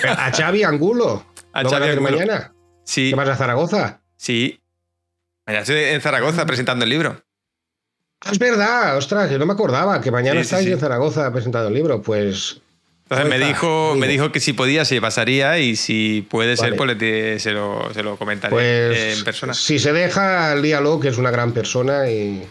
¿A 0.08 0.32
Xavi 0.32 0.64
Angulo? 0.64 1.26
¿A 1.54 1.64
Xavi 1.64 1.90
Angulo? 1.90 2.18
mañana? 2.18 2.54
Sí. 2.84 3.12
¿Qué 3.12 3.16
vas 3.16 3.30
a 3.30 3.36
Zaragoza? 3.36 4.02
Sí. 4.16 4.60
Mañana 5.46 5.62
estoy 5.62 5.78
en 5.78 6.02
Zaragoza 6.02 6.46
presentando 6.46 6.84
el 6.84 6.90
libro. 6.90 7.24
Ah, 8.22 8.32
es 8.32 8.40
verdad, 8.40 8.98
ostras, 8.98 9.32
yo 9.32 9.40
no 9.40 9.46
me 9.46 9.54
acordaba 9.54 10.02
que 10.02 10.12
mañana 10.12 10.42
estáis 10.42 10.68
en 10.68 10.80
Zaragoza 10.80 11.32
presentando 11.32 11.70
el 11.70 11.74
libro. 11.74 12.02
Pues 12.02 12.62
entonces 13.10 13.40
me 13.40 13.44
dijo, 13.44 13.96
me 13.96 14.08
dijo 14.08 14.32
que 14.32 14.40
si 14.40 14.54
podía 14.54 14.86
se 14.86 15.02
pasaría 15.02 15.58
y 15.58 15.76
si 15.76 16.28
puede 16.30 16.56
ser, 16.56 16.76
pues 16.76 17.42
se, 17.42 17.52
lo, 17.54 17.92
se 17.92 18.04
lo 18.04 18.18
comentaré 18.18 18.52
pues, 18.52 19.18
en 19.18 19.24
persona. 19.24 19.56
Si 19.56 19.80
se 19.80 19.94
deja, 19.94 20.54
líalo, 20.56 21.00
que 21.00 21.08
es 21.08 21.18
una 21.18 21.32
gran 21.32 21.52
persona 21.52 22.08
y 22.08 22.44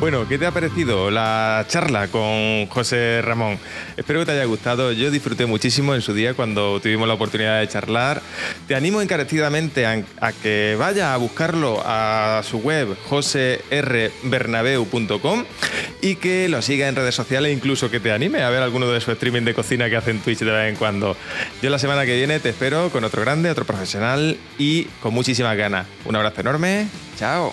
Bueno, 0.00 0.26
¿qué 0.28 0.38
te 0.38 0.46
ha 0.46 0.52
parecido 0.52 1.10
la 1.10 1.64
charla 1.66 2.06
con 2.06 2.68
José 2.68 3.20
Ramón? 3.20 3.58
Espero 3.96 4.20
que 4.20 4.26
te 4.26 4.32
haya 4.32 4.44
gustado. 4.44 4.92
Yo 4.92 5.10
disfruté 5.10 5.44
muchísimo 5.44 5.92
en 5.92 6.02
su 6.02 6.14
día 6.14 6.34
cuando 6.34 6.78
tuvimos 6.78 7.08
la 7.08 7.14
oportunidad 7.14 7.58
de 7.58 7.66
charlar. 7.66 8.22
Te 8.68 8.76
animo 8.76 9.02
encarecidamente 9.02 9.86
a, 9.86 10.04
que 10.40 10.76
vaya 10.78 11.14
a 11.14 11.16
buscarlo 11.16 11.82
a 11.84 12.42
su 12.44 12.58
web 12.58 12.96
joserbernabeu.com 13.08 15.44
y 16.00 16.14
que 16.14 16.48
lo 16.48 16.62
siga 16.62 16.86
en 16.86 16.94
redes 16.94 17.16
sociales, 17.16 17.52
incluso 17.52 17.90
que 17.90 17.98
te 17.98 18.12
anime 18.12 18.44
a 18.44 18.50
ver 18.50 18.62
alguno 18.62 18.86
de 18.86 19.00
su 19.00 19.10
streaming 19.10 19.42
de 19.42 19.52
cocina 19.52 19.90
que 19.90 19.96
hace 19.96 20.12
en 20.12 20.20
Twitch 20.20 20.38
de 20.38 20.52
vez 20.52 20.70
en 20.70 20.76
cuando. 20.76 21.16
Yo 21.60 21.70
la 21.70 21.80
semana 21.80 22.06
que 22.06 22.14
viene 22.14 22.38
te 22.38 22.50
espero 22.50 22.90
con 22.90 23.02
otro 23.02 23.22
grande, 23.22 23.50
otro 23.50 23.64
profesional 23.64 24.38
y 24.58 24.84
con 25.02 25.12
muchísimas 25.12 25.56
ganas. 25.56 25.88
Un 26.04 26.14
abrazo 26.14 26.42
enorme. 26.42 26.86
Chao. 27.18 27.52